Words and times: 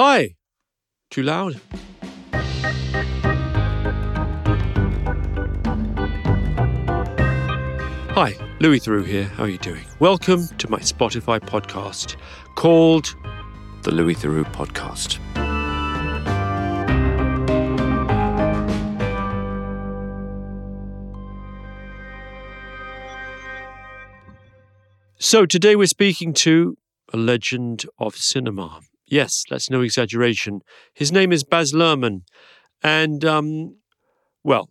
Hi. 0.00 0.36
Too 1.10 1.24
loud? 1.24 1.60
Hi, 8.14 8.36
Louis 8.60 8.78
Theroux 8.78 9.04
here. 9.04 9.24
How 9.24 9.42
are 9.42 9.48
you 9.48 9.58
doing? 9.58 9.84
Welcome 9.98 10.46
to 10.58 10.70
my 10.70 10.78
Spotify 10.78 11.40
podcast 11.40 12.14
called 12.54 13.12
The 13.82 13.90
Louis 13.90 14.14
Theroux 14.14 14.44
Podcast. 14.52 15.18
So 25.18 25.44
today 25.44 25.74
we're 25.74 25.88
speaking 25.88 26.32
to 26.34 26.78
a 27.12 27.16
legend 27.16 27.82
of 27.98 28.14
cinema. 28.14 28.82
Yes, 29.10 29.44
that's 29.48 29.70
no 29.70 29.80
exaggeration. 29.80 30.60
His 30.92 31.10
name 31.10 31.32
is 31.32 31.42
Baz 31.42 31.72
Luhrmann, 31.72 32.22
and 32.82 33.24
um, 33.24 33.76
well, 34.44 34.68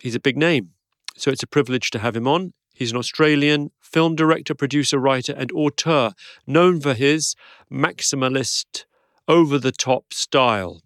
he's 0.00 0.14
a 0.14 0.20
big 0.20 0.36
name, 0.36 0.70
so 1.16 1.30
it's 1.30 1.42
a 1.42 1.46
privilege 1.46 1.90
to 1.90 1.98
have 1.98 2.16
him 2.16 2.26
on. 2.26 2.54
He's 2.74 2.90
an 2.90 2.96
Australian 2.96 3.70
film 3.80 4.16
director, 4.16 4.54
producer, 4.54 4.98
writer, 4.98 5.34
and 5.36 5.52
auteur, 5.52 6.12
known 6.46 6.80
for 6.80 6.94
his 6.94 7.34
maximalist, 7.70 8.84
over 9.28 9.58
the 9.58 9.72
top 9.72 10.12
style. 10.12 10.82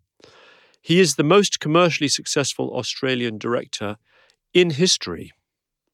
He 0.80 0.98
is 0.98 1.14
the 1.14 1.24
most 1.24 1.60
commercially 1.60 2.08
successful 2.08 2.74
Australian 2.76 3.38
director 3.38 3.98
in 4.52 4.70
history. 4.70 5.32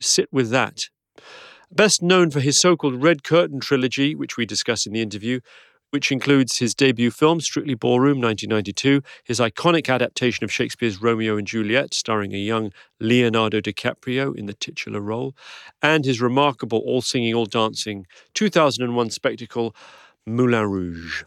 Sit 0.01 0.29
with 0.33 0.51
that. 0.51 0.89
Best 1.71 2.03
known 2.03 2.31
for 2.31 2.41
his 2.41 2.57
so 2.57 2.77
called 2.77 3.03
Red 3.03 3.25
Curtain 3.25 3.61
trilogy, 3.61 4.15
which 4.15 4.37
we 4.37 4.47
discuss 4.47 4.87
in 4.87 4.93
the 4.93 5.03
interview, 5.03 5.41
which 5.91 6.11
includes 6.11 6.59
his 6.59 6.75
debut 6.75 7.11
film, 7.11 7.41
Strictly 7.41 7.75
Ballroom, 7.75 8.21
1992, 8.21 9.03
his 9.25 9.41
iconic 9.41 9.93
adaptation 9.93 10.45
of 10.45 10.53
Shakespeare's 10.53 11.01
Romeo 11.01 11.37
and 11.37 11.47
Juliet, 11.47 11.95
starring 11.95 12.35
a 12.35 12.39
young 12.39 12.73
Leonardo 13.01 13.61
DiCaprio 13.61 14.37
in 14.37 14.47
the 14.47 14.55
titular 14.55 15.01
role, 15.01 15.35
and 15.83 16.05
his 16.05 16.21
remarkable 16.21 16.79
all 16.81 17.03
singing, 17.03 17.35
all 17.35 17.47
dancing 17.47 18.07
2001 18.35 19.11
spectacle, 19.11 19.75
Moulin 20.27 20.69
Rouge. 20.69 21.25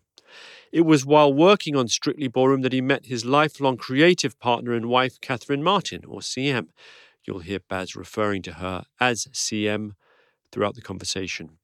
It 0.71 0.81
was 0.81 1.05
while 1.05 1.33
working 1.33 1.75
on 1.75 1.87
Strictly 1.87 2.27
Ballroom 2.27 2.61
that 2.61 2.73
he 2.73 2.81
met 2.81 3.05
his 3.05 3.25
lifelong 3.25 3.77
creative 3.77 4.39
partner 4.39 4.73
and 4.73 4.87
wife, 4.87 5.19
Catherine 5.19 5.63
Martin, 5.63 6.05
or 6.05 6.19
CM. 6.19 6.67
You'll 7.25 7.39
hear 7.39 7.59
Baz 7.67 7.95
referring 7.95 8.43
to 8.43 8.53
her 8.53 8.85
as 8.99 9.27
CM 9.33 9.91
throughout 10.51 10.75
the 10.75 10.81
conversation. 10.81 11.57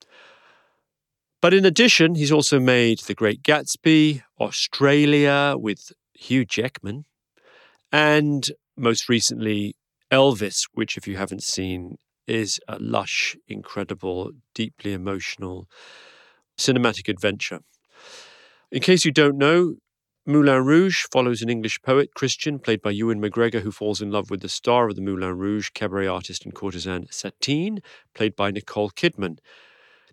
But 1.46 1.54
in 1.54 1.64
addition, 1.64 2.16
he's 2.16 2.32
also 2.32 2.60
made 2.60 3.02
The 3.02 3.14
Great 3.14 3.44
Gatsby, 3.44 4.24
Australia 4.42 5.54
with 5.56 5.92
Hugh 6.16 6.44
Jackman, 6.44 7.06
and 7.92 8.50
most 8.76 9.08
recently, 9.08 9.76
Elvis, 10.12 10.64
which, 10.74 10.98
if 10.98 11.08
you 11.08 11.18
haven't 11.18 11.44
seen, 11.44 11.98
is 12.26 12.60
a 12.68 12.80
lush, 12.80 13.38
incredible, 13.48 14.32
deeply 14.56 14.92
emotional 14.92 15.68
cinematic 16.58 17.08
adventure. 17.08 17.60
In 18.72 18.82
case 18.82 19.06
you 19.06 19.12
don't 19.12 19.38
know, 19.38 19.76
Moulin 20.26 20.66
Rouge 20.66 21.04
follows 21.12 21.44
an 21.44 21.50
English 21.52 21.80
poet, 21.84 22.16
Christian, 22.16 22.58
played 22.58 22.82
by 22.82 22.90
Ewan 22.90 23.22
McGregor, 23.22 23.62
who 23.62 23.72
falls 23.72 24.02
in 24.02 24.10
love 24.10 24.32
with 24.32 24.42
the 24.42 24.50
star 24.50 24.90
of 24.90 24.96
the 24.96 25.02
Moulin 25.04 25.38
Rouge, 25.38 25.70
cabaret 25.76 26.08
artist 26.08 26.44
and 26.44 26.56
courtesan 26.56 27.06
Satine, 27.12 27.82
played 28.16 28.36
by 28.36 28.50
Nicole 28.50 28.90
Kidman. 28.90 29.38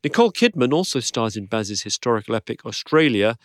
Nicole 0.05 0.33
Kidman 0.33 0.73
also 0.73 0.99
stars 0.99 1.37
in 1.37 1.47
Baz's 1.47 1.83
historical 1.83 2.35
epic 2.35 2.67
Australia, 2.67 3.37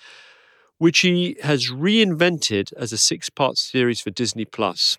which 0.79 0.99
he 0.99 1.37
has 1.43 1.71
reinvented 1.71 2.73
as 2.73 2.91
a 2.91 2.97
six 2.97 3.29
part 3.29 3.57
series 3.57 4.01
for 4.01 4.09
Disney 4.09 4.45
Plus. 4.45 4.97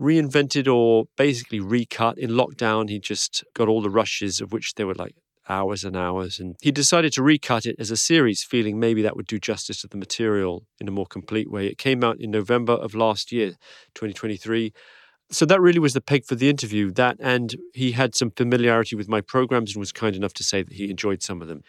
Reinvented 0.00 0.66
or 0.66 1.04
basically 1.16 1.60
recut 1.60 2.16
in 2.16 2.30
lockdown, 2.30 2.88
he 2.88 2.98
just 2.98 3.44
got 3.54 3.68
all 3.68 3.82
the 3.82 3.90
rushes, 3.90 4.40
of 4.40 4.52
which 4.52 4.74
there 4.74 4.86
were 4.86 4.94
like 4.94 5.14
hours 5.50 5.84
and 5.84 5.96
hours. 5.96 6.40
And 6.40 6.56
he 6.62 6.72
decided 6.72 7.12
to 7.12 7.22
recut 7.22 7.66
it 7.66 7.76
as 7.78 7.90
a 7.90 7.96
series, 7.96 8.42
feeling 8.42 8.80
maybe 8.80 9.02
that 9.02 9.16
would 9.16 9.26
do 9.26 9.38
justice 9.38 9.82
to 9.82 9.88
the 9.88 9.98
material 9.98 10.66
in 10.80 10.88
a 10.88 10.90
more 10.90 11.06
complete 11.06 11.50
way. 11.50 11.66
It 11.66 11.76
came 11.76 12.02
out 12.02 12.18
in 12.18 12.30
November 12.30 12.72
of 12.72 12.94
last 12.94 13.32
year, 13.32 13.50
2023. 13.94 14.72
So 15.30 15.46
that 15.46 15.60
really 15.60 15.78
was 15.78 15.94
the 15.94 16.00
peg 16.00 16.24
for 16.24 16.34
the 16.34 16.48
interview. 16.48 16.90
That 16.92 17.16
and 17.20 17.54
he 17.72 17.92
had 17.92 18.14
some 18.14 18.30
familiarity 18.30 18.94
with 18.94 19.08
my 19.08 19.20
programs 19.20 19.74
and 19.74 19.80
was 19.80 19.92
kind 19.92 20.14
enough 20.14 20.34
to 20.34 20.44
say 20.44 20.62
that 20.62 20.72
he 20.72 20.90
enjoyed 20.90 21.22
some 21.22 21.42
of 21.42 21.48
them. 21.48 21.62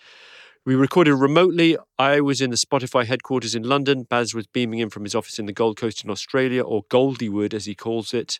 We 0.65 0.75
recorded 0.75 1.15
remotely. 1.15 1.77
I 1.99 2.21
was 2.21 2.41
in 2.41 2.49
the 2.49 2.55
Spotify 2.55 3.05
headquarters 3.05 3.53
in 3.53 3.63
London. 3.63 4.03
Baz 4.03 4.33
was 4.33 4.47
beaming 4.47 4.79
in 4.79 4.89
from 4.89 5.03
his 5.03 5.13
office 5.13 5.37
in 5.37 5.45
the 5.45 5.53
Gold 5.53 5.77
Coast 5.77 6.03
in 6.03 6.09
Australia, 6.09 6.63
or 6.63 6.83
Goldiewood 6.85 7.53
as 7.53 7.65
he 7.65 7.75
calls 7.75 8.13
it. 8.15 8.39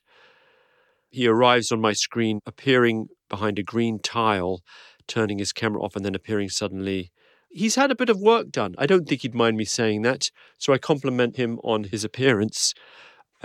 He 1.11 1.27
arrives 1.27 1.71
on 1.71 1.79
my 1.79 1.93
screen 1.93 2.39
appearing 2.45 3.07
behind 3.29 3.59
a 3.59 3.63
green 3.63 3.99
tile 3.99 4.61
turning 5.07 5.37
his 5.37 5.53
camera 5.53 5.81
off 5.81 5.95
and 5.95 6.03
then 6.03 6.15
appearing 6.15 6.49
suddenly. 6.49 7.11
He's 7.49 7.75
had 7.75 7.91
a 7.91 7.95
bit 7.95 8.09
of 8.09 8.19
work 8.19 8.49
done. 8.49 8.75
I 8.77 8.85
don't 8.85 9.07
think 9.07 9.21
he'd 9.21 9.35
mind 9.35 9.55
me 9.55 9.65
saying 9.65 10.01
that. 10.01 10.29
So 10.57 10.73
I 10.73 10.77
compliment 10.77 11.37
him 11.37 11.59
on 11.63 11.85
his 11.85 12.03
appearance. 12.03 12.73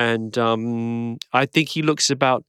And 0.01 0.39
um, 0.39 1.19
I 1.31 1.45
think 1.45 1.69
he 1.69 1.83
looks 1.83 2.09
about 2.09 2.47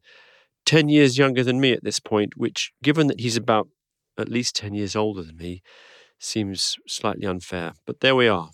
10 0.65 0.87
years 0.87 1.17
younger 1.17 1.43
than 1.43 1.59
me 1.59 1.73
at 1.73 1.83
this 1.83 1.99
point, 1.99 2.37
which, 2.37 2.71
given 2.81 3.07
that 3.07 3.19
he's 3.19 3.35
about 3.35 3.67
at 4.17 4.29
least 4.29 4.55
10 4.55 4.73
years 4.73 4.95
older 4.95 5.21
than 5.21 5.35
me, 5.35 5.61
seems 6.17 6.77
slightly 6.87 7.27
unfair. 7.27 7.73
But 7.85 7.99
there 7.99 8.15
we 8.15 8.29
are. 8.29 8.51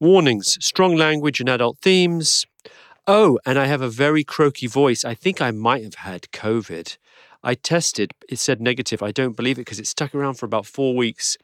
Warnings 0.00 0.56
strong 0.62 0.96
language 0.96 1.40
and 1.40 1.48
adult 1.50 1.76
themes. 1.82 2.46
Oh, 3.06 3.38
and 3.44 3.58
I 3.58 3.66
have 3.66 3.82
a 3.82 3.90
very 3.90 4.24
croaky 4.24 4.66
voice. 4.66 5.04
I 5.04 5.14
think 5.14 5.42
I 5.42 5.50
might 5.50 5.84
have 5.84 5.96
had 5.96 6.22
COVID. 6.32 6.96
I 7.42 7.54
tested, 7.54 8.12
it 8.30 8.38
said 8.38 8.62
negative. 8.62 9.02
I 9.02 9.12
don't 9.12 9.36
believe 9.36 9.58
it 9.58 9.66
because 9.66 9.78
it 9.78 9.86
stuck 9.86 10.14
around 10.14 10.34
for 10.34 10.46
about 10.46 10.64
four 10.64 10.96
weeks. 10.96 11.36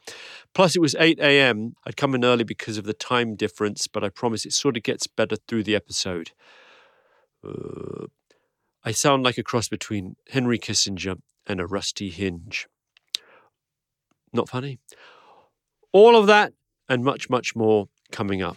Plus, 0.55 0.75
it 0.75 0.81
was 0.81 0.97
8 0.99 1.19
a.m. 1.21 1.75
I'd 1.87 1.99
come 1.99 2.15
in 2.15 2.25
early 2.25 2.45
because 2.45 2.79
of 2.79 2.85
the 2.85 2.95
time 2.95 3.37
difference, 3.37 3.89
but 3.89 4.03
I 4.03 4.09
promise 4.09 4.47
it 4.47 4.55
sort 4.55 4.79
of 4.79 4.83
gets 4.83 5.07
better 5.07 5.37
through 5.37 5.65
the 5.65 5.77
episode. 5.77 6.31
Uh, 7.45 8.07
I 8.85 8.93
sound 8.93 9.23
like 9.23 9.39
a 9.39 9.43
cross 9.43 9.69
between 9.69 10.17
Henry 10.31 10.59
Kissinger 10.59 11.17
and 11.47 11.61
a 11.61 11.67
rusty 11.67 12.11
hinge. 12.11 12.67
Not 14.33 14.49
funny? 14.49 14.79
All 15.93 16.17
of 16.17 16.27
that 16.27 16.53
and 16.89 17.05
much, 17.05 17.31
much 17.31 17.55
more 17.55 17.89
coming 18.11 18.43
up. 18.43 18.57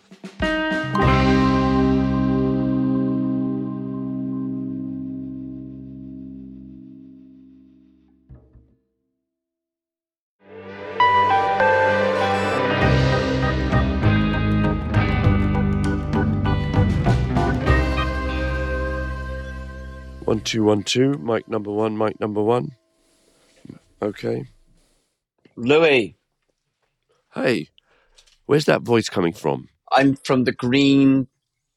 Two, 20.47 20.63
one, 20.63 20.83
two. 20.83 21.13
Mic 21.13 21.47
number 21.47 21.71
one, 21.71 21.97
mic 21.97 22.19
number 22.19 22.41
one. 22.41 22.71
Okay. 24.01 24.45
Louis, 25.55 26.17
Hey, 27.33 27.69
where's 28.47 28.65
that 28.65 28.81
voice 28.81 29.09
coming 29.09 29.33
from? 29.33 29.69
I'm 29.91 30.15
from 30.15 30.45
the 30.45 30.51
green 30.51 31.27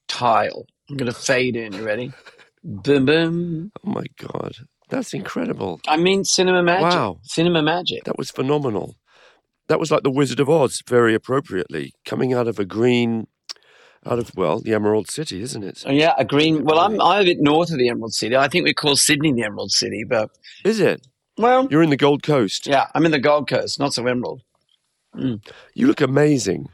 tile. 0.08 0.66
I'm 0.88 0.96
going 0.96 1.12
to 1.12 1.18
fade 1.18 1.54
in. 1.54 1.72
You 1.74 1.84
ready? 1.84 2.12
Boom, 2.64 3.06
boom. 3.06 3.72
Oh 3.86 3.90
my 3.90 4.04
God. 4.18 4.52
That's 4.90 5.14
incredible. 5.14 5.80
I 5.88 5.96
mean, 5.96 6.24
cinema 6.24 6.62
magic. 6.62 6.82
Wow. 6.82 7.20
Cinema 7.22 7.62
magic. 7.62 8.04
That 8.04 8.18
was 8.18 8.30
phenomenal. 8.30 8.96
That 9.68 9.80
was 9.80 9.90
like 9.90 10.02
the 10.02 10.10
Wizard 10.10 10.40
of 10.40 10.50
Oz, 10.50 10.82
very 10.86 11.14
appropriately, 11.14 11.94
coming 12.04 12.34
out 12.34 12.48
of 12.48 12.58
a 12.58 12.66
green, 12.66 13.28
out 14.06 14.18
of, 14.18 14.32
well, 14.34 14.60
the 14.60 14.72
Emerald 14.74 15.10
City, 15.10 15.42
isn't 15.42 15.62
it? 15.62 15.84
Oh, 15.86 15.90
yeah, 15.92 16.14
a 16.16 16.24
green. 16.24 16.64
Well, 16.64 16.78
I'm 16.78 17.00
I'm 17.00 17.22
a 17.22 17.24
bit 17.24 17.38
north 17.40 17.70
of 17.70 17.78
the 17.78 17.88
Emerald 17.88 18.14
City. 18.14 18.36
I 18.36 18.48
think 18.48 18.64
we 18.64 18.72
call 18.74 18.96
Sydney 18.96 19.32
the 19.32 19.42
Emerald 19.44 19.70
City, 19.72 20.04
but 20.08 20.30
Is 20.64 20.80
it? 20.80 21.06
well, 21.36 21.68
You're 21.70 21.82
in 21.82 21.90
the 21.90 21.96
Gold 21.96 22.22
Coast. 22.22 22.66
yeah, 22.66 22.86
I'm 22.94 23.04
in 23.04 23.12
the 23.12 23.18
Gold 23.18 23.48
Coast, 23.48 23.78
not 23.78 23.92
so 23.94 24.06
emerald. 24.06 24.42
You 25.14 25.86
look 25.86 26.00
amazing. 26.00 26.68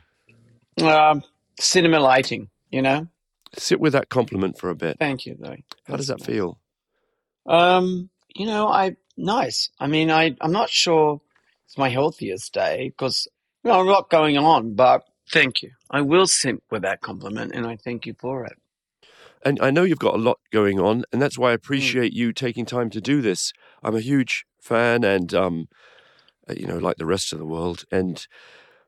Um, 0.83 1.23
cinema 1.59 2.01
lighting, 2.01 2.49
you 2.71 2.83
know. 2.83 3.09
Sit 3.57 3.81
with 3.81 3.95
that 3.95 4.09
compliment 4.11 4.59
for 4.59 4.69
a 4.71 4.75
bit. 4.75 4.99
Thank 4.99 5.25
you, 5.25 5.37
Louis. 5.39 5.65
How 5.87 5.97
does 5.97 6.09
that 6.09 6.21
feel? 6.23 6.59
Um, 7.47 8.11
you 8.35 8.45
know, 8.47 8.69
I 8.69 8.97
nice. 9.17 9.71
I 9.81 9.87
mean, 9.87 10.11
I 10.11 10.37
I'm 10.41 10.53
not 10.53 10.69
sure 10.69 11.21
it's 11.65 11.79
my 11.79 11.89
healthiest 11.89 12.53
day 12.53 12.91
because 12.91 13.27
you 13.65 13.71
know, 13.71 13.81
a 13.81 13.85
lot 13.85 14.11
going 14.11 14.37
on, 14.37 14.75
but 14.75 15.05
thank 15.31 15.63
you. 15.63 15.73
I 15.91 16.01
will 16.01 16.27
simp 16.27 16.63
with 16.71 16.83
that 16.83 17.01
compliment, 17.01 17.53
and 17.55 17.67
I 17.67 17.77
thank 17.77 18.07
you 18.07 18.15
for 18.19 18.45
it. 18.45 18.59
And 19.45 19.59
I 19.61 19.71
know 19.71 19.85
you've 19.85 19.99
got 19.99 20.15
a 20.15 20.19
lot 20.19 20.39
going 20.53 20.81
on, 20.81 21.05
and 21.13 21.23
that's 21.23 21.39
why 21.39 21.51
I 21.51 21.55
appreciate 21.55 22.13
you 22.13 22.33
taking 22.33 22.67
time 22.67 22.91
to 22.91 23.01
do 23.01 23.21
this. 23.21 23.53
I'm 23.83 23.95
a 23.95 24.01
huge 24.01 24.45
fan, 24.61 25.05
and 25.05 25.33
um, 25.35 25.69
uh, 26.49 26.55
you 26.57 26.67
know, 26.67 26.79
like 26.79 26.97
the 26.97 27.07
rest 27.07 27.33
of 27.33 27.39
the 27.39 27.47
world. 27.47 27.85
And 27.91 28.27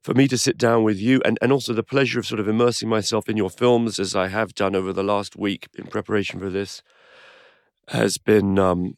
for 0.02 0.14
me 0.14 0.28
to 0.28 0.38
sit 0.38 0.56
down 0.56 0.84
with 0.84 0.98
you 0.98 1.20
and, 1.24 1.38
and 1.42 1.52
also 1.52 1.72
the 1.72 1.82
pleasure 1.82 2.18
of 2.18 2.26
sort 2.26 2.40
of 2.40 2.48
immersing 2.48 2.88
myself 2.88 3.28
in 3.28 3.36
your 3.36 3.50
films 3.50 3.98
as 3.98 4.14
I 4.14 4.28
have 4.28 4.54
done 4.54 4.74
over 4.74 4.92
the 4.92 5.02
last 5.02 5.36
week 5.36 5.68
in 5.76 5.86
preparation 5.86 6.38
for 6.38 6.50
this 6.50 6.82
has 7.88 8.18
been 8.18 8.58
um, 8.58 8.96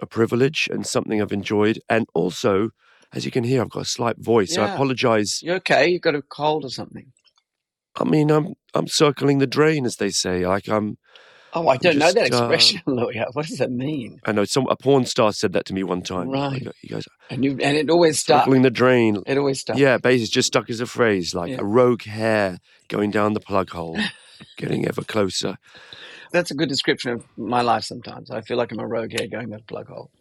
a 0.00 0.06
privilege 0.06 0.68
and 0.72 0.86
something 0.86 1.20
I've 1.20 1.32
enjoyed. 1.32 1.80
And 1.88 2.06
also, 2.14 2.70
as 3.12 3.24
you 3.24 3.30
can 3.30 3.44
hear, 3.44 3.60
I've 3.62 3.70
got 3.70 3.82
a 3.82 3.84
slight 3.86 4.16
voice. 4.18 4.54
So 4.54 4.62
I 4.62 4.72
apologize. 4.74 5.40
You 5.42 5.54
okay? 5.54 5.88
You've 5.88 6.02
got 6.02 6.14
a 6.14 6.22
cold 6.22 6.64
or 6.64 6.70
something? 6.70 7.12
I 7.96 8.04
mean, 8.04 8.30
I'm 8.30 8.54
I'm 8.74 8.86
circling 8.86 9.38
the 9.38 9.46
drain, 9.46 9.84
as 9.84 9.96
they 9.96 10.10
say. 10.10 10.46
Like 10.46 10.68
I'm. 10.68 10.96
Oh, 11.52 11.66
I 11.66 11.78
don't 11.78 11.98
know 11.98 12.12
that 12.12 12.28
just, 12.28 12.40
uh, 12.40 12.44
expression, 12.48 12.80
Louis. 12.86 13.20
What 13.32 13.46
does 13.46 13.58
that 13.58 13.72
mean? 13.72 14.20
I 14.24 14.30
know 14.30 14.44
some 14.44 14.68
a 14.68 14.76
porn 14.76 15.04
star 15.04 15.32
said 15.32 15.52
that 15.54 15.64
to 15.66 15.74
me 15.74 15.82
one 15.82 16.00
time. 16.02 16.28
Right. 16.30 16.64
Like, 16.64 16.76
you 16.82 16.90
guys 16.90 17.04
And 17.28 17.44
you 17.44 17.58
and 17.60 17.76
it 17.76 17.90
always 17.90 18.20
stuck. 18.20 18.44
circling 18.44 18.62
the 18.62 18.70
drain. 18.70 19.20
It 19.26 19.36
always 19.36 19.58
stuck. 19.60 19.76
Yeah, 19.76 19.98
basically 19.98 20.28
just 20.28 20.46
stuck 20.46 20.70
as 20.70 20.80
a 20.80 20.86
phrase, 20.86 21.34
like 21.34 21.50
Yeah. 21.50 21.56
a 21.58 21.64
rogue 21.64 22.04
hair 22.04 22.58
going 22.86 23.10
down 23.10 23.32
the 23.32 23.40
plug 23.40 23.70
hole, 23.70 23.98
getting 24.58 24.86
ever 24.86 25.02
closer. 25.02 25.56
That's 26.32 26.52
a 26.52 26.54
good 26.54 26.68
description 26.68 27.10
of 27.10 27.24
my 27.36 27.62
life 27.62 27.82
sometimes. 27.82 28.30
I 28.30 28.42
feel 28.42 28.56
like 28.56 28.70
I'm 28.70 28.78
a 28.78 28.86
rogue 28.86 29.10
hair 29.18 29.26
going 29.26 29.50
down 29.50 29.58
a 29.58 29.62
plug 29.64 29.88
hole. 29.88 30.12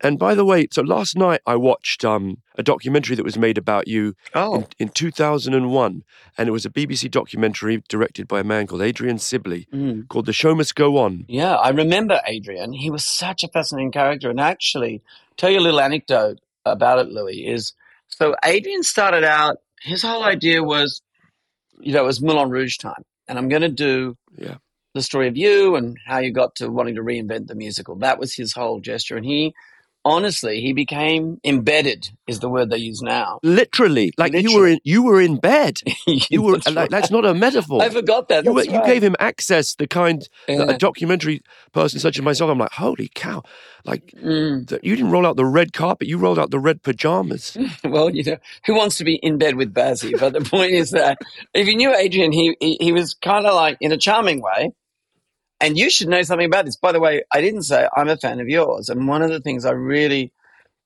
And 0.00 0.18
by 0.18 0.34
the 0.34 0.44
way, 0.44 0.68
so 0.70 0.82
last 0.82 1.16
night 1.16 1.40
I 1.46 1.56
watched 1.56 2.04
um, 2.04 2.38
a 2.56 2.62
documentary 2.62 3.16
that 3.16 3.24
was 3.24 3.38
made 3.38 3.56
about 3.58 3.88
you 3.88 4.14
Oh, 4.34 4.54
in, 4.56 4.66
in 4.78 4.88
2001, 4.90 6.04
and 6.36 6.48
it 6.48 6.52
was 6.52 6.66
a 6.66 6.70
BBC 6.70 7.10
documentary 7.10 7.82
directed 7.88 8.28
by 8.28 8.40
a 8.40 8.44
man 8.44 8.66
called 8.66 8.82
Adrian 8.82 9.18
Sibley 9.18 9.66
mm. 9.72 10.06
called 10.08 10.26
"The 10.26 10.32
Show 10.32 10.54
Must 10.54 10.74
Go 10.74 10.98
On." 10.98 11.24
yeah. 11.28 11.54
I 11.54 11.70
remember 11.70 12.20
Adrian. 12.26 12.72
He 12.72 12.90
was 12.90 13.04
such 13.04 13.42
a 13.44 13.48
fascinating 13.48 13.92
character. 13.92 14.28
And 14.30 14.40
actually, 14.40 15.02
tell 15.36 15.50
you 15.50 15.58
a 15.58 15.60
little 15.60 15.80
anecdote 15.80 16.40
about 16.64 16.98
it, 16.98 17.08
Louis, 17.08 17.46
is 17.46 17.72
so 18.08 18.34
Adrian 18.44 18.82
started 18.82 19.24
out, 19.24 19.58
his 19.82 20.02
whole 20.02 20.22
idea 20.24 20.62
was, 20.62 21.02
you 21.80 21.92
know, 21.92 22.02
it 22.02 22.06
was 22.06 22.20
Moulin 22.22 22.50
Rouge 22.50 22.76
time. 22.76 23.02
And 23.28 23.38
I'm 23.38 23.48
going 23.48 23.62
to 23.62 23.68
do 23.68 24.16
Yeah. 24.38 24.56
the 24.94 25.02
story 25.02 25.28
of 25.28 25.36
you 25.36 25.74
and 25.76 25.96
how 26.06 26.18
you 26.18 26.32
got 26.32 26.54
to 26.56 26.68
wanting 26.70 26.94
to 26.96 27.02
reinvent 27.02 27.46
the 27.48 27.54
musical. 27.54 27.96
That 27.96 28.18
was 28.18 28.34
his 28.34 28.52
whole 28.52 28.80
gesture. 28.80 29.16
And 29.16 29.26
he, 29.26 29.54
honestly, 30.06 30.60
he 30.60 30.72
became 30.72 31.40
embedded, 31.44 32.08
is 32.28 32.38
the 32.40 32.48
word 32.48 32.70
they 32.70 32.78
use 32.78 33.02
now. 33.02 33.40
Literally, 33.42 34.12
like 34.16 34.32
you 34.32 34.54
were 34.54 34.68
in 34.68 34.78
you 34.84 35.02
were 35.02 35.20
in 35.20 35.36
bed. 35.36 35.80
You 36.30 36.42
were 36.42 36.52
That's 36.52 36.66
like 36.68 36.76
right. 36.76 36.90
that's 36.90 37.10
not 37.10 37.24
a 37.26 37.34
metaphor. 37.34 37.82
I 37.86 37.88
forgot 37.90 38.28
that. 38.28 38.44
you, 38.44 38.52
were, 38.52 38.62
That's 38.62 38.72
you 38.72 38.82
gave 38.84 39.02
him 39.02 39.16
access, 39.18 39.74
the 39.74 39.86
kind 39.86 40.20
that 40.46 40.56
Yeah. 40.68 40.74
a 40.74 40.78
documentary 40.78 41.42
person 41.72 41.98
such 42.00 42.16
as 42.18 42.24
myself. 42.24 42.50
I'm 42.50 42.58
like, 42.58 42.72
holy 42.72 43.08
cow! 43.14 43.42
Like 43.84 44.12
Mm. 44.24 44.70
you 44.82 44.96
didn't 44.96 45.10
roll 45.10 45.26
out 45.26 45.36
the 45.36 45.44
red 45.44 45.72
carpet; 45.72 46.08
you 46.08 46.16
rolled 46.18 46.38
out 46.38 46.50
the 46.50 46.58
red 46.60 46.82
pajamas. 46.82 47.56
Well, 47.84 48.08
you 48.10 48.22
know, 48.24 48.36
who 48.66 48.74
wants 48.74 48.96
to 48.98 49.04
be 49.04 49.16
in 49.16 49.38
bed 49.38 49.56
with 49.56 49.74
Bazzy? 49.74 50.18
But 50.18 50.32
the 50.32 50.40
point 50.40 50.72
is 50.72 50.90
that 50.92 51.18
if 51.54 51.66
you 51.66 51.76
knew 51.76 51.94
Adrian, 51.94 52.32
he 52.32 52.56
he, 52.60 52.76
he 52.80 52.92
was 52.92 53.14
kind 53.14 53.46
of 53.46 53.54
like 53.54 53.76
in 53.80 53.92
a 53.92 53.98
charming 53.98 54.40
way. 54.42 54.70
And 55.60 55.78
you 55.78 55.88
should 55.90 56.08
know 56.08 56.22
something 56.22 56.46
about 56.46 56.66
this. 56.66 56.76
By 56.76 56.92
the 56.92 57.00
way, 57.00 57.22
I 57.32 57.40
didn't 57.40 57.62
say 57.62 57.88
I'm 57.96 58.08
a 58.08 58.16
fan 58.16 58.40
of 58.40 58.48
yours. 58.48 58.88
And 58.88 59.08
one 59.08 59.22
of 59.22 59.30
the 59.30 59.40
things 59.40 59.64
I 59.64 59.70
really 59.72 60.32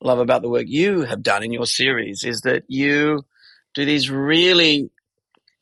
love 0.00 0.18
about 0.18 0.42
the 0.42 0.48
work 0.48 0.66
you 0.66 1.02
have 1.02 1.22
done 1.22 1.42
in 1.42 1.52
your 1.52 1.66
series 1.66 2.24
is 2.24 2.42
that 2.42 2.64
you 2.68 3.24
do 3.74 3.84
these 3.84 4.10
really 4.10 4.90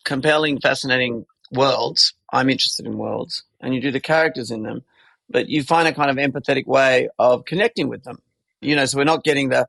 compelling, 0.04 0.60
fascinating 0.60 1.26
worlds. 1.50 2.14
I'm 2.32 2.50
interested 2.50 2.86
in 2.86 2.98
worlds, 2.98 3.42
and 3.60 3.74
you 3.74 3.80
do 3.80 3.90
the 3.90 4.00
characters 4.00 4.50
in 4.50 4.62
them, 4.62 4.84
but 5.28 5.48
you 5.48 5.62
find 5.62 5.88
a 5.88 5.94
kind 5.94 6.10
of 6.10 6.16
empathetic 6.16 6.66
way 6.66 7.08
of 7.18 7.44
connecting 7.44 7.88
with 7.88 8.04
them. 8.04 8.20
You 8.60 8.76
know, 8.76 8.84
so 8.84 8.98
we're 8.98 9.04
not 9.04 9.24
getting 9.24 9.48
the, 9.48 9.66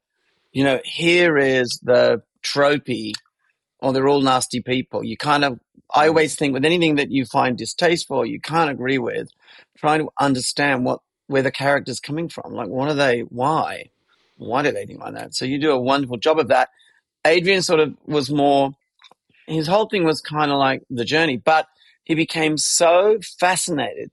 you 0.51 0.63
know, 0.63 0.79
here 0.83 1.37
is 1.37 1.79
the 1.81 2.21
tropey, 2.43 3.13
or 3.79 3.93
they're 3.93 4.07
all 4.07 4.21
nasty 4.21 4.61
people. 4.61 5.03
You 5.03 5.15
kind 5.15 5.45
of, 5.45 5.59
I 5.93 6.05
mm. 6.05 6.09
always 6.09 6.35
think 6.35 6.53
with 6.53 6.65
anything 6.65 6.95
that 6.95 7.11
you 7.11 7.25
find 7.25 7.57
distasteful, 7.57 8.25
you 8.25 8.39
can't 8.39 8.69
agree 8.69 8.97
with, 8.97 9.29
trying 9.77 9.99
to 9.99 10.09
understand 10.19 10.85
what 10.85 11.01
where 11.27 11.43
the 11.43 11.51
character's 11.51 11.99
coming 11.99 12.27
from. 12.27 12.53
Like, 12.53 12.69
what 12.69 12.89
are 12.89 12.95
they? 12.95 13.21
Why? 13.21 13.91
Why 14.37 14.63
do 14.63 14.71
they 14.71 14.85
think 14.85 14.99
like 14.99 15.13
that? 15.13 15.35
So 15.35 15.45
you 15.45 15.59
do 15.59 15.71
a 15.71 15.79
wonderful 15.79 16.17
job 16.17 16.39
of 16.39 16.47
that. 16.47 16.69
Adrian 17.25 17.61
sort 17.61 17.81
of 17.81 17.95
was 18.05 18.31
more, 18.31 18.71
his 19.45 19.67
whole 19.67 19.87
thing 19.87 20.05
was 20.05 20.21
kind 20.21 20.49
of 20.49 20.57
like 20.57 20.81
the 20.89 21.05
journey, 21.05 21.37
but 21.37 21.67
he 22.03 22.15
became 22.15 22.57
so 22.57 23.19
fascinated 23.39 24.09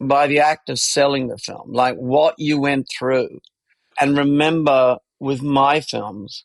by 0.00 0.26
the 0.26 0.38
act 0.38 0.68
of 0.68 0.78
selling 0.78 1.26
the 1.26 1.38
film, 1.38 1.72
like 1.72 1.96
what 1.96 2.34
you 2.38 2.60
went 2.60 2.88
through. 2.88 3.40
And 3.98 4.16
remember 4.16 4.98
with 5.18 5.42
my 5.42 5.80
films, 5.80 6.44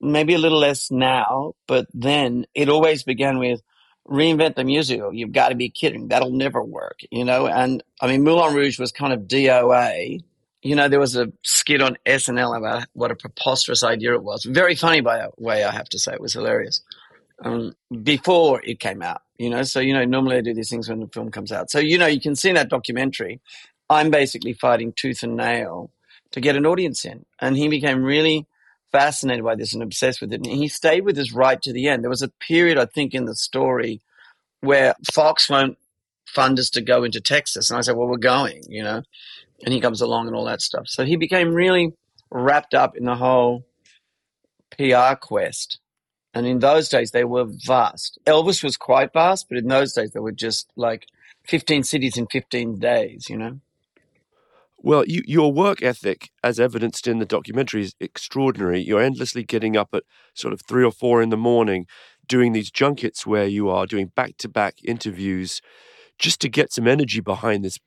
maybe 0.00 0.34
a 0.34 0.38
little 0.38 0.58
less 0.58 0.90
now, 0.90 1.54
but 1.66 1.86
then 1.92 2.46
it 2.54 2.68
always 2.68 3.02
began 3.02 3.38
with 3.38 3.62
reinvent 4.10 4.56
the 4.56 4.64
musical. 4.64 5.14
You've 5.14 5.32
got 5.32 5.50
to 5.50 5.54
be 5.54 5.70
kidding. 5.70 6.08
That'll 6.08 6.32
never 6.32 6.62
work, 6.62 7.00
you 7.10 7.24
know? 7.24 7.46
And 7.46 7.82
I 8.00 8.08
mean, 8.08 8.24
Moulin 8.24 8.54
Rouge 8.54 8.78
was 8.78 8.92
kind 8.92 9.12
of 9.12 9.20
DOA. 9.20 10.20
You 10.62 10.76
know, 10.76 10.88
there 10.88 11.00
was 11.00 11.16
a 11.16 11.32
skit 11.42 11.80
on 11.80 11.96
SNL 12.04 12.56
about 12.58 12.86
what 12.92 13.10
a 13.10 13.16
preposterous 13.16 13.82
idea 13.84 14.14
it 14.14 14.22
was. 14.22 14.44
Very 14.44 14.74
funny, 14.74 15.00
by 15.00 15.18
the 15.18 15.30
way, 15.38 15.64
I 15.64 15.70
have 15.70 15.88
to 15.90 15.98
say. 15.98 16.12
It 16.12 16.20
was 16.20 16.34
hilarious. 16.34 16.82
Um, 17.42 17.74
before 18.02 18.60
it 18.62 18.80
came 18.80 19.00
out, 19.00 19.22
you 19.38 19.48
know, 19.48 19.62
so, 19.62 19.80
you 19.80 19.94
know, 19.94 20.04
normally 20.04 20.36
I 20.36 20.40
do 20.42 20.52
these 20.52 20.68
things 20.68 20.88
when 20.88 21.00
the 21.00 21.06
film 21.06 21.30
comes 21.30 21.52
out. 21.52 21.70
So, 21.70 21.78
you 21.78 21.96
know, 21.96 22.06
you 22.06 22.20
can 22.20 22.36
see 22.36 22.50
in 22.50 22.56
that 22.56 22.68
documentary, 22.68 23.40
I'm 23.88 24.10
basically 24.10 24.52
fighting 24.52 24.92
tooth 24.94 25.22
and 25.22 25.36
nail 25.36 25.90
to 26.32 26.40
get 26.40 26.56
an 26.56 26.66
audience 26.66 27.06
in. 27.06 27.24
And 27.38 27.56
he 27.56 27.68
became 27.68 28.02
really 28.02 28.46
fascinated 28.92 29.44
by 29.44 29.54
this 29.54 29.72
and 29.72 29.82
obsessed 29.82 30.20
with 30.20 30.32
it. 30.32 30.46
And 30.46 30.46
he 30.46 30.68
stayed 30.68 31.04
with 31.04 31.18
us 31.18 31.32
right 31.32 31.60
to 31.62 31.72
the 31.72 31.88
end. 31.88 32.02
There 32.02 32.10
was 32.10 32.22
a 32.22 32.28
period, 32.28 32.78
I 32.78 32.86
think, 32.86 33.14
in 33.14 33.24
the 33.24 33.34
story 33.34 34.00
where 34.60 34.94
Fox 35.12 35.48
won't 35.48 35.78
fund 36.26 36.58
us 36.58 36.70
to 36.70 36.80
go 36.80 37.04
into 37.04 37.20
Texas. 37.20 37.70
And 37.70 37.78
I 37.78 37.80
said, 37.80 37.96
well, 37.96 38.08
we're 38.08 38.16
going, 38.16 38.62
you 38.68 38.82
know, 38.82 39.02
and 39.64 39.74
he 39.74 39.80
comes 39.80 40.00
along 40.00 40.26
and 40.26 40.36
all 40.36 40.44
that 40.44 40.62
stuff. 40.62 40.88
So 40.88 41.04
he 41.04 41.16
became 41.16 41.54
really 41.54 41.92
wrapped 42.30 42.74
up 42.74 42.96
in 42.96 43.04
the 43.04 43.16
whole 43.16 43.64
PR 44.76 45.14
quest. 45.20 45.78
And 46.32 46.46
in 46.46 46.60
those 46.60 46.88
days, 46.88 47.10
they 47.10 47.24
were 47.24 47.46
vast. 47.48 48.18
Elvis 48.26 48.62
was 48.62 48.76
quite 48.76 49.12
vast, 49.12 49.48
but 49.48 49.58
in 49.58 49.66
those 49.66 49.92
days, 49.92 50.12
they 50.12 50.20
were 50.20 50.32
just 50.32 50.70
like 50.76 51.06
15 51.48 51.82
cities 51.82 52.16
in 52.16 52.26
15 52.28 52.78
days, 52.78 53.26
you 53.28 53.36
know? 53.36 53.58
Well, 54.82 55.04
you, 55.06 55.22
your 55.26 55.52
work 55.52 55.82
ethic, 55.82 56.30
as 56.42 56.58
evidenced 56.58 57.06
in 57.06 57.18
the 57.18 57.26
documentary, 57.26 57.82
is 57.82 57.94
extraordinary. 58.00 58.80
You're 58.80 59.02
endlessly 59.02 59.44
getting 59.44 59.76
up 59.76 59.90
at 59.92 60.04
sort 60.34 60.54
of 60.54 60.62
three 60.66 60.82
or 60.82 60.90
four 60.90 61.20
in 61.20 61.28
the 61.28 61.36
morning, 61.36 61.86
doing 62.26 62.52
these 62.52 62.70
junkets 62.70 63.26
where 63.26 63.46
you 63.46 63.68
are 63.68 63.84
doing 63.84 64.10
back 64.16 64.38
to 64.38 64.48
back 64.48 64.76
interviews 64.82 65.60
just 66.18 66.40
to 66.40 66.48
get 66.48 66.72
some 66.72 66.88
energy 66.88 67.20
behind 67.20 67.62
this 67.62 67.78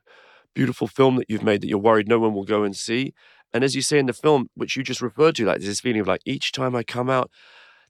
beautiful 0.53 0.87
film 0.87 1.15
that 1.15 1.29
you've 1.29 1.43
made 1.43 1.61
that 1.61 1.67
you're 1.67 1.79
worried 1.79 2.07
no 2.07 2.19
one 2.19 2.33
will 2.33 2.43
go 2.43 2.63
and 2.63 2.75
see. 2.75 3.13
And 3.53 3.63
as 3.63 3.75
you 3.75 3.81
say 3.81 3.97
in 3.97 4.05
the 4.05 4.13
film, 4.13 4.49
which 4.53 4.75
you 4.75 4.83
just 4.83 5.01
referred 5.01 5.35
to, 5.37 5.45
like 5.45 5.61
this 5.61 5.79
feeling 5.79 6.01
of 6.01 6.07
like 6.07 6.21
each 6.25 6.51
time 6.51 6.75
I 6.75 6.83
come 6.83 7.09
out, 7.09 7.31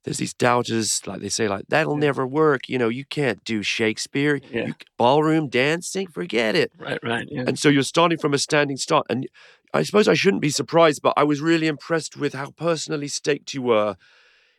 there's 0.03 0.17
these 0.17 0.33
doubters, 0.33 1.01
like 1.07 1.21
they 1.21 1.29
say, 1.29 1.47
like 1.47 1.65
that'll 1.69 1.97
never 1.97 2.27
work. 2.27 2.67
You 2.67 2.77
know, 2.77 2.89
you 2.89 3.05
can't 3.05 3.43
do 3.43 3.63
Shakespeare, 3.63 4.39
Yeah. 4.51 4.67
you, 4.67 4.73
ballroom 4.97 5.47
dancing, 5.49 6.07
forget 6.07 6.55
it. 6.55 6.71
Right, 6.77 6.99
right. 7.03 7.27
Yeah. 7.29 7.45
And 7.47 7.57
so 7.57 7.69
you're 7.69 7.83
starting 7.83 8.17
from 8.17 8.33
a 8.33 8.37
standing 8.37 8.77
start. 8.77 9.05
And 9.09 9.27
I 9.73 9.83
suppose 9.83 10.07
I 10.07 10.13
shouldn't 10.13 10.41
be 10.41 10.49
surprised, 10.49 11.01
but 11.01 11.13
I 11.15 11.23
was 11.23 11.41
really 11.41 11.67
impressed 11.67 12.17
with 12.17 12.33
how 12.33 12.51
personally 12.51 13.07
staked 13.07 13.53
you 13.53 13.61
were. 13.61 13.95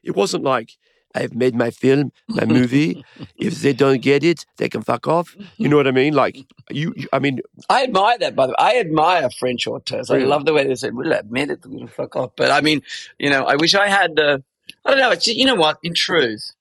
It 0.02 0.16
wasn't 0.16 0.44
like, 0.44 0.72
I've 1.16 1.32
made 1.34 1.54
my 1.54 1.70
film, 1.70 2.10
my 2.26 2.44
movie. 2.44 3.04
if 3.36 3.62
they 3.62 3.72
don't 3.72 4.02
get 4.02 4.24
it, 4.24 4.44
they 4.56 4.68
can 4.68 4.82
fuck 4.82 5.06
off. 5.06 5.36
You 5.58 5.68
know 5.68 5.76
what 5.76 5.86
I 5.86 5.92
mean? 5.92 6.12
Like, 6.14 6.36
you, 6.70 6.92
you 6.96 7.06
I 7.12 7.20
mean, 7.20 7.40
I 7.70 7.84
admire 7.84 8.18
that, 8.18 8.34
by 8.34 8.46
the 8.46 8.50
way. 8.50 8.56
I 8.58 8.78
admire 8.80 9.30
French 9.30 9.66
auteurs. 9.68 10.10
I 10.10 10.18
love 10.18 10.44
the 10.44 10.52
way 10.52 10.66
they 10.66 10.74
say, 10.74 10.90
"We'll 10.90 11.12
admit 11.12 11.50
it, 11.50 11.60
we'll 11.66 11.86
fuck 11.86 12.16
off." 12.16 12.32
But 12.36 12.50
I 12.50 12.62
mean, 12.62 12.82
you 13.18 13.30
know, 13.30 13.44
I 13.44 13.54
wish 13.54 13.74
I 13.76 13.86
had. 13.88 14.18
Uh, 14.18 14.38
I 14.84 14.90
don't 14.90 15.00
know. 15.00 15.10
It's, 15.10 15.26
you 15.26 15.46
know 15.46 15.54
what? 15.54 15.78
In 15.82 15.94
truth, 15.94 16.52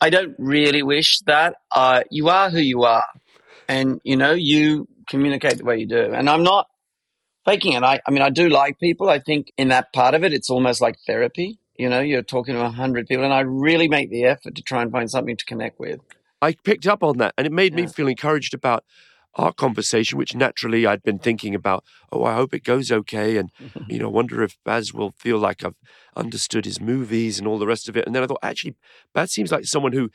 I 0.00 0.10
don't 0.10 0.34
really 0.38 0.82
wish 0.82 1.20
that. 1.26 1.56
Uh, 1.70 2.02
you 2.10 2.28
are 2.28 2.50
who 2.50 2.60
you 2.60 2.82
are, 2.84 3.04
and 3.68 4.00
you 4.04 4.16
know, 4.16 4.32
you 4.32 4.88
communicate 5.08 5.58
the 5.58 5.64
way 5.64 5.78
you 5.78 5.86
do. 5.86 6.12
And 6.12 6.28
I'm 6.28 6.42
not 6.42 6.68
faking 7.44 7.72
it. 7.72 7.82
I, 7.82 8.00
I 8.06 8.10
mean, 8.10 8.22
I 8.22 8.30
do 8.30 8.48
like 8.48 8.78
people. 8.78 9.08
I 9.08 9.18
think 9.18 9.52
in 9.56 9.68
that 9.68 9.92
part 9.92 10.14
of 10.14 10.24
it, 10.24 10.32
it's 10.32 10.50
almost 10.50 10.80
like 10.80 10.96
therapy. 11.06 11.58
You 11.76 11.88
know, 11.88 12.00
you're 12.00 12.22
talking 12.22 12.54
to 12.54 12.64
a 12.64 12.70
hundred 12.70 13.06
people, 13.06 13.24
and 13.24 13.34
I 13.34 13.40
really 13.40 13.88
make 13.88 14.10
the 14.10 14.24
effort 14.24 14.54
to 14.54 14.62
try 14.62 14.82
and 14.82 14.92
find 14.92 15.10
something 15.10 15.36
to 15.36 15.44
connect 15.44 15.80
with. 15.80 16.00
I 16.42 16.54
picked 16.64 16.88
up 16.88 17.04
on 17.04 17.18
that 17.18 17.34
and 17.38 17.46
it 17.46 17.52
made 17.52 17.72
me 17.72 17.86
feel 17.86 18.08
encouraged 18.08 18.52
about 18.52 18.84
our 19.34 19.52
conversation, 19.52 20.18
which 20.18 20.34
naturally 20.34 20.86
I'd 20.86 21.02
been 21.02 21.18
thinking 21.18 21.54
about, 21.54 21.84
oh, 22.10 22.24
I 22.24 22.34
hope 22.34 22.52
it 22.52 22.64
goes 22.64 22.92
okay. 22.92 23.36
And, 23.36 23.50
you 23.88 23.98
know, 23.98 24.08
wonder 24.18 24.42
if 24.42 24.58
Baz 24.64 24.92
will 24.92 25.12
feel 25.12 25.38
like 25.38 25.64
I've 25.64 25.76
understood 26.16 26.64
his 26.64 26.80
movies 26.80 27.38
and 27.38 27.48
all 27.48 27.58
the 27.58 27.66
rest 27.66 27.88
of 27.88 27.96
it. 27.96 28.06
And 28.06 28.14
then 28.14 28.22
I 28.22 28.26
thought, 28.26 28.40
actually, 28.42 28.74
Baz 29.14 29.32
seems 29.32 29.50
like 29.50 29.64
someone 29.64 29.92
who 29.92 30.10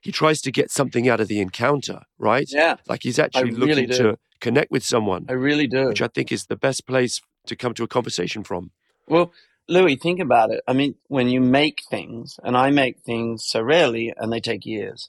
he 0.00 0.12
tries 0.12 0.40
to 0.42 0.52
get 0.52 0.70
something 0.70 1.08
out 1.08 1.20
of 1.20 1.28
the 1.28 1.40
encounter, 1.40 2.02
right? 2.18 2.46
Yeah, 2.50 2.76
Like 2.88 3.02
he's 3.02 3.18
actually 3.18 3.50
really 3.52 3.86
looking 3.86 3.88
do. 3.88 3.96
to 3.98 4.18
connect 4.40 4.70
with 4.70 4.84
someone, 4.84 5.26
I 5.28 5.32
really 5.32 5.66
do. 5.66 5.88
which 5.88 6.02
I 6.02 6.08
think 6.08 6.30
is 6.30 6.46
the 6.46 6.56
best 6.56 6.86
place 6.86 7.20
to 7.46 7.56
come 7.56 7.74
to 7.74 7.82
a 7.82 7.88
conversation 7.88 8.44
from. 8.44 8.70
Well, 9.08 9.32
Louis, 9.68 9.96
think 9.96 10.20
about 10.20 10.50
it. 10.50 10.62
I 10.68 10.72
mean, 10.72 10.94
when 11.08 11.28
you 11.28 11.40
make 11.40 11.80
things, 11.90 12.38
and 12.44 12.56
I 12.56 12.70
make 12.70 13.00
things 13.00 13.44
so 13.46 13.60
rarely, 13.60 14.14
and 14.16 14.32
they 14.32 14.40
take 14.40 14.64
years, 14.64 15.08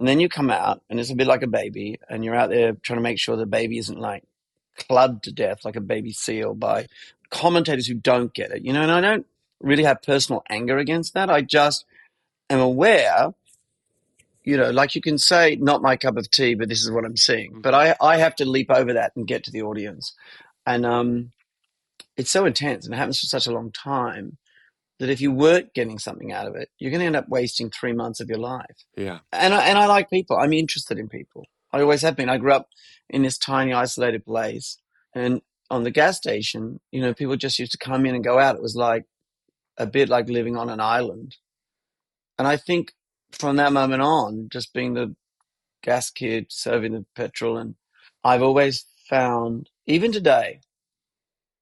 and 0.00 0.08
then 0.08 0.18
you 0.18 0.30
come 0.30 0.50
out, 0.50 0.82
and 0.88 0.98
it's 0.98 1.10
a 1.10 1.14
bit 1.14 1.26
like 1.26 1.42
a 1.42 1.46
baby, 1.46 2.00
and 2.08 2.24
you're 2.24 2.34
out 2.34 2.48
there 2.48 2.72
trying 2.72 2.96
to 2.96 3.02
make 3.02 3.18
sure 3.18 3.36
the 3.36 3.44
baby 3.44 3.76
isn't 3.78 4.00
like 4.00 4.24
clubbed 4.78 5.24
to 5.24 5.32
death 5.32 5.62
like 5.62 5.76
a 5.76 5.80
baby 5.80 6.10
seal 6.10 6.54
by 6.54 6.86
commentators 7.28 7.86
who 7.86 7.94
don't 7.94 8.32
get 8.32 8.50
it, 8.50 8.64
you 8.64 8.72
know. 8.72 8.80
And 8.80 8.90
I 8.90 9.02
don't 9.02 9.26
really 9.60 9.84
have 9.84 10.00
personal 10.00 10.42
anger 10.48 10.78
against 10.78 11.12
that. 11.14 11.28
I 11.28 11.42
just 11.42 11.84
am 12.48 12.60
aware, 12.60 13.34
you 14.42 14.56
know, 14.56 14.70
like 14.70 14.94
you 14.94 15.02
can 15.02 15.18
say, 15.18 15.56
not 15.56 15.82
my 15.82 15.96
cup 15.96 16.16
of 16.16 16.30
tea, 16.30 16.54
but 16.54 16.70
this 16.70 16.82
is 16.82 16.90
what 16.90 17.04
I'm 17.04 17.18
seeing. 17.18 17.60
But 17.60 17.74
I, 17.74 17.94
I 18.00 18.16
have 18.16 18.34
to 18.36 18.46
leap 18.46 18.70
over 18.70 18.94
that 18.94 19.12
and 19.16 19.26
get 19.26 19.44
to 19.44 19.50
the 19.50 19.62
audience, 19.62 20.14
and 20.66 20.86
um, 20.86 21.32
it's 22.16 22.30
so 22.30 22.46
intense 22.46 22.84
and 22.84 22.94
it 22.94 22.98
happens 22.98 23.20
for 23.20 23.26
such 23.26 23.46
a 23.46 23.52
long 23.52 23.70
time 23.70 24.38
that 25.00 25.08
if 25.08 25.20
you 25.20 25.32
weren't 25.32 25.72
getting 25.72 25.98
something 25.98 26.30
out 26.30 26.46
of 26.46 26.54
it, 26.54 26.68
you're 26.78 26.90
going 26.90 27.00
to 27.00 27.06
end 27.06 27.16
up 27.16 27.28
wasting 27.28 27.70
three 27.70 27.94
months 27.94 28.20
of 28.20 28.28
your 28.28 28.38
life. 28.38 28.84
Yeah. 28.96 29.20
And 29.32 29.54
I, 29.54 29.62
and 29.62 29.78
I 29.78 29.86
like 29.86 30.10
people. 30.10 30.36
I'm 30.36 30.52
interested 30.52 30.98
in 30.98 31.08
people. 31.08 31.46
I 31.72 31.80
always 31.80 32.02
have 32.02 32.16
been. 32.16 32.28
I 32.28 32.36
grew 32.36 32.52
up 32.52 32.68
in 33.08 33.22
this 33.22 33.38
tiny, 33.38 33.72
isolated 33.72 34.26
place, 34.26 34.76
and 35.14 35.40
on 35.70 35.84
the 35.84 35.90
gas 35.90 36.18
station, 36.18 36.80
you 36.92 37.00
know, 37.00 37.14
people 37.14 37.36
just 37.36 37.58
used 37.58 37.72
to 37.72 37.78
come 37.78 38.04
in 38.04 38.14
and 38.14 38.22
go 38.22 38.38
out. 38.38 38.56
It 38.56 38.62
was 38.62 38.76
like 38.76 39.06
a 39.78 39.86
bit 39.86 40.08
like 40.10 40.28
living 40.28 40.56
on 40.56 40.68
an 40.68 40.80
island. 40.80 41.36
And 42.38 42.46
I 42.46 42.56
think 42.56 42.92
from 43.32 43.56
that 43.56 43.72
moment 43.72 44.02
on, 44.02 44.48
just 44.50 44.74
being 44.74 44.94
the 44.94 45.14
gas 45.82 46.10
kid 46.10 46.46
serving 46.50 46.92
the 46.92 47.06
petrol, 47.16 47.56
and 47.56 47.76
I've 48.22 48.42
always 48.42 48.84
found, 49.08 49.70
even 49.86 50.12
today, 50.12 50.60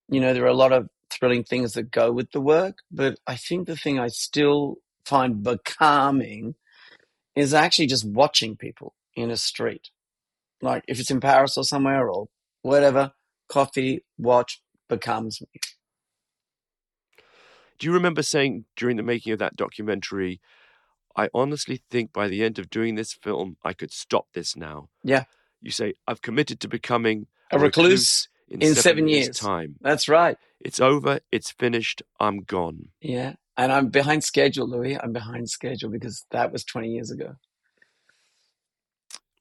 you 0.08 0.20
know, 0.20 0.34
there 0.34 0.44
are 0.44 0.48
a 0.48 0.54
lot 0.54 0.72
of 0.72 0.88
thrilling 1.10 1.44
things 1.44 1.72
that 1.72 1.90
go 1.90 2.12
with 2.12 2.30
the 2.32 2.40
work, 2.40 2.78
but 2.90 3.18
I 3.26 3.36
think 3.36 3.66
the 3.66 3.76
thing 3.76 3.98
I 3.98 4.08
still 4.08 4.76
find 5.04 5.42
becalming 5.42 6.54
is 7.34 7.54
actually 7.54 7.86
just 7.86 8.04
watching 8.04 8.56
people 8.56 8.94
in 9.14 9.30
a 9.30 9.36
street. 9.36 9.90
Like 10.60 10.84
if 10.88 10.98
it's 11.00 11.10
in 11.10 11.20
Paris 11.20 11.56
or 11.56 11.64
somewhere 11.64 12.08
or 12.10 12.26
whatever, 12.62 13.12
coffee, 13.48 14.04
watch 14.18 14.62
becomes 14.88 15.40
me. 15.40 15.48
Do 17.78 17.86
you 17.86 17.92
remember 17.92 18.22
saying 18.22 18.64
during 18.76 18.96
the 18.96 19.02
making 19.02 19.32
of 19.32 19.38
that 19.38 19.56
documentary, 19.56 20.40
I 21.16 21.28
honestly 21.32 21.82
think 21.90 22.12
by 22.12 22.28
the 22.28 22.42
end 22.42 22.58
of 22.58 22.70
doing 22.70 22.96
this 22.96 23.12
film, 23.12 23.56
I 23.62 23.72
could 23.72 23.92
stop 23.92 24.26
this 24.34 24.56
now? 24.56 24.88
Yeah. 25.04 25.24
You 25.62 25.70
say, 25.70 25.94
I've 26.06 26.22
committed 26.22 26.60
to 26.60 26.68
becoming 26.68 27.26
A 27.50 27.58
recluse 27.58 28.28
in, 28.48 28.62
in 28.62 28.68
seven, 28.68 28.82
seven 28.82 29.08
years' 29.08 29.26
years. 29.26 29.38
time. 29.38 29.76
That's 29.80 30.08
right. 30.08 30.36
It's 30.60 30.80
over, 30.80 31.20
it's 31.30 31.52
finished, 31.52 32.02
I'm 32.18 32.40
gone. 32.40 32.88
Yeah. 33.00 33.34
And 33.56 33.72
I'm 33.72 33.88
behind 33.88 34.22
schedule, 34.22 34.68
Louis. 34.68 34.96
I'm 34.98 35.12
behind 35.12 35.50
schedule 35.50 35.90
because 35.90 36.24
that 36.30 36.52
was 36.52 36.64
20 36.64 36.88
years 36.88 37.10
ago. 37.10 37.34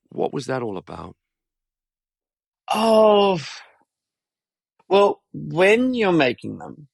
What 0.10 0.34
was 0.34 0.48
that 0.48 0.64
all 0.64 0.78
about? 0.78 1.16
Oh, 2.74 3.40
well, 4.90 5.22
when 5.34 5.94
you're 5.94 6.12
making 6.12 6.58
them, 6.58 6.88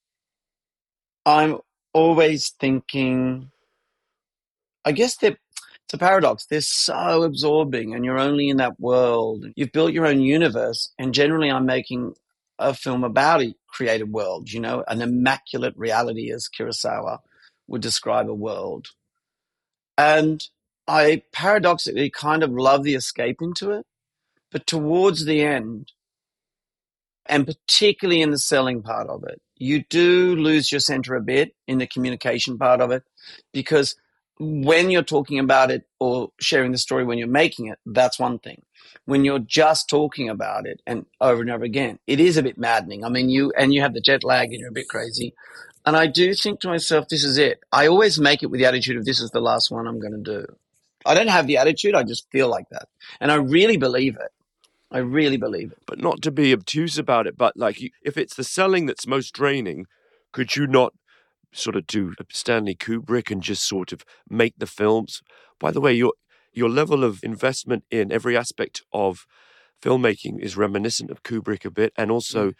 I'm 1.25 1.59
always 1.93 2.49
thinking, 2.59 3.49
I 4.83 4.91
guess 4.91 5.15
they're, 5.17 5.37
it's 5.85 5.93
a 5.93 5.97
paradox. 5.97 6.45
They're 6.45 6.61
so 6.61 7.23
absorbing 7.23 7.93
and 7.93 8.03
you're 8.03 8.19
only 8.19 8.49
in 8.49 8.57
that 8.57 8.79
world. 8.79 9.45
You've 9.55 9.71
built 9.71 9.93
your 9.93 10.07
own 10.07 10.21
universe. 10.21 10.91
And 10.99 11.13
generally, 11.13 11.49
I'm 11.49 11.65
making 11.65 12.15
a 12.59 12.73
film 12.73 13.03
about 13.03 13.41
a 13.41 13.55
created 13.67 14.11
world, 14.11 14.51
you 14.51 14.59
know, 14.59 14.83
an 14.87 15.01
immaculate 15.01 15.73
reality, 15.77 16.31
as 16.31 16.49
Kurosawa 16.49 17.19
would 17.67 17.81
describe 17.81 18.29
a 18.29 18.33
world. 18.33 18.87
And 19.97 20.43
I 20.87 21.23
paradoxically 21.31 22.09
kind 22.09 22.43
of 22.43 22.51
love 22.51 22.83
the 22.83 22.95
escape 22.95 23.37
into 23.41 23.71
it. 23.71 23.85
But 24.51 24.67
towards 24.67 25.25
the 25.25 25.41
end, 25.41 25.91
and 27.25 27.47
particularly 27.47 28.21
in 28.21 28.31
the 28.31 28.37
selling 28.37 28.81
part 28.81 29.09
of 29.09 29.23
it, 29.23 29.41
you 29.57 29.83
do 29.89 30.35
lose 30.35 30.71
your 30.71 30.79
center 30.81 31.15
a 31.15 31.21
bit 31.21 31.55
in 31.67 31.77
the 31.77 31.87
communication 31.87 32.57
part 32.57 32.81
of 32.81 32.91
it 32.91 33.03
because 33.53 33.95
when 34.39 34.89
you're 34.89 35.03
talking 35.03 35.39
about 35.39 35.71
it 35.71 35.87
or 35.99 36.31
sharing 36.39 36.71
the 36.71 36.77
story 36.77 37.03
when 37.03 37.17
you're 37.17 37.27
making 37.27 37.67
it, 37.67 37.79
that's 37.85 38.19
one 38.19 38.39
thing. 38.39 38.63
When 39.05 39.25
you're 39.25 39.39
just 39.39 39.89
talking 39.89 40.29
about 40.29 40.65
it 40.65 40.81
and 40.87 41.05
over 41.19 41.41
and 41.41 41.51
over 41.51 41.63
again, 41.63 41.99
it 42.07 42.19
is 42.19 42.37
a 42.37 42.43
bit 42.43 42.57
maddening. 42.57 43.03
I 43.03 43.09
mean, 43.09 43.29
you 43.29 43.51
and 43.57 43.73
you 43.73 43.81
have 43.81 43.93
the 43.93 44.01
jet 44.01 44.23
lag 44.23 44.51
and 44.51 44.59
you're 44.59 44.69
a 44.69 44.73
bit 44.73 44.87
crazy. 44.87 45.33
And 45.85 45.97
I 45.97 46.07
do 46.07 46.33
think 46.33 46.61
to 46.61 46.69
myself, 46.69 47.09
this 47.09 47.23
is 47.23 47.37
it. 47.37 47.61
I 47.71 47.87
always 47.87 48.19
make 48.19 48.41
it 48.41 48.47
with 48.47 48.59
the 48.59 48.65
attitude 48.65 48.97
of 48.97 49.05
this 49.05 49.19
is 49.19 49.31
the 49.31 49.41
last 49.41 49.69
one 49.69 49.87
I'm 49.87 49.99
going 49.99 50.23
to 50.23 50.41
do. 50.41 50.45
I 51.05 51.13
don't 51.13 51.27
have 51.27 51.47
the 51.47 51.57
attitude, 51.57 51.95
I 51.95 52.03
just 52.03 52.29
feel 52.31 52.47
like 52.47 52.69
that. 52.69 52.87
And 53.19 53.31
I 53.31 53.35
really 53.35 53.75
believe 53.75 54.15
it. 54.15 54.31
I 54.89 54.99
really 54.99 55.37
believe 55.37 55.71
it. 55.71 55.79
But 55.85 55.99
not 55.99 56.21
to 56.21 56.31
be 56.31 56.53
obtuse 56.53 56.97
about 56.97 57.27
it, 57.27 57.37
but 57.37 57.57
like 57.57 57.79
if 58.03 58.15
it's 58.15 58.35
the 58.35 58.43
selling 58.43 58.85
that's 58.85 59.07
most 59.07 59.33
draining, 59.33 59.87
could 60.31 60.55
you 60.55 60.67
not 60.67 60.93
sort 61.53 61.75
of 61.75 61.87
do 61.87 62.13
Stanley 62.31 62.75
Kubrick 62.75 63.31
and 63.31 63.41
just 63.41 63.67
sort 63.67 63.91
of 63.93 64.03
make 64.29 64.53
the 64.57 64.67
films? 64.67 65.21
By 65.59 65.71
the 65.71 65.81
way, 65.81 65.93
your 65.93 66.13
your 66.51 66.69
level 66.69 67.03
of 67.03 67.23
investment 67.23 67.83
in 67.89 68.11
every 68.11 68.37
aspect 68.37 68.83
of 68.91 69.25
filmmaking 69.81 70.39
is 70.39 70.55
reminiscent 70.57 71.09
of 71.09 71.23
Kubrick 71.23 71.65
a 71.65 71.71
bit, 71.71 71.93
and 71.97 72.11
also 72.11 72.49
Mm. 72.51 72.55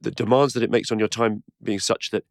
the 0.00 0.10
demands 0.10 0.52
that 0.54 0.62
it 0.62 0.70
makes 0.70 0.90
on 0.90 0.98
your 0.98 1.08
time 1.08 1.42
being 1.62 1.78
such 1.78 2.10
that 2.10 2.24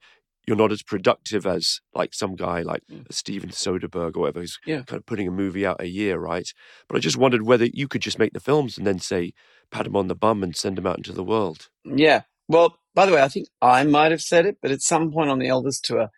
you're 0.48 0.58
not 0.58 0.72
as 0.72 0.84
productive 0.84 1.46
as 1.46 1.80
like 1.94 2.14
some 2.14 2.36
guy 2.36 2.62
like 2.62 2.84
Mm. 2.92 3.12
Steven 3.12 3.50
Soderbergh 3.50 4.16
or 4.16 4.22
whatever 4.22 4.42
who's 4.42 4.60
Yeah. 4.66 4.84
kind 4.84 5.00
of 5.00 5.06
putting 5.06 5.28
a 5.28 5.32
movie 5.32 5.66
out 5.66 5.82
a 5.82 5.88
year, 5.88 6.20
right? 6.20 6.48
But 6.88 6.98
I 6.98 7.00
just 7.00 7.18
wondered 7.18 7.42
whether 7.44 7.66
you 7.66 7.88
could 7.88 8.02
just 8.02 8.20
make 8.20 8.34
the 8.34 8.40
films 8.40 8.78
and 8.78 8.86
then 8.86 9.00
say 9.00 9.34
pat 9.72 9.88
him 9.88 9.96
on 9.96 10.08
the 10.08 10.16
bum 10.16 10.44
and 10.44 10.56
send 10.56 10.78
him 10.78 10.86
out 10.86 10.98
into 10.98 11.14
the 11.14 11.24
world. 11.24 11.70
Yeah. 11.84 12.24
Well, 12.48 12.78
by 12.96 13.06
the 13.06 13.12
way, 13.14 13.22
I 13.22 13.28
think 13.28 13.50
I 13.62 13.84
might 13.84 14.12
have 14.12 14.22
said 14.22 14.46
it, 14.46 14.58
but 14.62 14.72
at 14.72 14.82
some 14.82 15.12
point 15.12 15.30
on 15.30 15.40
the 15.40 15.48
Elvis 15.48 15.82
tour, 15.82 16.10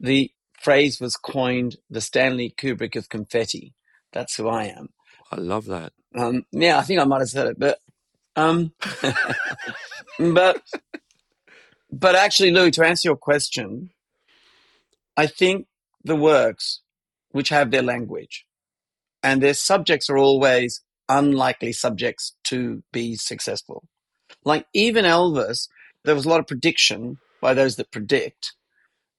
the 0.00 0.30
phrase 0.60 1.00
was 1.00 1.16
coined 1.16 1.76
the 1.88 2.00
Stanley 2.00 2.52
Kubrick 2.56 2.96
of 2.96 3.08
confetti. 3.08 3.72
That's 4.12 4.36
who 4.36 4.48
I 4.48 4.64
am. 4.64 4.90
I 5.30 5.36
love 5.36 5.66
that. 5.66 5.92
Um, 6.14 6.44
yeah, 6.52 6.78
I 6.78 6.82
think 6.82 7.00
I 7.00 7.04
might 7.04 7.20
have 7.20 7.30
said 7.30 7.46
it, 7.46 7.58
but 7.58 7.78
um, 8.36 8.72
but 10.18 10.62
but 11.90 12.14
actually, 12.14 12.50
Louis, 12.50 12.72
to 12.72 12.84
answer 12.84 13.08
your 13.08 13.16
question, 13.16 13.90
I 15.16 15.26
think 15.26 15.66
the 16.02 16.16
works 16.16 16.80
which 17.30 17.48
have 17.48 17.70
their 17.70 17.82
language 17.82 18.46
and 19.22 19.42
their 19.42 19.54
subjects 19.54 20.10
are 20.10 20.18
always 20.18 20.82
unlikely 21.08 21.72
subjects 21.72 22.36
to 22.44 22.82
be 22.92 23.16
successful. 23.16 23.84
Like 24.44 24.66
even 24.74 25.04
Elvis, 25.04 25.68
there 26.04 26.14
was 26.14 26.24
a 26.24 26.28
lot 26.28 26.40
of 26.40 26.46
prediction 26.46 27.18
by 27.40 27.54
those 27.54 27.76
that 27.76 27.90
predict 27.90 28.52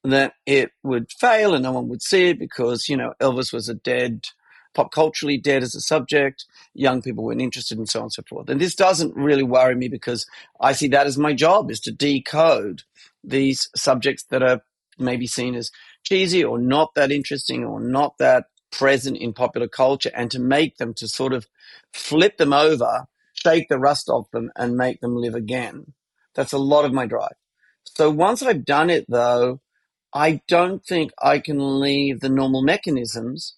that 0.04 0.34
it 0.46 0.72
would 0.84 1.12
fail 1.12 1.54
and 1.54 1.63
no 1.63 1.72
one 1.72 1.89
would 1.89 2.01
see 2.01 2.30
it 2.30 2.39
because, 2.39 2.88
you 2.88 2.96
know, 2.96 3.13
Elvis 3.20 3.51
was 3.51 3.68
a 3.68 3.74
dead, 3.74 4.25
pop 4.74 4.92
culturally 4.92 5.38
dead 5.38 5.63
as 5.63 5.74
a 5.75 5.82
subject. 5.82 6.46
Young 6.74 7.01
people 7.01 7.24
weren't 7.24 7.42
interested 7.42 7.77
and 7.77 7.89
so 7.89 8.00
on 8.00 8.06
and 8.06 8.13
so 8.13 8.24
forth. 8.30 8.50
And 8.50 8.62
this 8.62 8.75
doesn't 8.75 9.15
really 9.15 9.44
worry 9.44 9.75
me 9.75 9.88
because 9.88 10.27
I 10.62 10.74
see 10.74 10.88
that 10.89 11.08
as 11.08 11.18
my 11.18 11.34
job 11.34 11.72
is 11.72 11.80
to 11.82 11.92
decode 11.92 12.84
these 13.24 13.70
subjects 13.75 14.24
that 14.30 14.44
are 14.44 14.62
maybe 15.00 15.27
seen 15.27 15.56
as 15.56 15.72
cheesy 16.04 16.44
or 16.44 16.60
not 16.60 16.94
that 16.96 17.12
interesting 17.12 17.63
or 17.65 17.80
not 17.80 18.18
that 18.20 18.46
present 18.72 19.18
in 19.18 19.34
popular 19.34 19.68
culture 19.68 20.12
and 20.13 20.30
to 20.32 20.39
make 20.39 20.77
them 20.77 20.94
to 20.94 21.08
sort 21.08 21.34
of 21.34 21.48
flip 21.94 22.38
them 22.38 22.54
over, 22.54 23.06
shake 23.34 23.70
the 23.70 23.80
rust 23.80 24.10
off 24.10 24.30
them 24.32 24.51
and 24.56 24.77
make 24.77 25.01
them 25.01 25.15
live 25.15 25.36
again. 25.36 25.94
That's 26.36 26.54
a 26.54 26.58
lot 26.58 26.86
of 26.86 26.94
my 26.94 27.06
drive. 27.06 27.36
So 27.86 28.10
once 28.10 28.44
I've 28.44 28.65
done 28.65 28.89
it 28.89 29.06
though, 29.08 29.62
I 30.13 30.42
don't 30.48 30.86
think 30.86 31.12
I 31.22 31.39
can 31.39 31.80
leave 31.80 32.20
the 32.20 32.30
normal 32.30 32.62
mechanisms 32.62 33.56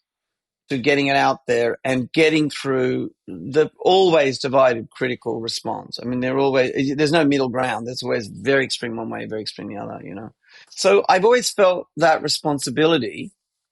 to 0.70 0.78
getting 0.78 1.08
it 1.08 1.16
out 1.16 1.46
there 1.48 1.78
and 1.84 2.12
getting 2.12 2.50
through 2.50 3.12
the 3.28 3.70
always 3.80 4.38
divided 4.40 4.90
critical 4.90 5.40
response. 5.40 5.98
I 6.02 6.06
mean, 6.06 6.20
there 6.20 6.38
always 6.38 6.96
there's 6.96 7.12
no 7.12 7.24
middle 7.26 7.50
ground. 7.50 7.88
There's 7.88 8.04
always 8.04 8.28
very 8.28 8.66
extreme 8.66 8.98
one 8.98 9.10
way, 9.10 9.26
very 9.26 9.42
extreme 9.42 9.68
the 9.68 9.78
other. 9.78 10.02
You 10.04 10.16
know. 10.16 10.34
So 10.70 11.06
I've 11.08 11.26
always 11.26 11.50
felt 11.50 11.88
that 11.98 12.22
responsibility 12.22 13.32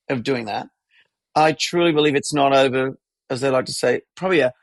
of 0.10 0.24
doing 0.24 0.46
that. 0.46 0.68
I 1.36 1.52
truly 1.52 1.92
believe 1.92 2.16
it's 2.16 2.34
not 2.34 2.56
over, 2.56 2.98
as 3.30 3.42
they 3.42 3.50
like 3.50 3.66
to 3.66 3.74
say, 3.74 4.02
probably 4.16 4.40
a, 4.40 4.54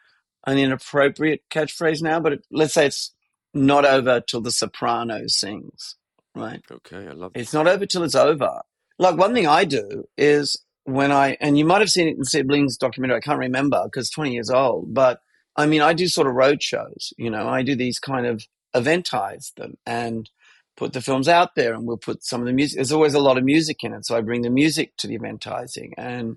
an 0.47 0.57
inappropriate 0.57 1.43
catchphrase 1.51 2.03
now, 2.03 2.19
but 2.21 2.33
it, 2.35 2.47
let's 2.51 2.73
say 2.73 2.87
it's 2.87 3.13
not 3.55 3.85
over 3.85 4.21
till 4.21 4.41
the 4.41 4.51
soprano 4.51 5.27
sings, 5.27 5.97
right? 6.35 6.63
Okay, 6.71 7.09
I 7.09 7.13
love 7.13 7.33
it. 7.35 7.41
It's 7.41 7.53
not 7.53 7.69
over 7.69 7.87
till 7.87 8.03
it's 8.03 8.15
over. 8.15 8.63
Like 8.99 9.17
one 9.17 9.35
thing 9.35 9.47
I 9.47 9.65
do 9.65 10.05
is 10.17 10.57
when 10.85 11.13
I, 11.13 11.37
and 11.41 11.59
you 11.59 11.65
might 11.65 11.81
have 11.81 11.91
seen 11.91 12.09
it 12.09 12.17
in 12.17 12.25
Sibley's 12.25 12.77
documentary, 12.77 13.17
I 13.17 13.21
can't 13.21 13.39
remember 13.39 13.83
because 13.85 14.11
20 14.11 14.33
years 14.33 14.51
old, 14.51 14.93
but 14.95 15.21
I 15.57 15.67
mean, 15.67 15.83
I 15.83 15.93
do 15.93 16.09
sort 16.09 16.27
of 16.27 16.35
road 16.35 16.63
shows, 16.63 17.13
you 17.17 17.31
know, 17.31 17.47
I 17.47 17.63
do 17.63 17.77
these 17.77 17.99
kind 17.99 18.27
of 18.27 18.45
eventize 18.75 19.53
them. 19.57 19.77
And 19.87 20.29
put 20.77 20.93
the 20.93 21.01
films 21.01 21.29
out 21.29 21.55
there 21.55 21.75
and 21.75 21.87
we'll 21.87 21.97
put 21.97 22.25
some 22.25 22.41
of 22.41 22.47
the 22.47 22.53
music. 22.53 22.77
There's 22.77 22.93
always 22.93 23.15
a 23.15 23.21
lot 23.21 23.39
of 23.39 23.45
music 23.45 23.85
in 23.85 23.93
it. 23.93 24.07
So 24.07 24.17
I 24.17 24.21
bring 24.21 24.43
the 24.43 24.51
music 24.51 24.97
to 24.99 25.07
the 25.07 25.15
eventising 25.19 25.93
and, 25.97 26.37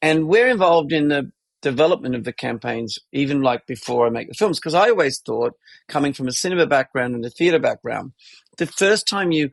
and 0.00 0.28
we're 0.28 0.48
involved 0.48 0.92
in 0.92 1.08
the 1.08 1.32
development 1.64 2.14
of 2.14 2.24
the 2.24 2.32
campaigns, 2.32 2.98
even 3.10 3.40
like 3.40 3.66
before 3.66 4.06
I 4.06 4.10
make 4.10 4.28
the 4.28 4.34
films. 4.34 4.60
Cause 4.60 4.74
I 4.74 4.90
always 4.90 5.18
thought 5.18 5.54
coming 5.88 6.12
from 6.12 6.28
a 6.28 6.32
cinema 6.32 6.66
background 6.66 7.14
and 7.14 7.24
a 7.24 7.30
theatre 7.30 7.58
background, 7.58 8.12
the 8.58 8.66
first 8.66 9.08
time 9.08 9.32
you 9.32 9.50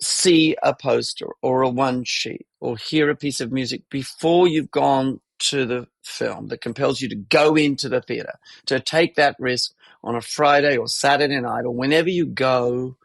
see 0.00 0.56
a 0.62 0.74
poster 0.74 1.26
or 1.42 1.60
a 1.60 1.68
one 1.68 2.02
sheet 2.04 2.46
or 2.60 2.78
hear 2.78 3.10
a 3.10 3.14
piece 3.14 3.42
of 3.42 3.52
music 3.52 3.82
before 3.90 4.48
you've 4.48 4.70
gone 4.70 5.20
to 5.38 5.66
the 5.66 5.86
film 6.02 6.48
that 6.48 6.62
compels 6.62 7.02
you 7.02 7.10
to 7.10 7.14
go 7.14 7.54
into 7.54 7.90
the 7.90 8.00
theater, 8.00 8.38
to 8.64 8.80
take 8.80 9.16
that 9.16 9.36
risk 9.38 9.72
on 10.02 10.16
a 10.16 10.22
Friday 10.22 10.78
or 10.78 10.88
Saturday 10.88 11.40
night 11.40 11.66
or 11.66 11.74
whenever 11.74 12.08
you 12.08 12.24
go, 12.24 12.96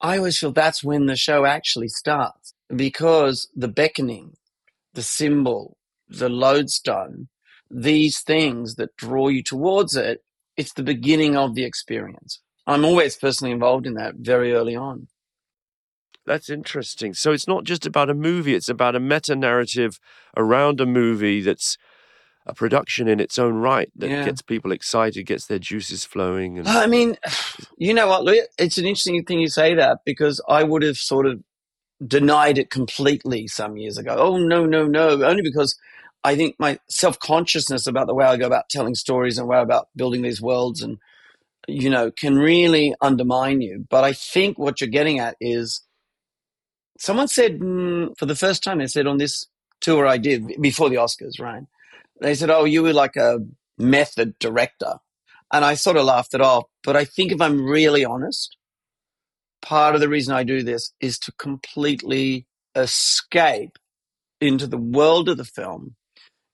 I 0.00 0.18
always 0.18 0.36
feel 0.36 0.50
that's 0.50 0.82
when 0.82 1.06
the 1.06 1.16
show 1.16 1.44
actually 1.44 1.88
starts 1.88 2.54
because 2.74 3.48
the 3.54 3.68
beckoning, 3.68 4.36
the 4.94 5.02
symbol, 5.02 5.76
the 6.08 6.28
lodestone, 6.28 7.28
these 7.70 8.20
things 8.20 8.76
that 8.76 8.96
draw 8.96 9.28
you 9.28 9.42
towards 9.42 9.94
it, 9.96 10.22
it's 10.56 10.72
the 10.72 10.82
beginning 10.82 11.36
of 11.36 11.54
the 11.54 11.64
experience. 11.64 12.40
I'm 12.66 12.84
always 12.84 13.16
personally 13.16 13.52
involved 13.52 13.86
in 13.86 13.94
that 13.94 14.16
very 14.16 14.52
early 14.52 14.76
on. 14.76 15.08
That's 16.26 16.50
interesting. 16.50 17.14
So 17.14 17.32
it's 17.32 17.48
not 17.48 17.64
just 17.64 17.86
about 17.86 18.10
a 18.10 18.14
movie, 18.14 18.54
it's 18.54 18.68
about 18.68 18.94
a 18.94 19.00
meta 19.00 19.34
narrative 19.34 19.98
around 20.36 20.80
a 20.80 20.86
movie 20.86 21.40
that's 21.40 21.78
a 22.44 22.54
production 22.54 23.08
in 23.08 23.20
its 23.20 23.38
own 23.38 23.54
right 23.54 23.90
that 23.96 24.10
Yeah. 24.10 24.24
gets 24.24 24.42
people 24.42 24.72
excited, 24.72 25.24
gets 25.24 25.46
their 25.46 25.58
juices 25.58 26.04
flowing. 26.04 26.58
And 26.58 26.68
I 26.68 26.86
mean, 26.86 27.16
you 27.78 27.94
know 27.94 28.08
what, 28.08 28.24
Louis? 28.24 28.42
It's 28.58 28.78
an 28.78 28.84
interesting 28.84 29.24
thing 29.24 29.40
you 29.40 29.48
say 29.48 29.74
that 29.74 30.00
because 30.04 30.40
I 30.48 30.64
would 30.64 30.82
have 30.82 30.96
sort 30.98 31.26
of 31.26 31.42
denied 32.06 32.58
it 32.58 32.70
completely 32.70 33.46
some 33.48 33.76
years 33.76 33.98
ago. 33.98 34.14
Oh, 34.16 34.36
no, 34.38 34.66
no, 34.66 34.86
no. 34.86 35.22
Only 35.24 35.42
because 35.42 35.78
I 36.24 36.36
think 36.36 36.56
my 36.58 36.78
self 36.88 37.18
consciousness 37.18 37.86
about 37.86 38.06
the 38.06 38.14
way 38.14 38.24
I 38.24 38.36
go 38.36 38.46
about 38.46 38.68
telling 38.68 38.94
stories 38.94 39.38
and 39.38 39.48
way 39.48 39.60
about 39.60 39.88
building 39.96 40.22
these 40.22 40.40
worlds 40.40 40.82
and, 40.82 40.98
you 41.66 41.90
know, 41.90 42.10
can 42.10 42.36
really 42.36 42.94
undermine 43.00 43.60
you. 43.60 43.86
But 43.88 44.04
I 44.04 44.12
think 44.12 44.58
what 44.58 44.80
you're 44.80 44.90
getting 44.90 45.18
at 45.18 45.36
is 45.40 45.82
someone 46.98 47.28
said 47.28 47.60
mm, 47.60 48.16
for 48.18 48.26
the 48.26 48.36
first 48.36 48.62
time, 48.62 48.78
they 48.78 48.86
said 48.86 49.06
on 49.06 49.18
this 49.18 49.46
tour 49.80 50.06
I 50.06 50.18
did 50.18 50.60
before 50.60 50.90
the 50.90 50.96
Oscars, 50.96 51.40
right? 51.40 51.62
They 52.20 52.34
said, 52.34 52.50
oh, 52.50 52.64
you 52.64 52.82
were 52.82 52.92
like 52.92 53.16
a 53.16 53.38
method 53.78 54.38
director. 54.38 54.94
And 55.52 55.64
I 55.64 55.74
sort 55.74 55.96
of 55.96 56.04
laughed 56.04 56.34
it 56.34 56.40
off. 56.40 56.64
But 56.82 56.96
I 56.96 57.04
think 57.04 57.32
if 57.32 57.40
I'm 57.40 57.64
really 57.64 58.04
honest, 58.04 58.56
part 59.62 59.94
of 59.94 60.00
the 60.00 60.08
reason 60.08 60.34
I 60.34 60.42
do 60.42 60.62
this 60.62 60.92
is 61.00 61.18
to 61.20 61.32
completely 61.32 62.46
escape 62.74 63.78
into 64.40 64.66
the 64.66 64.78
world 64.78 65.28
of 65.28 65.36
the 65.36 65.44
film 65.44 65.96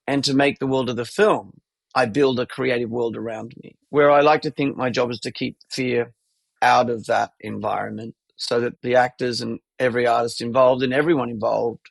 and 0.07 0.23
to 0.25 0.35
make 0.35 0.59
the 0.59 0.67
world 0.67 0.91
of 0.91 0.97
the 0.97 1.05
film. 1.05 1.61
I 1.95 2.07
build 2.07 2.41
a 2.41 2.47
creative 2.47 2.91
world 2.91 3.17
around 3.17 3.55
me 3.63 3.77
where 3.91 4.11
I 4.11 4.21
like 4.21 4.43
to 4.43 4.51
think 4.51 4.77
my 4.77 4.91
job 4.91 5.13
is 5.13 5.21
to 5.21 5.31
keep 5.31 5.57
fear 5.71 6.13
out 6.61 6.91
of 6.91 7.07
that 7.07 7.31
environment 7.41 8.17
so 8.37 8.59
that 8.61 8.81
the 8.83 8.97
actors 8.97 9.41
and 9.41 9.61
every 9.79 10.07
artist 10.07 10.41
involved 10.41 10.83
and 10.83 10.93
everyone 10.93 11.31
involved 11.31 11.87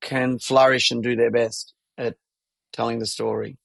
can 0.00 0.38
flourish 0.38 0.90
and 0.90 1.02
do 1.02 1.14
their 1.14 1.30
best 1.30 1.74
at 1.96 2.16
telling 2.72 2.98
the 2.98 3.06
story. 3.06 3.58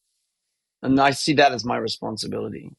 And 0.84 1.00
I 1.00 1.12
see 1.12 1.34
that 1.34 1.54
as 1.54 1.66
my 1.66 1.78
responsibility. 1.78 2.72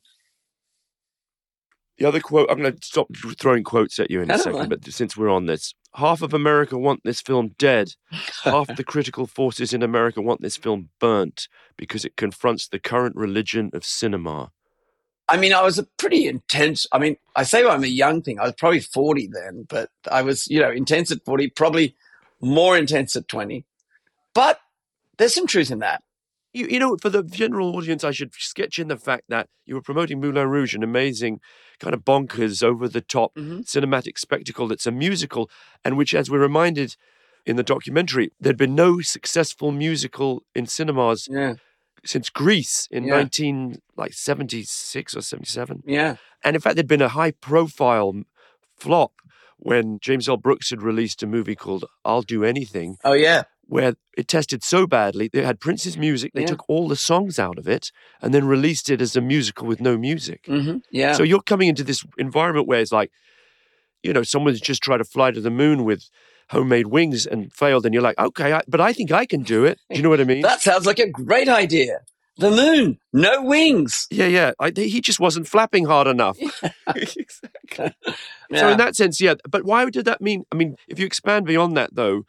the 1.99 2.07
other 2.07 2.21
quote, 2.21 2.49
I'm 2.49 2.59
going 2.59 2.77
to 2.77 2.87
stop 2.87 3.09
throwing 3.41 3.65
quotes 3.65 3.99
at 3.99 4.11
you 4.11 4.23
in 4.23 4.31
a 4.31 4.39
second, 4.39 4.59
mind. 4.59 4.71
but 4.71 4.85
since 4.93 5.17
we're 5.17 5.31
on 5.31 5.47
this, 5.47 5.75
half 5.99 6.23
of 6.23 6.33
America 6.33 6.79
want 6.79 7.03
this 7.05 7.21
film 7.21 7.55
dead. 7.59 7.95
half 8.45 8.75
the 8.77 8.85
critical 8.85 9.27
forces 9.27 9.73
in 9.73 9.83
America 9.83 10.23
want 10.23 10.41
this 10.41 10.57
film 10.57 10.89
burnt 10.99 11.49
because 11.77 12.05
it 12.05 12.17
confronts 12.17 12.69
the 12.69 12.79
current 12.79 13.15
religion 13.17 13.71
of 13.73 13.85
cinema. 13.85 14.51
I 15.29 15.37
mean, 15.37 15.53
I 15.53 15.63
was 15.63 15.79
a 15.79 15.85
pretty 15.99 16.27
intense. 16.27 16.87
I 16.91 16.99
mean, 16.99 17.17
I 17.37 17.43
say 17.43 17.67
I'm 17.67 17.85
a 17.85 17.89
young 17.89 18.23
thing. 18.23 18.39
I 18.39 18.45
was 18.45 18.55
probably 18.55 18.81
40 18.81 19.29
then, 19.33 19.67
but 19.69 19.91
I 20.11 20.23
was, 20.23 20.49
you 20.49 20.61
know, 20.61 20.71
intense 20.71 21.13
at 21.13 21.25
40, 21.25 21.51
probably 21.51 21.95
more 22.41 22.79
intense 22.79 23.15
at 23.15 23.29
20. 23.29 23.65
But 24.35 24.59
there's 25.19 25.35
some 25.35 25.47
truth 25.47 25.71
in 25.71 25.81
that. 25.81 26.03
You, 26.53 26.67
you 26.67 26.79
know, 26.79 26.97
for 27.01 27.11
the 27.11 27.23
general 27.23 27.77
audience, 27.77 28.05
I 28.05 28.11
should 28.11 28.33
sketch 28.35 28.79
in 28.79 28.89
the 28.89 28.97
fact 28.97 29.25
that 29.29 29.49
you 29.67 29.75
were 29.75 29.83
promoting 29.83 30.19
Moulin 30.21 30.49
Rouge, 30.49 30.75
an 30.75 30.83
amazing 30.83 31.41
kind 31.79 31.93
of 31.95 32.05
bonkers, 32.05 32.63
over 32.63 32.89
the 32.89 33.03
top 33.03 33.35
Mhm. 33.35 33.65
cinematic 33.67 34.19
spectacle 34.19 34.67
that's 34.67 34.87
a 34.87 34.91
musical, 34.91 35.51
and 35.85 35.97
which, 35.99 36.15
as 36.15 36.31
we're 36.31 36.39
reminded 36.41 36.97
in 37.45 37.57
the 37.57 37.63
documentary, 37.63 38.31
there'd 38.41 38.57
been 38.57 38.75
no 38.75 39.01
successful 39.03 39.73
musical 39.73 40.43
in 40.55 40.67
cinemas 40.67 41.29
Yeah. 41.31 41.55
since 42.05 42.31
Grease 42.31 42.89
in 42.91 43.05
Yeah. 43.05 43.17
19 43.17 43.83
like 43.97 44.15
76 44.15 45.15
or 45.15 45.21
77. 45.21 45.83
Yeah. 45.87 46.17
And 46.43 46.57
in 46.57 46.63
fact, 46.63 46.77
there'd 46.77 46.89
been 46.89 47.03
a 47.03 47.09
high 47.11 47.33
profile 47.33 48.23
flop 48.79 49.13
when 49.59 49.99
James 50.01 50.29
L. 50.29 50.37
Brooks 50.37 50.71
had 50.71 50.83
released 50.83 51.23
a 51.23 51.27
movie 51.27 51.55
called 51.57 51.85
I'll 52.05 52.23
Do 52.23 52.45
Anything, 52.45 52.97
Oh, 53.05 53.13
yeah. 53.13 53.43
where 53.67 53.95
it 54.17 54.29
tested 54.29 54.63
so 54.65 54.87
badly. 54.87 55.29
They 55.33 55.43
had 55.45 55.61
Prince's 55.61 55.97
music, 55.99 56.33
they 56.35 56.43
Yeah. 56.43 56.47
took 56.49 56.65
all 56.69 56.89
the 56.89 56.97
songs 56.97 57.39
out 57.39 57.59
of 57.59 57.69
it, 57.69 57.91
and 58.23 58.33
then 58.33 58.47
released 58.47 58.89
it 58.91 59.01
as 59.03 59.17
a 59.17 59.21
musical 59.21 59.67
with 59.67 59.81
no 59.81 59.99
music. 59.99 60.47
hmm 60.47 60.77
Yeah. 60.91 61.13
So 61.13 61.23
you're 61.23 61.43
coming 61.43 61.69
into 61.69 61.85
this 61.85 62.05
environment 62.19 62.67
where 62.67 62.81
it's 62.81 62.93
like, 62.93 63.11
you 64.03 64.13
know, 64.13 64.23
someone's 64.23 64.61
just 64.61 64.83
tried 64.83 64.99
to 64.99 65.05
fly 65.05 65.33
to 65.33 65.41
the 65.41 65.51
moon 65.51 65.85
with 65.85 66.09
homemade 66.51 66.87
wings 66.87 67.27
and 67.27 67.53
failed, 67.53 67.85
and 67.85 67.93
you're 67.93 68.03
like, 68.03 68.19
okay, 68.19 68.53
I, 68.55 68.63
but 68.69 68.81
I 68.81 68.93
think 68.93 69.11
I 69.13 69.27
can 69.27 69.43
do 69.43 69.65
it. 69.65 69.79
Do 69.91 69.97
you 69.97 70.03
know 70.03 70.09
what 70.09 70.21
I 70.21 70.25
mean? 70.25 70.43
that 70.51 70.61
sounds 70.63 70.87
like 70.87 70.99
a 70.99 71.09
great 71.11 71.49
idea. 71.49 71.99
The 72.39 72.51
moon, 72.51 72.99
no 73.13 73.43
wings. 73.43 74.07
yeah, 74.13 74.27
yeah. 74.27 74.53
I, 74.61 74.71
he 74.75 75.01
just 75.01 75.19
wasn't 75.19 75.49
flapping 75.49 75.87
hard 75.87 76.07
enough. 76.07 76.39
exactly. 76.95 77.93
So 78.55 78.69
in 78.69 78.79
that 78.79 78.95
sense, 78.95 79.21
yeah. 79.21 79.35
But 79.49 79.65
why 79.65 79.91
did 79.91 80.05
that 80.05 80.21
mean? 80.21 80.45
I 80.53 80.57
mean, 80.57 80.77
if 80.87 81.01
you 81.01 81.07
expand 81.07 81.47
beyond 81.47 81.77
that, 81.77 81.95
though, 81.95 82.23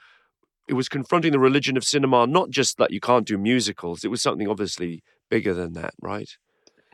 it 0.67 0.73
was 0.73 0.89
confronting 0.89 1.31
the 1.31 1.39
religion 1.39 1.77
of 1.77 1.83
cinema, 1.83 2.25
not 2.25 2.49
just 2.49 2.77
that 2.77 2.91
you 2.91 2.99
can't 2.99 3.27
do 3.27 3.37
musicals. 3.37 4.03
It 4.03 4.09
was 4.09 4.21
something 4.21 4.47
obviously 4.47 5.03
bigger 5.29 5.53
than 5.53 5.73
that, 5.73 5.93
right? 6.01 6.29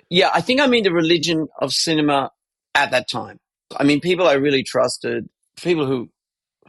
Yeah, 0.10 0.30
I 0.34 0.42
think 0.42 0.62
I 0.62 0.68
mean 0.68 0.84
the 0.84 0.94
religion 0.94 1.48
of 1.62 1.74
cinema 1.74 2.32
at 2.74 2.92
that 2.92 3.10
time. 3.10 3.40
I 3.76 3.84
mean, 3.84 4.02
people 4.02 4.28
I 4.28 4.34
really 4.34 4.64
trusted, 4.64 5.30
people 5.62 5.86
who 5.86 6.10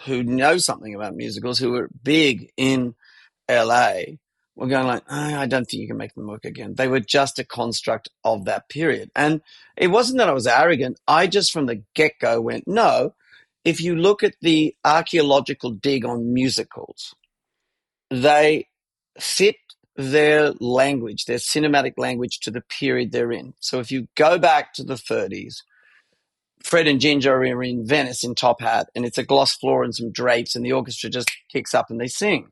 who 0.02 0.22
know 0.22 0.58
something 0.58 0.94
about 0.94 1.14
musicals, 1.14 1.58
who 1.58 1.72
were 1.72 1.88
big 2.02 2.50
in 2.56 2.94
LA, 3.50 3.92
were 4.56 4.66
going 4.66 4.86
like, 4.86 5.04
"Ah, 5.08 5.38
I 5.38 5.46
don't 5.46 5.66
think 5.66 5.82
you 5.82 5.86
can 5.86 5.98
make 5.98 6.14
them 6.14 6.26
work 6.26 6.44
again. 6.44 6.74
They 6.74 6.88
were 6.88 7.00
just 7.00 7.38
a 7.38 7.44
construct 7.44 8.08
of 8.24 8.46
that 8.46 8.68
period. 8.68 9.10
And 9.14 9.42
it 9.76 9.88
wasn't 9.88 10.18
that 10.18 10.28
I 10.28 10.32
was 10.32 10.46
arrogant. 10.46 10.98
I 11.06 11.26
just 11.26 11.52
from 11.52 11.66
the 11.66 11.82
get 11.94 12.18
go 12.20 12.40
went, 12.40 12.66
no. 12.66 13.14
If 13.64 13.80
you 13.80 13.96
look 13.96 14.22
at 14.22 14.34
the 14.40 14.74
archaeological 14.84 15.70
dig 15.72 16.04
on 16.04 16.32
musicals, 16.32 17.14
they 18.10 18.68
fit 19.18 19.56
their 19.96 20.52
language, 20.60 21.24
their 21.24 21.38
cinematic 21.38 21.94
language 21.96 22.40
to 22.40 22.50
the 22.50 22.60
period 22.60 23.12
they're 23.12 23.32
in. 23.32 23.54
So 23.60 23.80
if 23.80 23.90
you 23.90 24.08
go 24.14 24.38
back 24.38 24.72
to 24.74 24.84
the 24.84 24.94
30s, 24.94 25.62
Fred 26.62 26.86
and 26.86 27.00
Ginger 27.00 27.34
are 27.34 27.62
in 27.62 27.86
Venice 27.86 28.24
in 28.24 28.34
Top 28.34 28.60
Hat, 28.60 28.88
and 28.94 29.04
it's 29.04 29.18
a 29.18 29.24
gloss 29.24 29.54
floor 29.54 29.84
and 29.84 29.94
some 29.94 30.10
drapes, 30.10 30.56
and 30.56 30.64
the 30.64 30.72
orchestra 30.72 31.10
just 31.10 31.30
kicks 31.52 31.74
up 31.74 31.90
and 31.90 32.00
they 32.00 32.08
sing. 32.08 32.50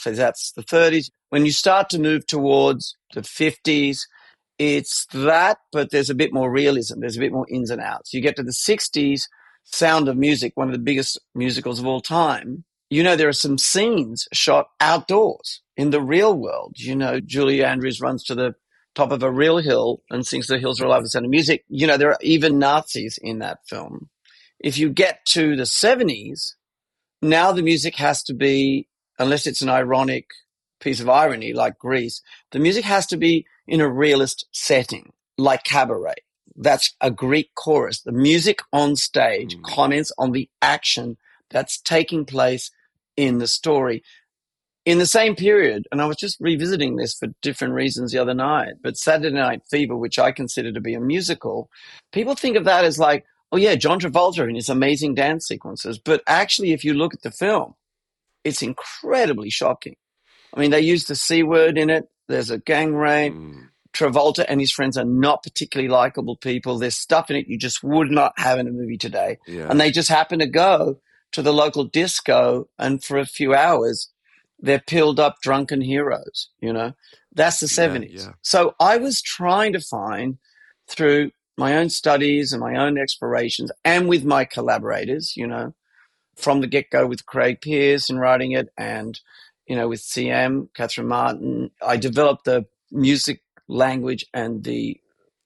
So 0.00 0.12
that's 0.12 0.52
the 0.52 0.62
30s. 0.62 1.10
When 1.28 1.46
you 1.46 1.52
start 1.52 1.90
to 1.90 1.98
move 1.98 2.26
towards 2.26 2.96
the 3.14 3.22
50s, 3.22 4.00
it's 4.58 5.06
that, 5.12 5.58
but 5.72 5.90
there's 5.90 6.10
a 6.10 6.14
bit 6.14 6.34
more 6.34 6.50
realism. 6.50 7.00
There's 7.00 7.16
a 7.16 7.20
bit 7.20 7.32
more 7.32 7.46
ins 7.48 7.70
and 7.70 7.80
outs. 7.80 8.12
You 8.12 8.20
get 8.20 8.36
to 8.36 8.42
the 8.42 8.50
60s, 8.50 9.22
Sound 9.64 10.08
of 10.08 10.16
Music, 10.16 10.52
one 10.54 10.68
of 10.68 10.72
the 10.72 10.78
biggest 10.78 11.18
musicals 11.34 11.78
of 11.78 11.86
all 11.86 12.00
time. 12.00 12.64
You 12.90 13.02
know, 13.02 13.16
there 13.16 13.28
are 13.28 13.32
some 13.32 13.56
scenes 13.56 14.26
shot 14.32 14.66
outdoors 14.80 15.62
in 15.76 15.90
the 15.90 16.02
real 16.02 16.36
world. 16.36 16.74
You 16.76 16.96
know, 16.96 17.20
Julie 17.20 17.64
Andrews 17.64 18.00
runs 18.00 18.24
to 18.24 18.34
the 18.34 18.54
top 18.94 19.12
of 19.12 19.22
a 19.22 19.30
real 19.30 19.58
hill 19.58 20.02
and 20.10 20.26
sings 20.26 20.48
The 20.48 20.58
Hills 20.58 20.80
Are 20.80 20.86
Alive 20.86 21.02
with 21.02 21.12
Sound 21.12 21.24
of 21.24 21.30
Music. 21.30 21.64
You 21.68 21.86
know, 21.86 21.96
there 21.96 22.10
are 22.10 22.18
even 22.20 22.58
Nazis 22.58 23.18
in 23.22 23.38
that 23.38 23.60
film. 23.68 24.10
If 24.58 24.76
you 24.76 24.90
get 24.90 25.24
to 25.28 25.56
the 25.56 25.62
70s, 25.62 26.54
now 27.22 27.52
the 27.52 27.62
music 27.62 27.96
has 27.96 28.22
to 28.24 28.34
be, 28.34 28.88
unless 29.20 29.46
it's 29.46 29.62
an 29.62 29.70
ironic 29.70 30.26
piece 30.80 31.00
of 31.00 31.10
irony 31.10 31.54
like 31.54 31.78
Grease, 31.78 32.22
the 32.52 32.60
music 32.60 32.84
has 32.86 33.06
to 33.08 33.18
be 33.18 33.46
in 33.68 33.82
a 33.82 33.88
realist 33.88 34.46
setting 34.52 35.12
like 35.38 35.64
Cabaret. 35.64 36.16
That's 36.56 36.96
a 37.02 37.12
Greek 37.12 37.52
chorus. 37.56 38.02
The 38.02 38.12
music 38.12 38.60
on 38.72 38.96
stage 38.96 39.56
Mm. 39.56 39.64
comments 39.64 40.12
on 40.18 40.32
the 40.32 40.50
action 40.62 41.18
that's 41.50 41.80
taking 41.80 42.26
place 42.26 42.72
in 43.16 43.38
the 43.38 43.48
story. 43.48 44.04
In 44.86 44.98
the 44.98 45.06
same 45.06 45.36
period, 45.36 45.86
and 45.92 46.02
I 46.02 46.06
was 46.06 46.16
just 46.16 46.38
revisiting 46.40 46.96
this 46.96 47.14
for 47.14 47.28
different 47.42 47.74
reasons 47.74 48.12
the 48.12 48.18
other 48.18 48.34
night, 48.34 48.74
but 48.82 48.96
Saturday 48.98 49.36
Night 49.36 49.62
Fever, 49.70 49.96
which 49.96 50.18
I 50.18 50.32
consider 50.32 50.72
to 50.72 50.80
be 50.80 50.94
a 50.94 51.00
musical, 51.00 51.70
people 52.12 52.34
think 52.34 52.56
of 52.56 52.64
that 52.64 52.84
as 52.84 52.98
like, 52.98 53.24
oh 53.52 53.58
yeah, 53.58 53.76
John 53.76 54.00
Travolta 54.00 54.48
in 54.48 54.56
his 54.56 54.70
amazing 54.70 55.14
dance 55.14 55.46
sequences. 55.48 55.98
But 55.98 56.22
actually, 56.26 56.72
if 56.72 56.84
you 56.84 56.94
look 56.94 57.14
at 57.14 57.22
the 57.22 57.30
film, 57.30 57.74
it's 58.44 58.62
incredibly 58.62 59.50
shocking. 59.50 59.96
I 60.54 60.60
mean, 60.60 60.70
they 60.70 60.80
use 60.80 61.04
the 61.04 61.14
C 61.14 61.42
word 61.42 61.78
in 61.78 61.90
it. 61.90 62.08
There's 62.28 62.50
a 62.50 62.58
gang 62.58 62.94
rape. 62.94 63.32
Mm. 63.34 63.68
Travolta 63.92 64.44
and 64.48 64.60
his 64.60 64.70
friends 64.72 64.96
are 64.96 65.04
not 65.04 65.42
particularly 65.42 65.88
likable 65.88 66.36
people. 66.36 66.78
There's 66.78 66.94
stuff 66.94 67.28
in 67.28 67.36
it 67.36 67.48
you 67.48 67.58
just 67.58 67.82
would 67.82 68.10
not 68.10 68.32
have 68.38 68.58
in 68.58 68.68
a 68.68 68.70
movie 68.70 68.96
today. 68.96 69.38
Yeah. 69.48 69.66
And 69.68 69.80
they 69.80 69.90
just 69.90 70.08
happen 70.08 70.38
to 70.38 70.46
go 70.46 71.00
to 71.32 71.42
the 71.42 71.52
local 71.52 71.84
disco 71.84 72.68
and 72.78 73.02
for 73.02 73.18
a 73.18 73.26
few 73.26 73.54
hours 73.54 74.08
they're 74.62 74.78
pilled 74.86 75.18
up 75.18 75.36
drunken 75.42 75.80
heroes, 75.80 76.50
you 76.60 76.72
know. 76.72 76.92
That's 77.34 77.60
the 77.60 77.66
Yeah, 77.82 77.88
70s. 77.88 78.12
yeah. 78.12 78.32
So 78.42 78.74
I 78.78 78.98
was 78.98 79.22
trying 79.22 79.72
to 79.72 79.80
find 79.80 80.38
through 80.88 81.30
my 81.56 81.76
own 81.76 81.88
studies 81.90 82.52
and 82.52 82.60
my 82.60 82.76
own 82.76 82.98
explorations 82.98 83.72
and 83.84 84.08
with 84.08 84.24
my 84.24 84.44
collaborators, 84.44 85.32
you 85.36 85.46
know, 85.46 85.74
from 86.40 86.60
the 86.60 86.66
get 86.66 86.90
go 86.90 87.06
with 87.06 87.26
Craig 87.26 87.60
Pierce 87.60 88.10
in 88.10 88.18
writing 88.18 88.52
it 88.52 88.68
and, 88.76 89.18
you 89.66 89.76
know, 89.76 89.88
with 89.88 90.00
CM, 90.00 90.68
Catherine 90.74 91.08
Martin, 91.08 91.70
I 91.84 91.96
developed 91.96 92.44
the 92.44 92.66
music 92.90 93.42
language 93.68 94.24
and 94.34 94.64
the 94.64 95.00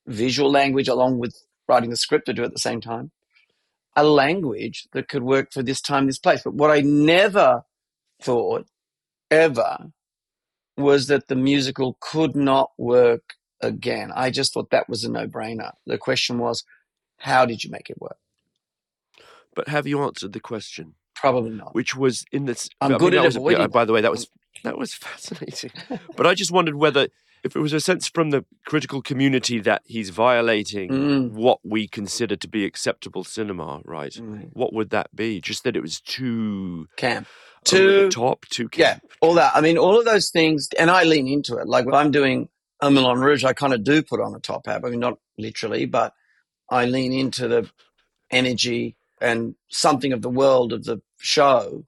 visual 0.07 0.51
language 0.51 0.89
along 0.89 1.19
with 1.19 1.37
writing 1.69 1.91
the 1.91 1.97
script 1.97 2.27
to 2.27 2.33
do 2.33 2.45
at 2.45 2.53
the 2.53 2.59
same 2.59 2.81
time. 2.81 3.11
A 3.97 4.05
language 4.05 4.89
that 4.93 5.09
could 5.09 5.23
work 5.23 5.53
for 5.53 5.63
this 5.63 5.81
time, 5.81 6.07
this 6.07 6.19
place. 6.19 6.43
But 6.43 6.55
what 6.55 6.71
I 6.71 6.81
never 6.81 7.63
thought 8.21 8.67
ever 9.31 9.91
was 10.77 11.07
that 11.07 11.29
the 11.29 11.37
musical 11.37 11.97
could 12.01 12.35
not 12.35 12.71
work 12.77 13.35
again. 13.61 14.11
I 14.15 14.31
just 14.31 14.53
thought 14.53 14.71
that 14.71 14.89
was 14.89 15.05
a 15.05 15.11
no 15.11 15.27
brainer. 15.27 15.73
The 15.87 15.99
question 15.99 16.39
was, 16.39 16.65
how 17.19 17.47
did 17.47 17.63
you 17.63 17.71
make 17.71 17.89
it 17.91 18.01
work? 18.01 18.17
But 19.55 19.69
have 19.69 19.87
you 19.87 20.03
answered 20.03 20.33
the 20.33 20.41
question? 20.41 20.95
Probably 21.15 21.51
not. 21.51 21.75
Which 21.75 21.95
was 21.97 22.25
in 22.33 22.45
this. 22.47 22.69
I'm 22.81 22.95
I 22.95 22.99
good 22.99 23.15
at 23.15 23.25
was 23.25 23.37
avoiding 23.37 23.69
By 23.71 23.85
the 23.85 23.93
way, 23.93 24.01
that 24.01 24.11
was 24.11 24.29
that 24.65 24.77
was 24.79 24.95
fascinating. 25.07 25.71
but 26.17 26.27
I 26.27 26.35
just 26.35 26.51
wondered 26.51 26.75
whether, 26.77 27.09
if 27.45 27.55
it 27.57 27.61
was 27.61 27.73
a 27.73 27.81
sense 27.81 28.09
from 28.09 28.31
the 28.31 28.45
critical 28.67 29.03
community 29.03 29.59
that 29.61 29.83
he's 29.87 30.11
violating 30.11 30.91
Mm. 30.91 31.31
what 31.33 31.59
we 31.65 31.87
consider 31.89 32.37
to 32.37 32.49
be 32.49 32.65
acceptable 32.65 33.25
cinema, 33.25 33.81
right? 33.85 34.13
Mm. 34.13 34.51
What 34.53 34.73
would 34.73 34.91
that 34.91 35.15
be? 35.15 35.41
Just 35.41 35.65
that 35.65 35.77
it 35.77 35.83
was 35.83 36.01
too 36.01 36.87
Camp. 36.97 37.27
Too- 37.65 38.11
top, 38.11 38.45
too 38.51 38.69
camp. 38.69 39.01
Yeah, 39.03 39.09
all 39.23 39.35
that. 39.35 39.53
I 39.57 39.63
mean, 39.63 39.79
all 39.79 39.99
of 39.99 40.05
those 40.05 40.31
things, 40.31 40.69
and 40.79 40.91
I 40.91 41.05
lean 41.05 41.27
into 41.27 41.57
it. 41.57 41.67
Like 41.67 41.87
when 41.87 41.95
I'm 41.95 42.11
doing 42.11 42.49
a 42.83 42.91
Moulin 42.91 43.21
Rouge, 43.21 43.43
I 43.45 43.55
kind 43.55 43.73
of 43.73 43.83
do 43.85 44.03
put 44.03 44.21
on 44.21 44.35
a 44.35 44.39
top 44.41 44.67
hat. 44.67 44.83
I 44.85 44.91
mean, 44.91 45.01
not 45.01 45.19
literally, 45.39 45.87
but 45.87 46.13
I 46.71 46.85
lean 46.85 47.13
into 47.15 47.49
the 47.49 47.71
energy 48.31 48.97
and 49.25 49.55
something 49.71 50.13
of 50.13 50.23
the 50.23 50.31
world 50.31 50.73
of 50.73 50.85
the 50.85 51.01
show 51.19 51.85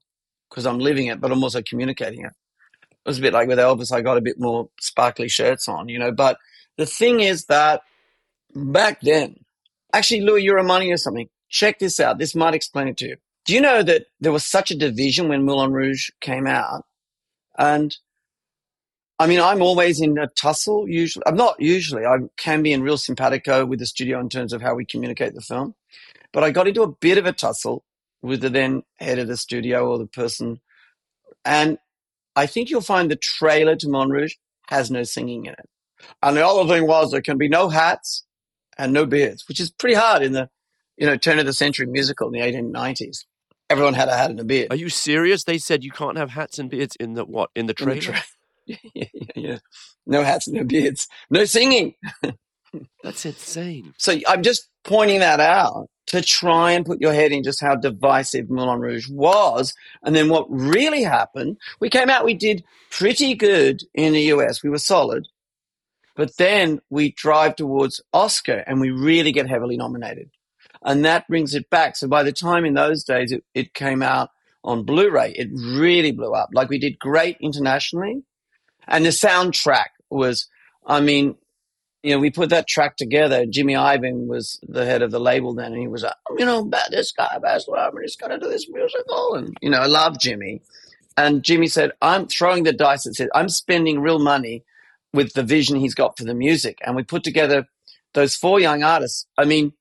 because 0.49 0.65
I'm 0.65 0.79
living 0.79 1.07
it, 1.07 1.21
but 1.21 1.31
I'm 1.31 1.43
also 1.43 1.61
communicating 1.61 2.21
it. 2.21 2.31
It 2.81 3.09
was 3.09 3.19
a 3.19 3.21
bit 3.21 3.33
like 3.33 3.47
with 3.47 3.59
Elvis, 3.59 3.91
I 3.91 4.01
got 4.01 4.17
a 4.17 4.21
bit 4.21 4.39
more 4.39 4.69
sparkly 4.79 5.29
shirts 5.29 5.67
on, 5.67 5.87
you 5.87 5.99
know. 5.99 6.11
But 6.11 6.39
the 6.77 6.85
thing 6.85 7.19
is 7.19 7.45
that 7.45 7.81
back 8.55 9.01
then, 9.01 9.35
actually, 9.93 10.21
Louis, 10.21 10.43
you're 10.43 10.55
reminding 10.55 10.89
me 10.89 10.93
of 10.93 10.99
something. 10.99 11.29
Check 11.49 11.79
this 11.79 11.99
out. 11.99 12.17
This 12.17 12.35
might 12.35 12.55
explain 12.55 12.87
it 12.87 12.97
to 12.97 13.07
you. 13.07 13.17
Do 13.45 13.53
you 13.53 13.61
know 13.61 13.81
that 13.83 14.07
there 14.19 14.33
was 14.33 14.43
such 14.43 14.71
a 14.71 14.77
division 14.77 15.29
when 15.29 15.43
Moulin 15.43 15.71
Rouge 15.71 16.09
came 16.19 16.47
out? 16.47 16.85
And 17.57 17.95
I 19.19 19.27
mean, 19.27 19.39
I'm 19.39 19.61
always 19.61 20.01
in 20.01 20.17
a 20.17 20.27
tussle. 20.27 20.87
Usually, 20.87 21.23
I'm 21.25 21.37
not 21.37 21.59
usually. 21.59 22.05
I 22.05 22.17
can 22.35 22.61
be 22.61 22.73
in 22.73 22.83
real 22.83 22.97
simpatico 22.97 23.65
with 23.65 23.79
the 23.79 23.85
studio 23.85 24.19
in 24.19 24.29
terms 24.29 24.53
of 24.53 24.61
how 24.61 24.75
we 24.75 24.85
communicate 24.85 25.33
the 25.33 25.41
film. 25.41 25.75
But 26.33 26.43
I 26.43 26.51
got 26.51 26.67
into 26.67 26.83
a 26.83 26.91
bit 26.91 27.17
of 27.17 27.25
a 27.25 27.31
tussle 27.33 27.83
with 28.21 28.41
the 28.41 28.49
then 28.49 28.83
head 28.99 29.19
of 29.19 29.27
the 29.27 29.37
studio 29.37 29.89
or 29.89 29.97
the 29.97 30.07
person, 30.07 30.59
and 31.45 31.77
I 32.35 32.45
think 32.45 32.69
you'll 32.69 32.81
find 32.81 33.09
the 33.09 33.15
trailer 33.15 33.75
to 33.75 33.89
Moulin 33.89 34.09
Rouge 34.09 34.33
has 34.67 34.91
no 34.91 35.03
singing 35.03 35.45
in 35.45 35.53
it. 35.53 35.69
And 36.21 36.37
the 36.37 36.45
other 36.45 36.71
thing 36.71 36.87
was 36.87 37.11
there 37.11 37.21
can 37.21 37.37
be 37.37 37.47
no 37.49 37.69
hats 37.69 38.25
and 38.77 38.93
no 38.93 39.05
beards, 39.05 39.45
which 39.47 39.59
is 39.59 39.71
pretty 39.71 39.95
hard 39.95 40.21
in 40.21 40.33
the 40.33 40.49
you 40.97 41.05
know 41.07 41.17
turn 41.17 41.39
of 41.39 41.45
the 41.45 41.53
century 41.53 41.87
musical 41.87 42.27
in 42.27 42.33
the 42.33 42.39
1890s. 42.39 43.25
Everyone 43.69 43.95
had 43.95 44.07
a 44.07 44.15
hat 44.15 44.29
and 44.29 44.39
a 44.39 44.43
beard. 44.45 44.67
Are 44.71 44.77
you 44.77 44.89
serious? 44.89 45.43
They 45.43 45.57
said 45.57 45.83
you 45.83 45.91
can't 45.91 46.17
have 46.17 46.31
hats 46.31 46.57
and 46.59 46.69
beards 46.69 46.95
in 46.97 47.13
the 47.13 47.25
what? 47.25 47.49
In 47.55 47.65
the 47.65 47.75
In 47.79 47.89
the 47.89 47.95
trailer? 47.97 48.01
tra- 48.01 48.23
yeah, 48.65 48.77
yeah, 48.93 49.05
yeah. 49.35 49.57
No 50.05 50.23
hats, 50.23 50.47
no 50.47 50.63
beards, 50.63 51.07
no 51.29 51.45
singing. 51.45 51.95
That's 53.03 53.25
insane. 53.25 53.93
So 53.97 54.17
I'm 54.27 54.43
just 54.43 54.69
pointing 54.83 55.19
that 55.19 55.39
out 55.39 55.87
to 56.07 56.21
try 56.21 56.71
and 56.71 56.85
put 56.85 57.01
your 57.01 57.13
head 57.13 57.31
in 57.31 57.43
just 57.43 57.61
how 57.61 57.75
divisive 57.75 58.49
Moulin 58.49 58.79
Rouge 58.79 59.09
was. 59.09 59.73
And 60.03 60.15
then 60.15 60.29
what 60.29 60.47
really 60.49 61.03
happened, 61.03 61.57
we 61.79 61.89
came 61.89 62.09
out, 62.09 62.25
we 62.25 62.33
did 62.33 62.63
pretty 62.89 63.35
good 63.35 63.81
in 63.93 64.13
the 64.13 64.21
US. 64.33 64.63
We 64.63 64.69
were 64.69 64.77
solid. 64.77 65.27
But 66.15 66.37
then 66.37 66.79
we 66.89 67.11
drive 67.11 67.55
towards 67.55 68.01
Oscar 68.13 68.63
and 68.65 68.79
we 68.79 68.89
really 68.89 69.31
get 69.31 69.49
heavily 69.49 69.77
nominated. 69.77 70.31
And 70.81 71.03
that 71.05 71.27
brings 71.27 71.53
it 71.53 71.69
back. 71.69 71.97
So 71.97 72.07
by 72.07 72.23
the 72.23 72.31
time 72.31 72.65
in 72.65 72.73
those 72.73 73.03
days 73.03 73.31
it, 73.31 73.43
it 73.53 73.73
came 73.73 74.01
out 74.01 74.29
on 74.63 74.83
Blu-ray, 74.83 75.31
it 75.33 75.49
really 75.53 76.11
blew 76.11 76.33
up. 76.33 76.49
Like 76.53 76.69
we 76.69 76.79
did 76.79 76.99
great 76.99 77.37
internationally. 77.39 78.23
And 78.87 79.05
the 79.05 79.09
soundtrack 79.09 79.87
was, 80.09 80.47
I 80.85 81.01
mean, 81.01 81.35
you 82.07 82.13
know, 82.13 82.19
we 82.19 82.31
put 82.31 82.51
that 82.51 82.69
track 82.69 82.95
together. 82.95 83.45
Jimmy 83.45 83.73
Iovine 83.73 84.27
was 84.27 84.61
the 84.65 84.85
head 84.85 85.01
of 85.01 85.11
the 85.11 85.19
label 85.19 85.53
then, 85.53 85.73
and 85.73 85.81
he 85.81 85.89
was 85.89 86.03
like, 86.03 86.15
oh, 86.29 86.37
you 86.39 86.45
know, 86.45 86.59
about 86.59 86.89
this 86.89 87.11
guy, 87.11 87.37
Baz 87.41 87.65
Luhrmann, 87.67 88.01
he's 88.01 88.15
got 88.15 88.29
to 88.29 88.39
do 88.39 88.47
this 88.47 88.69
musical. 88.69 89.35
And, 89.35 89.57
you 89.61 89.69
know, 89.69 89.79
I 89.79 89.87
love 89.87 90.17
Jimmy. 90.17 90.61
And 91.17 91.43
Jimmy 91.43 91.67
said, 91.67 91.91
I'm 92.01 92.27
throwing 92.27 92.63
the 92.63 92.71
dice 92.71 93.05
and 93.05 93.13
said, 93.13 93.27
I'm 93.35 93.49
spending 93.49 93.99
real 93.99 94.19
money 94.19 94.63
with 95.11 95.33
the 95.33 95.43
vision 95.43 95.81
he's 95.81 95.95
got 95.95 96.17
for 96.17 96.23
the 96.23 96.33
music. 96.33 96.77
And 96.85 96.95
we 96.95 97.03
put 97.03 97.25
together 97.25 97.67
those 98.13 98.37
four 98.37 98.61
young 98.61 98.83
artists. 98.83 99.25
I 99.37 99.43
mean, 99.43 99.73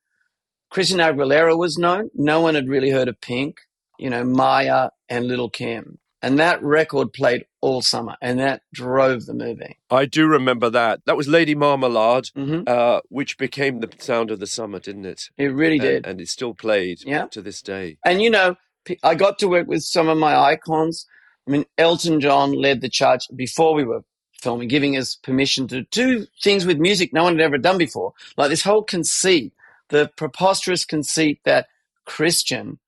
Christina 0.70 1.12
Aguilera 1.12 1.56
was 1.56 1.78
known. 1.78 2.10
No 2.12 2.40
one 2.40 2.56
had 2.56 2.68
really 2.68 2.90
heard 2.90 3.06
of 3.06 3.20
Pink, 3.20 3.58
you 4.00 4.10
know, 4.10 4.24
Mýa 4.24 4.90
and 5.08 5.28
Lil' 5.28 5.48
Kim. 5.48 5.98
And 6.26 6.40
that 6.40 6.60
record 6.60 7.12
played 7.12 7.44
all 7.60 7.82
summer, 7.82 8.16
and 8.20 8.40
that 8.40 8.62
drove 8.74 9.26
the 9.26 9.32
movie. 9.34 9.78
I 9.90 10.06
do 10.06 10.26
remember 10.26 10.68
that. 10.70 11.02
That 11.06 11.16
was 11.16 11.28
Lady 11.28 11.54
Marmalade, 11.54 12.30
hmm 12.34 12.62
uh, 12.66 12.98
which 13.10 13.38
became 13.38 13.78
the 13.78 13.88
sound 14.00 14.32
of 14.32 14.40
the 14.40 14.46
summer, 14.48 14.80
didn't 14.80 15.06
it? 15.06 15.30
It 15.38 15.54
really 15.54 15.78
did. 15.78 15.98
And, 15.98 16.06
and 16.06 16.20
it's 16.20 16.32
still 16.32 16.52
played 16.52 16.98
Yeah. 17.06 17.26
to 17.26 17.40
this 17.40 17.62
day. 17.62 17.98
And 18.04 18.20
you 18.20 18.30
know, 18.30 18.56
I 19.04 19.14
got 19.14 19.38
to 19.38 19.46
work 19.46 19.68
with 19.68 19.84
some 19.84 20.08
of 20.08 20.18
my 20.18 20.34
icons. 20.34 21.06
I 21.46 21.52
mean, 21.52 21.64
Elton 21.78 22.20
John 22.20 22.50
led 22.52 22.80
the 22.80 22.88
charge 22.88 23.28
before 23.36 23.74
we 23.74 23.84
were 23.84 24.02
filming, 24.42 24.66
giving 24.66 24.96
us 24.96 25.14
permission 25.14 25.68
to 25.68 25.82
do 25.92 26.26
things 26.42 26.66
with 26.66 26.78
music 26.78 27.12
no 27.12 27.22
one 27.22 27.34
had 27.38 27.44
ever 27.44 27.58
done 27.58 27.78
before. 27.78 28.14
Like 28.36 28.50
this 28.50 28.62
whole 28.64 28.82
conceit, 28.82 29.52
the 29.90 30.10
preposterous 30.16 30.84
conceit 30.84 31.38
that 31.44 31.68
Christian, 32.04 32.80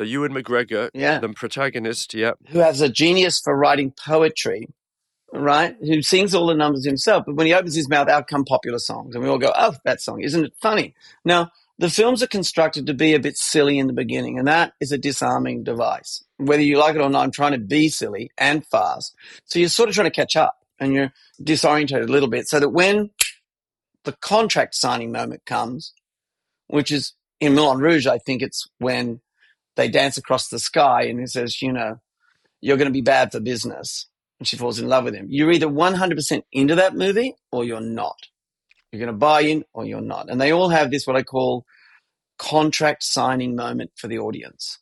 The 0.00 0.06
Ewan 0.06 0.32
McGregor, 0.32 0.88
yeah, 0.94 1.18
the 1.18 1.28
protagonist, 1.28 2.14
yeah. 2.14 2.32
who 2.48 2.60
has 2.60 2.80
a 2.80 2.88
genius 2.88 3.38
for 3.38 3.54
writing 3.54 3.92
poetry, 4.02 4.66
right? 5.30 5.76
Who 5.78 6.00
sings 6.00 6.34
all 6.34 6.46
the 6.46 6.54
numbers 6.54 6.86
himself, 6.86 7.24
but 7.26 7.34
when 7.34 7.46
he 7.46 7.52
opens 7.52 7.74
his 7.74 7.86
mouth, 7.86 8.08
out 8.08 8.26
come 8.26 8.46
popular 8.46 8.78
songs, 8.78 9.14
and 9.14 9.22
we 9.22 9.28
all 9.28 9.36
go, 9.36 9.52
"Oh, 9.54 9.74
that 9.84 10.00
song! 10.00 10.22
Isn't 10.22 10.46
it 10.46 10.54
funny?" 10.58 10.94
Now, 11.22 11.50
the 11.78 11.90
films 11.90 12.22
are 12.22 12.26
constructed 12.26 12.86
to 12.86 12.94
be 12.94 13.12
a 13.12 13.20
bit 13.20 13.36
silly 13.36 13.78
in 13.78 13.88
the 13.88 13.92
beginning, 13.92 14.38
and 14.38 14.48
that 14.48 14.72
is 14.80 14.90
a 14.90 14.96
disarming 14.96 15.64
device. 15.64 16.24
Whether 16.38 16.62
you 16.62 16.78
like 16.78 16.94
it 16.94 17.02
or 17.02 17.10
not, 17.10 17.22
I'm 17.22 17.30
trying 17.30 17.52
to 17.52 17.58
be 17.58 17.90
silly 17.90 18.30
and 18.38 18.64
fast, 18.64 19.14
so 19.44 19.58
you're 19.58 19.68
sort 19.68 19.90
of 19.90 19.94
trying 19.94 20.10
to 20.10 20.16
catch 20.16 20.34
up, 20.34 20.60
and 20.78 20.94
you're 20.94 21.12
disorientated 21.42 22.08
a 22.08 22.12
little 22.12 22.30
bit, 22.30 22.48
so 22.48 22.58
that 22.58 22.70
when 22.70 23.10
the 24.04 24.12
contract 24.12 24.76
signing 24.76 25.12
moment 25.12 25.44
comes, 25.44 25.92
which 26.68 26.90
is 26.90 27.12
in 27.38 27.54
Moulin 27.54 27.80
Rouge, 27.80 28.06
I 28.06 28.16
think 28.16 28.40
it's 28.40 28.66
when 28.78 29.20
they 29.80 29.88
dance 29.88 30.16
across 30.16 30.48
the 30.48 30.58
sky, 30.58 31.02
and 31.02 31.18
he 31.18 31.26
says, 31.26 31.60
"You 31.60 31.72
know." 31.72 32.00
you're 32.60 32.76
going 32.76 32.88
to 32.88 32.92
be 32.92 33.00
bad 33.00 33.32
for 33.32 33.40
business. 33.40 34.06
And 34.38 34.48
she 34.48 34.56
falls 34.56 34.78
in 34.78 34.88
love 34.88 35.04
with 35.04 35.14
him. 35.14 35.26
You're 35.28 35.52
either 35.52 35.66
100% 35.66 36.42
into 36.52 36.74
that 36.76 36.94
movie 36.94 37.34
or 37.52 37.64
you're 37.64 37.80
not. 37.80 38.16
You're 38.90 39.00
going 39.00 39.12
to 39.12 39.18
buy 39.18 39.42
in 39.42 39.64
or 39.72 39.84
you're 39.84 40.00
not. 40.00 40.30
And 40.30 40.40
they 40.40 40.52
all 40.52 40.70
have 40.70 40.90
this, 40.90 41.06
what 41.06 41.16
I 41.16 41.22
call 41.22 41.66
contract 42.38 43.02
signing 43.02 43.54
moment 43.54 43.92
for 43.96 44.08
the 44.08 44.18
audience. 44.18 44.78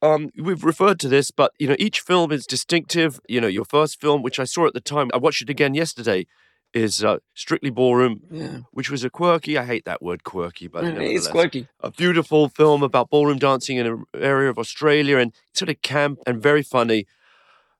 Um, 0.00 0.30
we've 0.36 0.64
referred 0.64 0.98
to 1.00 1.08
this, 1.08 1.30
but 1.30 1.52
you 1.58 1.68
know, 1.68 1.76
each 1.78 2.00
film 2.00 2.32
is 2.32 2.46
distinctive. 2.46 3.20
You 3.28 3.40
know, 3.40 3.46
your 3.46 3.64
first 3.64 4.00
film, 4.00 4.22
which 4.22 4.40
I 4.40 4.44
saw 4.44 4.66
at 4.66 4.74
the 4.74 4.80
time, 4.80 5.10
I 5.14 5.18
watched 5.18 5.42
it 5.42 5.50
again 5.50 5.74
yesterday, 5.74 6.26
is 6.74 7.04
uh, 7.04 7.18
Strictly 7.34 7.70
Ballroom, 7.70 8.20
Yeah. 8.30 8.58
which 8.72 8.90
was 8.90 9.04
a 9.04 9.10
quirky. 9.10 9.58
I 9.58 9.64
hate 9.64 9.84
that 9.84 10.02
word 10.02 10.24
quirky, 10.24 10.68
but 10.68 10.84
it's 10.84 11.28
quirky. 11.28 11.68
a 11.80 11.90
beautiful 11.90 12.48
film 12.48 12.82
about 12.82 13.10
ballroom 13.10 13.38
dancing 13.38 13.76
in 13.76 13.86
an 13.86 14.04
area 14.14 14.48
of 14.50 14.58
Australia 14.58 15.18
and 15.18 15.32
sort 15.52 15.68
of 15.68 15.82
camp 15.82 16.18
and 16.26 16.42
very 16.42 16.62
funny. 16.62 17.06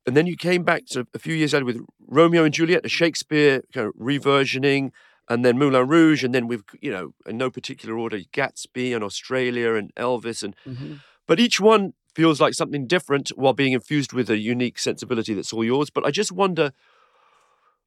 And 0.06 0.16
then 0.16 0.26
you 0.26 0.36
came 0.36 0.62
back 0.64 0.86
to 0.88 1.06
a 1.14 1.18
few 1.18 1.34
years 1.34 1.52
later 1.52 1.64
with 1.64 1.80
Romeo 2.06 2.44
and 2.44 2.52
Juliet, 2.52 2.84
a 2.84 2.88
Shakespeare 2.88 3.62
kind 3.72 3.86
of 3.86 3.94
reversioning. 3.94 4.90
and 5.28 5.44
then 5.44 5.56
Moulin 5.56 5.86
Rouge, 5.88 6.24
and 6.24 6.34
then 6.34 6.48
we've 6.48 6.64
you 6.80 6.90
know 6.90 7.14
in 7.26 7.36
no 7.38 7.48
particular 7.50 7.96
order 7.96 8.18
Gatsby 8.32 8.92
and 8.94 9.04
Australia 9.04 9.74
and 9.74 9.94
Elvis, 9.94 10.42
and 10.42 10.54
Mm-hmm. 10.66 10.94
but 11.28 11.38
each 11.40 11.60
one 11.60 11.92
feels 12.14 12.40
like 12.40 12.52
something 12.54 12.86
different 12.86 13.28
while 13.36 13.54
being 13.54 13.72
infused 13.72 14.12
with 14.12 14.28
a 14.28 14.36
unique 14.36 14.78
sensibility 14.78 15.32
that's 15.32 15.52
all 15.52 15.64
yours. 15.64 15.88
But 15.90 16.04
I 16.04 16.10
just 16.10 16.32
wonder 16.32 16.72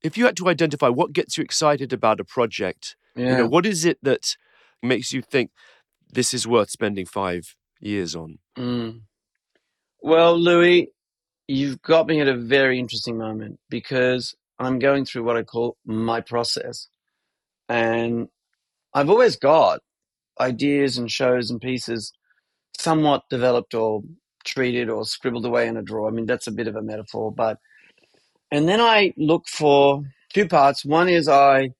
if 0.05 0.15
you 0.19 0.25
had 0.25 0.37
to 0.37 0.47
identify 0.47 0.87
what 0.87 1.13
gets 1.13 1.35
you 1.35 1.43
excited 1.43 1.91
about 1.91 2.19
a 2.19 2.23
project. 2.23 2.95
Yeah. 3.15 3.29
You 3.29 3.37
know, 3.37 3.47
what 3.47 3.65
is 3.65 3.85
it 3.85 3.97
that 4.03 4.35
makes 4.83 5.11
you 5.11 5.23
think 5.23 5.49
this 6.13 6.31
is 6.31 6.47
worth 6.47 6.69
spending 6.69 7.07
five 7.07 7.55
years 7.79 8.15
on? 8.15 8.37
Mm. 8.55 9.01
Well, 10.01 10.37
Louis, 10.37 10.89
you've 11.47 11.81
got 11.81 12.05
me 12.05 12.21
at 12.21 12.27
a 12.27 12.37
very 12.37 12.77
interesting 12.77 13.17
moment 13.17 13.59
because 13.67 14.35
I'm 14.59 14.77
going 14.77 15.05
through 15.05 15.23
what 15.23 15.37
I 15.37 15.43
call 15.43 15.75
my 15.87 16.21
process. 16.21 16.87
And 17.67 18.27
I've 18.93 19.09
always 19.09 19.37
got 19.37 19.79
ideas 20.39 20.99
and 20.99 21.09
shows 21.09 21.49
and 21.49 21.59
pieces 21.59 22.13
somewhat 22.77 23.23
developed 23.31 23.73
or 23.73 24.03
treated 24.43 24.87
or 24.87 25.03
scribbled 25.03 25.47
away 25.47 25.67
in 25.67 25.77
a 25.77 25.81
drawer. 25.81 26.07
I 26.07 26.11
mean, 26.11 26.27
that's 26.27 26.45
a 26.45 26.51
bit 26.51 26.67
of 26.67 26.75
a 26.75 26.83
metaphor, 26.83 27.31
but 27.31 27.57
and 28.51 28.67
then 28.67 28.81
I 28.81 29.13
look 29.17 29.47
for 29.47 30.03
two 30.33 30.47
parts. 30.47 30.85
One 30.85 31.09
is 31.09 31.27
I 31.27 31.71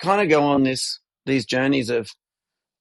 kind 0.00 0.20
of 0.20 0.28
go 0.28 0.42
on 0.42 0.62
this 0.62 1.00
these 1.24 1.46
journeys 1.46 1.88
of 1.88 2.10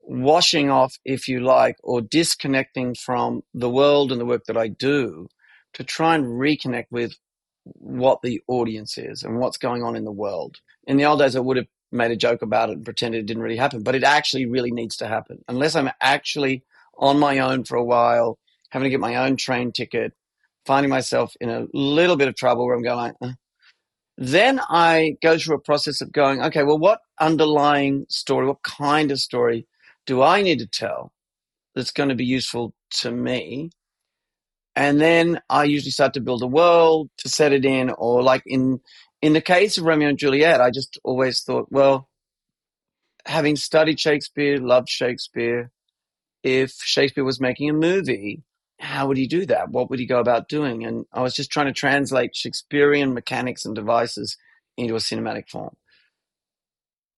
washing 0.02 0.70
off, 0.70 0.98
if 1.06 1.28
you 1.28 1.40
like, 1.40 1.78
or 1.84 2.02
disconnecting 2.02 2.96
from 2.96 3.44
the 3.54 3.70
world 3.70 4.12
and 4.12 4.20
the 4.20 4.26
work 4.26 4.46
that 4.46 4.58
I 4.58 4.68
do 4.68 5.28
to 5.74 5.84
try 5.84 6.16
and 6.16 6.26
reconnect 6.26 6.88
with 6.90 7.14
what 7.64 8.22
the 8.24 8.42
audience 8.48 8.98
is 8.98 9.24
and 9.24 9.38
what's 9.38 9.58
going 9.58 9.84
on 9.84 9.96
in 9.96 10.04
the 10.04 10.12
world. 10.12 10.58
In 10.88 10.98
the 10.98 11.06
old 11.06 11.20
days, 11.20 11.36
I 11.36 11.40
would 11.40 11.58
have 11.58 11.68
made 11.92 12.12
a 12.12 12.16
joke 12.16 12.42
about 12.42 12.70
it 12.70 12.78
and 12.78 12.86
pretended 12.86 13.20
it 13.20 13.26
didn't 13.28 13.44
really 13.44 13.58
happen, 13.58 13.84
but 13.84 13.96
it 13.96 14.04
actually 14.04 14.46
really 14.46 14.72
needs 14.72 14.98
to 14.98 15.08
happen. 15.08 15.44
Unless 15.48 15.76
I'm 15.76 15.92
actually 16.02 16.64
on 16.98 17.20
my 17.20 17.40
own 17.40 17.64
for 17.64 17.76
a 17.76 17.84
while, 17.84 18.40
having 18.70 18.86
to 18.86 18.90
get 18.90 19.00
my 19.00 19.16
own 19.16 19.36
train 19.38 19.72
ticket, 19.72 20.14
finding 20.66 20.90
myself 20.90 21.34
in 21.42 21.50
a 21.50 21.68
little 21.74 22.18
bit 22.18 22.28
of 22.28 22.36
trouble 22.36 22.66
where 22.66 22.76
I'm 22.76 22.84
going, 22.84 22.98
like, 22.98 23.16
uh. 23.22 23.34
then 24.18 24.60
I 24.70 25.16
go 25.22 25.38
through 25.38 25.58
a 25.58 25.62
process 25.62 26.02
of 26.02 26.12
going, 26.12 26.42
okay, 26.44 26.64
well, 26.64 26.80
what 26.80 27.00
underlying 27.20 28.06
story, 28.10 28.48
what 28.48 28.64
kind 28.64 29.12
of 29.12 29.20
story 29.20 29.68
do 30.06 30.22
I 30.22 30.42
need 30.42 30.60
to 30.60 30.68
tell 30.68 31.12
that's 31.76 31.92
going 31.92 32.10
to 32.10 32.16
be 32.16 32.26
useful 32.26 32.74
to 33.02 33.12
me? 33.12 33.72
And 34.76 35.02
then 35.02 35.42
I 35.50 35.66
usually 35.66 35.92
start 35.92 36.14
to 36.16 36.22
build 36.22 36.44
a 36.44 36.48
world 36.48 37.10
to 37.20 37.30
set 37.30 37.54
it 37.54 37.66
in, 37.66 37.90
or 37.92 38.24
like 38.24 38.44
in 38.46 38.80
in 39.22 39.34
the 39.34 39.42
case 39.42 39.78
of 39.78 39.86
Romeo 39.86 40.10
and 40.10 40.18
Juliet, 40.18 40.62
I 40.62 40.72
just 40.72 41.00
always 41.04 41.42
thought, 41.44 41.68
well, 41.72 42.10
having 43.26 43.56
studied 43.56 44.00
Shakespeare, 44.00 44.58
loved 44.58 44.90
Shakespeare, 44.90 45.72
if 46.44 46.72
Shakespeare 46.72 47.24
was 47.24 47.40
making 47.42 47.70
a 47.70 47.74
movie, 47.74 48.42
how 48.82 49.08
would 49.08 49.18
he 49.18 49.28
do 49.28 49.46
that? 49.46 49.70
What 49.70 49.90
would 49.90 50.00
he 50.00 50.06
go 50.06 50.20
about 50.20 50.50
doing? 50.50 50.84
And 50.84 51.06
I 51.14 51.22
was 51.22 51.36
just 51.36 51.52
trying 51.52 51.68
to 51.68 51.74
translate 51.74 52.36
Shakespearean 52.36 53.14
mechanics 53.14 53.64
and 53.66 53.76
devices 53.76 54.38
into 54.78 54.96
a 54.96 55.00
cinematic 55.00 55.50
form. 55.50 55.76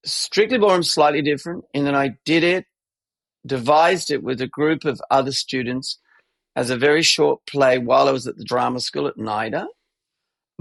Strictly 0.06 0.58
Ballroom 0.58 0.84
slightly 0.84 1.22
different 1.22 1.64
in 1.74 1.86
that 1.86 1.96
I 1.96 2.18
did 2.26 2.44
it, 2.44 2.66
devised 3.46 4.12
it 4.12 4.24
with 4.24 4.42
a 4.42 4.48
group 4.48 4.84
of 4.84 5.02
other 5.10 5.32
students 5.32 6.00
as 6.56 6.70
a 6.70 6.78
very 6.78 7.02
short 7.02 7.40
play 7.48 7.78
while 7.78 8.08
I 8.08 8.12
was 8.12 8.28
at 8.28 8.38
the 8.38 8.44
drama 8.44 8.82
school 8.82 9.08
at 9.08 9.18
NIDA. 9.18 9.66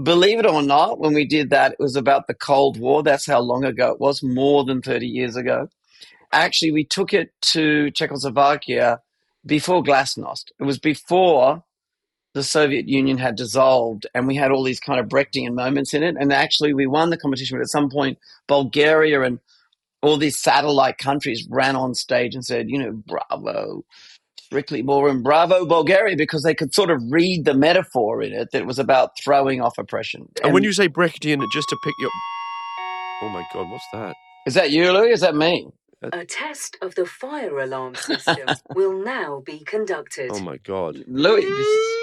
Believe 0.01 0.39
it 0.39 0.47
or 0.47 0.63
not, 0.63 0.99
when 0.99 1.13
we 1.13 1.25
did 1.25 1.49
that, 1.49 1.73
it 1.73 1.79
was 1.79 1.95
about 1.95 2.27
the 2.27 2.33
Cold 2.33 2.79
War. 2.79 3.03
That's 3.03 3.27
how 3.27 3.41
long 3.41 3.63
ago 3.63 3.91
it 3.91 3.99
was, 3.99 4.23
more 4.23 4.63
than 4.63 4.81
30 4.81 5.05
years 5.05 5.35
ago. 5.35 5.67
Actually, 6.31 6.71
we 6.71 6.85
took 6.85 7.13
it 7.13 7.29
to 7.41 7.91
Czechoslovakia 7.91 8.99
before 9.45 9.83
Glasnost. 9.83 10.45
It 10.59 10.63
was 10.63 10.79
before 10.79 11.63
the 12.33 12.43
Soviet 12.43 12.87
Union 12.87 13.17
had 13.17 13.35
dissolved, 13.35 14.07
and 14.13 14.27
we 14.27 14.35
had 14.35 14.51
all 14.51 14.63
these 14.63 14.79
kind 14.79 14.99
of 14.99 15.07
Brechtian 15.07 15.53
moments 15.53 15.93
in 15.93 16.03
it. 16.03 16.15
And 16.19 16.33
actually, 16.33 16.73
we 16.73 16.87
won 16.87 17.09
the 17.09 17.17
competition, 17.17 17.57
but 17.57 17.61
at 17.61 17.69
some 17.69 17.89
point, 17.89 18.17
Bulgaria 18.47 19.21
and 19.21 19.39
all 20.01 20.17
these 20.17 20.39
satellite 20.39 20.97
countries 20.97 21.47
ran 21.49 21.75
on 21.75 21.93
stage 21.93 22.35
and 22.35 22.43
said, 22.43 22.69
you 22.69 22.77
know, 22.77 22.91
bravo, 22.91 23.85
strictly 24.37 24.81
ballroom, 24.81 25.23
bravo, 25.23 25.65
Bulgaria, 25.65 26.15
because 26.15 26.43
they 26.43 26.55
could 26.55 26.73
sort 26.73 26.89
of 26.89 26.99
read 27.09 27.45
the 27.45 27.53
metaphor 27.53 28.21
in 28.21 28.33
it 28.33 28.49
that 28.51 28.61
it 28.61 28.65
was 28.65 28.79
about 28.79 29.11
throwing 29.23 29.61
off 29.61 29.77
oppression. 29.77 30.27
And, 30.43 30.53
when 30.53 30.63
you 30.63 30.73
say 30.73 30.89
Brechtian, 30.89 31.43
just 31.51 31.69
to 31.69 31.77
pick 31.83 31.93
your. 31.99 32.09
Oh 33.21 33.29
my 33.29 33.45
God, 33.53 33.69
what's 33.69 33.85
that? 33.93 34.15
is 34.45 34.55
that 34.55 34.71
you, 34.71 34.91
Louis? 34.91 35.11
Is 35.11 35.21
that 35.21 35.35
me? 35.35 35.69
A 36.11 36.25
test 36.25 36.77
of 36.81 36.95
the 36.95 37.05
fire 37.05 37.59
alarm 37.59 37.95
system 37.95 38.47
will 38.75 38.93
now 39.03 39.41
be 39.45 39.59
conducted. 39.59 40.31
Oh 40.33 40.39
my 40.39 40.57
God. 40.57 40.97
Louis, 41.07 41.45
this 41.45 41.67
is... 41.67 41.97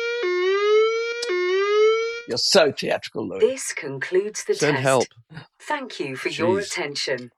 you're 2.29 2.39
so 2.39 2.73
theatrical, 2.73 3.29
Louis. 3.29 3.41
This 3.41 3.73
concludes 3.73 4.45
the 4.45 4.55
Send 4.55 4.77
test. 4.77 4.83
help. 4.85 5.07
Thank 5.61 6.01
you 6.01 6.17
for 6.17 6.31
your 6.31 6.61
Jeez. 6.61 6.67
attention. 6.67 7.31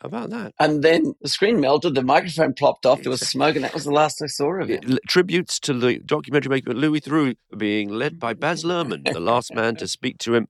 How 0.00 0.08
about 0.08 0.28
that? 0.30 0.52
And 0.60 0.82
then 0.82 1.14
the 1.22 1.28
screen 1.28 1.58
melted, 1.58 1.94
the 1.94 2.02
microphone 2.02 2.52
plopped 2.52 2.84
off, 2.84 3.02
there 3.02 3.10
was 3.10 3.22
smoke, 3.22 3.56
and 3.56 3.64
that 3.64 3.72
was 3.72 3.84
the 3.84 3.92
last 3.92 4.20
I 4.22 4.26
saw 4.26 4.60
of 4.60 4.70
it. 4.70 4.84
L- 4.88 4.98
Tributes 5.08 5.58
to 5.60 5.72
the 5.72 6.00
documentary 6.00 6.50
maker 6.50 6.74
Louis 6.74 7.00
Theroux 7.00 7.36
being 7.56 7.88
led 7.88 8.20
by 8.20 8.34
Baz 8.34 8.62
Luhrmann, 8.62 9.10
the 9.10 9.20
last 9.20 9.54
man 9.54 9.74
to 9.76 9.88
speak 9.88 10.18
to 10.18 10.34
him 10.34 10.48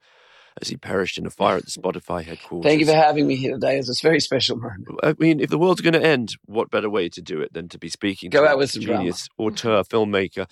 as 0.61 0.69
he 0.69 0.77
perished 0.77 1.19
in 1.19 1.27
a 1.27 1.31
fire 1.31 1.57
at 1.59 1.65
the 1.67 1.71
Spotify 1.71 2.25
headquarters. 2.25 2.65
Thank 2.69 2.81
you 2.81 2.87
for 2.87 2.95
having 2.95 3.27
me 3.27 3.37
here 3.37 3.53
today. 3.53 3.77
It's 3.79 3.91
a 3.91 4.03
very 4.07 4.21
special 4.21 4.57
moment. 4.57 4.87
I 5.03 5.15
mean, 5.19 5.39
if 5.39 5.51
the 5.51 5.59
world's 5.59 5.83
going 5.83 5.93
to 5.93 6.03
end, 6.03 6.35
what 6.47 6.71
better 6.71 6.89
way 6.89 7.11
to 7.11 7.21
do 7.21 7.41
it 7.43 7.53
than 7.53 7.69
to 7.69 7.79
be 7.79 7.91
speaking 7.91 8.31
Go 8.31 8.43
to 8.43 8.49
out 8.49 8.55
a 8.55 8.59
with 8.59 8.71
some 8.71 8.83
drama. 8.83 9.01
genius 9.01 9.29
auteur, 9.37 9.83
filmmaker? 9.83 10.47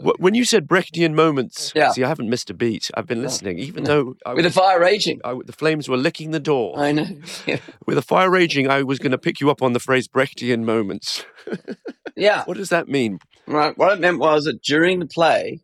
Well, 0.00 0.14
When 0.18 0.34
you 0.34 0.44
said 0.44 0.68
Brechtian 0.68 1.14
moments, 1.14 1.72
Yeah. 1.74 1.90
see, 1.90 2.04
I 2.04 2.08
haven't 2.08 2.30
missed 2.30 2.50
a 2.50 2.54
beat. 2.54 2.88
I've 2.94 3.06
been 3.08 3.20
listening, 3.22 3.58
even 3.58 3.82
No. 3.82 3.88
though 3.88 4.14
I 4.24 4.34
with 4.34 4.44
the 4.44 4.50
fire 4.52 4.80
raging. 4.80 5.20
I, 5.24 5.36
the 5.44 5.52
flames 5.52 5.88
were 5.88 5.96
licking 5.96 6.30
the 6.30 6.40
door. 6.40 6.78
I 6.78 6.92
know. 6.92 7.06
Yeah. 7.46 7.58
With 7.86 7.96
the 7.96 8.02
fire 8.02 8.30
raging, 8.30 8.68
I 8.70 8.82
was 8.82 8.98
going 8.98 9.12
to 9.12 9.18
pick 9.18 9.40
you 9.40 9.50
up 9.50 9.62
on 9.62 9.72
the 9.72 9.80
phrase 9.80 10.06
Brechtian 10.06 10.62
moments. 10.62 11.24
yeah. 12.16 12.44
What 12.44 12.56
does 12.58 12.68
that 12.68 12.86
mean? 12.88 13.18
Right. 13.46 13.76
What 13.76 13.92
it 13.92 14.00
meant 14.00 14.18
was 14.18 14.44
that 14.44 14.62
during 14.62 14.98
the 15.00 15.06
play, 15.06 15.60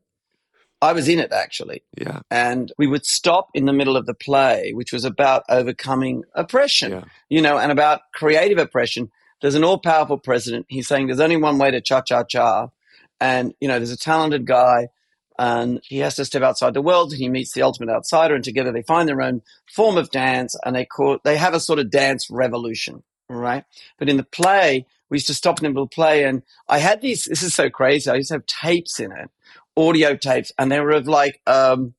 I 0.84 0.92
was 0.92 1.08
in 1.08 1.18
it 1.18 1.32
actually. 1.32 1.82
Yeah, 1.98 2.20
And 2.30 2.72
we 2.78 2.86
would 2.86 3.06
stop 3.06 3.48
in 3.54 3.64
the 3.64 3.72
middle 3.72 3.96
of 3.96 4.06
the 4.06 4.14
play, 4.14 4.72
which 4.74 4.92
was 4.92 5.04
about 5.04 5.44
overcoming 5.48 6.24
oppression, 6.34 6.92
yeah. 6.92 7.04
you 7.28 7.40
know, 7.40 7.58
and 7.58 7.72
about 7.72 8.02
creative 8.12 8.58
oppression. 8.58 9.10
There's 9.40 9.54
an 9.54 9.64
all 9.64 9.78
powerful 9.78 10.18
president. 10.18 10.66
He's 10.68 10.86
saying 10.86 11.06
there's 11.06 11.20
only 11.20 11.36
one 11.36 11.58
way 11.58 11.70
to 11.70 11.80
cha 11.80 12.02
cha 12.02 12.24
cha. 12.24 12.68
And, 13.20 13.54
you 13.60 13.68
know, 13.68 13.78
there's 13.78 13.90
a 13.90 13.96
talented 13.96 14.46
guy 14.46 14.88
and 15.38 15.80
he 15.84 15.98
has 15.98 16.16
to 16.16 16.24
step 16.24 16.42
outside 16.42 16.74
the 16.74 16.82
world 16.82 17.10
and 17.10 17.20
he 17.20 17.28
meets 17.28 17.52
the 17.52 17.62
ultimate 17.62 17.92
outsider 17.92 18.34
and 18.34 18.44
together 18.44 18.72
they 18.72 18.82
find 18.82 19.08
their 19.08 19.22
own 19.22 19.42
form 19.74 19.96
of 19.96 20.10
dance 20.10 20.54
and 20.64 20.76
they 20.76 20.84
call 20.84 21.18
they 21.24 21.36
have 21.36 21.54
a 21.54 21.60
sort 21.60 21.78
of 21.78 21.90
dance 21.90 22.30
revolution. 22.30 23.02
Right. 23.28 23.64
But 23.98 24.08
in 24.08 24.16
the 24.16 24.24
play, 24.24 24.86
we 25.08 25.16
used 25.16 25.26
to 25.28 25.34
stop 25.34 25.58
in 25.58 25.64
the 25.64 25.70
middle 25.70 25.84
of 25.84 25.90
the 25.90 25.94
play 25.94 26.24
and 26.24 26.42
I 26.68 26.78
had 26.78 27.00
these, 27.00 27.24
this 27.24 27.42
is 27.42 27.54
so 27.54 27.70
crazy. 27.70 28.10
I 28.10 28.16
used 28.16 28.28
to 28.28 28.34
have 28.34 28.46
tapes 28.46 29.00
in 29.00 29.12
it, 29.12 29.30
audio 29.76 30.16
tapes, 30.16 30.52
and 30.58 30.70
they 30.70 30.80
were 30.80 30.92
of 30.92 31.06
like, 31.08 31.40
um, 31.46 31.94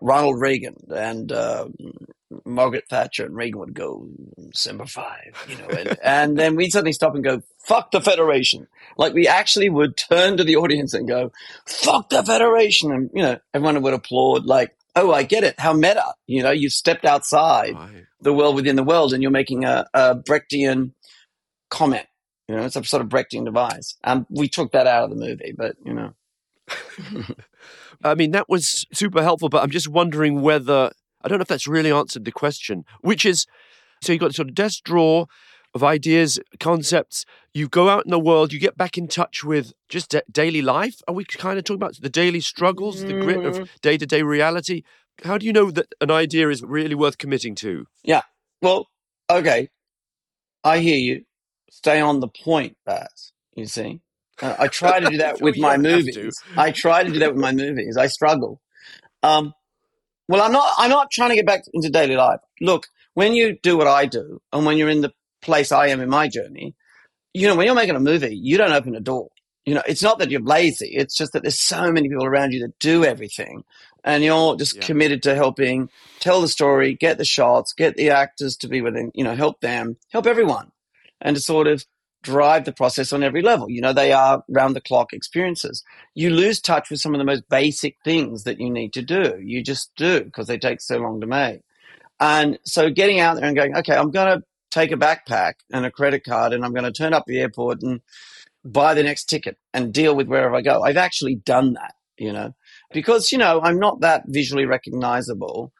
Ronald 0.00 0.40
Reagan 0.40 0.76
and 0.94 1.30
uh, 1.30 1.68
Margaret 2.44 2.84
Thatcher 2.88 3.24
and 3.26 3.36
Reagan 3.36 3.60
would 3.60 3.74
go 3.74 4.08
December 4.50 4.86
five, 4.86 5.46
you 5.48 5.56
know, 5.58 5.68
and, 5.68 5.98
and 6.02 6.36
then 6.38 6.56
we'd 6.56 6.72
suddenly 6.72 6.92
stop 6.92 7.14
and 7.14 7.22
go, 7.22 7.42
"Fuck 7.58 7.92
the 7.92 8.00
Federation!" 8.00 8.66
Like 8.96 9.14
we 9.14 9.28
actually 9.28 9.68
would 9.70 9.96
turn 9.96 10.36
to 10.38 10.44
the 10.44 10.56
audience 10.56 10.92
and 10.94 11.06
go, 11.06 11.30
"Fuck 11.66 12.08
the 12.10 12.22
Federation!" 12.24 12.90
and 12.92 13.10
you 13.14 13.22
know, 13.22 13.38
everyone 13.54 13.80
would 13.82 13.94
applaud, 13.94 14.44
like, 14.44 14.74
"Oh, 14.96 15.12
I 15.12 15.22
get 15.22 15.44
it. 15.44 15.60
How 15.60 15.72
meta!" 15.72 16.14
You 16.26 16.42
know, 16.42 16.50
You've 16.50 16.72
stepped 16.72 17.04
outside 17.04 17.74
Right. 17.74 18.04
the 18.20 18.32
world 18.32 18.56
within 18.56 18.74
the 18.76 18.82
world, 18.82 19.12
and 19.12 19.22
you're 19.22 19.30
making 19.30 19.64
a, 19.64 19.86
a 19.94 20.16
Brechtian 20.16 20.92
comment. 21.70 22.06
You 22.48 22.56
know, 22.56 22.64
it's 22.64 22.74
a 22.76 22.82
sort 22.82 23.02
of 23.02 23.08
Brechtian 23.08 23.44
device. 23.44 23.94
Um, 24.02 24.26
we 24.30 24.48
took 24.48 24.72
that 24.72 24.88
out 24.88 25.04
of 25.04 25.10
the 25.10 25.16
movie, 25.16 25.54
but 25.56 25.76
you 25.84 25.92
know, 25.94 26.12
I 28.04 28.14
mean, 28.14 28.32
that 28.32 28.48
was 28.48 28.86
super 28.92 29.22
helpful, 29.22 29.48
but 29.48 29.62
I'm 29.62 29.70
just 29.70 29.88
wondering 29.88 30.42
whether 30.42 30.90
I 31.22 31.28
don't 31.28 31.38
know 31.38 31.42
if 31.42 31.48
that's 31.48 31.66
really 31.66 31.92
answered 31.92 32.24
the 32.24 32.32
question, 32.32 32.84
which 33.00 33.24
is 33.24 33.46
so 34.02 34.12
you've 34.12 34.20
got 34.20 34.34
sort 34.34 34.48
of 34.48 34.54
desk 34.54 34.82
drawer 34.82 35.26
of 35.74 35.82
ideas, 35.82 36.38
concepts. 36.60 37.24
You 37.54 37.68
go 37.68 37.88
out 37.88 38.04
in 38.04 38.10
the 38.10 38.18
world, 38.18 38.52
you 38.52 38.58
get 38.58 38.76
back 38.76 38.98
in 38.98 39.08
touch 39.08 39.44
with 39.44 39.72
just 39.88 40.10
da- 40.10 40.20
daily 40.30 40.60
life. 40.60 41.00
Are 41.08 41.14
we 41.14 41.24
kind 41.24 41.58
of 41.58 41.64
talking 41.64 41.78
about 41.78 41.98
the 42.00 42.10
daily 42.10 42.40
struggles, 42.40 43.04
the 43.04 43.14
grit 43.14 43.44
of 43.44 43.68
day 43.80 43.96
to 43.96 44.06
day 44.06 44.22
reality? 44.22 44.82
How 45.24 45.38
do 45.38 45.46
you 45.46 45.52
know 45.52 45.70
that 45.70 45.94
an 46.00 46.10
idea 46.10 46.48
is 46.48 46.62
really 46.62 46.94
worth 46.94 47.18
committing 47.18 47.54
to? 47.56 47.86
Yeah. 48.02 48.22
Well, 48.60 48.88
okay. 49.30 49.68
I 50.64 50.78
hear 50.78 50.98
you. 50.98 51.24
Stay 51.70 52.00
on 52.00 52.20
the 52.20 52.28
point, 52.28 52.76
Baz. 52.84 53.32
You 53.54 53.66
see? 53.66 54.00
Uh, 54.42 54.56
I 54.58 54.68
try 54.68 55.00
to 55.00 55.06
do 55.10 55.18
that 55.18 55.40
with 55.40 55.56
my 55.58 55.76
don't 55.76 55.84
have 55.86 56.00
to. 56.02 56.20
movies. 56.20 56.42
I 56.56 56.72
try 56.72 57.04
to 57.04 57.10
do 57.10 57.20
that 57.20 57.32
with 57.34 57.40
my 57.42 57.52
movies. 57.52 57.96
I 57.96 58.08
struggle. 58.08 58.60
Um, 59.22 59.54
Well, 60.28 60.42
I'm 60.42 60.52
not. 60.52 60.74
I'm 60.78 60.90
not 60.90 61.10
trying 61.10 61.30
to 61.30 61.36
get 61.36 61.46
back 61.46 61.62
into 61.72 61.90
daily 61.90 62.16
life. 62.16 62.40
Look, 62.60 62.86
when 63.14 63.34
you 63.34 63.58
do 63.62 63.76
what 63.76 63.86
I 63.86 64.06
do, 64.06 64.40
and 64.52 64.64
when 64.66 64.76
you're 64.78 64.88
in 64.90 65.00
the 65.02 65.12
place 65.42 65.72
I 65.72 65.88
am 65.88 66.00
in 66.00 66.08
my 66.08 66.28
journey, 66.28 66.74
you 67.34 67.48
know, 67.48 67.56
when 67.56 67.66
you're 67.66 67.74
making 67.74 67.96
a 67.96 68.00
movie, 68.00 68.36
you 68.36 68.56
don't 68.58 68.72
open 68.72 68.94
a 68.94 69.00
door. 69.00 69.28
You 69.64 69.74
know, 69.74 69.82
it's 69.86 70.02
not 70.02 70.18
that 70.18 70.30
you're 70.30 70.42
lazy. 70.42 70.90
It's 70.92 71.16
just 71.16 71.32
that 71.34 71.42
there's 71.42 71.60
so 71.60 71.92
many 71.92 72.08
people 72.08 72.24
around 72.24 72.52
you 72.52 72.60
that 72.60 72.78
do 72.80 73.04
everything, 73.04 73.62
and 74.04 74.24
you're 74.24 74.56
just 74.56 74.76
Yeah. 74.76 74.86
committed 74.86 75.22
to 75.24 75.34
helping 75.34 75.88
tell 76.20 76.40
the 76.40 76.48
story, 76.48 76.94
get 76.94 77.18
the 77.18 77.24
shots, 77.24 77.72
get 77.72 77.96
the 77.96 78.10
actors 78.10 78.56
to 78.58 78.68
be 78.68 78.80
within. 78.80 79.10
You 79.14 79.24
know, 79.24 79.34
help 79.36 79.60
them, 79.60 79.96
help 80.10 80.26
everyone, 80.26 80.72
and 81.20 81.36
to 81.36 81.42
sort 81.42 81.68
of 81.68 81.84
drive 82.22 82.64
the 82.64 82.72
process 82.72 83.12
on 83.12 83.22
every 83.22 83.42
level. 83.42 83.68
You 83.68 83.80
know, 83.80 83.92
they 83.92 84.12
are 84.12 84.44
round 84.48 84.76
the 84.76 84.80
clock 84.80 85.12
experiences. 85.12 85.82
You 86.14 86.30
lose 86.30 86.60
touch 86.60 86.90
with 86.90 87.00
some 87.00 87.14
of 87.14 87.18
the 87.18 87.24
most 87.24 87.48
basic 87.48 87.96
things 88.04 88.44
that 88.44 88.60
you 88.60 88.70
need 88.70 88.92
to 88.94 89.02
do. 89.02 89.38
You 89.42 89.62
just 89.62 89.90
do 89.96 90.24
because 90.24 90.46
they 90.46 90.58
take 90.58 90.80
so 90.80 90.98
long 90.98 91.20
to 91.20 91.26
make. 91.26 91.60
And 92.20 92.58
so 92.64 92.90
getting 92.90 93.18
out 93.18 93.36
there 93.36 93.44
and 93.44 93.56
going, 93.56 93.76
okay, 93.78 93.96
I'm 93.96 94.10
going 94.10 94.38
to 94.38 94.44
take 94.70 94.92
a 94.92 94.96
backpack 94.96 95.54
and 95.72 95.84
a 95.84 95.90
credit 95.90 96.24
card 96.24 96.52
and 96.52 96.64
I'm 96.64 96.72
going 96.72 96.84
to 96.84 96.92
turn 96.92 97.12
up 97.12 97.24
the 97.26 97.40
airport 97.40 97.82
and 97.82 98.00
buy 98.64 98.94
the 98.94 99.02
next 99.02 99.24
ticket 99.24 99.56
and 99.74 99.92
deal 99.92 100.14
with 100.14 100.28
wherever 100.28 100.54
I 100.54 100.62
go. 100.62 100.82
I've 100.82 100.96
actually 100.96 101.34
done 101.34 101.74
that, 101.74 101.94
you 102.16 102.32
know, 102.32 102.54
because, 102.92 103.32
you 103.32 103.38
know, 103.38 103.60
I'm 103.60 103.78
not 103.78 104.00
that 104.00 104.22
visually 104.28 104.64
recognizable. 104.64 105.72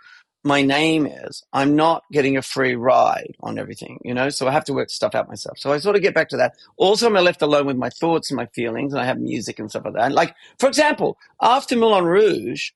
My 0.44 0.62
name 0.62 1.06
is, 1.06 1.44
I'm 1.52 1.76
not 1.76 2.02
getting 2.10 2.36
a 2.36 2.42
free 2.42 2.74
ride 2.74 3.36
on 3.40 3.60
everything, 3.60 4.00
you 4.04 4.12
know, 4.12 4.28
so 4.28 4.48
I 4.48 4.50
have 4.50 4.64
to 4.64 4.72
work 4.72 4.90
stuff 4.90 5.14
out 5.14 5.28
myself. 5.28 5.56
So 5.58 5.72
I 5.72 5.78
sort 5.78 5.94
of 5.94 6.02
get 6.02 6.14
back 6.14 6.28
to 6.30 6.36
that. 6.38 6.56
Also, 6.76 7.06
I'm 7.06 7.14
left 7.14 7.42
alone 7.42 7.66
with 7.66 7.76
my 7.76 7.90
thoughts 7.90 8.30
and 8.30 8.36
my 8.36 8.46
feelings 8.46 8.92
and 8.92 9.00
I 9.00 9.04
have 9.04 9.20
music 9.20 9.60
and 9.60 9.70
stuff 9.70 9.84
like 9.84 9.94
that. 9.94 10.02
And 10.02 10.14
like, 10.14 10.34
for 10.58 10.68
example, 10.68 11.16
after 11.40 11.76
Moulin 11.76 12.06
Rouge, 12.06 12.70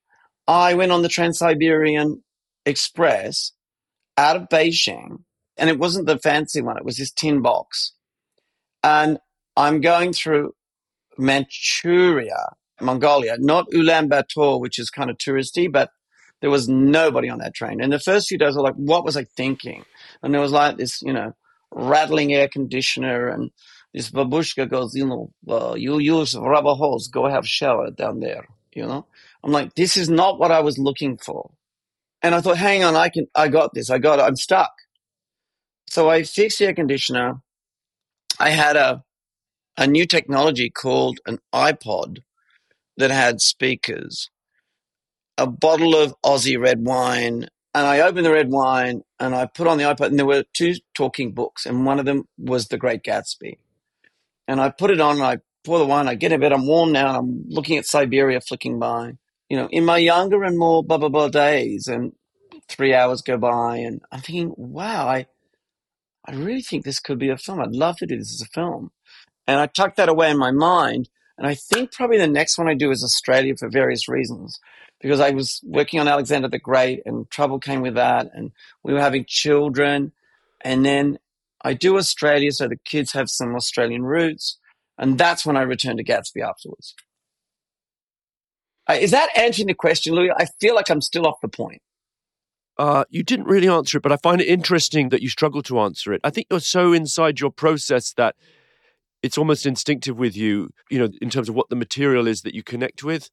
I 0.46 0.74
went 0.74 0.92
on 0.92 1.02
the 1.02 1.08
Trans 1.08 1.38
Siberian 1.38 2.22
Express 2.64 3.52
out 4.16 4.36
of 4.36 4.48
Beijing, 4.48 5.22
and 5.56 5.70
it 5.70 5.78
wasn't 5.78 6.06
the 6.06 6.18
fancy 6.18 6.62
one, 6.62 6.76
it 6.76 6.84
was 6.84 6.98
this 6.98 7.10
tin 7.10 7.42
box. 7.42 7.92
And 8.82 9.18
I'm 9.56 9.80
going 9.80 10.12
through 10.12 10.54
Manchuria, 11.18 12.54
Mongolia, 12.80 13.36
not 13.38 13.68
Ulaanbaatar, 13.70 14.60
which 14.60 14.78
is 14.78 14.90
kind 14.90 15.10
of 15.10 15.18
touristy, 15.18 15.70
but 15.70 15.90
there 16.40 16.50
was 16.50 16.68
nobody 16.68 17.28
on 17.28 17.38
that 17.38 17.54
train. 17.54 17.80
And 17.80 17.92
the 17.92 17.98
first 17.98 18.28
few 18.28 18.38
days, 18.38 18.54
was 18.54 18.62
like, 18.62 18.74
what 18.74 19.04
was 19.04 19.16
I 19.16 19.24
thinking? 19.24 19.84
And 20.22 20.32
there 20.32 20.40
was 20.40 20.52
like 20.52 20.76
this, 20.76 21.02
you 21.02 21.12
know, 21.12 21.34
rattling 21.72 22.32
air 22.34 22.48
conditioner, 22.48 23.28
and 23.28 23.50
this 23.94 24.10
babushka 24.10 24.68
goes, 24.68 24.94
you 24.94 25.06
know, 25.06 25.30
well, 25.44 25.76
you 25.76 25.98
use 25.98 26.36
rubber 26.36 26.74
hose, 26.74 27.08
go 27.08 27.28
have 27.28 27.48
shower 27.48 27.90
down 27.90 28.20
there, 28.20 28.46
you 28.74 28.86
know? 28.86 29.06
I'm 29.42 29.52
like, 29.52 29.74
this 29.74 29.96
is 29.96 30.08
not 30.10 30.38
what 30.38 30.50
I 30.50 30.60
was 30.60 30.78
looking 30.78 31.16
for. 31.18 31.50
And 32.22 32.34
I 32.34 32.40
thought, 32.40 32.56
hang 32.58 32.82
on, 32.84 32.96
I 32.96 33.08
can, 33.08 33.26
I 33.34 33.48
got 33.48 33.72
this. 33.74 33.90
I 33.90 33.98
got 33.98 34.18
it. 34.18 34.22
I'm 34.22 34.36
stuck. 34.36 34.72
So 35.88 36.08
I 36.10 36.24
fixed 36.24 36.58
the 36.58 36.66
air 36.66 36.74
conditioner. 36.74 37.34
I 38.40 38.50
had 38.50 38.76
a, 38.76 39.02
a 39.76 39.86
new 39.86 40.06
technology 40.06 40.70
called 40.70 41.20
an 41.26 41.38
iPod 41.54 42.18
that 42.96 43.10
had 43.10 43.40
speakers, 43.40 44.30
a 45.38 45.46
bottle 45.46 45.94
of 45.94 46.14
Aussie 46.22 46.60
red 46.60 46.84
wine. 46.84 47.48
And 47.74 47.86
I 47.86 48.00
opened 48.00 48.24
the 48.24 48.32
red 48.32 48.50
wine 48.50 49.02
and 49.20 49.34
I 49.34 49.46
put 49.46 49.66
on 49.66 49.76
the 49.76 49.84
iPod 49.84 50.06
and 50.06 50.18
there 50.18 50.26
were 50.26 50.44
two 50.54 50.74
talking 50.94 51.32
books 51.32 51.66
and 51.66 51.84
one 51.84 51.98
of 51.98 52.06
them 52.06 52.26
was 52.38 52.68
The 52.68 52.78
Great 52.78 53.02
Gatsby. 53.02 53.58
And 54.48 54.60
I 54.60 54.70
put 54.70 54.90
it 54.90 55.00
on 55.00 55.16
and 55.16 55.24
I 55.24 55.38
pour 55.64 55.78
the 55.78 55.84
wine. 55.86 56.08
I 56.08 56.14
get 56.14 56.32
in 56.32 56.40
bed. 56.40 56.52
I'm 56.52 56.66
warm 56.66 56.92
now 56.92 57.08
and 57.08 57.16
I'm 57.16 57.44
looking 57.48 57.76
at 57.76 57.84
Siberia 57.84 58.40
flicking 58.40 58.78
by 58.78 59.14
you 59.48 59.56
know, 59.56 59.68
in 59.70 59.84
my 59.84 59.98
younger 59.98 60.42
and 60.42 60.58
more 60.58 60.82
blah 60.82 60.98
blah 60.98 61.08
blah 61.08 61.28
days, 61.28 61.86
and 61.86 62.12
three 62.68 62.94
hours 62.94 63.22
go 63.22 63.38
by, 63.38 63.76
and 63.78 64.02
I'm 64.10 64.20
thinking, 64.20 64.54
wow, 64.56 65.08
I, 65.08 65.26
I 66.24 66.32
really 66.32 66.62
think 66.62 66.84
this 66.84 67.00
could 67.00 67.18
be 67.18 67.28
a 67.30 67.36
film. 67.36 67.60
I'd 67.60 67.70
love 67.70 67.96
to 67.98 68.06
do 68.06 68.18
this 68.18 68.34
as 68.34 68.42
a 68.42 68.50
film, 68.50 68.90
and 69.46 69.60
I 69.60 69.66
tucked 69.66 69.96
that 69.96 70.08
away 70.08 70.30
in 70.30 70.38
my 70.38 70.50
mind. 70.50 71.08
And 71.38 71.46
I 71.46 71.54
think 71.54 71.92
probably 71.92 72.16
the 72.16 72.26
next 72.26 72.56
one 72.56 72.66
I 72.66 72.74
do 72.74 72.90
is 72.90 73.04
Australia 73.04 73.54
for 73.58 73.68
various 73.68 74.08
reasons, 74.08 74.58
because 75.00 75.20
I 75.20 75.30
was 75.30 75.60
working 75.64 76.00
on 76.00 76.08
Alexander 76.08 76.48
the 76.48 76.58
Great, 76.58 77.02
and 77.06 77.30
trouble 77.30 77.58
came 77.58 77.82
with 77.82 77.94
that, 77.94 78.30
and 78.34 78.52
we 78.82 78.92
were 78.92 79.00
having 79.00 79.24
children, 79.26 80.12
and 80.62 80.84
then 80.84 81.18
I 81.62 81.74
do 81.74 81.96
Australia 81.96 82.52
so 82.52 82.68
the 82.68 82.76
kids 82.76 83.12
have 83.12 83.28
some 83.28 83.54
Australian 83.54 84.04
roots, 84.04 84.58
and 84.98 85.18
that's 85.18 85.44
when 85.44 85.56
I 85.56 85.62
returned 85.62 85.98
to 85.98 86.04
Gatsby 86.04 86.42
afterwards. 86.42 86.94
Is 88.88 89.10
that 89.10 89.36
answering 89.36 89.66
the 89.66 89.74
question, 89.74 90.14
Louis? 90.14 90.30
I 90.36 90.46
feel 90.60 90.74
like 90.74 90.90
I'm 90.90 91.00
still 91.00 91.26
off 91.26 91.40
the 91.42 91.48
point. 91.48 91.82
Uh, 92.78 93.04
you 93.08 93.22
didn't 93.22 93.46
really 93.46 93.68
answer 93.68 93.98
it, 93.98 94.02
but 94.02 94.12
I 94.12 94.16
find 94.16 94.40
it 94.40 94.46
interesting 94.46 95.08
that 95.08 95.22
you 95.22 95.28
struggle 95.28 95.62
to 95.62 95.80
answer 95.80 96.12
it. 96.12 96.20
I 96.22 96.30
think 96.30 96.46
you're 96.50 96.60
so 96.60 96.92
inside 96.92 97.40
your 97.40 97.50
process 97.50 98.12
that 98.12 98.36
it's 99.22 99.38
almost 99.38 99.66
instinctive 99.66 100.18
with 100.18 100.36
you, 100.36 100.70
you 100.90 100.98
know, 100.98 101.08
in 101.20 101.30
terms 101.30 101.48
of 101.48 101.54
what 101.54 101.68
the 101.68 101.76
material 101.76 102.26
is 102.26 102.42
that 102.42 102.54
you 102.54 102.62
connect 102.62 103.02
with. 103.02 103.30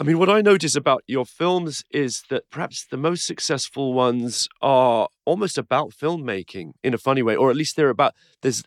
I 0.00 0.02
mean, 0.02 0.18
what 0.18 0.30
I 0.30 0.40
notice 0.40 0.74
about 0.76 1.04
your 1.06 1.26
films 1.26 1.84
is 1.90 2.22
that 2.30 2.48
perhaps 2.50 2.86
the 2.90 2.96
most 2.96 3.26
successful 3.26 3.92
ones 3.92 4.48
are 4.62 5.08
almost 5.26 5.58
about 5.58 5.90
filmmaking 5.90 6.72
in 6.82 6.94
a 6.94 6.98
funny 6.98 7.22
way, 7.22 7.36
or 7.36 7.50
at 7.50 7.56
least 7.56 7.76
they're 7.76 7.90
about. 7.90 8.14
There's, 8.40 8.64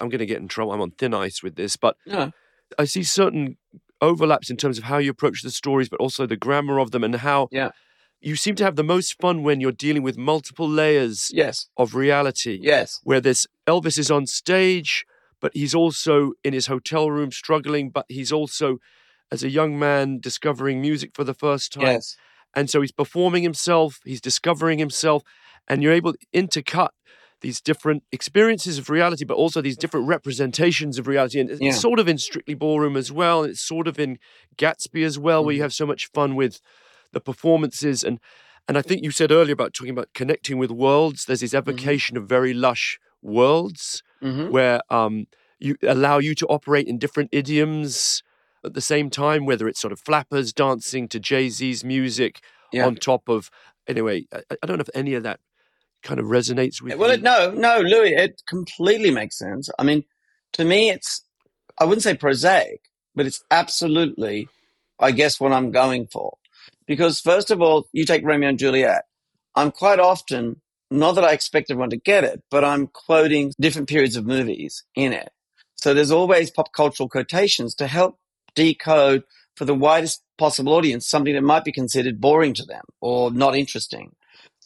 I'm 0.00 0.08
going 0.08 0.18
to 0.18 0.26
get 0.26 0.38
in 0.40 0.48
trouble. 0.48 0.72
I'm 0.72 0.80
on 0.80 0.90
thin 0.90 1.14
ice 1.14 1.42
with 1.44 1.54
this, 1.54 1.76
but 1.76 1.96
Yeah. 2.04 2.30
I 2.76 2.86
see 2.86 3.04
certain 3.04 3.56
overlaps 4.00 4.50
in 4.50 4.56
terms 4.56 4.76
of 4.78 4.84
how 4.84 4.98
you 4.98 5.10
approach 5.12 5.42
the 5.42 5.50
stories, 5.52 5.88
but 5.88 6.00
also 6.00 6.26
the 6.26 6.36
grammar 6.36 6.80
of 6.80 6.90
them 6.90 7.04
and 7.04 7.14
how 7.16 7.48
Yeah. 7.52 7.70
you 8.20 8.34
seem 8.34 8.56
to 8.56 8.64
have 8.64 8.74
the 8.74 8.82
most 8.82 9.20
fun 9.20 9.44
when 9.44 9.60
you're 9.60 9.70
dealing 9.70 10.02
with 10.02 10.18
multiple 10.18 10.68
layers 10.68 11.30
Yes. 11.32 11.68
of 11.76 11.94
reality. 11.94 12.58
Yes. 12.60 12.98
Where 13.04 13.20
this 13.20 13.46
Elvis 13.68 13.96
is 13.96 14.10
on 14.10 14.26
stage, 14.26 15.06
but 15.40 15.52
he's 15.54 15.72
also 15.74 16.32
in 16.42 16.52
his 16.52 16.66
hotel 16.66 17.12
room 17.12 17.30
struggling, 17.30 17.90
but 17.90 18.06
he's 18.08 18.32
also 18.32 18.78
as 19.30 19.42
a 19.42 19.50
young 19.50 19.78
man 19.78 20.20
discovering 20.20 20.80
music 20.80 21.10
for 21.14 21.24
the 21.24 21.34
first 21.34 21.72
time. 21.72 21.96
Yes. 21.96 22.16
And 22.54 22.70
so 22.70 22.80
he's 22.80 22.92
performing 22.92 23.42
himself, 23.42 24.00
he's 24.04 24.20
discovering 24.20 24.78
himself, 24.78 25.22
and 25.68 25.82
you're 25.82 25.92
able 25.92 26.12
to 26.12 26.18
intercut 26.34 26.90
these 27.40 27.60
different 27.60 28.04
experiences 28.12 28.78
of 28.78 28.88
reality, 28.88 29.24
but 29.24 29.34
also 29.36 29.60
these 29.60 29.76
different 29.76 30.06
representations 30.06 30.98
of 30.98 31.06
reality. 31.06 31.40
And 31.40 31.50
it's 31.50 31.60
Yeah. 31.64 31.76
sort 31.76 31.98
of 31.98 32.08
in 32.08 32.16
Strictly 32.16 32.54
Ballroom 32.54 32.96
as 32.96 33.12
well. 33.12 33.42
And 33.42 33.50
it's 33.50 33.60
sort 33.60 33.86
of 33.88 33.98
in 33.98 34.18
Gatsby 34.56 35.04
as 35.04 35.18
well, 35.18 35.40
Mm-hmm. 35.40 35.46
where 35.46 35.54
you 35.54 35.62
have 35.62 35.74
so 35.74 35.84
much 35.86 36.08
fun 36.14 36.36
with 36.36 36.60
the 37.12 37.20
performances. 37.20 38.02
And 38.04 38.18
and 38.66 38.78
I 38.78 38.82
think 38.82 39.04
you 39.04 39.10
said 39.10 39.30
earlier 39.30 39.52
about 39.52 39.74
talking 39.74 39.92
about 39.92 40.08
connecting 40.14 40.56
with 40.56 40.70
worlds. 40.70 41.26
There's 41.26 41.40
this 41.40 41.52
evocation 41.54 42.16
of 42.16 42.26
very 42.26 42.54
lush 42.54 42.98
worlds 43.20 44.02
hmm 44.22 44.46
where 44.46 44.80
um, 44.90 45.26
you 45.58 45.76
allow 45.82 46.18
you 46.18 46.34
to 46.36 46.46
operate 46.46 46.86
in 46.86 46.98
different 46.98 47.28
idioms 47.32 48.22
at 48.64 48.74
the 48.74 48.80
same 48.80 49.10
time, 49.10 49.46
whether 49.46 49.68
it's 49.68 49.80
sort 49.80 49.92
of 49.92 50.00
flappers 50.00 50.52
dancing 50.52 51.08
to 51.08 51.20
Jay 51.20 51.48
Z's 51.48 51.84
music 51.84 52.40
Yeah. 52.72 52.86
on 52.86 52.96
top 52.96 53.28
of. 53.28 53.50
Anyway, 53.86 54.26
I, 54.32 54.42
I 54.62 54.66
don't 54.66 54.78
know 54.78 54.82
if 54.82 54.90
any 54.94 55.14
of 55.14 55.22
that 55.24 55.40
kind 56.02 56.18
of 56.20 56.26
resonates 56.26 56.80
with 56.82 56.96
Well, 56.96 57.14
you. 57.16 57.22
no, 57.22 57.50
no, 57.52 57.80
Louis, 57.80 58.12
it 58.14 58.42
completely 58.48 59.10
makes 59.10 59.38
sense. 59.38 59.68
I 59.78 59.82
mean, 59.84 60.04
to 60.54 60.64
me, 60.64 60.90
it's, 60.90 61.22
I 61.78 61.84
wouldn't 61.84 62.02
say 62.02 62.14
prosaic, 62.14 62.80
but 63.14 63.26
it's 63.26 63.42
absolutely, 63.50 64.48
I 64.98 65.10
guess, 65.10 65.40
what 65.40 65.52
I'm 65.52 65.70
going 65.70 66.06
for. 66.06 66.36
Because, 66.86 67.20
first 67.20 67.50
of 67.50 67.60
all, 67.62 67.86
you 67.92 68.04
take 68.04 68.24
Romeo 68.24 68.48
and 68.48 68.58
Juliet. 68.58 69.04
I'm 69.54 69.70
quite 69.70 70.00
often, 70.00 70.60
not 70.90 71.12
that 71.12 71.24
I 71.24 71.32
expect 71.32 71.70
everyone 71.70 71.90
to 71.90 71.96
get 71.96 72.24
it, 72.24 72.42
but 72.50 72.64
I'm 72.64 72.86
quoting 72.88 73.52
different 73.60 73.88
periods 73.88 74.16
of 74.16 74.26
movies 74.26 74.84
in 74.94 75.12
it. 75.12 75.30
So 75.76 75.92
there's 75.94 76.10
always 76.10 76.50
pop 76.50 76.72
cultural 76.72 77.08
quotations 77.08 77.74
to 77.76 77.86
help 77.86 78.18
decode 78.54 79.24
for 79.56 79.64
the 79.64 79.74
widest 79.74 80.22
possible 80.36 80.72
audience 80.72 81.06
something 81.08 81.34
that 81.34 81.42
might 81.42 81.64
be 81.64 81.72
considered 81.72 82.20
boring 82.20 82.54
to 82.54 82.64
them 82.64 82.84
or 83.00 83.30
not 83.30 83.54
interesting 83.54 84.14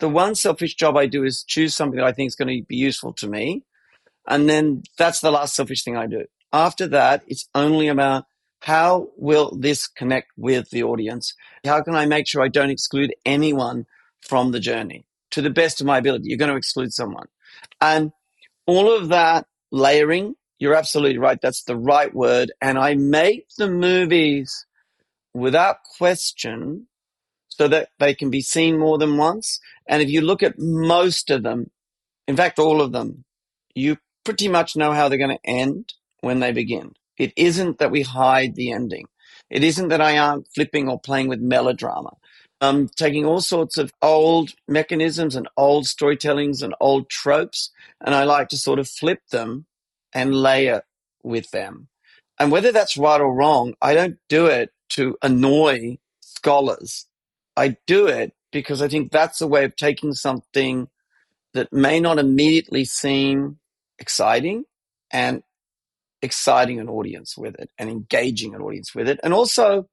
the 0.01 0.09
one 0.09 0.35
selfish 0.35 0.75
job 0.75 0.97
I 0.97 1.07
do 1.07 1.25
is 1.25 1.43
choose 1.43 1.75
something 1.75 1.99
that 1.99 2.07
I 2.07 2.13
think 2.13 2.29
is 2.29 2.37
going 2.37 2.49
to 2.49 2.67
be 2.67 2.77
useful 2.77 3.13
to 3.15 3.29
me. 3.29 3.65
And 4.27 4.49
then 4.49 4.83
that's 4.97 5.21
the 5.21 5.31
last 5.31 5.57
selfish 5.57 5.83
thing 5.83 5.97
I 5.97 6.07
do. 6.07 6.25
After 6.53 6.87
that, 6.89 7.23
it's 7.27 7.49
only 7.55 7.89
about 7.89 8.25
how 8.61 9.09
will 9.17 9.57
this 9.59 9.87
connect 9.87 10.31
with 10.37 10.71
the 10.71 10.83
audience? 10.83 11.35
How 11.65 11.83
can 11.83 11.95
I 11.95 12.07
make 12.07 12.27
sure 12.27 12.43
I 12.43 12.49
don't 12.49 12.71
exclude 12.71 13.15
anyone 13.25 13.87
from 14.21 14.53
the 14.53 14.61
journey 14.61 15.05
to 15.31 15.43
the 15.43 15.51
best 15.51 15.81
of 15.81 15.87
my 15.87 15.99
ability? 15.99 16.29
You're 16.29 16.39
going 16.39 16.51
to 16.51 16.57
exclude 16.57 16.93
someone. 16.93 17.27
And 17.81 18.13
all 18.67 18.95
of 18.95 19.09
that 19.09 19.47
layering, 19.71 20.35
you're 20.59 20.75
absolutely 20.75 21.19
right. 21.19 21.41
That's 21.41 21.65
the 21.65 21.77
right 21.77 22.15
word. 22.15 22.53
And 22.61 22.79
I 22.79 22.95
make 22.95 23.47
the 23.59 23.71
movies 23.71 24.67
without 25.35 25.77
question 25.99 26.89
so 27.49 27.69
that 27.69 27.91
they 27.99 28.15
can 28.15 28.31
be 28.31 28.43
seen 28.43 28.79
more 28.79 28.99
than 28.99 29.17
once. 29.19 29.61
And 29.89 30.03
if 30.03 30.09
you 30.09 30.21
look 30.23 30.43
at 30.43 30.59
most 30.59 31.31
of 31.31 31.43
them, 31.43 31.71
in 32.29 32.37
fact, 32.37 32.59
all 32.59 32.81
of 32.83 32.93
them, 32.93 33.25
you 33.75 33.99
pretty 34.25 34.49
much 34.49 34.77
know 34.77 34.93
how 34.93 35.09
they're 35.09 35.19
going 35.19 35.39
to 35.39 35.51
end 35.51 35.95
when 36.21 36.41
they 36.41 36.53
begin. 36.53 36.93
It 37.19 37.33
isn't 37.37 37.79
that 37.79 37.91
we 37.91 38.03
hide 38.03 38.55
the 38.57 38.73
ending. 38.73 39.07
It 39.51 39.65
isn't 39.65 39.89
that 39.89 40.01
I 40.01 40.19
aren't 40.19 40.49
flipping 40.55 40.89
or 40.89 41.01
playing 41.01 41.29
with 41.29 41.41
melodrama. 41.41 42.11
um, 42.61 42.89
taking 42.97 43.25
all 43.25 43.41
sorts 43.41 43.79
of 43.79 43.93
old 44.03 44.51
mechanisms 44.67 45.37
and 45.37 45.49
old 45.57 45.85
storytellings 45.85 46.63
and 46.63 46.75
old 46.81 47.09
tropes, 47.09 47.71
and 48.05 48.15
I 48.15 48.25
like 48.25 48.49
to 48.49 48.59
sort 48.59 48.79
of 48.79 48.89
flip 48.89 49.21
them 49.31 49.67
and 50.13 50.35
layer 50.35 50.83
with 51.23 51.51
them. 51.51 51.89
And 52.39 52.53
whether 52.53 52.73
that's 52.73 52.97
right 52.97 53.21
or 53.21 53.35
wrong, 53.35 53.75
I 53.81 53.95
don't 53.95 54.19
do 54.29 54.47
it 54.47 54.71
to 54.91 55.17
annoy 55.23 55.99
scholars. 56.21 57.07
I 57.57 57.77
do 57.87 58.07
it 58.07 58.33
because 58.53 58.81
I 58.81 58.89
think 58.89 59.11
that's 59.11 59.41
a 59.41 59.47
way 59.47 59.65
of 59.65 59.77
taking 59.77 60.13
something 60.13 60.89
that 61.55 61.73
may 61.73 62.01
not 62.01 62.19
immediately 62.19 62.85
seem 62.85 63.59
exciting 63.99 64.65
and 65.11 65.43
exciting 66.23 66.79
an 66.79 66.89
audience 66.89 67.37
with 67.37 67.57
it 67.57 67.71
and 67.79 67.91
engaging 67.91 68.55
an 68.55 68.63
audience 68.63 68.95
with 68.95 69.09
it. 69.09 69.19
And 69.23 69.35
also, 69.35 69.89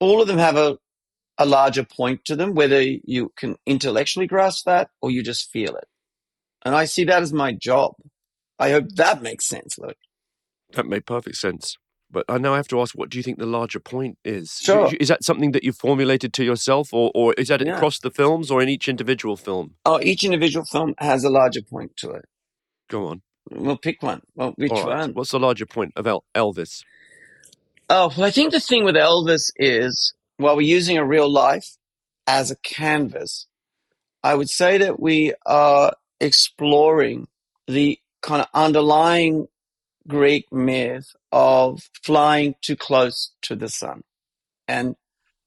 all 0.00 0.20
of 0.20 0.28
them 0.28 0.38
have 0.38 0.56
a, 0.56 0.78
a 1.38 1.46
larger 1.46 1.84
point 1.84 2.24
to 2.24 2.36
them, 2.36 2.54
whether 2.54 2.80
you 2.82 3.32
can 3.36 3.56
intellectually 3.66 4.26
grasp 4.26 4.64
that 4.66 4.90
or 5.00 5.10
you 5.10 5.22
just 5.22 5.50
feel 5.50 5.76
it. 5.76 5.86
And 6.64 6.74
I 6.74 6.84
see 6.84 7.04
that 7.04 7.22
as 7.22 7.32
my 7.32 7.52
job. 7.52 7.94
I 8.60 8.70
hope 8.70 8.90
that 8.96 9.22
makes 9.22 9.48
sense, 9.48 9.78
Luke. 9.78 9.96
That 10.74 10.86
made 10.86 11.06
perfect 11.06 11.36
sense. 11.36 11.76
But 12.12 12.24
I 12.28 12.38
now 12.38 12.54
have 12.54 12.68
to 12.68 12.80
ask, 12.80 12.94
what 12.96 13.08
do 13.08 13.18
you 13.18 13.22
think 13.22 13.38
the 13.38 13.46
larger 13.46 13.78
point 13.80 14.18
is? 14.24 14.58
Sure. 14.60 14.90
Is 15.00 15.08
that 15.08 15.24
something 15.24 15.52
that 15.52 15.62
you 15.64 15.72
formulated 15.72 16.32
to 16.34 16.44
yourself, 16.44 16.92
or, 16.92 17.10
or 17.14 17.34
is 17.34 17.48
that 17.48 17.64
Yeah. 17.64 17.76
across 17.76 18.00
the 18.00 18.10
films, 18.10 18.50
or 18.50 18.60
in 18.60 18.68
each 18.68 18.88
individual 18.88 19.36
film? 19.36 19.76
Oh, 19.86 20.00
each 20.02 20.24
individual 20.24 20.64
film 20.64 20.94
has 20.98 21.24
a 21.24 21.30
larger 21.30 21.62
point 21.62 21.96
to 21.98 22.10
it. 22.10 22.24
Go 22.88 23.06
on. 23.06 23.22
We'll 23.50 23.78
pick 23.78 24.02
one. 24.02 24.22
Well, 24.34 24.52
which 24.56 24.70
right. 24.72 24.84
one? 24.84 25.14
What's 25.14 25.30
the 25.30 25.40
larger 25.40 25.66
point 25.66 25.92
of 25.96 26.06
El- 26.06 26.24
Elvis? 26.34 26.82
Oh, 27.88 28.12
well, 28.16 28.26
I 28.26 28.30
think 28.30 28.52
the 28.52 28.60
thing 28.60 28.84
with 28.84 28.96
Elvis 28.96 29.50
is 29.56 30.14
while 30.36 30.56
we're 30.56 30.62
using 30.62 30.98
a 30.98 31.04
real 31.06 31.30
life 31.30 31.76
as 32.26 32.50
a 32.50 32.56
canvas, 32.56 33.46
I 34.22 34.34
would 34.34 34.50
say 34.50 34.78
that 34.78 35.00
we 35.00 35.34
are 35.46 35.92
exploring 36.20 37.28
the 37.66 37.98
kind 38.22 38.42
of 38.42 38.48
underlying 38.54 39.48
Greek 40.06 40.52
myth 40.52 41.14
of 41.32 41.88
flying 42.02 42.54
too 42.62 42.76
close 42.76 43.32
to 43.42 43.54
the 43.56 43.68
sun. 43.68 44.02
And 44.66 44.96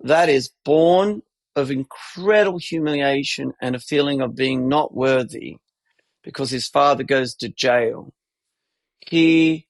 that 0.01 0.29
is 0.29 0.51
born 0.65 1.21
of 1.55 1.71
incredible 1.71 2.59
humiliation 2.59 3.53
and 3.61 3.75
a 3.75 3.79
feeling 3.79 4.21
of 4.21 4.35
being 4.35 4.67
not 4.67 4.95
worthy 4.95 5.57
because 6.23 6.49
his 6.49 6.67
father 6.67 7.03
goes 7.03 7.35
to 7.35 7.49
jail. 7.49 8.13
He 9.05 9.67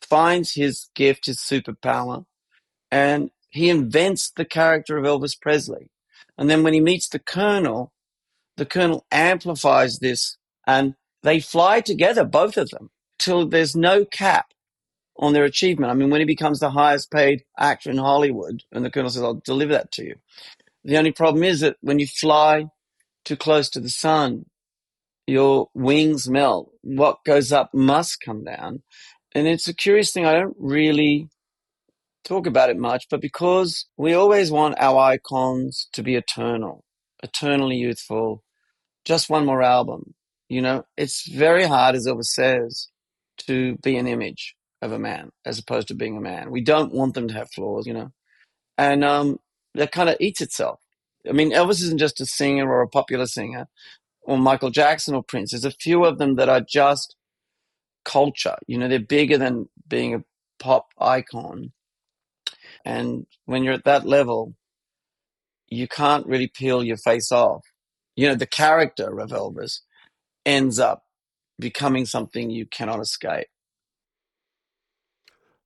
finds 0.00 0.54
his 0.54 0.88
gift, 0.94 1.26
his 1.26 1.38
superpower, 1.38 2.24
and 2.90 3.30
he 3.48 3.68
invents 3.68 4.30
the 4.30 4.44
character 4.44 4.96
of 4.96 5.04
Elvis 5.04 5.38
Presley. 5.40 5.90
And 6.38 6.48
then 6.48 6.62
when 6.62 6.74
he 6.74 6.80
meets 6.80 7.08
the 7.08 7.18
Colonel, 7.18 7.92
the 8.56 8.66
Colonel 8.66 9.06
amplifies 9.10 9.98
this 9.98 10.36
and 10.66 10.94
they 11.26 11.40
fly 11.40 11.82
together, 11.82 12.24
both 12.24 12.56
of 12.56 12.70
them, 12.70 12.90
till 13.18 13.48
there's 13.48 13.76
no 13.76 14.06
cap 14.06 14.46
on 15.18 15.34
their 15.34 15.44
achievement. 15.44 15.90
I 15.90 15.94
mean, 15.94 16.10
when 16.10 16.20
he 16.20 16.26
becomes 16.26 16.60
the 16.60 16.70
highest 16.70 17.10
paid 17.10 17.44
actor 17.58 17.90
in 17.90 17.98
Hollywood, 17.98 18.62
and 18.72 18.84
the 18.84 18.90
Colonel 18.90 19.10
says, 19.10 19.22
I'll 19.22 19.42
deliver 19.44 19.72
that 19.74 19.92
to 19.92 20.04
you. 20.04 20.16
The 20.84 20.98
only 20.98 21.12
problem 21.12 21.44
is 21.44 21.60
that 21.60 21.76
when 21.80 21.98
you 21.98 22.06
fly 22.06 22.66
too 23.24 23.36
close 23.36 23.68
to 23.70 23.80
the 23.80 23.90
sun, 23.90 24.46
your 25.26 25.68
wings 25.74 26.28
melt. 26.28 26.70
What 26.82 27.24
goes 27.24 27.52
up 27.52 27.74
must 27.74 28.20
come 28.20 28.44
down. 28.44 28.82
And 29.34 29.46
it's 29.46 29.68
a 29.68 29.74
curious 29.74 30.12
thing. 30.12 30.24
I 30.24 30.34
don't 30.34 30.56
really 30.58 31.28
talk 32.24 32.46
about 32.46 32.70
it 32.70 32.78
much, 32.78 33.06
but 33.10 33.20
because 33.20 33.86
we 33.96 34.14
always 34.14 34.50
want 34.50 34.76
our 34.78 34.98
icons 34.98 35.88
to 35.92 36.02
be 36.02 36.14
eternal, 36.16 36.84
eternally 37.22 37.76
youthful, 37.76 38.42
just 39.04 39.30
one 39.30 39.46
more 39.46 39.62
album. 39.62 40.14
You 40.48 40.62
know, 40.62 40.84
it's 40.96 41.28
very 41.28 41.64
hard, 41.64 41.96
as 41.96 42.06
Elvis 42.06 42.26
says, 42.26 42.88
to 43.38 43.76
be 43.78 43.96
an 43.96 44.06
image 44.06 44.54
of 44.82 44.92
a 44.92 44.98
man 44.98 45.30
as 45.44 45.58
opposed 45.58 45.88
to 45.88 45.94
being 45.94 46.16
a 46.16 46.20
man. 46.20 46.50
We 46.50 46.60
don't 46.60 46.92
want 46.92 47.14
them 47.14 47.28
to 47.28 47.34
have 47.34 47.50
flaws, 47.50 47.86
you 47.86 47.94
know, 47.94 48.12
and 48.78 49.04
um, 49.04 49.40
that 49.74 49.92
kind 49.92 50.08
of 50.08 50.16
eats 50.20 50.40
itself. 50.40 50.80
I 51.28 51.32
mean, 51.32 51.52
Elvis 51.52 51.82
isn't 51.82 51.98
just 51.98 52.20
a 52.20 52.26
singer 52.26 52.70
or 52.70 52.82
a 52.82 52.88
popular 52.88 53.26
singer, 53.26 53.66
or 54.22 54.38
Michael 54.38 54.70
Jackson 54.70 55.14
or 55.14 55.22
Prince. 55.22 55.52
There's 55.52 55.64
a 55.64 55.70
few 55.70 56.04
of 56.04 56.18
them 56.18 56.36
that 56.36 56.48
are 56.48 56.60
just 56.60 57.16
culture. 58.04 58.56
You 58.66 58.78
know, 58.78 58.88
they're 58.88 59.00
bigger 59.00 59.38
than 59.38 59.68
being 59.88 60.14
a 60.14 60.24
pop 60.58 60.88
icon. 60.98 61.72
And 62.84 63.26
when 63.46 63.64
you're 63.64 63.74
at 63.74 63.84
that 63.84 64.06
level, 64.06 64.54
you 65.68 65.88
can't 65.88 66.26
really 66.26 66.48
peel 66.48 66.84
your 66.84 66.96
face 66.96 67.32
off. 67.32 67.64
You 68.14 68.28
know, 68.28 68.34
the 68.34 68.46
character 68.46 69.18
of 69.18 69.30
Elvis 69.30 69.80
ends 70.46 70.78
up 70.78 71.02
becoming 71.58 72.06
something 72.06 72.50
you 72.50 72.64
cannot 72.64 73.00
escape. 73.00 73.48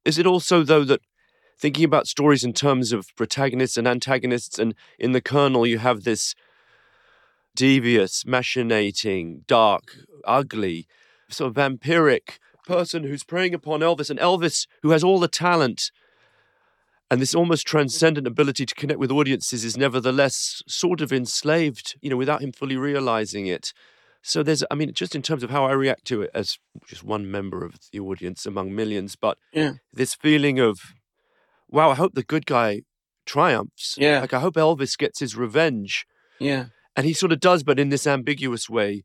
Is 0.05 0.19
it 0.19 0.27
also, 0.27 0.63
though, 0.65 0.85
that 0.85 1.03
thinking 1.59 1.85
about 1.85 2.09
stories 2.09 2.43
in 2.43 2.55
terms 2.55 2.91
of 2.91 3.15
protagonists 3.17 3.77
and 3.77 3.87
antagonists, 3.87 4.59
and 4.59 4.75
in 4.99 5.13
The 5.13 5.21
Colonel, 5.21 5.67
you 5.67 5.79
have 5.79 6.05
this 6.05 6.35
devious, 7.55 8.25
machinating, 8.25 9.47
dark, 9.47 9.97
ugly, 10.25 10.87
sort 11.29 11.49
of 11.49 11.57
vampiric 11.57 12.39
person 12.67 13.05
who's 13.05 13.25
preying 13.25 13.53
upon 13.53 13.81
Elvis, 13.81 14.09
and 14.09 14.19
Elvis, 14.19 14.67
who 14.83 14.91
has 14.91 15.05
all 15.05 15.21
the 15.21 15.29
talent 15.29 15.91
and 17.11 17.21
this 17.21 17.35
almost 17.35 17.67
transcendent 17.67 18.27
ability 18.27 18.65
to 18.65 18.75
connect 18.75 19.01
with 19.01 19.11
audiences, 19.11 19.65
is 19.65 19.77
nevertheless 19.77 20.63
sort 20.69 21.01
of 21.01 21.13
enslaved, 21.13 21.97
you 22.01 22.09
know, 22.09 22.17
without 22.17 22.41
him 22.41 22.53
fully 22.53 22.77
realizing 22.77 23.47
it. 23.47 23.73
So 24.23 24.43
there's, 24.43 24.63
I 24.71 24.75
mean, 24.75 24.93
just 24.93 25.15
in 25.15 25.23
terms 25.23 25.43
of 25.43 25.51
how 25.51 25.65
I 25.65 25.73
react 25.73 26.05
to 26.07 26.23
it 26.23 26.31
as 26.35 26.59
just 26.87 27.03
one 27.03 27.31
member 27.31 27.65
of 27.65 27.77
the 27.93 28.01
audience 28.01 28.45
among 28.47 28.75
millions, 28.75 29.17
but 29.17 29.39
Yeah. 29.53 29.75
this 29.93 30.15
feeling 30.15 30.59
of, 30.61 30.79
wow, 31.69 31.91
I 31.91 31.95
hope 31.95 32.15
the 32.15 32.23
good 32.23 32.45
guy 32.47 32.83
triumphs. 33.25 33.97
Yeah. 33.99 34.21
Like, 34.21 34.35
I 34.35 34.41
hope 34.41 34.55
Elvis 34.55 34.99
gets 34.99 35.21
his 35.21 35.37
revenge. 35.37 36.07
Yeah. 36.39 36.67
And 36.97 37.07
he 37.07 37.13
sort 37.15 37.33
of 37.33 37.41
does, 37.41 37.63
but 37.63 37.79
in 37.79 37.89
this 37.89 38.07
ambiguous 38.07 38.69
way, 38.69 39.03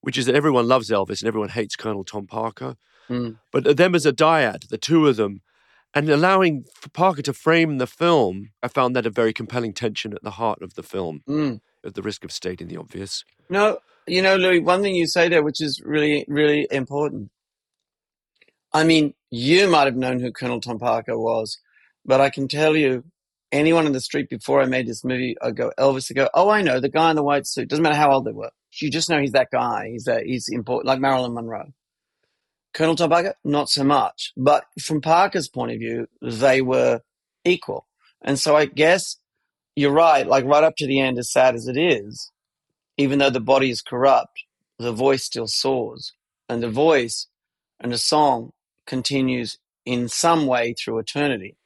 which 0.00 0.16
is 0.16 0.26
that 0.26 0.34
everyone 0.34 0.68
loves 0.68 0.88
Elvis 0.90 1.20
and 1.20 1.28
everyone 1.28 1.50
hates 1.50 1.76
Colonel 1.76 2.04
Tom 2.04 2.26
Parker. 2.26 2.76
Mm. 3.10 3.38
But 3.52 3.76
them 3.76 3.94
as 3.94 4.06
a 4.06 4.12
dyad, 4.12 4.68
the 4.68 4.78
two 4.78 5.06
of 5.08 5.16
them, 5.16 5.42
and 5.94 6.08
allowing 6.08 6.64
Parker 6.92 7.22
to 7.22 7.32
frame 7.32 7.78
the 7.78 7.86
film, 7.86 8.50
I 8.62 8.68
found 8.68 8.94
that 8.96 9.06
a 9.06 9.10
very 9.10 9.32
compelling 9.32 9.72
tension 9.72 10.12
at 10.12 10.22
the 10.22 10.32
heart 10.32 10.62
of 10.62 10.74
the 10.74 10.82
film, 10.82 11.22
Mm. 11.28 11.60
at 11.84 11.94
the 11.94 12.02
risk 12.02 12.24
of 12.24 12.32
stating 12.32 12.68
the 12.68 12.76
obvious. 12.76 13.24
No, 13.48 13.78
you 14.06 14.22
know, 14.22 14.36
Louis, 14.36 14.60
one 14.60 14.82
thing 14.82 14.94
you 14.94 15.06
say 15.06 15.28
there, 15.28 15.42
which 15.42 15.60
is 15.60 15.80
really, 15.84 16.24
really 16.28 16.66
important. 16.70 17.30
I 18.72 18.84
mean, 18.84 19.14
you 19.30 19.68
might 19.68 19.86
have 19.86 19.96
known 19.96 20.20
who 20.20 20.32
Colonel 20.32 20.60
Tom 20.60 20.78
Parker 20.78 21.18
was, 21.18 21.58
but 22.04 22.20
I 22.20 22.30
can 22.30 22.48
tell 22.48 22.76
you, 22.76 23.04
anyone 23.52 23.86
in 23.86 23.92
the 23.92 24.00
street 24.00 24.28
before 24.28 24.60
I 24.60 24.66
made 24.66 24.86
this 24.86 25.04
movie, 25.04 25.36
I 25.40 25.50
go 25.50 25.72
Elvis, 25.78 26.10
I 26.10 26.14
go, 26.14 26.28
oh, 26.34 26.48
I 26.48 26.62
know 26.62 26.80
the 26.80 26.88
guy 26.88 27.10
in 27.10 27.16
the 27.16 27.22
white 27.22 27.46
suit. 27.46 27.68
Doesn't 27.68 27.82
matter 27.82 27.96
how 27.96 28.12
old 28.12 28.24
they 28.24 28.32
were. 28.32 28.50
You 28.80 28.90
just 28.90 29.08
know 29.08 29.20
he's 29.20 29.32
that 29.32 29.50
guy. 29.50 29.88
He's 29.92 30.04
that. 30.04 30.24
He's 30.24 30.48
important, 30.48 30.86
like 30.86 31.00
Marilyn 31.00 31.34
Monroe. 31.34 31.72
Colonel 32.74 32.96
Tom 32.96 33.08
Parker, 33.08 33.34
not 33.42 33.70
so 33.70 33.84
much. 33.84 34.32
But 34.36 34.64
from 34.80 35.00
Parker's 35.00 35.48
point 35.48 35.72
of 35.72 35.78
view, 35.78 36.08
they 36.20 36.60
were 36.60 37.00
equal. 37.44 37.86
And 38.22 38.38
so 38.38 38.54
I 38.54 38.66
guess 38.66 39.16
you're 39.74 39.92
right. 39.92 40.26
Like 40.26 40.44
right 40.44 40.64
up 40.64 40.76
to 40.76 40.86
the 40.86 41.00
end, 41.00 41.18
as 41.18 41.32
sad 41.32 41.54
as 41.54 41.68
it 41.68 41.78
is, 41.78 42.30
even 42.96 43.18
though 43.18 43.30
the 43.30 43.40
body 43.40 43.70
is 43.70 43.82
corrupt, 43.82 44.44
the 44.78 44.92
voice 44.92 45.24
still 45.24 45.46
soars. 45.46 46.12
And 46.48 46.62
the 46.62 46.70
voice 46.70 47.26
and 47.80 47.92
the 47.92 47.98
song 47.98 48.52
continues 48.86 49.58
in 49.84 50.08
some 50.08 50.46
way 50.46 50.74
through 50.74 50.98
eternity. 50.98 51.56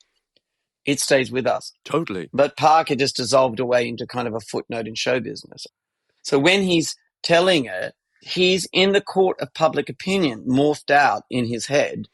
It 0.86 1.00
stays 1.00 1.30
with 1.30 1.46
us. 1.46 1.72
Totally. 1.84 2.30
But 2.32 2.56
Parker 2.56 2.96
just 2.96 3.16
dissolved 3.16 3.60
away 3.60 3.86
into 3.86 4.06
kind 4.06 4.26
of 4.26 4.34
a 4.34 4.40
footnote 4.40 4.86
in 4.88 4.94
show 4.94 5.20
business. 5.20 5.66
So 6.22 6.38
when 6.38 6.62
he's 6.62 6.96
telling 7.22 7.66
it, 7.66 7.94
he's 8.22 8.66
in 8.72 8.92
the 8.92 9.00
court 9.00 9.38
of 9.40 9.54
public 9.54 9.88
opinion, 9.88 10.44
morphed 10.48 10.90
out 10.90 11.24
in 11.30 11.46
his 11.46 11.66
head. 11.66 12.08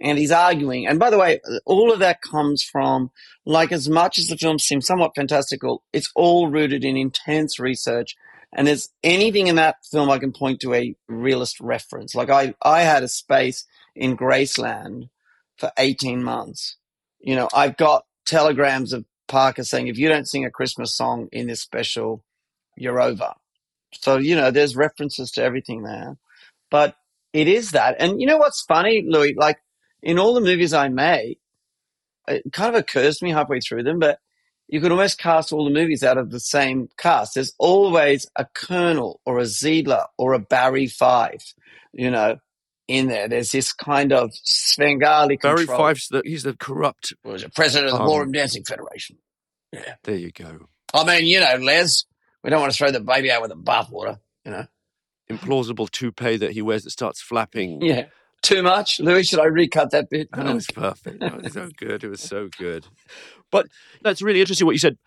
And 0.00 0.18
he's 0.18 0.32
arguing. 0.32 0.88
And 0.88 0.98
by 0.98 1.10
the 1.10 1.18
way, 1.18 1.40
all 1.64 1.92
of 1.92 2.00
that 2.00 2.20
comes 2.20 2.64
from, 2.64 3.12
like, 3.46 3.70
as 3.70 3.88
much 3.88 4.18
as 4.18 4.26
the 4.26 4.36
film 4.36 4.58
seems 4.58 4.86
somewhat 4.86 5.14
fantastical, 5.14 5.84
it's 5.92 6.10
all 6.16 6.50
rooted 6.50 6.84
in 6.84 6.96
intense 6.96 7.60
research. 7.60 8.16
And 8.54 8.66
there's 8.66 8.88
anything 9.02 9.48
in 9.48 9.56
that 9.56 9.84
film 9.90 10.10
I 10.10 10.18
can 10.18 10.32
point 10.32 10.60
to 10.60 10.74
a 10.74 10.94
realist 11.08 11.60
reference. 11.60 12.14
Like, 12.14 12.30
I, 12.30 12.54
I 12.62 12.82
had 12.82 13.02
a 13.02 13.08
space 13.08 13.66
in 13.96 14.16
Graceland 14.16 15.08
for 15.58 15.72
18 15.76 16.22
months. 16.22 16.76
You 17.20 17.34
know, 17.34 17.48
I've 17.52 17.76
got 17.76 18.04
telegrams 18.24 18.92
of 18.92 19.04
Parker 19.26 19.64
saying, 19.64 19.88
if 19.88 19.98
you 19.98 20.08
don't 20.08 20.28
sing 20.28 20.44
a 20.44 20.50
Christmas 20.50 20.94
song 20.94 21.28
in 21.32 21.46
this 21.46 21.60
special, 21.60 22.22
you're 22.76 23.00
over. 23.00 23.34
So, 23.92 24.18
you 24.18 24.36
know, 24.36 24.50
there's 24.50 24.76
references 24.76 25.30
to 25.32 25.42
everything 25.42 25.82
there. 25.82 26.16
But 26.70 26.96
it 27.32 27.48
is 27.48 27.72
that. 27.72 27.96
And 27.98 28.20
you 28.20 28.26
know 28.26 28.36
what's 28.36 28.62
funny, 28.62 29.04
Louis? 29.06 29.34
Like 29.36 29.58
in 30.02 30.18
all 30.18 30.34
the 30.34 30.40
movies 30.40 30.72
I 30.72 30.88
made, 30.88 31.38
it 32.28 32.44
kind 32.52 32.74
of 32.74 32.80
occurs 32.80 33.18
to 33.18 33.24
me 33.24 33.32
halfway 33.32 33.60
through 33.60 33.82
them, 33.82 33.98
but 33.98 34.18
you 34.68 34.80
could 34.80 34.90
almost 34.90 35.18
cast 35.18 35.52
all 35.52 35.64
the 35.64 35.70
movies 35.70 36.02
out 36.02 36.18
of 36.18 36.30
the 36.30 36.40
same 36.40 36.88
cast. 36.96 37.34
There's 37.34 37.52
always 37.58 38.26
a 38.36 38.46
Colonel 38.54 39.20
or 39.26 39.38
a 39.38 39.42
Zidler 39.44 40.06
or 40.18 40.32
a 40.32 40.38
Barry 40.38 40.86
Fife, 40.86 41.54
you 41.92 42.10
know, 42.10 42.38
in 42.88 43.08
there. 43.08 43.28
There's 43.28 43.50
this 43.50 43.72
kind 43.72 44.12
of 44.12 44.30
Svengali 44.32 45.36
Barry 45.36 45.58
control. 45.66 45.78
Fife's 45.78 46.08
the 46.08 46.22
he's 46.24 46.42
the 46.42 46.54
corrupt. 46.54 47.12
was 47.24 47.44
president 47.54 47.92
of 47.92 47.98
the 47.98 48.02
Um, 48.02 48.08
Ballroom 48.08 48.32
Dancing 48.32 48.64
Federation. 48.64 49.18
Yeah. 49.72 49.94
There 50.04 50.16
you 50.16 50.30
go. 50.30 50.68
I 50.92 51.04
mean, 51.04 51.26
you 51.26 51.40
know, 51.40 51.56
Les, 51.60 52.04
we 52.42 52.50
don't 52.50 52.60
want 52.60 52.72
to 52.72 52.78
throw 52.78 52.90
the 52.90 53.00
baby 53.00 53.30
out 53.30 53.42
with 53.42 53.50
the 53.50 53.56
bathwater, 53.56 54.18
you 54.44 54.52
know. 54.52 54.66
Implausible 55.30 55.88
toupee 55.90 56.36
that 56.36 56.52
he 56.52 56.62
wears 56.62 56.84
that 56.84 56.90
starts 56.90 57.20
flapping. 57.20 57.80
Yeah. 57.82 58.06
Too 58.44 58.62
much? 58.62 59.00
Louis, 59.00 59.24
should 59.24 59.40
I 59.40 59.46
recut 59.46 59.90
that 59.92 60.10
bit? 60.10 60.28
That 60.32 60.54
was 60.54 60.66
perfect. 60.66 61.20
That 61.20 61.42
was 61.42 61.54
so 61.54 61.70
good. 61.76 62.04
It 62.04 62.08
was 62.08 62.20
so 62.20 62.48
good. 62.58 62.86
But 63.50 63.66
that's 64.02 64.20
really 64.20 64.40
interesting 64.40 64.66
what 64.66 64.72
you 64.72 64.78
said. 64.78 64.98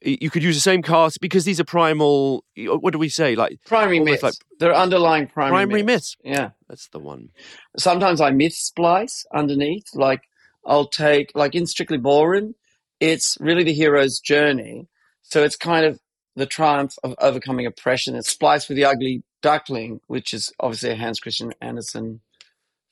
You 0.00 0.30
could 0.30 0.42
use 0.44 0.54
the 0.54 0.60
same 0.60 0.80
cast 0.80 1.20
because 1.20 1.44
these 1.44 1.58
are 1.58 1.64
primal. 1.64 2.44
Uh, 2.56 2.76
what 2.78 2.92
do 2.92 2.98
we 2.98 3.08
say? 3.08 3.34
Like 3.34 3.58
primary 3.66 3.98
myths. 3.98 4.22
like 4.22 4.34
They're 4.60 4.74
underlying 4.74 5.26
primary, 5.26 5.64
primary 5.64 5.82
myths. 5.82 6.16
Yeah. 6.22 6.50
That's 6.68 6.88
the 6.88 7.00
one. 7.00 7.30
Sometimes 7.76 8.20
I 8.20 8.30
myth 8.30 8.52
splice 8.52 9.26
underneath. 9.34 9.86
Like 9.94 10.22
I'll 10.64 10.86
take, 10.86 11.32
like 11.34 11.54
in 11.56 11.66
Strictly 11.66 11.98
Ballroom, 11.98 12.54
it's 13.00 13.36
really 13.40 13.64
the 13.64 13.72
hero's 13.72 14.20
journey. 14.20 14.86
So 15.22 15.42
it's 15.42 15.56
kind 15.56 15.84
of 15.84 15.98
the 16.36 16.46
triumph 16.46 16.94
of 17.02 17.14
overcoming 17.18 17.66
oppression. 17.66 18.14
It's 18.14 18.30
spliced 18.30 18.68
with 18.68 18.76
the 18.76 18.84
ugly 18.84 19.24
duckling, 19.42 20.00
which 20.06 20.32
is 20.32 20.52
obviously 20.60 20.90
a 20.90 20.96
Hans 20.96 21.18
Christian 21.18 21.52
Andersen 21.60 22.20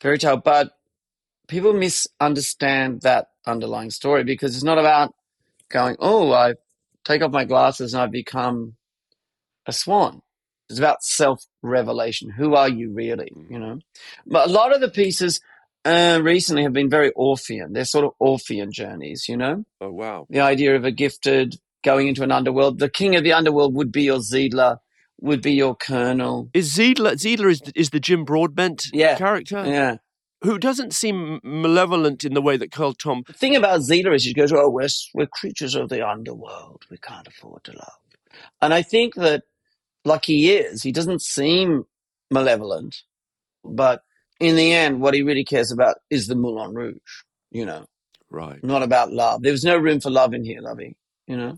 fairy 0.03 0.19
tale. 0.19 0.37
But 0.37 0.73
people 1.49 1.73
misunderstand 1.73 3.03
that 3.03 3.29
underlying 3.47 3.91
story 3.91 4.25
because 4.25 4.55
it's 4.55 4.65
not 4.65 4.79
about 4.79 5.15
going, 5.71 5.97
oh, 6.01 6.33
I 6.33 6.55
take 7.05 7.23
off 7.23 7.33
my 7.33 7.45
glasses 7.45 7.95
and 7.95 8.03
I 8.03 8.07
become 8.07 8.75
a 9.67 9.73
swan. 9.73 10.21
It's 10.69 10.79
about 10.79 11.03
self 11.03 11.45
revelation. 11.63 12.31
Who 12.31 12.55
are 12.55 12.69
you 12.69 12.93
really? 12.93 13.31
You 13.51 13.59
know, 13.59 13.79
but 14.27 14.49
a 14.49 14.53
lot 14.53 14.75
of 14.75 14.81
the 14.81 14.89
pieces 14.89 15.41
uh, 15.85 16.21
recently 16.23 16.63
have 16.63 16.73
been 16.73 16.89
very 16.89 17.11
Orphean. 17.13 17.73
They're 17.73 17.85
sort 17.85 18.05
of 18.07 18.13
Orphean 18.19 18.73
journeys. 18.73 19.29
You 19.29 19.37
know, 19.37 19.65
Oh 19.81 19.91
wow. 19.91 20.27
the 20.31 20.41
idea 20.41 20.75
of 20.77 20.85
a 20.85 20.91
gifted 20.93 21.57
going 21.85 22.09
into 22.09 22.23
an 22.23 22.33
underworld. 22.33 22.79
The 22.79 22.89
king 22.89 23.17
of 23.17 23.25
the 23.25 23.33
underworld 23.35 23.75
would 23.75 23.93
be 23.93 24.05
your 24.05 24.19
Zidler, 24.19 24.79
would 25.21 25.43
be 25.43 25.53
your 25.53 25.75
colonel. 25.77 26.49
Is 26.55 26.75
Zidler? 26.77 27.13
Zidler 27.13 27.51
is 27.51 27.63
is 27.75 27.91
the 27.91 28.01
Jim 28.01 28.25
Broadbent 28.25 28.85
Yeah. 28.93 29.17
character 29.17 29.65
Yeah. 29.67 29.97
who 30.43 30.59
doesn't 30.59 30.93
seem 30.95 31.39
malevolent 31.45 32.25
in 32.25 32.35
the 32.35 32.43
way 32.43 32.57
that 32.57 32.73
Curl 32.73 32.95
Tom. 32.95 33.23
The 33.27 33.33
thing 33.33 33.55
about 33.55 33.81
Zidler 33.81 34.15
is 34.15 34.25
he 34.25 34.35
goes, 34.35 34.53
oh, 34.53 34.69
we're, 34.69 34.89
we're 35.15 35.27
creatures 35.27 35.75
of 35.77 35.89
the 35.89 36.07
underworld. 36.07 36.83
We 36.91 36.97
can't 36.99 37.29
afford 37.29 37.63
to 37.65 37.73
love. 37.73 37.99
And 38.61 38.75
I 38.75 38.83
think 38.83 39.15
that, 39.15 39.45
like 40.05 40.25
he 40.25 40.51
is, 40.53 40.83
he 40.83 40.91
doesn't 40.91 41.23
seem 41.23 41.85
malevolent, 42.31 42.97
but 43.65 44.03
in 44.41 44.57
the 44.57 44.73
end, 44.73 45.01
what 45.01 45.15
he 45.15 45.23
really 45.23 45.45
cares 45.45 45.71
about 45.71 45.97
is 46.11 46.27
the 46.27 46.35
Moulin 46.35 46.75
Rouge, 46.75 46.97
you 47.53 47.65
know, 47.65 47.87
Right. 48.31 48.65
not 48.65 48.83
about 48.83 49.13
love. 49.13 49.43
There 49.43 49.53
was 49.53 49.63
no 49.65 49.77
room 49.77 50.01
for 50.01 50.11
love 50.11 50.35
in 50.35 50.43
here, 50.45 50.61
Lovey, 50.61 50.97
you 51.29 51.37
know? 51.37 51.57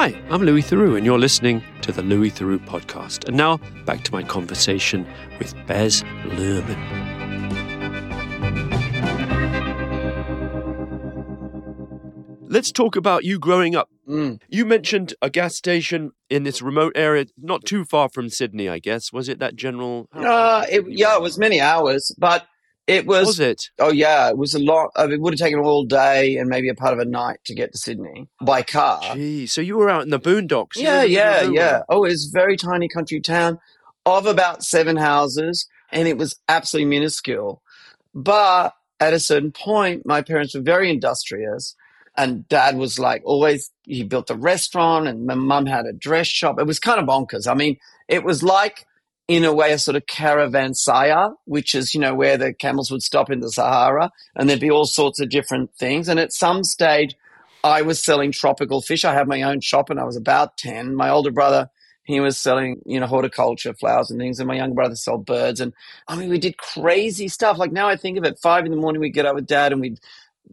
Hi, 0.00 0.18
I'm 0.30 0.40
Louis 0.40 0.62
Theroux, 0.62 0.96
and 0.96 1.04
you're 1.04 1.18
listening 1.18 1.62
to 1.82 1.92
the 1.92 2.00
Louis 2.00 2.30
Theroux 2.30 2.58
podcast. 2.64 3.28
And 3.28 3.36
now 3.36 3.58
back 3.84 4.02
to 4.04 4.12
my 4.12 4.22
conversation 4.22 5.06
with 5.38 5.54
Baz 5.66 6.02
Luhrmann. 6.24 6.78
Let's 12.48 12.72
talk 12.72 12.96
about 12.96 13.24
you 13.24 13.38
growing 13.38 13.76
up. 13.76 13.90
Mm. 14.08 14.40
You 14.48 14.64
mentioned 14.64 15.12
a 15.20 15.28
gas 15.28 15.54
station 15.54 16.12
in 16.30 16.44
this 16.44 16.62
remote 16.62 16.94
area, 16.94 17.26
not 17.36 17.66
too 17.66 17.84
far 17.84 18.08
from 18.08 18.30
Sydney, 18.30 18.70
I 18.70 18.78
guess. 18.78 19.12
Was 19.12 19.28
it 19.28 19.38
that 19.40 19.54
general? 19.54 20.08
Uh, 20.14 20.64
it, 20.70 20.82
yeah, 20.88 21.14
it 21.14 21.20
was 21.20 21.36
many 21.36 21.60
hours, 21.60 22.10
but 22.16 22.46
it 22.90 23.06
was, 23.06 23.26
Was 23.26 23.40
it? 23.40 23.70
oh 23.78 23.90
yeah, 23.92 24.28
it 24.28 24.36
was 24.38 24.54
a 24.54 24.58
lot. 24.58 24.90
uh, 24.98 25.08
It 25.10 25.20
would 25.20 25.32
have 25.34 25.38
taken 25.40 25.60
all 25.60 25.84
day 25.84 26.36
and 26.36 26.48
maybe 26.48 26.68
a 26.68 26.74
part 26.74 26.92
of 26.92 26.98
a 26.98 27.04
night 27.04 27.38
to 27.44 27.54
get 27.54 27.72
to 27.72 27.78
Sydney 27.78 28.28
by 28.42 28.62
car. 28.62 29.00
Gee, 29.14 29.46
so 29.46 29.60
you 29.60 29.76
were 29.78 29.88
out 29.90 30.02
in 30.02 30.10
the 30.10 30.20
boondocks. 30.20 30.76
Yeah, 30.76 31.02
in 31.02 31.10
the 31.12 31.16
middle 31.16 31.48
of 31.48 31.54
yeah, 31.54 31.60
yeah. 31.60 31.82
Oh, 31.88 32.04
it's 32.04 32.28
a 32.28 32.32
very 32.32 32.56
tiny 32.56 32.88
country 32.88 33.20
town 33.20 33.58
of 34.06 34.26
about 34.26 34.64
seven 34.64 34.96
houses, 34.96 35.68
and 35.92 36.08
it 36.08 36.16
was 36.18 36.36
absolutely 36.48 36.88
minuscule. 36.88 37.62
But 38.14 38.74
at 38.98 39.12
a 39.14 39.20
certain 39.20 39.52
point, 39.52 40.04
my 40.04 40.22
parents 40.22 40.54
were 40.54 40.60
very 40.60 40.90
industrious, 40.90 41.74
and 42.16 42.46
dad 42.48 42.76
was 42.76 42.98
like 42.98 43.22
always, 43.24 43.70
he 43.84 44.02
built 44.04 44.30
a 44.30 44.34
restaurant, 44.34 45.06
and 45.08 45.26
my 45.26 45.34
mum 45.34 45.66
had 45.66 45.86
a 45.86 45.92
dress 45.92 46.26
shop. 46.26 46.58
It 46.58 46.66
was 46.66 46.78
kind 46.78 46.98
of 47.00 47.06
bonkers. 47.06 47.46
I 47.46 47.54
mean, 47.54 47.76
it 48.08 48.24
was 48.24 48.42
like, 48.42 48.84
in 49.30 49.44
a 49.44 49.52
way, 49.52 49.72
a 49.72 49.78
sort 49.78 49.96
of 49.96 50.06
caravanserai, 50.06 51.32
which 51.44 51.76
is, 51.76 51.94
you 51.94 52.00
know, 52.00 52.16
where 52.16 52.36
the 52.36 52.52
camels 52.52 52.90
would 52.90 53.00
stop 53.00 53.30
in 53.30 53.38
the 53.38 53.48
Sahara, 53.48 54.10
and 54.34 54.48
there'd 54.48 54.58
be 54.58 54.72
all 54.72 54.86
sorts 54.86 55.20
of 55.20 55.30
different 55.30 55.72
things. 55.76 56.08
And 56.08 56.18
at 56.18 56.32
some 56.32 56.64
stage, 56.64 57.14
I 57.62 57.82
was 57.82 58.02
selling 58.02 58.32
tropical 58.32 58.82
fish. 58.82 59.04
I 59.04 59.14
had 59.14 59.28
my 59.28 59.42
own 59.42 59.60
shop 59.60 59.88
and 59.88 60.00
I 60.00 60.04
was 60.04 60.16
about 60.16 60.56
10. 60.56 60.96
My 60.96 61.10
older 61.10 61.30
brother, 61.30 61.70
he 62.02 62.18
was 62.18 62.38
selling, 62.38 62.82
you 62.84 62.98
know, 62.98 63.06
horticulture, 63.06 63.72
flowers 63.72 64.10
and 64.10 64.18
things. 64.18 64.40
And 64.40 64.48
my 64.48 64.56
younger 64.56 64.74
brother 64.74 64.96
sold 64.96 65.26
birds. 65.26 65.60
And 65.60 65.74
I 66.08 66.16
mean, 66.16 66.28
we 66.28 66.40
did 66.40 66.56
crazy 66.56 67.28
stuff. 67.28 67.56
Like 67.56 67.70
now 67.70 67.88
I 67.88 67.94
think 67.94 68.18
of 68.18 68.24
it, 68.24 68.40
five 68.42 68.64
in 68.64 68.72
the 68.72 68.76
morning, 68.78 69.00
we'd 69.00 69.10
get 69.10 69.26
up 69.26 69.36
with 69.36 69.46
dad 69.46 69.70
and 69.70 69.80
we'd, 69.80 70.00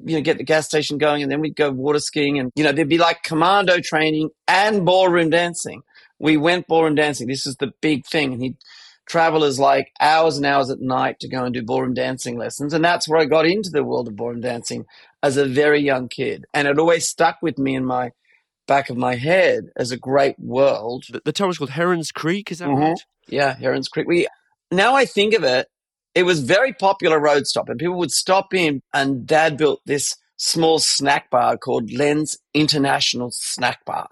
you 0.05 0.17
know, 0.17 0.21
get 0.21 0.37
the 0.37 0.43
gas 0.43 0.67
station 0.67 0.99
going 0.99 1.23
and 1.23 1.31
then 1.31 1.39
we'd 1.39 1.55
go 1.55 1.71
water 1.71 1.99
skiing. 1.99 2.37
And, 2.37 2.51
you 2.55 2.63
know, 2.63 2.73
there'd 2.73 2.87
be 2.87 2.99
like 2.99 3.23
commando 3.23 3.79
training 3.79 4.29
and 4.47 4.85
ballroom 4.85 5.31
dancing. 5.31 5.81
We 6.19 6.37
went 6.37 6.67
ballroom 6.67 6.95
dancing. 6.95 7.27
This 7.27 7.45
is 7.45 7.55
the 7.57 7.71
big 7.81 8.05
thing. 8.05 8.33
And 8.33 8.41
he'd 8.41 8.57
travel 9.07 9.43
as 9.43 9.59
like 9.59 9.91
hours 10.01 10.37
and 10.37 10.45
hours 10.45 10.69
at 10.69 10.81
night 10.81 11.19
to 11.21 11.29
go 11.29 11.43
and 11.45 11.53
do 11.53 11.63
ballroom 11.63 11.93
dancing 11.93 12.37
lessons. 12.37 12.73
And 12.73 12.83
that's 12.83 13.07
where 13.07 13.19
I 13.19 13.25
got 13.25 13.45
into 13.45 13.69
the 13.69 13.83
world 13.83 14.07
of 14.07 14.15
ballroom 14.15 14.41
dancing 14.41 14.85
as 15.23 15.37
a 15.37 15.45
very 15.45 15.81
young 15.81 16.09
kid. 16.09 16.45
And 16.53 16.67
it 16.67 16.77
always 16.79 17.07
stuck 17.07 17.37
with 17.41 17.57
me 17.57 17.75
in 17.75 17.85
my 17.85 18.11
back 18.67 18.89
of 18.89 18.97
my 18.97 19.15
head 19.15 19.69
as 19.77 19.91
a 19.91 19.97
great 19.97 20.37
world. 20.39 21.05
The, 21.09 21.21
the 21.23 21.31
town 21.31 21.47
was 21.47 21.57
called 21.57 21.69
Heron's 21.71 22.11
Creek, 22.11 22.51
is 22.51 22.59
that 22.59 22.67
Mhm. 22.67 22.89
right? 22.89 22.99
Yeah, 23.27 23.55
Heron's 23.55 23.87
Creek. 23.87 24.07
We 24.07 24.27
now 24.71 24.95
I 24.95 25.05
think 25.05 25.33
of 25.33 25.43
it, 25.43 25.67
it 26.13 26.23
was 26.23 26.41
very 26.41 26.73
popular 26.73 27.19
road 27.19 27.47
stop, 27.47 27.69
and 27.69 27.79
people 27.79 27.97
would 27.97 28.11
stop 28.11 28.53
in. 28.53 28.81
And 28.93 29.25
Dad 29.25 29.55
built 29.55 29.79
this 29.85 30.13
small 30.35 30.79
snack 30.79 31.29
bar 31.29 31.57
called 31.57 31.91
Len's 31.93 32.37
International 32.53 33.29
Snack 33.31 33.85
Bar, 33.85 34.09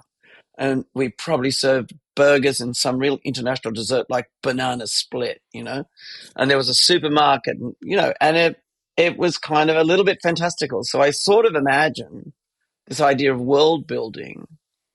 and 0.58 0.86
we 0.94 1.10
probably 1.10 1.52
served 1.52 1.94
burgers 2.16 2.60
and 2.62 2.76
some 2.76 2.98
real 2.98 3.20
international 3.26 3.74
dessert 3.74 4.06
like 4.10 4.28
banana 4.42 4.88
split, 4.88 5.42
you 5.54 5.64
know. 5.64 5.86
And 6.36 6.50
there 6.50 6.58
was 6.58 6.70
a 6.70 6.74
supermarket, 6.74 7.58
and, 7.58 7.76
you 7.82 7.98
know, 7.98 8.14
and 8.22 8.38
it 8.38 8.58
it 8.98 9.18
was 9.18 9.38
kind 9.38 9.70
of 9.70 9.76
a 9.76 9.84
little 9.84 10.06
bit 10.06 10.20
fantastical. 10.24 10.84
So 10.84 11.02
I 11.02 11.12
sort 11.12 11.46
of 11.46 11.56
imagine 11.56 12.34
this 12.88 13.02
idea 13.02 13.34
of 13.34 13.42
world 13.42 13.88
building 13.88 14.48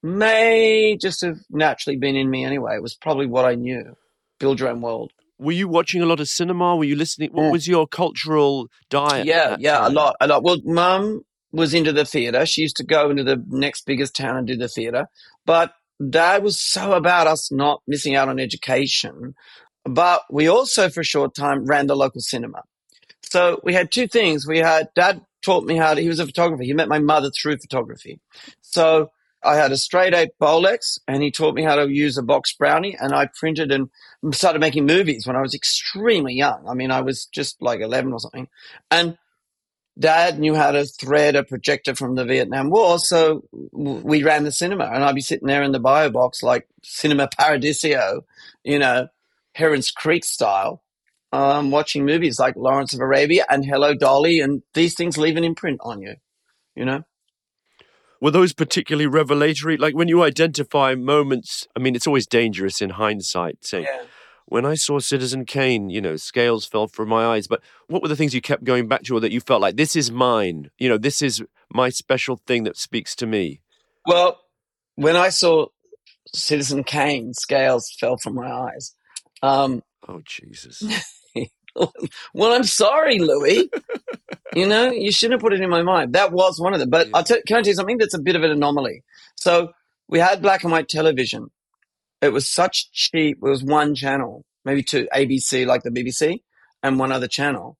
may 0.03 0.97
just 1.01 1.21
have 1.23 1.39
naturally 1.51 1.97
been 1.99 2.17
in 2.17 2.31
me 2.31 2.45
anyway. 2.45 2.77
It 2.77 2.83
was 2.83 2.95
probably 2.95 3.27
what 3.27 3.45
I 3.45 3.55
knew. 3.55 3.97
Build 4.39 4.61
your 4.61 4.71
own 4.71 4.81
world. 4.81 5.13
Were 5.39 5.53
you 5.53 5.69
watching 5.69 6.03
a 6.03 6.07
lot 6.07 6.21
of 6.21 6.29
cinema? 6.29 6.77
Were 6.77 6.85
you 6.85 6.97
listening? 6.97 7.31
What 7.33 7.45
Mm. 7.47 7.53
was 7.53 7.69
your 7.69 7.87
cultural 7.87 8.69
diet? 8.89 9.27
Yeah, 9.27 9.57
yeah, 9.59 9.87
a 9.87 9.91
lot, 9.91 10.17
a 10.21 10.27
lot. 10.27 10.43
Well, 10.43 10.59
mum 10.65 11.23
was 11.53 11.75
into 11.75 11.93
the 11.93 12.05
theatre. 12.05 12.47
She 12.47 12.63
used 12.63 12.77
to 12.77 12.85
go 12.85 13.11
into 13.11 13.25
the 13.25 13.43
next 13.49 13.85
biggest 13.87 14.15
town 14.15 14.37
and 14.37 14.47
do 14.47 14.57
the 14.57 14.69
theatre. 14.69 15.09
But 15.47 15.73
dad 16.09 16.43
was 16.43 16.61
so 16.61 16.93
about 16.93 17.27
us 17.27 17.51
not 17.53 17.83
missing 17.87 18.15
out 18.15 18.29
on 18.29 18.41
education. 18.41 19.35
But 19.85 20.23
we 20.31 20.49
also, 20.49 20.89
for 20.89 21.01
a 21.01 21.05
short 21.05 21.35
time, 21.35 21.65
ran 21.65 21.87
the 21.87 21.97
local 21.97 22.21
cinema. 22.21 22.63
So 23.23 23.61
we 23.63 23.75
had 23.75 23.91
two 23.91 24.07
things. 24.07 24.47
We 24.47 24.59
had 24.59 24.89
dad 24.95 25.23
taught 25.43 25.65
me 25.65 25.77
how 25.77 25.95
to, 25.95 26.01
he 26.01 26.09
was 26.09 26.21
a 26.21 26.27
photographer. 26.27 26.63
He 26.63 26.73
met 26.73 26.89
my 26.89 26.99
mother 26.99 27.31
through 27.31 27.59
photography. 27.59 28.21
So 28.61 29.11
I 29.43 29.57
had 29.57 29.73
a 29.73 29.77
straight 29.77 30.15
eight 30.15 30.31
Bolex 30.41 30.99
and 31.09 31.23
he 31.23 31.31
taught 31.31 31.55
me 31.55 31.63
how 31.63 31.77
to 31.77 31.89
use 31.89 32.19
a 32.19 32.23
box 32.23 32.53
brownie 32.53 32.97
and 32.99 33.15
I 33.15 33.29
printed 33.39 33.73
and 33.73 33.89
started 34.33 34.61
making 34.61 34.85
movies 34.85 35.27
when 35.27 35.37
I 35.37 35.41
was 35.41 35.55
extremely 35.55 36.35
young. 36.35 36.67
I 36.69 36.75
mean, 36.75 36.91
I 36.91 37.01
was 37.01 37.27
just 37.27 37.61
like 37.63 37.81
11 37.81 38.13
or 38.13 38.21
something. 38.21 38.49
And 38.91 39.17
dad 40.01 40.39
knew 40.39 40.55
how 40.55 40.73
to 40.73 40.85
thread 40.85 41.37
a 41.37 41.45
projector 41.45 41.95
from 41.95 42.15
the 42.15 42.25
Vietnam 42.25 42.71
War, 42.71 42.99
so 42.99 43.45
we 43.73 44.23
ran 44.23 44.45
the 44.45 44.53
cinema, 44.53 44.85
and 44.85 45.05
I'd 45.05 45.15
be 45.15 45.21
sitting 45.21 45.47
there 45.47 45.63
in 45.63 45.73
the 45.73 45.79
bio 45.79 46.11
box 46.11 46.43
like 46.43 46.67
Cinema 46.83 47.29
Paradiso, 47.29 48.25
you 48.65 48.79
know, 48.79 49.09
Heron's 49.55 49.91
Creek 49.91 50.25
style, 50.25 50.83
um, 51.33 51.71
watching 51.71 52.05
movies 52.05 52.41
like 52.41 52.57
Lawrence 52.57 52.95
of 52.95 53.01
Arabia 53.01 53.45
and 53.49 53.65
Hello 53.65 53.95
Dolly, 53.95 54.41
and 54.41 54.63
these 54.75 54.95
things 54.95 55.19
leave 55.19 55.37
an 55.37 55.45
imprint 55.45 55.81
on 55.83 56.01
you, 56.01 56.17
you 56.75 56.85
know. 56.85 57.03
Were 58.21 58.31
those 58.31 58.53
particularly 58.53 59.07
revelatory? 59.07 59.77
Like 59.77 59.95
when 59.95 60.09
you 60.09 60.23
identify 60.23 60.95
moments, 60.95 61.67
I 61.77 61.81
mean, 61.81 61.95
it's 61.95 62.07
always 62.07 62.27
dangerous 62.27 62.83
in 62.83 62.91
hindsight 62.91 63.65
saying, 63.65 63.85
Yeah. 63.85 64.03
When 64.51 64.67
I 64.67 64.75
saw 64.75 64.99
Citizen 64.99 65.45
Kane, 65.47 65.91
you 65.91 66.01
know, 66.01 66.17
scales 66.17 66.67
fell 66.67 66.89
from 66.89 67.09
my 67.09 67.25
eyes. 67.25 67.47
But 67.47 67.63
what 67.87 68.03
were 68.03 68.09
the 68.09 68.17
things 68.17 68.35
you 68.35 68.41
kept 68.41 68.65
going 68.65 68.89
back 68.89 69.05
to 69.05 69.17
or 69.17 69.21
that 69.21 69.31
you 69.31 69.41
felt 69.41 69.63
like, 69.63 69.77
this 69.77 69.95
is 69.95 70.11
mine? 70.11 70.71
You 70.77 70.89
know, 70.89 70.99
this 70.99 71.23
is 71.23 71.43
my 71.73 71.89
special 71.89 72.37
thing 72.49 72.65
that 72.65 72.77
speaks 72.77 73.15
to 73.17 73.27
me? 73.27 73.61
Well, 74.07 74.41
when 74.97 75.15
I 75.15 75.29
saw 75.29 75.67
Citizen 76.35 76.83
Kane, 76.83 77.33
scales 77.33 77.95
fell 77.99 78.17
from 78.17 78.35
my 78.35 78.51
eyes. 78.51 78.95
Um, 79.41 79.83
Oh, 80.09 80.21
Jesus. 80.27 80.83
well, 82.35 82.53
I'm 82.53 82.65
sorry, 82.65 83.21
Louis. 83.21 83.71
you 84.55 84.67
know, 84.67 84.91
you 84.91 85.13
shouldn't 85.13 85.35
have 85.35 85.43
put 85.43 85.53
it 85.53 85.61
in 85.61 85.71
my 85.71 85.83
mind. 85.83 86.15
That 86.15 86.33
was 86.33 86.61
one 86.61 86.75
of 86.75 86.81
them. 86.81 86.91
But 86.91 87.07
Yeah. 87.07 87.13
I'll 87.15 87.25
tell, 87.25 87.39
can 87.47 87.59
I 87.59 87.63
tell 87.63 87.69
you 87.69 87.75
something 87.75 87.99
that's 87.99 88.15
a 88.15 88.21
bit 88.21 88.35
of 88.35 88.43
an 88.43 88.51
anomaly? 88.51 89.05
So 89.37 89.73
we 90.09 90.19
had 90.19 90.43
black 90.43 90.65
and 90.65 90.73
white 90.73 90.89
television. 90.89 91.51
It 92.21 92.33
was 92.33 92.49
such 92.49 92.93
cheap. 92.93 93.39
It 93.43 93.49
was 93.49 93.65
one 93.65 93.95
channel, 93.95 94.45
maybe 94.65 94.83
two, 94.83 95.09
ABC, 95.15 95.67
like 95.67 95.83
the 95.83 95.91
BBC, 95.91 96.43
and 96.83 96.99
one 96.99 97.13
other 97.13 97.29
channel. 97.29 97.79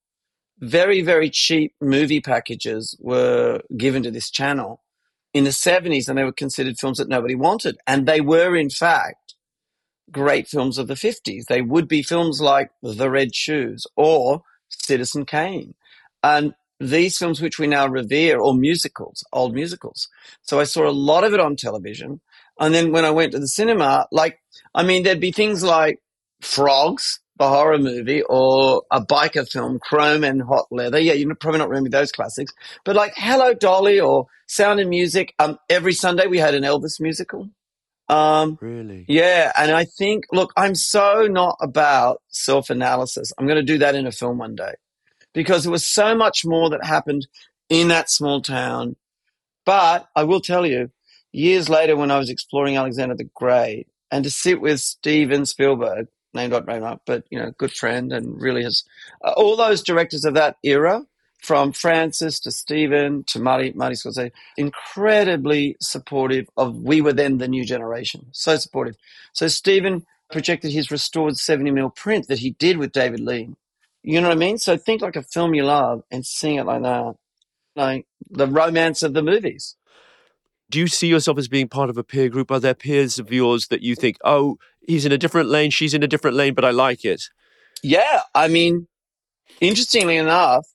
Very, 0.59 1.03
very 1.03 1.31
cheap 1.31 1.75
movie 1.81 2.21
packages 2.21 2.97
were 3.01 3.61
given 3.77 4.03
to 4.03 4.11
this 4.11 4.31
channel 4.31 4.83
in 5.33 5.45
the 5.45 5.51
70s, 5.51 6.09
and 6.09 6.19
they 6.19 6.25
were 6.25 6.33
considered 6.33 6.79
films 6.79 6.99
that 6.99 7.09
nobody 7.09 7.35
wanted. 7.35 7.79
And 7.87 8.07
they 8.07 8.21
were, 8.21 8.57
in 8.57 8.71
fact, 8.71 9.35
great 10.11 10.49
films 10.49 10.77
of 10.77 10.89
the 10.89 10.95
50s. 10.95 11.45
They 11.47 11.63
would 11.63 11.89
be 11.89 12.03
films 12.03 12.41
like 12.41 12.71
The 12.83 13.11
Red 13.11 13.35
Shoes 13.35 13.87
or 13.97 14.43
Citizen 14.69 15.25
Kane. 15.25 15.75
And 16.23 16.55
these 16.79 17.19
films, 17.19 17.41
which 17.41 17.59
we 17.59 17.67
now 17.67 17.87
revere, 17.87 18.41
or 18.41 18.55
musicals, 18.55 19.25
old 19.33 19.55
musicals. 19.55 20.09
So 20.43 20.61
I 20.61 20.65
saw 20.65 20.89
a 20.89 20.91
lot 20.91 21.25
of 21.25 21.35
it 21.35 21.41
on 21.41 21.57
television. 21.57 22.21
And 22.61 22.75
then 22.75 22.93
when 22.93 23.05
I 23.05 23.11
went 23.11 23.33
to 23.33 23.39
the 23.39 23.49
cinema, 23.49 24.07
like, 24.13 24.39
I 24.75 24.83
mean, 24.83 25.03
there'd 25.03 25.19
be 25.21 25.33
things 25.33 25.63
like 25.65 26.01
Frogs, 26.43 27.21
the 27.39 27.49
horror 27.49 27.79
movie, 27.79 28.23
or 28.23 28.83
a 28.91 29.01
biker 29.01 29.49
film, 29.49 29.79
Chrome 29.81 30.25
and 30.25 30.43
Hot 30.43 30.67
Leather. 30.71 30.99
Yeah, 30.99 31.15
you're 31.15 31.35
probably 31.35 31.59
not 31.59 31.71
remember 31.71 31.91
those 31.91 32.13
classics. 32.13 32.53
But 32.85 32.97
like 32.97 33.15
Hello 33.17 33.55
Dolly 33.55 33.99
or 33.99 34.27
Sound 34.47 34.79
and 34.79 34.91
Music. 34.91 35.35
Um, 35.39 35.59
every 35.71 35.95
Sunday 35.95 36.27
we 36.27 36.39
had 36.39 36.55
an 36.55 36.63
Elvis 36.63 37.01
musical. 37.01 37.49
Um, 38.11 38.59
Really? 38.61 39.05
yeah, 39.09 39.53
and 39.57 39.71
I 39.71 39.85
think, 39.85 40.25
look, 40.33 40.53
I'm 40.57 40.75
so 40.75 41.29
not 41.29 41.57
about 41.61 42.21
self 42.29 42.69
analysis. 42.69 43.33
I'm 43.39 43.47
going 43.47 43.57
to 43.57 43.73
do 43.73 43.79
that 43.79 43.95
in 43.95 44.07
a 44.07 44.13
film 44.13 44.39
one 44.39 44.57
day 44.57 44.75
because 45.33 45.63
there 45.63 45.73
was 45.73 45.89
so 45.89 46.15
much 46.17 46.45
more 46.45 46.71
that 46.71 46.85
happened 46.85 47.27
in 47.69 47.89
that 47.89 48.11
small 48.11 48.43
town. 48.43 48.97
But 49.65 50.09
I 50.17 50.25
will 50.25 50.41
tell 50.41 50.67
you, 50.67 50.91
years 51.33 51.69
later, 51.69 51.97
when 51.97 52.11
I 52.11 52.19
was 52.19 52.31
exploring 52.31 52.77
Alexander 52.77 53.15
the 53.15 53.25
Great, 53.35 53.87
and 54.11 54.25
to 54.25 54.31
sit 54.31 54.61
with 54.61 54.81
Steven 54.81 55.47
Spielberg, 55.47 56.09
named 56.35 56.53
not 56.53 56.67
named 56.67 56.85
up, 56.85 57.03
but 57.07 57.25
you 57.31 57.39
know, 57.39 57.53
good 57.59 57.73
friend, 57.73 58.13
and 58.13 58.41
really 58.41 58.63
has 58.63 58.85
uh, 59.25 59.33
all 59.37 59.57
those 59.57 59.83
directors 59.83 60.25
of 60.25 60.35
that 60.35 60.57
era, 60.63 61.05
from 61.41 61.73
Francis 61.73 62.39
to 62.41 62.51
Steven 62.51 63.25
to 63.29 63.41
Marty 63.41 63.73
Marty 63.73 63.97
Scorsese, 63.97 64.31
incredibly 64.57 65.77
supportive 65.81 66.49
of. 66.57 66.77
We 66.77 67.01
were 67.01 67.13
then 67.13 67.39
the 67.39 67.49
new 67.49 67.65
generation, 67.65 68.27
so 68.33 68.57
supportive. 68.57 68.97
So 69.33 69.49
Steven 69.49 70.07
projected 70.31 70.71
his 70.71 70.91
restored 70.91 71.37
70 71.37 71.71
mil 71.71 71.91
print 71.91 72.29
that 72.29 72.39
he 72.39 72.51
did 72.51 72.79
with 72.79 72.93
David 72.93 73.21
Lean. 73.21 73.57
You 74.03 74.21
know 74.21 74.29
what 74.29 74.37
I 74.37 74.39
mean? 74.39 74.59
So 74.59 74.77
think 74.77 75.03
like 75.03 75.17
a 75.17 75.23
film 75.23 75.55
you 75.55 75.65
love 75.65 76.03
and 76.11 76.25
sing 76.25 76.57
it 76.57 76.65
like 76.65 76.83
that, 76.83 77.17
like 77.77 78.07
the 78.31 78.47
romance 78.47 79.03
of 79.03 79.13
the 79.13 79.23
movies. 79.23 79.77
Do 80.71 80.79
you 80.79 80.87
see 80.87 81.09
yourself 81.09 81.37
as 81.37 81.49
being 81.49 81.69
part 81.69 81.91
of 81.91 81.99
a 81.99 82.05
peer 82.05 82.29
group? 82.29 82.51
Are 82.51 82.61
there 82.61 82.75
peers 82.75 83.19
of 83.19 83.33
yours 83.33 83.67
that 83.69 83.83
you 83.83 83.97
think, 83.97 84.17
oh, 84.25 84.57
he's 84.87 85.05
in 85.05 85.13
a 85.13 85.19
different 85.19 85.49
lane, 85.49 85.71
she's 85.71 85.95
in 85.95 86.03
a 86.03 86.07
different 86.07 86.37
lane, 86.37 86.55
but 86.55 86.65
I 86.65 86.71
like 86.71 87.05
it? 87.05 87.25
Yeah, 87.83 88.23
I 88.35 88.47
mean, 88.47 88.87
interestingly 89.61 90.17
enough, 90.17 90.67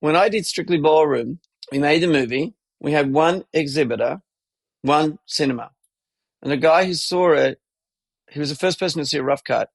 when 0.00 0.14
I 0.14 0.28
did 0.28 0.46
Strictly 0.46 0.78
Ballroom, 0.78 1.40
we 1.72 1.78
made 1.78 2.02
the 2.02 2.06
movie. 2.06 2.54
We 2.80 2.92
had 2.92 3.12
one 3.12 3.44
exhibitor, 3.52 4.22
one 4.82 5.18
cinema, 5.26 5.72
and 6.40 6.52
the 6.52 6.56
guy 6.56 6.84
who 6.84 6.94
saw 6.94 7.32
it, 7.32 7.60
he 8.30 8.38
was 8.38 8.50
the 8.50 8.56
first 8.56 8.78
person 8.78 9.00
to 9.00 9.06
see 9.06 9.18
a 9.18 9.22
rough 9.22 9.42
cut. 9.42 9.70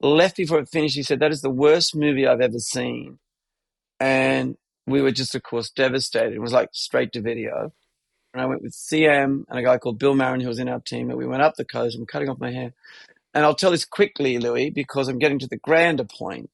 Left 0.00 0.36
before 0.36 0.58
it 0.58 0.68
finished. 0.68 0.96
He 0.96 1.02
said, 1.02 1.20
"That 1.20 1.30
is 1.30 1.42
the 1.42 1.50
worst 1.50 1.94
movie 1.94 2.26
I've 2.26 2.40
ever 2.40 2.58
seen," 2.58 3.18
and 4.00 4.56
we 4.86 5.02
were 5.02 5.12
just, 5.12 5.34
of 5.34 5.42
course, 5.42 5.70
devastated. 5.70 6.32
It 6.32 6.40
was 6.40 6.54
like 6.54 6.70
straight 6.72 7.12
to 7.12 7.20
video. 7.20 7.72
And 8.32 8.42
I 8.42 8.46
went 8.46 8.62
with 8.62 8.72
CM 8.72 9.44
and 9.48 9.58
a 9.58 9.62
guy 9.62 9.78
called 9.78 9.98
Bill 9.98 10.14
Marron, 10.14 10.40
who 10.40 10.48
was 10.48 10.58
in 10.58 10.68
our 10.68 10.80
team, 10.80 11.10
and 11.10 11.18
we 11.18 11.26
went 11.26 11.42
up 11.42 11.56
the 11.56 11.64
coast. 11.64 11.96
I'm 11.96 12.06
cutting 12.06 12.28
off 12.28 12.38
my 12.40 12.52
hair. 12.52 12.72
And 13.34 13.44
I'll 13.44 13.54
tell 13.54 13.72
this 13.72 13.84
quickly, 13.84 14.38
Louis, 14.38 14.70
because 14.70 15.08
I'm 15.08 15.18
getting 15.18 15.38
to 15.40 15.48
the 15.48 15.56
grander 15.56 16.04
point. 16.04 16.50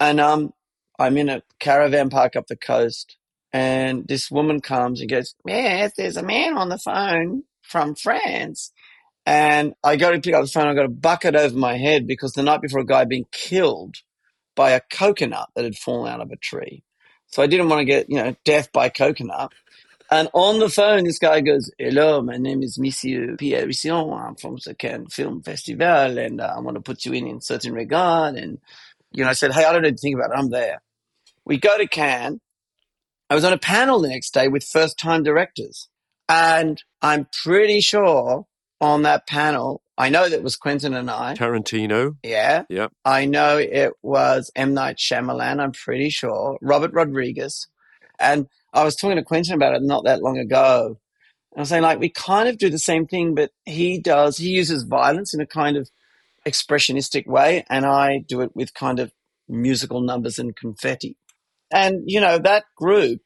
And 0.00 0.20
um, 0.20 0.52
I'm 0.98 1.16
in 1.16 1.28
a 1.28 1.42
caravan 1.60 2.10
park 2.10 2.36
up 2.36 2.48
the 2.48 2.56
coast, 2.56 3.16
and 3.52 4.06
this 4.08 4.30
woman 4.30 4.60
comes 4.60 5.00
and 5.00 5.10
goes, 5.10 5.34
Yes, 5.46 5.92
there's 5.96 6.16
a 6.16 6.22
man 6.22 6.56
on 6.56 6.68
the 6.68 6.78
phone 6.78 7.44
from 7.62 7.94
France. 7.94 8.72
And 9.24 9.74
I 9.84 9.96
go 9.96 10.12
to 10.12 10.20
pick 10.20 10.34
up 10.34 10.44
the 10.44 10.50
phone, 10.50 10.66
I 10.66 10.74
got 10.74 10.86
a 10.86 10.90
bucket 10.90 11.36
over 11.36 11.56
my 11.56 11.76
head 11.76 12.06
because 12.06 12.32
the 12.32 12.42
night 12.42 12.60
before 12.62 12.80
a 12.80 12.86
guy 12.86 13.00
had 13.00 13.08
been 13.08 13.26
killed 13.30 13.96
by 14.56 14.72
a 14.72 14.80
coconut 14.92 15.50
that 15.54 15.64
had 15.64 15.76
fallen 15.76 16.12
out 16.12 16.20
of 16.20 16.30
a 16.30 16.36
tree. 16.36 16.82
So 17.28 17.42
I 17.42 17.46
didn't 17.46 17.68
want 17.68 17.80
to 17.80 17.84
get, 17.84 18.10
you 18.10 18.16
know, 18.16 18.36
death 18.44 18.72
by 18.72 18.88
coconut. 18.88 19.52
And 20.12 20.28
on 20.34 20.58
the 20.58 20.68
phone, 20.68 21.04
this 21.04 21.18
guy 21.18 21.40
goes, 21.40 21.70
Hello, 21.78 22.20
my 22.20 22.36
name 22.36 22.62
is 22.62 22.78
Monsieur 22.78 23.34
Pierre 23.38 23.66
Rissient. 23.66 24.14
I'm 24.14 24.34
from 24.34 24.58
the 24.62 24.74
Cannes 24.74 25.06
Film 25.06 25.40
Festival, 25.40 26.18
and 26.18 26.38
uh, 26.38 26.52
I 26.54 26.60
want 26.60 26.74
to 26.74 26.82
put 26.82 27.06
you 27.06 27.14
in 27.14 27.26
Un 27.26 27.40
Certain 27.40 27.72
Regard. 27.72 28.34
And, 28.34 28.58
you 29.10 29.24
know, 29.24 29.30
I 29.30 29.32
said, 29.32 29.54
Hey, 29.54 29.64
I 29.64 29.72
don't 29.72 29.80
need 29.80 29.96
to 29.96 30.02
think 30.02 30.16
about 30.16 30.30
it. 30.30 30.38
I'm 30.38 30.50
there. 30.50 30.82
We 31.46 31.56
go 31.56 31.78
to 31.78 31.86
Cannes. 31.86 32.40
I 33.30 33.34
was 33.34 33.42
on 33.42 33.54
a 33.54 33.58
panel 33.58 34.02
the 34.02 34.10
next 34.10 34.34
day 34.34 34.48
with 34.48 34.64
first 34.64 34.98
time 34.98 35.22
directors. 35.22 35.88
And 36.28 36.82
I'm 37.00 37.26
pretty 37.42 37.80
sure 37.80 38.44
on 38.82 39.04
that 39.04 39.26
panel, 39.26 39.80
I 39.96 40.10
know 40.10 40.28
that 40.28 40.42
was 40.42 40.56
Quentin 40.56 40.92
and 40.92 41.10
I. 41.10 41.36
Tarantino. 41.36 42.16
Yeah. 42.22 42.64
Yeah. 42.68 42.88
I 43.02 43.24
know 43.24 43.56
it 43.56 43.94
was 44.02 44.50
M. 44.54 44.74
Night 44.74 44.98
Shyamalan, 44.98 45.58
I'm 45.58 45.72
pretty 45.72 46.10
sure. 46.10 46.58
Robert 46.60 46.92
Rodriguez. 46.92 47.66
And 48.20 48.46
I 48.72 48.84
was 48.84 48.96
talking 48.96 49.16
to 49.16 49.22
Quentin 49.22 49.54
about 49.54 49.74
it 49.74 49.82
not 49.82 50.04
that 50.04 50.22
long 50.22 50.38
ago. 50.38 50.98
And 51.52 51.58
I 51.58 51.60
was 51.60 51.68
saying, 51.68 51.82
like, 51.82 51.98
we 51.98 52.08
kind 52.08 52.48
of 52.48 52.58
do 52.58 52.70
the 52.70 52.78
same 52.78 53.06
thing, 53.06 53.34
but 53.34 53.50
he 53.64 53.98
does, 53.98 54.38
he 54.38 54.50
uses 54.50 54.84
violence 54.84 55.34
in 55.34 55.40
a 55.40 55.46
kind 55.46 55.76
of 55.76 55.90
expressionistic 56.46 57.26
way, 57.26 57.64
and 57.68 57.84
I 57.84 58.18
do 58.18 58.40
it 58.40 58.56
with 58.56 58.74
kind 58.74 58.98
of 58.98 59.12
musical 59.48 60.00
numbers 60.00 60.38
and 60.38 60.56
confetti. 60.56 61.16
And, 61.70 62.02
you 62.06 62.20
know, 62.20 62.38
that 62.38 62.64
group 62.76 63.20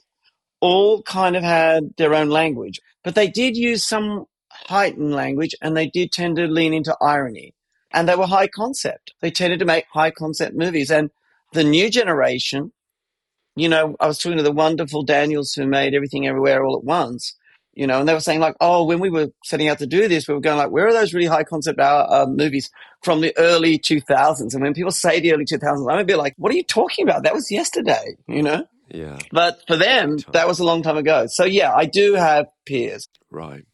all 0.61 1.03
kind 1.03 1.37
of 1.37 1.43
had 1.43 1.91
their 1.97 2.15
own 2.15 2.29
language, 2.29 2.81
but 3.05 3.15
they 3.15 3.29
did 3.29 3.57
use 3.57 3.87
some 3.87 4.27
heightened 4.51 5.15
language 5.15 5.55
and 5.61 5.77
they 5.77 5.87
did 5.87 6.13
tend 6.13 6.37
to 6.37 6.47
lean 6.47 6.73
into 6.73 6.97
irony. 7.01 7.55
And 7.93 8.09
they 8.09 8.17
were 8.17 8.27
high 8.27 8.49
concept. 8.49 9.15
They 9.21 9.31
tended 9.31 9.59
to 9.61 9.65
make 9.65 9.87
high 9.93 10.11
concept 10.11 10.57
movies. 10.57 10.91
And 10.91 11.11
the 11.53 11.65
new 11.65 11.91
generation, 11.91 12.73
you 13.57 13.69
know, 13.69 13.97
I 13.99 14.07
was 14.07 14.19
talking 14.19 14.37
to 14.37 14.45
the 14.45 14.53
wonderful 14.53 15.03
Daniels 15.03 15.53
who 15.55 15.67
made 15.67 15.95
Everything 15.95 16.27
Everywhere 16.27 16.65
All 16.65 16.77
at 16.77 16.85
Once, 16.85 17.35
you 17.73 17.87
know, 17.87 18.01
and 18.01 18.09
they 18.09 18.15
were 18.15 18.21
saying 18.21 18.41
like, 18.41 18.55
oh, 18.61 18.85
when 18.85 19.01
we 19.01 19.11
were 19.11 19.29
setting 19.45 19.69
out 19.69 19.79
to 19.79 19.87
do 19.87 20.09
this, 20.09 20.29
we 20.29 20.35
were 20.35 20.41
going 20.41 20.59
like, 20.59 20.71
where 20.71 20.87
are 20.87 20.93
those 20.93 21.13
really 21.13 21.27
high 21.27 21.45
concept 21.45 21.81
uh, 21.81 22.07
uh, 22.09 22.27
movies 22.29 22.71
from 23.03 23.21
the 23.21 23.35
early 23.37 23.79
2000s? 23.79 24.55
And 24.55 24.63
when 24.63 24.75
people 24.75 24.91
say 24.93 25.21
the 25.21 25.33
early 25.33 25.45
2000s, 25.45 25.91
I'm 25.91 25.99
a 25.99 26.05
bit 26.05 26.17
like, 26.19 26.35
what 26.37 26.53
are 26.53 26.57
you 26.57 26.65
talking 26.65 27.09
about? 27.09 27.23
That 27.25 27.35
was 27.35 27.51
yesterday, 27.51 28.17
you 28.29 28.43
know? 28.43 28.67
Yeah, 28.89 29.19
But 29.33 29.63
for 29.67 29.77
them, 29.77 30.19
that 30.33 30.47
was 30.47 30.61
a 30.61 30.65
long 30.65 30.83
time 30.83 30.97
ago. 30.97 31.27
So 31.29 31.45
yeah, 31.45 31.75
I 31.75 31.87
do 31.87 32.15
have 32.15 32.47
peers. 32.67 33.09
right. 33.31 33.65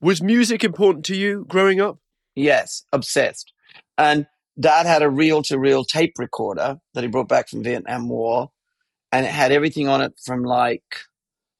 Was 0.00 0.22
music 0.22 0.62
important 0.62 1.04
to 1.06 1.16
you 1.16 1.44
growing 1.48 1.80
up? 1.80 1.98
Yes, 2.36 2.84
obsessed. 2.92 3.52
And 3.98 4.26
dad 4.58 4.86
had 4.86 5.02
a 5.02 5.10
reel 5.10 5.42
to 5.42 5.58
reel 5.58 5.84
tape 5.84 6.14
recorder 6.18 6.80
that 6.94 7.02
he 7.02 7.08
brought 7.08 7.28
back 7.28 7.48
from 7.48 7.64
Vietnam 7.64 8.08
War. 8.08 8.50
And 9.12 9.24
it 9.24 9.32
had 9.32 9.52
everything 9.52 9.88
on 9.88 10.02
it 10.02 10.12
from 10.24 10.42
like 10.42 10.82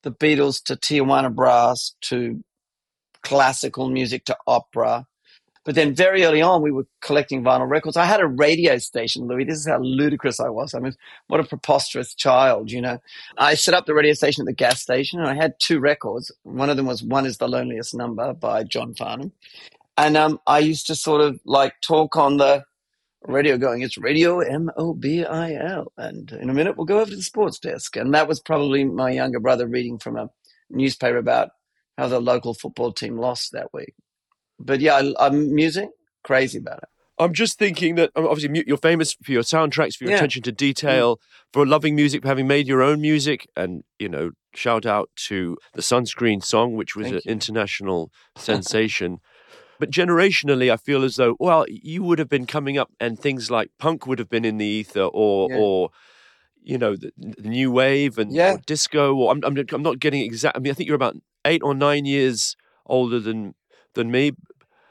the 0.03 0.13
Beatles 0.13 0.63
to 0.65 0.77
Tijuana 0.77 1.35
Brass 1.35 1.95
to 2.03 2.43
classical 3.23 3.89
music 3.89 4.25
to 4.27 4.37
opera. 4.47 5.07
But 5.65 5.75
then 5.75 5.95
very 5.95 6.25
early 6.25 6.41
on, 6.41 6.63
we 6.63 6.71
were 6.71 6.87
collecting 7.03 7.43
vinyl 7.43 7.69
records. 7.69 7.97
I 7.97 8.07
had 8.07 8.21
a 8.21 8.27
radio 8.27 8.79
station, 8.79 9.27
Louis. 9.27 9.45
This 9.45 9.59
is 9.59 9.69
how 9.69 9.79
ludicrous 9.81 10.41
I 10.41 10.49
was. 10.49 10.73
I 10.73 10.79
mean, 10.79 10.95
what 11.27 11.41
a 11.41 11.45
preposterous 11.45 12.15
child, 12.15 12.71
you 12.71 12.81
know. 12.81 12.99
I 13.37 13.55
set 13.55 13.75
up 13.75 13.85
the 13.85 13.93
radio 13.93 14.15
station 14.15 14.43
at 14.43 14.47
the 14.47 14.55
gas 14.55 14.81
station 14.81 15.21
and 15.21 15.29
I 15.29 15.35
had 15.35 15.55
two 15.59 15.79
records. 15.79 16.33
One 16.45 16.71
of 16.71 16.79
them 16.79 16.87
was 16.87 17.03
One 17.03 17.27
is 17.27 17.37
the 17.37 17.49
Loneliest 17.49 17.95
Number 17.95 18.33
by 18.33 18.65
John 18.65 18.95
Farnham. 18.95 19.33
And 19.99 20.17
um, 20.17 20.41
I 20.47 20.61
used 20.61 20.87
to 20.87 20.95
sort 20.95 21.21
of 21.21 21.39
like 21.45 21.75
talk 21.83 22.17
on 22.17 22.39
the 22.39 22.65
radio 23.27 23.59
going, 23.59 23.83
it's 23.83 23.99
radio 23.99 24.41
M 24.41 24.71
O 24.77 24.95
B 24.95 25.25
I 25.25 25.55
L. 25.55 25.93
And 25.97 26.31
in 26.33 26.51
a 26.51 26.55
minute, 26.55 26.77
we'll 26.77 26.87
go 26.87 27.01
over 27.01 27.11
to 27.11 27.17
the 27.17 27.23
sports 27.23 27.59
desk. 27.59 27.97
And 27.97 28.15
that 28.15 28.29
was 28.29 28.41
probably 28.41 28.85
my 28.85 29.11
younger 29.11 29.41
brother 29.41 29.67
reading 29.67 29.99
from 29.99 30.17
a 30.17 30.31
newspaper 30.71 31.17
about 31.19 31.51
how 31.97 32.09
the 32.09 32.21
local 32.21 32.55
football 32.55 32.93
team 32.93 33.17
lost 33.19 33.53
that 33.53 33.73
week. 33.73 33.95
But 34.59 34.81
yeah, 34.81 34.95
I, 34.97 35.27
I'm 35.27 35.55
music, 35.55 35.89
crazy 36.25 36.59
about 36.59 36.79
it. 36.79 36.89
I'm 37.21 37.33
just 37.33 37.59
thinking 37.59 37.97
that 37.97 38.13
um, 38.15 38.27
obviously 38.29 38.63
you're 38.69 38.77
famous 38.77 39.13
for 39.25 39.33
your 39.33 39.43
soundtracks, 39.43 39.97
for 39.97 40.05
your 40.05 40.13
Yeah. 40.13 40.19
attention 40.19 40.43
to 40.45 40.53
detail, 40.53 41.17
Mm. 41.17 41.21
for 41.53 41.67
loving 41.67 41.97
music, 41.97 42.23
for 42.23 42.29
having 42.29 42.47
made 42.47 42.69
your 42.69 42.81
own 42.81 43.01
music, 43.01 43.49
and 43.57 43.83
you 43.99 44.09
know, 44.09 44.31
shout 44.55 44.87
out 44.87 45.11
to 45.27 45.57
the 45.75 45.83
Sunscreen 45.83 46.45
song, 46.45 46.75
which 46.77 46.95
was 46.95 47.07
Thank 47.07 47.17
an 47.17 47.23
you. 47.25 47.33
international 47.33 48.13
sensation. 48.37 49.19
But 49.79 49.91
generationally, 49.91 50.73
I 50.73 50.77
feel 50.77 51.05
as 51.05 51.17
though, 51.17 51.37
well, 51.39 51.65
you 51.69 52.03
would 52.03 52.19
have 52.19 52.29
been 52.29 52.47
coming 52.47 52.79
up, 52.79 52.91
and 53.01 53.19
things 53.19 53.51
like 53.51 53.71
punk 53.79 54.07
would 54.07 54.19
have 54.19 54.29
been 54.29 54.45
in 54.45 54.59
the 54.59 54.67
ether, 54.67 55.03
or 55.03 55.49
Yeah. 55.51 55.57
or 55.59 55.91
you 56.63 56.77
know, 56.77 56.97
the, 56.97 57.11
the 57.17 57.49
new 57.49 57.71
wave 57.71 58.19
and 58.19 58.31
Yeah. 58.33 58.55
or 58.55 58.59
disco. 58.67 59.15
Or 59.15 59.33
I'm, 59.33 59.41
I'm 59.45 59.57
I'm 59.73 59.83
not 59.83 60.01
getting 60.01 60.23
exact. 60.23 60.57
I 60.57 60.61
mean, 60.61 60.71
I 60.71 60.75
think 60.75 60.87
you're 60.89 60.97
about 60.97 61.17
eight 61.45 61.63
or 61.63 61.75
nine 61.75 62.05
years 62.05 62.57
older 62.87 63.19
than 63.19 63.55
than 63.95 64.11
me, 64.11 64.33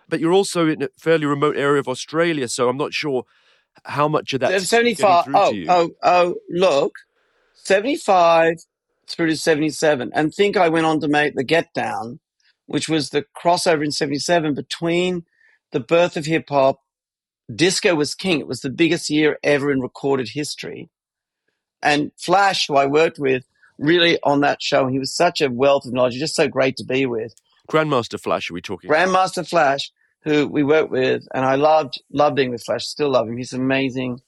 but 0.10 0.20
you're 0.20 0.34
also 0.34 0.68
in 0.68 0.82
a 0.82 0.90
fairly 0.98 1.26
remote 1.26 1.56
area 1.58 1.80
of 1.80 1.88
Australia, 1.88 2.48
so 2.48 2.68
I'm 2.70 2.78
not 2.78 2.94
sure 2.94 3.24
how 3.86 4.08
much 4.08 4.34
of 4.34 4.40
getting 4.42 4.60
75. 4.60 5.26
through 5.26 5.36
Oh, 5.36 5.54
oh, 5.70 5.90
oh, 6.02 6.36
look, 6.50 6.94
75 7.54 8.56
through 9.08 9.28
to 9.28 9.38
77. 9.38 10.12
And 10.14 10.34
think 10.34 10.58
I 10.58 10.70
went 10.70 10.86
on 10.86 11.00
to 11.02 11.08
make 11.08 11.36
the 11.36 11.44
Get 11.44 11.74
Down, 11.74 12.20
which 12.68 12.88
was 12.88 13.10
the 13.10 13.26
crossover 13.36 13.84
in 13.84 13.92
77 13.92 14.54
between 14.54 15.26
the 15.72 15.80
birth 15.80 16.16
of 16.16 16.26
hip 16.26 16.50
hop. 16.50 16.82
Disco 17.54 17.96
was 17.96 18.14
king. 18.14 18.40
It 18.40 18.48
was 18.48 18.62
the 18.62 18.70
biggest 18.70 19.10
year 19.10 19.40
ever 19.44 19.72
in 19.72 19.82
recorded 19.82 20.30
history. 20.30 20.90
And 21.82 22.12
Flash, 22.18 22.68
who 22.68 22.76
I 22.76 22.86
worked 22.86 23.20
with, 23.20 23.46
really 23.78 24.20
on 24.24 24.42
that 24.42 24.62
show, 24.62 24.88
he 24.88 25.00
was 25.00 25.16
such 25.16 25.42
a 25.42 25.50
wealth 25.50 25.86
of 25.86 25.94
knowledge, 25.94 26.16
just 26.16 26.36
so 26.36 26.48
great 26.48 26.76
to 26.78 26.84
be 26.84 27.06
with. 27.06 27.34
Grandmaster 27.70 28.20
Flash, 28.20 28.50
are 28.50 28.54
we 28.54 28.62
talking? 28.62 28.90
Grandmaster 28.90 29.48
Flash, 29.48 29.92
who 30.24 30.48
we 30.48 30.64
worked 30.64 30.92
with, 30.92 31.28
and 31.34 31.46
I 31.46 31.56
loved 31.56 32.02
loved 32.12 32.36
being 32.36 32.52
with 32.52 32.64
Flash. 32.64 32.86
Still 32.86 33.12
love 33.12 33.28
him. 33.28 33.38
He's 33.38 33.54
amazing. 33.54 34.22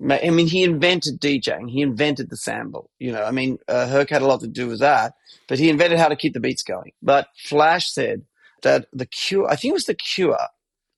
I 0.00 0.28
mean, 0.30 0.46
he 0.46 0.62
invented 0.62 1.20
DJing. 1.20 1.70
He 1.70 1.80
invented 1.80 2.28
the 2.28 2.36
sample. 2.36 2.90
You 2.98 3.12
know, 3.12 3.24
I 3.24 3.30
mean, 3.30 3.58
uh, 3.66 3.86
Herc 3.88 4.10
had 4.10 4.22
a 4.22 4.26
lot 4.26 4.40
to 4.40 4.46
do 4.46 4.68
with 4.68 4.80
that, 4.80 5.14
but 5.48 5.58
he 5.58 5.70
invented 5.70 5.98
how 5.98 6.08
to 6.08 6.16
keep 6.16 6.34
the 6.34 6.40
beats 6.40 6.62
going. 6.62 6.92
But 7.02 7.28
Flash 7.36 7.90
said 7.92 8.22
that 8.62 8.86
the 8.92 9.06
Cure, 9.06 9.48
I 9.48 9.56
think 9.56 9.70
it 9.70 9.74
was 9.74 9.84
the 9.84 9.94
Cure, 9.94 10.38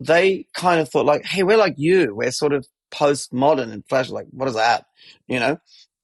they 0.01 0.47
kind 0.53 0.81
of 0.81 0.89
thought 0.89 1.07
like, 1.07 1.25
"Hey, 1.25 1.45
we're 1.45 1.57
like 1.57 1.75
you. 1.77 2.15
We're 2.15 2.33
sort 2.33 2.53
of 2.53 2.67
postmodern." 2.91 3.73
And 3.73 3.85
Flash 3.89 4.07
was 4.07 4.13
like, 4.13 4.27
"What 4.31 4.49
is 4.49 4.55
that?" 4.55 4.87
You 5.29 5.39
know. 5.39 5.59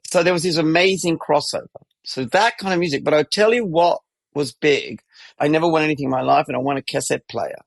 So 0.07 0.23
there 0.23 0.33
was 0.33 0.45
this 0.45 0.57
amazing 0.57 1.19
crossover. 1.19 1.67
So 2.05 2.25
that 2.27 2.59
kind 2.59 2.75
of 2.75 2.81
music. 2.81 3.03
But 3.03 3.15
I'll 3.15 3.25
tell 3.25 3.53
you 3.53 3.65
what 3.65 4.01
was 4.35 4.53
big. 4.53 5.01
I 5.39 5.49
never 5.49 5.69
won 5.69 5.83
anything 5.83 6.05
in 6.05 6.11
my 6.11 6.23
life, 6.23 6.47
and 6.47 6.57
I 6.57 6.61
won 6.61 6.77
a 6.77 6.83
cassette 6.83 7.27
player. 7.29 7.59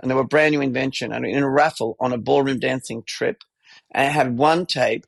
And 0.00 0.10
they 0.10 0.14
were 0.14 0.22
a 0.22 0.26
brand 0.26 0.52
new 0.52 0.60
invention. 0.60 1.12
And 1.12 1.24
in 1.24 1.42
a 1.42 1.50
raffle 1.50 1.96
on 2.00 2.12
a 2.12 2.18
ballroom 2.18 2.58
dancing 2.58 3.02
trip, 3.06 3.42
and 3.96 4.06
it 4.06 4.12
had 4.12 4.38
one 4.38 4.66
tape, 4.66 5.06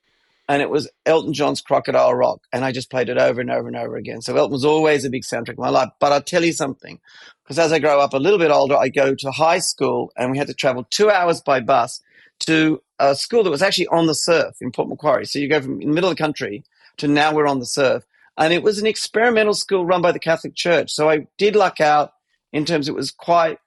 and 0.49 0.63
it 0.63 0.71
was 0.71 0.89
Elton 1.05 1.35
John's 1.35 1.61
Crocodile 1.61 2.15
Rock. 2.15 2.41
And 2.53 2.65
I 2.65 2.73
just 2.73 2.91
played 2.91 3.11
it 3.11 3.19
over 3.19 3.41
and 3.41 3.51
over 3.51 3.69
and 3.69 3.77
over 3.77 3.97
again. 3.97 4.23
So 4.23 4.35
Elton 4.35 4.53
was 4.53 4.65
always 4.65 5.05
a 5.05 5.11
big 5.11 5.23
soundtrack 5.23 5.51
in 5.51 5.57
my 5.59 5.69
life. 5.69 5.91
But 6.01 6.13
I'll 6.13 6.23
tell 6.23 6.43
you 6.43 6.55
something, 6.55 6.99
because 7.45 7.59
as 7.59 7.71
I 7.71 7.79
grow 7.79 8.01
up 8.01 8.15
a 8.15 8.19
little 8.19 8.39
bit 8.39 8.51
older, 8.51 8.77
I 8.77 8.89
go 8.89 9.15
to 9.15 9.31
high 9.31 9.59
school, 9.59 10.11
and 10.17 10.33
we 10.33 10.39
had 10.39 10.47
to 10.49 10.55
travel 10.55 10.87
two 10.91 11.11
hours 11.11 11.41
by 11.43 11.61
bus 11.61 12.01
to 12.41 12.83
a 12.99 13.15
school 13.15 13.45
that 13.45 13.51
was 13.51 13.63
actually 13.63 13.89
on 13.89 14.07
the 14.07 14.15
surf 14.15 14.57
in 14.61 14.73
Port 14.73 14.89
Macquarie. 14.89 15.27
So 15.27 15.39
you 15.39 15.49
go 15.49 15.61
from 15.61 15.81
the 15.81 15.87
middle 15.87 16.11
of 16.11 16.17
the 16.17 16.23
country 16.23 16.65
to 16.97 17.09
now 17.09 17.35
we're 17.35 17.47
on 17.47 17.59
the 17.59 17.67
surf. 17.67 18.05
And 18.39 18.53
it 18.53 18.63
was 18.63 18.79
an 18.79 18.87
experimental 18.87 19.55
school 19.55 19.85
run 19.85 20.01
by 20.01 20.13
the 20.13 20.19
Catholic 20.19 20.55
Church. 20.55 20.93
So 20.93 21.11
I 21.11 21.27
did 21.37 21.57
luck 21.57 21.81
out 21.81 22.13
in 22.53 22.65
terms 22.65 22.89
it 22.89 22.95
was 22.95 23.11
quite, 23.11 23.59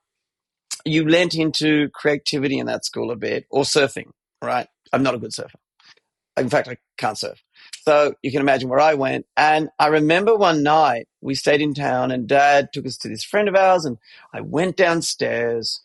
you 0.83 1.07
lent 1.07 1.35
into 1.35 1.89
creativity 1.89 2.57
in 2.57 2.65
that 2.67 2.85
school 2.85 3.11
a 3.11 3.15
bit 3.15 3.45
or 3.49 3.63
surfing, 3.63 4.11
right? 4.41 4.67
I'm 4.93 5.03
not 5.03 5.15
a 5.15 5.19
good 5.19 5.33
surfer. 5.33 5.59
In 6.37 6.49
fact, 6.49 6.67
I 6.67 6.77
can't 6.97 7.17
surf. 7.17 7.43
So 7.83 8.15
you 8.23 8.31
can 8.31 8.41
imagine 8.41 8.69
where 8.69 8.79
I 8.79 8.95
went. 8.95 9.25
And 9.37 9.69
I 9.79 9.87
remember 9.87 10.35
one 10.35 10.63
night 10.63 11.07
we 11.21 11.35
stayed 11.35 11.61
in 11.61 11.73
town 11.73 12.11
and 12.11 12.27
dad 12.27 12.69
took 12.73 12.85
us 12.85 12.97
to 12.99 13.09
this 13.09 13.23
friend 13.23 13.47
of 13.47 13.55
ours 13.55 13.85
and 13.85 13.97
I 14.33 14.41
went 14.41 14.77
downstairs 14.77 15.83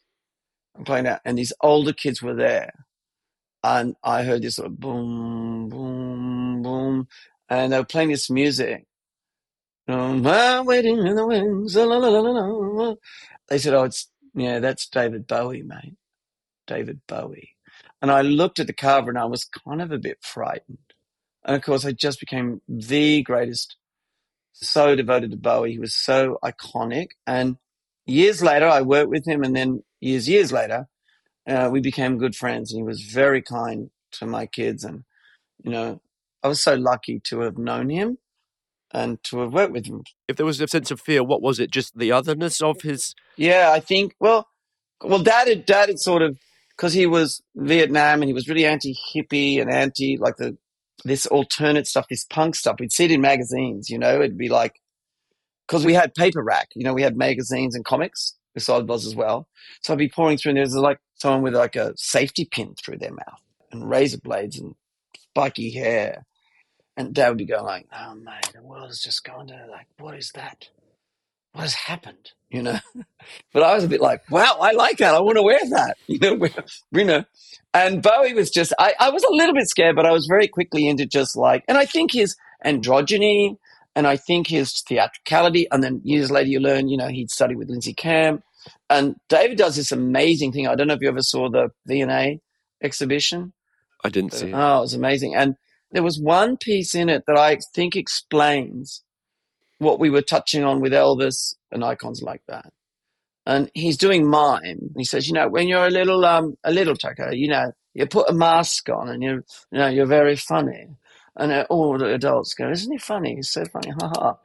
and 0.75 0.87
playing 0.87 1.07
out 1.07 1.21
and 1.25 1.39
these 1.39 1.53
older 1.63 1.93
kids 1.93 2.23
were 2.23 2.35
there. 2.35 2.73
And 3.65 3.97
I 4.05 4.25
heard 4.25 4.43
this 4.43 4.57
sort 4.57 4.67
of 4.69 4.81
boom, 4.81 5.69
boom, 5.69 6.63
boom. 6.63 7.09
And 7.49 7.73
they 7.73 7.79
were 7.79 7.85
playing 7.85 8.11
this 8.11 8.31
music. 8.31 8.87
I'm 9.89 10.67
waiting 10.67 10.99
in 11.07 11.17
the 11.17 11.27
wings. 11.27 11.77
la, 11.77 11.85
la, 11.85 12.09
la. 12.09 12.95
They 13.49 13.59
said, 13.59 13.75
Oh, 13.75 13.85
it's, 13.85 14.11
yeah, 14.35 14.61
that's 14.61 14.89
David 14.89 15.27
Bowie, 15.27 15.63
mate. 15.63 15.97
David 16.67 17.01
Bowie. 17.09 17.56
And 18.03 18.11
I 18.11 18.23
looked 18.23 18.59
at 18.59 18.67
the 18.67 18.73
cover 18.73 19.11
and 19.11 19.19
I 19.19 19.25
was 19.25 19.45
kind 19.45 19.81
of 19.81 19.91
a 19.91 19.99
bit 19.99 20.19
frightened. 20.23 20.79
And 21.45 21.57
of 21.57 21.63
course, 21.63 21.85
I 21.85 21.93
just 21.93 22.21
became 22.21 22.61
the 22.69 23.23
greatest, 23.23 23.77
so 24.53 24.95
devoted 24.97 25.31
to 25.31 25.37
Bowie. 25.37 25.73
He 25.73 25.79
was 25.79 25.95
so 25.95 26.39
iconic. 26.45 27.09
And 27.27 27.57
years 28.05 28.43
later, 28.43 28.67
I 28.67 28.83
worked 28.83 29.11
with 29.11 29.27
him. 29.27 29.43
And 29.43 29.55
then 29.55 29.83
years, 30.01 30.29
years 30.29 30.53
later, 30.53 30.89
uh, 31.47 31.69
we 31.73 31.81
became 31.81 32.19
good 32.19 32.35
friends. 32.35 32.73
And 32.73 32.81
he 32.81 32.85
was 32.85 33.03
very 33.03 33.43
kind 33.43 33.91
to 34.13 34.27
my 34.27 34.47
kids. 34.47 34.85
And, 34.85 35.05
you 35.63 35.71
know, 35.71 36.01
I 36.43 36.49
was 36.49 36.63
so 36.63 36.75
lucky 36.75 37.21
to 37.25 37.41
have 37.41 37.59
known 37.59 37.89
him 37.89 38.19
and 38.93 39.23
to 39.25 39.41
have 39.41 39.53
worked 39.53 39.73
with 39.73 39.87
him. 39.87 40.03
If 40.29 40.37
there 40.37 40.47
was 40.47 40.61
a 40.61 40.69
sense 40.69 40.91
of 40.91 41.01
fear, 41.01 41.23
what 41.23 41.43
was 41.43 41.59
it? 41.61 41.71
Just 41.71 41.97
the 41.99 42.13
otherness 42.13 42.61
of 42.61 42.83
his. 42.83 43.15
Yeah, 43.37 43.71
I 43.73 43.81
think. 43.81 44.15
Well, 44.21 44.49
well, 45.03 45.23
Dad 45.23 45.49
had 45.49 45.67
Dad 45.67 45.89
had 45.89 45.99
sort 45.99 46.23
of 46.23 46.39
because 46.77 46.93
he 46.93 47.07
was 47.07 47.43
Vietnam 47.55 48.23
and 48.23 48.29
he 48.29 48.35
was 48.35 48.49
really 48.49 48.67
anti-hippie 48.67 49.61
and 49.61 49.71
anti 49.71 50.19
like 50.19 50.37
the 50.37 50.57
this 51.05 51.27
alternate 51.27 51.87
stuff, 51.87 52.09
this 52.09 52.25
punk 52.25 52.55
stuff. 52.55 52.77
We'd 52.81 52.93
see 52.93 53.05
it 53.05 53.11
in 53.13 53.21
magazines, 53.21 53.91
you 53.91 53.99
know. 53.99 54.17
It'd 54.17 54.39
be 54.39 54.49
like 54.49 54.81
because 55.67 55.85
we 55.85 55.95
had 55.95 56.15
paper 56.15 56.43
rack, 56.43 56.69
you 56.75 56.85
know, 56.85 56.95
we 56.95 57.03
had 57.03 57.17
magazines 57.17 57.75
and 57.75 57.85
comics 57.85 58.37
besides 58.55 58.87
Buzz 58.87 59.07
as 59.07 59.15
well. 59.15 59.49
So 59.83 59.93
I'd 59.93 59.99
be 59.99 60.09
pouring 60.09 60.39
through, 60.39 60.51
and 60.51 60.59
there's 60.59 60.75
like 60.75 60.99
someone 61.15 61.43
with 61.43 61.55
like 61.55 61.77
a 61.77 61.93
safety 61.97 62.49
pin 62.51 62.75
through 62.75 62.99
their 62.99 63.13
mouth 63.13 63.41
and 63.71 63.89
razor 63.89 64.19
blades 64.19 64.59
and 64.59 64.75
spiky 65.19 65.71
hair. 65.71 66.25
And 66.97 67.15
Dad 67.15 67.29
would 67.29 67.39
be 67.39 67.45
going 67.45 67.65
like, 67.65 67.87
"Oh 67.93 68.15
mate, 68.15 68.53
the 68.55 68.63
world 68.63 68.91
is 68.91 69.01
just 69.01 69.25
going 69.25 69.49
to 69.49 69.67
like, 69.71 69.87
what 69.99 70.17
is 70.17 70.33
that? 70.35 70.69
What 71.53 71.63
has 71.63 71.75
happened?" 71.75 72.33
You 72.51 72.63
know. 72.63 72.79
But 73.53 73.65
I 73.65 73.75
was 73.75 73.83
a 73.83 73.89
bit 73.89 74.01
like, 74.01 74.31
wow, 74.31 74.59
I 74.61 74.71
like 74.71 74.99
that. 74.99 75.15
I 75.15 75.19
want 75.19 75.37
to 75.37 75.43
wear 75.43 75.59
that. 75.71 75.97
You 76.07 76.19
know, 76.21 76.49
you 76.93 77.05
know. 77.05 77.25
And 77.75 78.01
Bowie 78.01 78.35
was 78.35 78.51
just, 78.51 78.73
I, 78.79 78.95
I 79.01 79.11
was 79.11 79.25
a 79.25 79.33
little 79.33 79.55
bit 79.55 79.67
scared, 79.69 79.97
but 79.97 80.07
I 80.07 80.13
was 80.13 80.27
very 80.27 80.47
quickly 80.47 80.87
into 80.87 81.07
just 81.07 81.37
like, 81.37 81.65
and 81.67 81.77
I 81.77 81.87
think 81.87 82.13
his 82.13 82.37
androgyny 82.65 83.57
and 83.97 84.07
I 84.07 84.17
think 84.17 84.47
his 84.47 84.81
theatricality. 84.83 85.67
And 85.73 85.83
then 85.83 86.01
years 86.05 86.31
later, 86.31 86.49
you 86.49 86.61
learn, 86.61 86.89
you 86.89 86.97
know, 86.97 87.09
he'd 87.09 87.31
studied 87.31 87.57
with 87.57 87.69
Lindsay 87.69 87.95
Kemp. 87.95 88.45
And 88.89 89.17
David 89.29 89.59
does 89.59 89.77
this 89.77 89.91
amazing 89.91 90.53
thing. 90.53 90.69
I 90.69 90.75
don't 90.75 90.87
know 90.87 90.95
if 90.95 91.01
you 91.01 91.09
ever 91.09 91.23
saw 91.23 91.51
the 91.51 91.71
V&A 91.87 92.41
exhibition. 92.83 93.53
I 94.05 94.09
didn't 94.09 94.35
uh, 94.35 94.37
see 94.37 94.49
it. 94.49 94.55
Oh, 94.55 94.79
it 94.79 94.83
was 94.83 94.95
amazing. 94.95 95.35
And 95.35 95.57
there 95.91 96.03
was 96.03 96.21
one 96.21 96.57
piece 96.57 96.95
in 96.95 97.09
it 97.09 97.25
that 97.27 97.37
I 97.37 97.59
think 97.75 97.97
explains 97.97 99.03
what 99.79 99.99
we 99.99 100.11
were 100.11 100.23
touching 100.23 100.65
on 100.65 100.81
with 100.81 100.93
Elvis 100.93 101.55
and 101.71 101.85
icons 101.85 102.23
like 102.23 102.43
that. 102.49 102.73
And 103.45 103.71
he's 103.75 103.97
doing 103.97 104.29
mime. 104.29 104.93
He 104.97 105.05
says, 105.05 105.29
you 105.29 105.35
know, 105.35 105.49
when 105.49 105.69
you're 105.69 105.87
a 105.87 105.91
little, 105.91 106.25
um, 106.25 106.57
a 106.65 106.73
little 106.73 106.97
tucker, 106.97 107.33
you 107.33 107.49
know, 107.49 107.73
you 107.95 108.07
put 108.07 108.29
a 108.29 108.35
mask 108.35 108.89
on 108.89 109.09
and 109.09 109.23
you, 109.23 109.45
you 109.71 109.79
know, 109.79 109.89
you're 109.89 110.07
very 110.07 110.37
funny. 110.37 110.89
And 111.39 111.53
uh, 111.53 111.67
all 111.69 111.99
the 111.99 112.15
adults 112.15 112.55
go, 112.55 112.71
isn't 112.71 112.91
he 112.91 112.99
funny? 112.99 113.37
He's 113.37 113.51
so 113.51 113.65
funny, 113.67 113.91
ha 113.91 114.09
ha. 114.09 114.37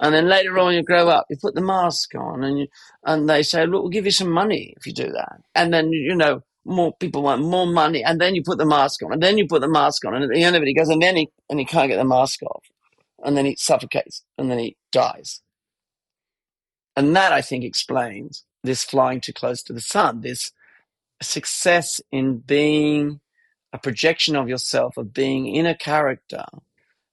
And 0.00 0.14
then 0.14 0.28
later 0.28 0.58
on, 0.58 0.74
you 0.74 0.82
grow 0.82 1.08
up, 1.08 1.26
you 1.30 1.36
put 1.40 1.54
the 1.54 1.60
mask 1.60 2.14
on, 2.16 2.42
and 2.42 2.58
you, 2.58 2.66
and 3.04 3.28
they 3.28 3.44
say, 3.44 3.66
look, 3.66 3.82
we'll 3.82 3.90
give 3.90 4.04
you 4.04 4.10
some 4.10 4.30
money 4.30 4.74
if 4.76 4.84
you 4.84 4.92
do 4.92 5.12
that. 5.12 5.40
And 5.54 5.72
then 5.72 5.92
you 5.92 6.16
know, 6.16 6.42
more 6.64 6.92
people 6.94 7.22
want 7.22 7.42
more 7.42 7.66
money, 7.66 8.02
and 8.02 8.20
then 8.20 8.34
you 8.34 8.42
put 8.42 8.58
the 8.58 8.66
mask 8.66 9.00
on, 9.04 9.12
and 9.12 9.22
then 9.22 9.38
you 9.38 9.46
put 9.46 9.60
the 9.60 9.68
mask 9.68 10.04
on, 10.04 10.14
and 10.14 10.24
at 10.24 10.30
the 10.30 10.42
end 10.42 10.56
of 10.56 10.62
it, 10.62 10.66
he 10.66 10.74
goes, 10.74 10.88
and 10.88 11.00
then 11.00 11.16
he 11.16 11.30
and 11.48 11.60
he 11.60 11.64
can't 11.64 11.88
get 11.88 11.98
the 11.98 12.04
mask 12.04 12.42
off, 12.42 12.64
and 13.24 13.36
then 13.36 13.46
he 13.46 13.56
suffocates, 13.56 14.24
and 14.38 14.50
then 14.50 14.58
he 14.58 14.76
dies. 14.92 15.40
And 16.96 17.14
that 17.16 17.32
I 17.32 17.40
think 17.40 17.64
explains 17.64 18.44
this 18.62 18.84
flying 18.84 19.20
too 19.20 19.32
close 19.32 19.62
to 19.64 19.72
the 19.72 19.80
sun, 19.80 20.20
this 20.20 20.52
success 21.22 22.00
in 22.10 22.38
being 22.38 23.20
a 23.72 23.78
projection 23.78 24.36
of 24.36 24.48
yourself, 24.48 24.96
of 24.96 25.12
being 25.14 25.46
in 25.46 25.66
a 25.66 25.76
character 25.76 26.44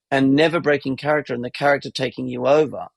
and 0.09 0.35
never 0.35 0.59
breaking 0.59 0.97
character 0.97 1.33
and 1.33 1.43
the 1.43 1.51
character 1.51 1.91
taking 1.91 2.27
you 2.27 2.47
over. 2.47 2.87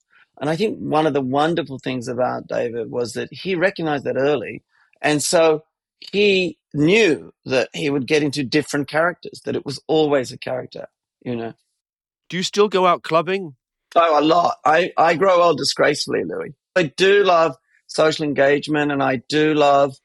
And 0.40 0.48
I 0.48 0.56
think 0.56 0.78
one 0.78 1.06
of 1.06 1.12
the 1.12 1.20
wonderful 1.20 1.78
things 1.78 2.08
about 2.08 2.46
David 2.46 2.90
was 2.90 3.12
that 3.12 3.32
he 3.32 3.54
recognized 3.54 4.04
that 4.04 4.16
early. 4.16 4.62
And 5.02 5.22
so 5.22 5.64
he 6.00 6.58
knew 6.72 7.32
that 7.44 7.68
he 7.74 7.90
would 7.90 8.06
get 8.06 8.22
into 8.22 8.42
different 8.42 8.88
characters, 8.88 9.42
that 9.44 9.56
it 9.56 9.66
was 9.66 9.80
always 9.86 10.32
a 10.32 10.38
character, 10.38 10.86
you 11.22 11.36
know. 11.36 11.52
Do 12.30 12.36
you 12.38 12.42
still 12.42 12.68
go 12.68 12.86
out 12.86 13.02
clubbing? 13.02 13.56
Oh, 13.96 14.18
a 14.18 14.22
lot. 14.24 14.56
I, 14.64 14.92
I 14.96 15.14
grow 15.16 15.42
old 15.42 15.58
disgracefully, 15.58 16.22
Louis. 16.24 16.54
I 16.76 16.84
do 16.96 17.24
love 17.24 17.56
social 17.88 18.24
engagement 18.24 18.92
and 18.92 19.02
I 19.02 19.16
do 19.28 19.52
love 19.52 19.96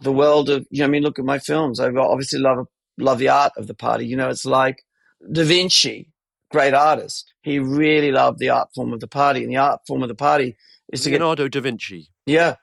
the 0.00 0.12
world 0.12 0.50
of, 0.50 0.66
you 0.70 0.80
know, 0.80 0.86
I 0.86 0.88
mean, 0.88 1.02
look 1.02 1.18
at 1.18 1.24
my 1.24 1.38
films. 1.38 1.78
I 1.80 1.88
obviously 1.90 2.40
love, 2.40 2.66
love 2.98 3.18
the 3.18 3.28
art 3.28 3.52
of 3.56 3.66
the 3.68 3.74
party. 3.74 4.06
You 4.06 4.16
know, 4.16 4.28
it's 4.30 4.44
like 4.44 4.82
Da 5.30 5.44
Vinci, 5.44 6.10
great 6.50 6.74
artist. 6.74 7.32
He 7.42 7.58
really 7.60 8.10
loved 8.10 8.40
the 8.40 8.48
art 8.50 8.68
form 8.74 8.92
of 8.92 8.98
the 9.00 9.06
party. 9.06 9.44
And 9.44 9.52
the 9.52 9.58
art 9.58 9.80
form 9.86 10.02
of 10.02 10.08
the 10.08 10.14
party 10.16 10.56
is 10.92 11.02
to 11.04 11.10
get, 11.10 11.20
Leonardo 11.20 11.46
da 11.48 11.60
Vinci. 11.60 12.08
yeah, 12.26 12.56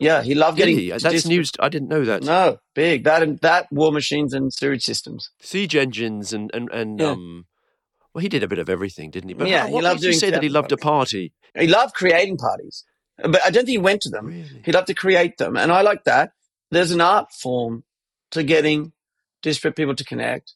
yeah. 0.00 0.22
He 0.22 0.34
loved 0.34 0.56
getting, 0.58 0.76
he? 0.78 0.90
That's 0.90 1.04
dis- 1.04 1.26
news. 1.26 1.52
I 1.60 1.68
didn't 1.68 1.88
know 1.88 2.04
that. 2.04 2.24
No, 2.24 2.58
big. 2.74 3.04
That 3.04 3.22
and 3.22 3.38
that 3.40 3.70
war 3.72 3.92
machines 3.92 4.34
and 4.34 4.52
sewage 4.52 4.82
systems. 4.84 5.30
Siege 5.40 5.76
engines 5.76 6.32
and 6.32 6.50
and 6.52 6.68
and 6.72 6.98
Yeah. 7.00 7.10
um. 7.10 7.46
Well, 8.14 8.22
he 8.22 8.28
did 8.28 8.42
a 8.42 8.48
bit 8.48 8.58
of 8.58 8.68
everything, 8.68 9.10
didn't 9.10 9.28
he? 9.28 9.34
But 9.34 9.48
Yeah, 9.48 9.60
how- 9.60 9.66
he 9.68 9.74
what 9.74 9.84
loved 9.84 10.02
you 10.02 10.12
say 10.12 10.30
that 10.30 10.42
he 10.42 10.48
loved 10.48 10.72
a 10.72 10.76
party? 10.76 11.32
He 11.58 11.66
loved 11.66 11.94
creating 11.94 12.36
parties, 12.38 12.84
but 13.18 13.42
I 13.44 13.50
don't 13.50 13.64
think 13.66 13.68
he 13.68 13.78
went 13.78 14.00
to 14.02 14.10
them. 14.10 14.26
Really? 14.26 14.62
He 14.64 14.72
loved 14.72 14.86
to 14.88 14.94
create 14.94 15.38
them, 15.38 15.56
and 15.56 15.70
I 15.72 15.82
like 15.82 16.04
that. 16.04 16.32
There's 16.70 16.90
an 16.90 17.00
art 17.00 17.32
form 17.32 17.84
to 18.32 18.42
getting 18.42 18.92
disparate 19.42 19.76
people 19.76 19.94
to 19.94 20.04
connect. 20.04 20.54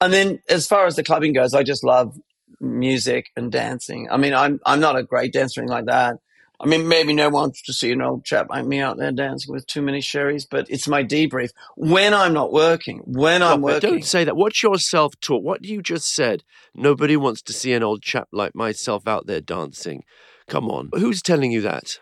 And 0.00 0.12
then, 0.12 0.40
as 0.48 0.66
far 0.66 0.86
as 0.86 0.96
the 0.96 1.02
clubbing 1.04 1.34
goes, 1.34 1.52
I 1.52 1.62
just 1.62 1.84
love 1.84 2.16
music 2.60 3.26
and 3.36 3.52
dancing. 3.52 4.08
I 4.10 4.16
mean, 4.16 4.34
I'm 4.34 4.60
I'm 4.66 4.80
not 4.80 4.96
a 4.96 5.02
great 5.02 5.32
dancer 5.32 5.64
like 5.66 5.86
that. 5.86 6.16
I 6.60 6.66
mean, 6.66 6.86
maybe 6.86 7.12
no 7.14 7.24
one 7.30 7.42
wants 7.42 7.62
to 7.62 7.72
see 7.72 7.90
an 7.90 8.02
old 8.02 8.24
chap 8.24 8.48
like 8.50 8.66
me 8.66 8.80
out 8.80 8.98
there 8.98 9.12
dancing 9.12 9.52
with 9.52 9.66
too 9.66 9.80
many 9.80 10.00
sherries, 10.02 10.44
but 10.44 10.68
it's 10.68 10.86
my 10.86 11.02
debrief 11.02 11.50
when 11.76 12.12
I'm 12.12 12.34
not 12.34 12.52
working. 12.52 13.00
When 13.06 13.42
I'm 13.42 13.62
working, 13.62 13.90
Don't 13.90 14.04
say 14.04 14.24
that. 14.24 14.36
What's 14.36 14.62
your 14.62 14.78
self 14.78 15.18
talk? 15.20 15.42
What 15.42 15.64
you 15.64 15.80
just 15.80 16.14
said? 16.14 16.44
Nobody 16.74 17.16
wants 17.16 17.40
to 17.42 17.52
see 17.54 17.72
an 17.72 17.82
old 17.82 18.02
chap 18.02 18.28
like 18.30 18.54
myself 18.54 19.08
out 19.08 19.26
there 19.26 19.40
dancing. 19.40 20.04
Come 20.48 20.68
on. 20.68 20.90
Who's 20.92 21.22
telling 21.22 21.50
you 21.50 21.62
that? 21.62 21.98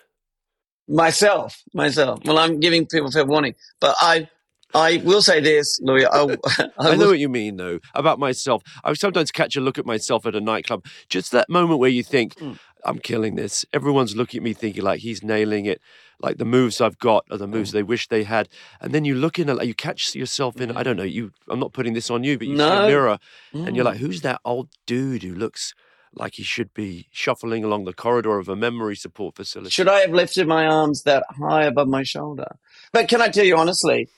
myself, 0.89 1.63
myself. 1.75 2.21
Well, 2.25 2.39
I'm 2.39 2.61
giving 2.61 2.87
people 2.87 3.11
fair 3.11 3.25
warning, 3.27 3.55
but 3.81 3.95
I, 4.01 4.29
I 4.75 5.03
will 5.05 5.23
say 5.23 5.41
this, 5.41 5.79
Louis. 5.83 6.07
I, 6.07 6.23
I, 6.79 6.91
I 6.91 6.97
know 6.97 7.09
what 7.09 7.19
you 7.19 7.29
mean, 7.29 7.57
though, 7.57 7.79
about 7.95 8.19
myself. 8.19 8.63
I 8.83 8.93
sometimes 8.95 9.31
catch 9.31 9.57
a 9.57 9.61
look 9.61 9.79
at 9.79 9.87
myself 9.87 10.27
at 10.27 10.35
a 10.35 10.41
nightclub. 10.41 10.85
Just 11.09 11.33
that 11.33 11.49
moment 11.49 11.79
where 11.79 11.91
you 11.91 12.03
think, 12.03 12.37
Mm. 12.39 12.59
I'm 12.89 12.99
killing 12.99 13.34
this. 13.36 13.64
Everyone's 13.72 14.16
looking 14.16 14.39
at 14.39 14.45
me 14.45 14.53
thinking, 14.55 14.82
like, 14.82 15.01
he's 15.01 15.22
nailing 15.22 15.66
it. 15.66 15.80
Like, 16.20 16.39
the 16.39 16.45
moves 16.45 16.80
I've 16.80 16.99
got 16.99 17.24
are 17.30 17.36
the 17.36 17.47
Mm. 17.47 17.51
moves 17.51 17.72
they 17.72 17.82
wish 17.82 18.09
they 18.09 18.24
had. 18.24 18.49
And 18.80 18.93
then 18.93 19.05
you 19.05 19.14
look 19.14 19.39
in, 19.39 19.49
you 19.62 19.74
catch 19.74 20.14
yourself 20.14 20.61
in, 20.61 20.76
I 20.76 20.82
don't 20.82 20.97
know, 20.97 21.03
you. 21.05 21.32
I'm 21.49 21.61
not 21.61 21.72
putting 21.72 21.93
this 21.95 22.11
on 22.11 22.24
you, 22.24 22.39
but 22.39 22.49
you 22.49 22.57
see 22.57 22.64
a 22.64 22.86
mirror 22.86 23.18
and 23.53 23.76
you're 23.76 23.84
Mm. 23.84 23.91
like, 23.91 23.99
who's 23.99 24.22
that 24.22 24.41
old 24.45 24.68
dude 24.86 25.22
who 25.22 25.34
looks 25.34 25.74
like 26.14 26.34
he 26.34 26.43
should 26.43 26.72
be 26.74 27.07
shuffling 27.12 27.62
along 27.62 27.84
the 27.84 27.93
corridor 27.93 28.39
of 28.39 28.49
a 28.49 28.57
memory 28.57 28.97
support 28.97 29.36
facility? 29.36 29.70
Should 29.70 29.89
I 29.89 30.01
have 30.01 30.11
lifted 30.11 30.49
my 30.49 30.66
arms 30.66 31.03
that 31.03 31.24
high 31.39 31.64
above 31.64 31.89
my 31.89 32.03
shoulder? 32.03 32.57
But 32.93 33.09
can 33.09 33.20
I 33.20 33.28
tell 33.28 33.45
you 33.45 33.57
honestly, 33.57 34.09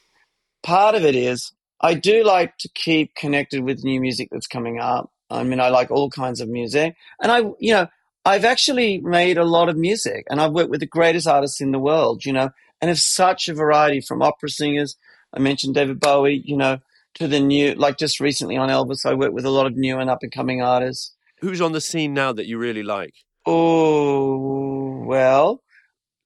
part 0.63 0.95
of 0.95 1.05
it 1.05 1.15
is 1.17 1.53
I 1.81 1.95
do 1.95 2.23
like 2.25 2.57
to 2.59 2.69
keep 2.75 3.15
connected 3.15 3.63
with 3.65 3.85
new 3.85 4.01
music 4.01 4.29
that's 4.31 4.47
coming 4.47 4.79
up. 4.79 5.11
I 5.31 5.43
mean, 5.45 5.61
I 5.61 5.69
like 5.69 5.91
all 5.91 6.11
kinds 6.11 6.41
of 6.41 6.49
music. 6.49 6.95
And 7.23 7.31
I, 7.33 7.39
you 7.59 7.73
know, 7.73 7.87
I've 8.31 8.45
actually 8.45 9.01
made 9.01 9.39
a 9.39 9.45
lot 9.45 9.69
of 9.69 9.77
music 9.77 10.25
and 10.31 10.41
I've 10.41 10.53
worked 10.53 10.71
with 10.71 10.79
the 10.79 10.87
greatest 10.87 11.27
artists 11.27 11.61
in 11.61 11.73
the 11.73 11.81
world, 11.81 12.25
you 12.25 12.33
know, 12.33 12.51
and 12.81 12.89
have 12.89 13.01
such 13.01 13.49
a 13.49 13.55
variety 13.55 14.01
from 14.01 14.23
opera 14.23 14.49
singers. 14.49 14.97
I 15.35 15.41
mentioned 15.41 15.75
David 15.75 15.99
Bowie, 15.99 16.41
you 16.45 16.57
know, 16.57 16.79
to 17.15 17.27
the 17.27 17.41
new, 17.41 17.75
like 17.75 17.99
just 17.99 18.21
recently 18.21 18.57
on 18.57 18.69
Elvis, 18.69 19.05
I 19.05 19.15
worked 19.15 19.35
with 19.35 19.45
a 19.45 19.51
lot 19.51 19.67
of 19.67 19.77
new 19.77 19.99
and 19.99 20.09
up 20.09 20.23
and 20.23 20.31
coming 20.31 20.63
artists. 20.63 21.13
Who's 21.41 21.61
on 21.61 21.73
the 21.73 21.81
scene 21.81 22.15
now 22.15 22.33
that 22.33 22.47
you 22.47 22.57
really 22.57 22.85
like? 22.85 23.15
Oh, 23.47 25.03
well, 25.05 25.65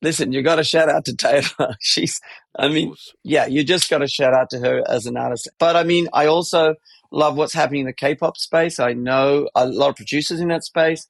listen, 0.02 0.30
you 0.30 0.42
got 0.42 0.56
to 0.56 0.64
shout 0.64 0.90
out 0.90 1.06
to 1.06 1.16
Taylor. 1.16 1.74
She's, 1.80 2.20
I 2.54 2.68
mean, 2.68 2.94
yeah, 3.22 3.46
you 3.46 3.64
just 3.64 3.88
got 3.88 3.98
to 3.98 4.08
shout 4.08 4.34
out 4.34 4.50
to 4.50 4.58
her 4.58 4.82
as 4.86 5.06
an 5.06 5.16
artist. 5.16 5.48
But 5.58 5.74
I 5.74 5.84
mean, 5.84 6.08
I 6.12 6.26
also 6.26 6.74
love 7.10 7.38
what's 7.38 7.54
happening 7.54 7.80
in 7.80 7.86
the 7.86 7.94
K-pop 7.94 8.36
space. 8.36 8.78
I 8.78 8.92
know 8.92 9.48
a 9.54 9.66
lot 9.66 9.88
of 9.88 9.96
producers 9.96 10.40
in 10.40 10.48
that 10.48 10.64
space. 10.64 11.08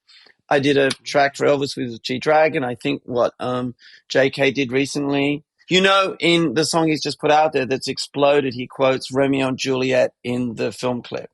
I 0.49 0.59
did 0.59 0.77
a 0.77 0.89
track 0.89 1.35
for 1.35 1.45
Elvis 1.45 1.75
with 1.75 2.01
G 2.01 2.19
Dragon. 2.19 2.63
I 2.63 2.75
think 2.75 3.01
what 3.05 3.33
um, 3.39 3.75
JK 4.09 4.53
did 4.53 4.71
recently. 4.71 5.43
You 5.67 5.81
know, 5.81 6.15
in 6.19 6.53
the 6.53 6.63
song 6.63 6.87
he's 6.87 7.01
just 7.01 7.19
put 7.19 7.31
out 7.31 7.53
there 7.53 7.65
that's 7.65 7.87
exploded, 7.87 8.53
he 8.53 8.67
quotes 8.67 9.11
Romeo 9.11 9.47
and 9.47 9.57
Juliet 9.57 10.13
in 10.23 10.55
the 10.55 10.71
film 10.71 11.01
clip. 11.01 11.29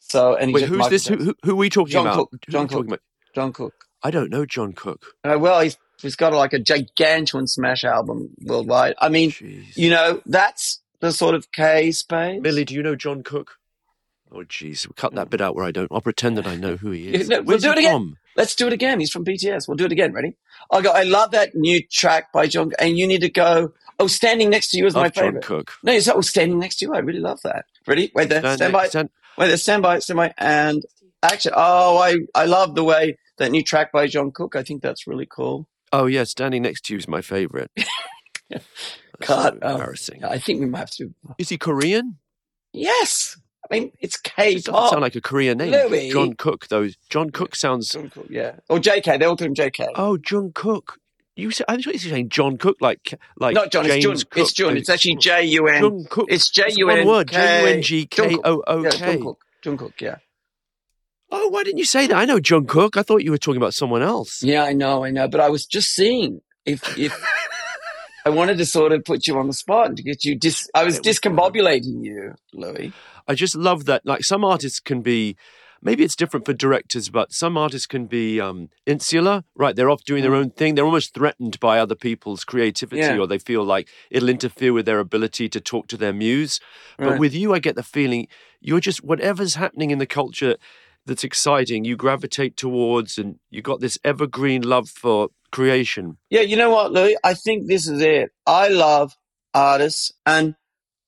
So, 0.00 0.34
and 0.34 0.52
Wait, 0.52 0.64
who's 0.64 0.88
this? 0.88 1.06
Who, 1.06 1.16
who, 1.16 1.34
who 1.44 1.52
are 1.52 1.56
we 1.56 1.70
talking 1.70 1.92
John 1.92 2.06
about? 2.06 2.30
Cook. 2.30 2.40
John 2.48 2.66
Cook. 2.66 2.86
about? 2.86 3.00
John 3.32 3.52
Cook. 3.52 3.74
I 4.02 4.10
don't 4.10 4.30
know 4.30 4.44
John 4.44 4.72
Cook. 4.72 5.04
Uh, 5.22 5.38
well, 5.38 5.60
he's 5.60 5.76
he's 6.02 6.16
got 6.16 6.32
like 6.32 6.52
a 6.52 6.58
gigantuan 6.58 7.46
smash 7.46 7.84
album 7.84 8.30
worldwide. 8.42 8.94
I 8.98 9.08
mean, 9.08 9.30
Jeez. 9.30 9.76
you 9.76 9.90
know, 9.90 10.20
that's 10.26 10.80
the 11.00 11.12
sort 11.12 11.36
of 11.36 11.52
K 11.52 11.92
space. 11.92 12.40
Millie, 12.42 12.64
do 12.64 12.74
you 12.74 12.82
know 12.82 12.96
John 12.96 13.22
Cook? 13.22 13.59
Oh, 14.32 14.44
jeez. 14.44 14.86
We'll 14.86 14.94
cut 14.96 15.14
that 15.14 15.28
bit 15.30 15.40
out 15.40 15.54
where 15.56 15.64
I 15.64 15.70
don't. 15.72 15.90
I'll 15.90 16.00
pretend 16.00 16.36
that 16.38 16.46
I 16.46 16.54
know 16.56 16.76
who 16.76 16.90
he 16.92 17.08
is. 17.14 17.28
No, 17.28 17.38
we'll 17.38 17.44
Where's 17.46 17.62
do 17.62 17.68
he 17.70 17.72
it 17.74 17.78
again. 17.78 17.92
from? 17.92 18.16
Let's 18.36 18.54
do 18.54 18.66
it 18.68 18.72
again. 18.72 19.00
He's 19.00 19.10
from 19.10 19.24
BTS. 19.24 19.66
We'll 19.66 19.76
do 19.76 19.86
it 19.86 19.92
again. 19.92 20.12
Ready? 20.12 20.36
I 20.70 20.80
go. 20.82 20.90
I 20.90 21.02
love 21.02 21.32
that 21.32 21.54
new 21.54 21.82
track 21.90 22.32
by 22.32 22.46
John, 22.46 22.72
and 22.78 22.96
you 22.98 23.06
need 23.06 23.22
to 23.22 23.28
go. 23.30 23.72
Oh, 23.98 24.06
standing 24.06 24.48
next 24.48 24.70
to 24.70 24.78
you 24.78 24.86
is 24.86 24.94
my 24.94 25.02
Love 25.04 25.12
John 25.12 25.24
favorite. 25.26 25.44
Cook. 25.44 25.72
No, 25.82 25.92
it's 25.92 26.08
oh, 26.08 26.20
standing 26.22 26.58
next 26.58 26.76
to 26.78 26.86
you. 26.86 26.94
I 26.94 26.98
really 27.00 27.20
love 27.20 27.40
that. 27.42 27.66
Ready? 27.86 28.10
Wait 28.14 28.28
there. 28.30 28.40
Stand 28.40 28.56
Stand, 28.58 28.72
next- 28.72 28.82
by. 28.84 28.88
stand- 28.88 29.10
Wait 29.36 29.46
there. 29.48 29.56
Stand 29.58 29.82
by. 29.82 29.98
Stand 29.98 30.16
by. 30.16 30.34
And 30.38 30.82
action. 31.22 31.52
Oh, 31.54 31.98
I 31.98 32.14
I 32.34 32.46
love 32.46 32.74
the 32.76 32.84
way 32.84 33.18
that 33.38 33.50
new 33.50 33.62
track 33.62 33.92
by 33.92 34.06
John 34.06 34.30
Cook. 34.30 34.54
I 34.56 34.62
think 34.62 34.80
that's 34.80 35.06
really 35.06 35.26
cool. 35.26 35.66
Oh, 35.92 36.06
yeah. 36.06 36.24
Standing 36.24 36.62
next 36.62 36.84
to 36.86 36.94
you 36.94 36.98
is 36.98 37.08
my 37.08 37.20
favorite. 37.20 37.70
That's 38.48 38.64
God, 39.26 39.58
so 39.60 39.66
um, 39.68 39.72
embarrassing. 39.72 40.24
I 40.24 40.38
think 40.38 40.60
we 40.60 40.66
might 40.66 40.78
have 40.80 40.90
to. 40.92 41.12
Is 41.38 41.48
he 41.50 41.58
Korean? 41.58 42.18
Yes. 42.72 43.36
I 43.68 43.74
mean, 43.74 43.92
it's 44.00 44.16
It 44.16 44.22
doesn't 44.36 44.64
K-pop. 44.64 44.90
sound 44.90 45.02
like 45.02 45.14
a 45.16 45.20
Korean 45.20 45.58
name. 45.58 45.72
Louis. 45.72 46.10
John 46.10 46.34
Cook, 46.34 46.68
though. 46.68 46.88
John 47.08 47.30
Cook 47.30 47.54
sounds. 47.54 47.88
John 47.90 48.10
Cook, 48.10 48.26
yeah. 48.30 48.52
Or 48.68 48.78
JK. 48.78 49.18
They 49.18 49.24
all 49.24 49.36
call 49.36 49.46
him 49.46 49.54
JK. 49.54 49.88
Oh, 49.94 50.16
John 50.16 50.52
Cook. 50.54 50.98
You 51.36 51.50
said, 51.50 51.66
I 51.68 51.76
thought 51.76 51.86
you 51.86 51.92
were 51.92 51.98
saying 51.98 52.28
John 52.28 52.58
Cook, 52.58 52.78
like 52.80 53.14
like 53.38 53.54
Not 53.54 53.70
John. 53.72 53.84
James 53.86 54.04
it's 54.04 54.04
Jun. 54.04 54.30
Cook. 54.30 54.38
It's 54.42 54.52
Jun. 54.52 54.76
It's 54.76 54.88
actually 54.90 55.16
J 55.16 55.44
U 55.44 55.68
N. 55.68 55.80
John 55.82 56.04
Cook. 56.10 56.26
It's 56.28 56.50
J 56.50 56.64
U 56.76 56.86
one 56.86 57.06
word. 57.06 57.28
J 57.28 57.62
U 57.62 57.68
N 57.68 57.82
G 57.82 58.06
K 58.06 58.36
O 58.44 58.62
O 58.66 58.82
K. 58.82 58.98
John 58.98 59.22
Cook. 59.22 59.44
John 59.62 59.76
Cook. 59.78 60.00
Yeah. 60.00 60.16
Oh, 61.30 61.48
why 61.48 61.62
didn't 61.62 61.78
you 61.78 61.84
say 61.86 62.06
that? 62.08 62.16
I 62.16 62.24
know 62.24 62.40
John 62.40 62.66
Cook. 62.66 62.96
I 62.96 63.02
thought 63.02 63.22
you 63.22 63.30
were 63.30 63.38
talking 63.38 63.56
about 63.60 63.72
someone 63.72 64.02
else. 64.02 64.42
Yeah, 64.42 64.64
I 64.64 64.72
know. 64.72 65.04
I 65.04 65.10
know. 65.10 65.28
But 65.28 65.40
I 65.40 65.48
was 65.48 65.64
just 65.64 65.90
seeing 65.94 66.40
if 66.66 66.98
if 66.98 67.12
I 68.24 68.30
wanted 68.30 68.58
to 68.58 68.66
sort 68.66 68.92
of 68.92 69.04
put 69.04 69.26
you 69.26 69.38
on 69.38 69.46
the 69.46 69.52
spot 69.52 69.88
and 69.88 69.96
to 69.96 70.02
get 70.02 70.24
you 70.24 70.36
dis. 70.36 70.68
I 70.74 70.84
was 70.84 71.00
discombobulating 71.00 72.04
you, 72.04 72.34
Louis. 72.52 72.92
I 73.26 73.34
just 73.34 73.54
love 73.54 73.84
that. 73.86 74.04
Like 74.04 74.24
some 74.24 74.44
artists 74.44 74.80
can 74.80 75.00
be, 75.02 75.36
maybe 75.82 76.04
it's 76.04 76.16
different 76.16 76.44
for 76.46 76.52
directors, 76.52 77.08
but 77.08 77.32
some 77.32 77.56
artists 77.56 77.86
can 77.86 78.06
be 78.06 78.40
um, 78.40 78.68
insular, 78.86 79.44
right? 79.54 79.74
They're 79.74 79.90
off 79.90 80.04
doing 80.04 80.22
their 80.22 80.34
own 80.34 80.50
thing. 80.50 80.74
They're 80.74 80.84
almost 80.84 81.14
threatened 81.14 81.58
by 81.60 81.78
other 81.78 81.94
people's 81.94 82.44
creativity, 82.44 83.00
Yeah. 83.00 83.18
or 83.18 83.26
they 83.26 83.38
feel 83.38 83.64
like 83.64 83.88
it'll 84.10 84.28
interfere 84.28 84.72
with 84.72 84.86
their 84.86 84.98
ability 84.98 85.48
to 85.48 85.60
talk 85.60 85.86
to 85.88 85.96
their 85.96 86.12
muse. 86.12 86.60
But 86.98 87.18
with 87.18 87.34
you, 87.34 87.54
I 87.54 87.58
get 87.60 87.76
the 87.76 87.82
feeling 87.82 88.28
you're 88.60 88.80
just 88.80 89.02
whatever's 89.02 89.54
happening 89.54 89.90
in 89.90 89.98
the 89.98 90.06
culture 90.06 90.56
that's 91.06 91.24
exciting, 91.24 91.84
you 91.84 91.96
gravitate 91.96 92.56
towards, 92.56 93.18
and 93.18 93.38
you 93.50 93.62
got 93.62 93.80
this 93.80 93.98
evergreen 94.04 94.62
love 94.62 94.88
for 94.88 95.28
creation. 95.50 96.18
Yeah, 96.30 96.42
you 96.42 96.56
know 96.56 96.70
what, 96.70 96.92
Louis? 96.92 97.16
I 97.24 97.34
think 97.34 97.66
this 97.66 97.88
is 97.88 98.00
it. 98.00 98.30
I 98.46 98.68
love 98.68 99.16
artists, 99.54 100.12
and 100.26 100.54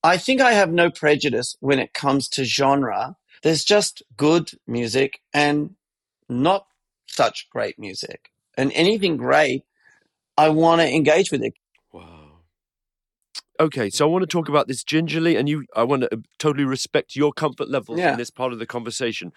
I 0.03 0.17
think 0.17 0.41
I 0.41 0.53
have 0.53 0.73
no 0.73 0.91
prejudice 0.91 1.57
when 1.61 1.79
it 1.79 1.95
comes 1.95 2.29
to 2.31 2.45
genre. 2.45 3.17
There's 3.43 3.65
just 3.65 4.03
good 4.17 4.51
music 4.67 5.21
and 5.35 5.75
not 6.29 6.67
such 7.07 7.49
great 7.51 7.79
music. 7.79 8.31
And 8.57 8.73
anything 8.75 9.17
great, 9.17 9.65
I 10.37 10.49
want 10.51 10.81
to 10.81 10.89
engage 10.89 11.31
with 11.31 11.43
it. 11.43 11.55
Wow. 11.93 12.21
Okay, 13.61 13.91
so 13.91 14.07
I 14.07 14.11
want 14.11 14.23
to 14.23 14.27
talk 14.27 14.49
about 14.49 14.67
this 14.67 14.83
gingerly, 14.83 15.37
and 15.37 15.49
you. 15.49 15.65
I 15.77 15.85
want 15.85 16.03
to 16.03 16.13
uh, 16.15 16.19
totally 16.39 16.65
respect 16.65 17.15
your 17.15 17.33
comfort 17.33 17.69
levels 17.69 17.99
Yeah. 17.99 18.13
in 18.13 18.19
this 18.19 18.31
part 18.31 18.53
of 18.53 18.59
the 18.59 18.67
conversation. 18.67 19.33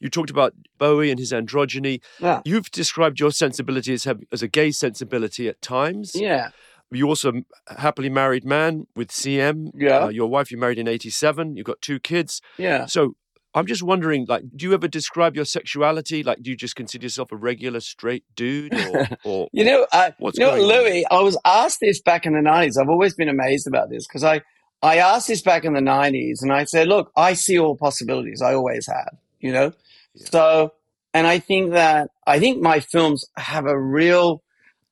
You 0.00 0.08
talked 0.08 0.30
about 0.30 0.54
Bowie 0.78 1.10
and 1.10 1.18
his 1.18 1.32
androgyny. 1.32 2.00
Yeah. 2.20 2.40
You've 2.44 2.70
described 2.70 3.18
your 3.20 3.30
sensibility 3.30 3.92
as, 3.94 4.04
have, 4.04 4.20
as 4.32 4.42
a 4.42 4.48
gay 4.48 4.70
sensibility 4.70 5.48
at 5.48 5.60
times. 5.60 6.12
Yeah. 6.14 6.50
you 6.90 7.08
also 7.08 7.32
happily 7.76 8.08
married 8.08 8.44
man 8.44 8.86
with 8.94 9.08
CM. 9.08 9.70
Yeah. 9.74 10.04
Uh, 10.04 10.08
your 10.08 10.28
wife 10.28 10.50
you 10.50 10.58
married 10.58 10.78
in 10.78 10.88
87. 10.88 11.56
You've 11.56 11.66
got 11.66 11.80
two 11.80 11.98
kids. 11.98 12.40
Yeah. 12.58 12.86
So 12.86 13.16
I'm 13.54 13.66
just 13.66 13.82
wondering, 13.82 14.26
like, 14.28 14.44
do 14.54 14.66
you 14.66 14.74
ever 14.74 14.88
describe 14.88 15.34
your 15.34 15.44
sexuality? 15.44 16.22
Like, 16.22 16.42
do 16.42 16.50
you 16.50 16.56
just 16.56 16.76
consider 16.76 17.06
yourself 17.06 17.32
a 17.32 17.36
regular 17.36 17.80
straight 17.80 18.24
dude, 18.36 18.74
or, 18.74 19.08
or 19.24 19.48
You 19.52 19.64
know, 19.64 19.86
uh, 19.90 20.10
What's 20.18 20.38
you 20.38 20.44
know, 20.44 20.52
going 20.52 20.62
on? 20.62 20.68
Louis, 20.68 21.06
I 21.10 21.20
was 21.20 21.36
asked 21.44 21.80
this 21.80 22.00
back 22.00 22.26
in 22.26 22.34
the 22.34 22.42
nineties. 22.42 22.76
I've 22.76 22.90
always 22.90 23.14
been 23.14 23.28
amazed 23.28 23.66
about 23.66 23.88
this 23.90 24.06
because 24.06 24.22
I, 24.22 24.42
I 24.82 24.98
asked 24.98 25.28
this 25.28 25.42
back 25.42 25.64
in 25.64 25.72
the 25.72 25.80
nineties, 25.80 26.42
and 26.42 26.52
I 26.52 26.64
said, 26.64 26.88
"Look, 26.88 27.10
I 27.16 27.32
see 27.32 27.58
all 27.58 27.74
possibilities. 27.76 28.42
I 28.42 28.54
always 28.54 28.86
have." 28.86 29.16
You 29.40 29.52
know, 29.52 29.72
Yeah. 30.14 30.26
so 30.30 30.72
and 31.14 31.26
I 31.26 31.38
think 31.38 31.72
that 31.72 32.10
I 32.26 32.38
think 32.38 32.60
my 32.62 32.80
films 32.80 33.24
have 33.36 33.66
a 33.66 33.78
real. 33.78 34.42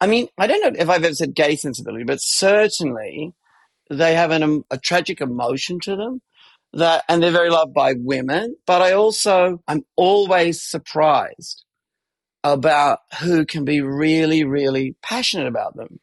I 0.01 0.07
mean, 0.07 0.29
I 0.39 0.47
don't 0.47 0.61
know 0.63 0.81
if 0.81 0.89
I've 0.89 1.05
ever 1.05 1.15
said 1.15 1.35
gay 1.35 1.57
sensibility, 1.57 2.05
but 2.05 2.19
certainly 2.21 3.33
they 3.91 4.15
have 4.15 4.31
an, 4.31 4.43
um, 4.43 4.65
a 4.71 4.79
tragic 4.79 5.21
emotion 5.21 5.81
to 5.81 5.97
them 5.97 6.21
that, 6.73 7.05
and 7.09 7.23
they're 7.23 7.31
very 7.31 7.51
loved 7.51 7.73
by 7.75 7.95
women. 7.97 8.57
But 8.67 8.83
I 8.83 8.93
also, 8.93 9.63
I'm 9.69 9.85
always 9.97 10.63
surprised 10.63 11.65
about 12.45 13.01
who 13.21 13.47
can 13.47 13.65
be 13.65 13.81
really, 13.81 14.45
really 14.45 14.97
passionate 15.03 15.47
about 15.49 15.77
them. 15.77 15.99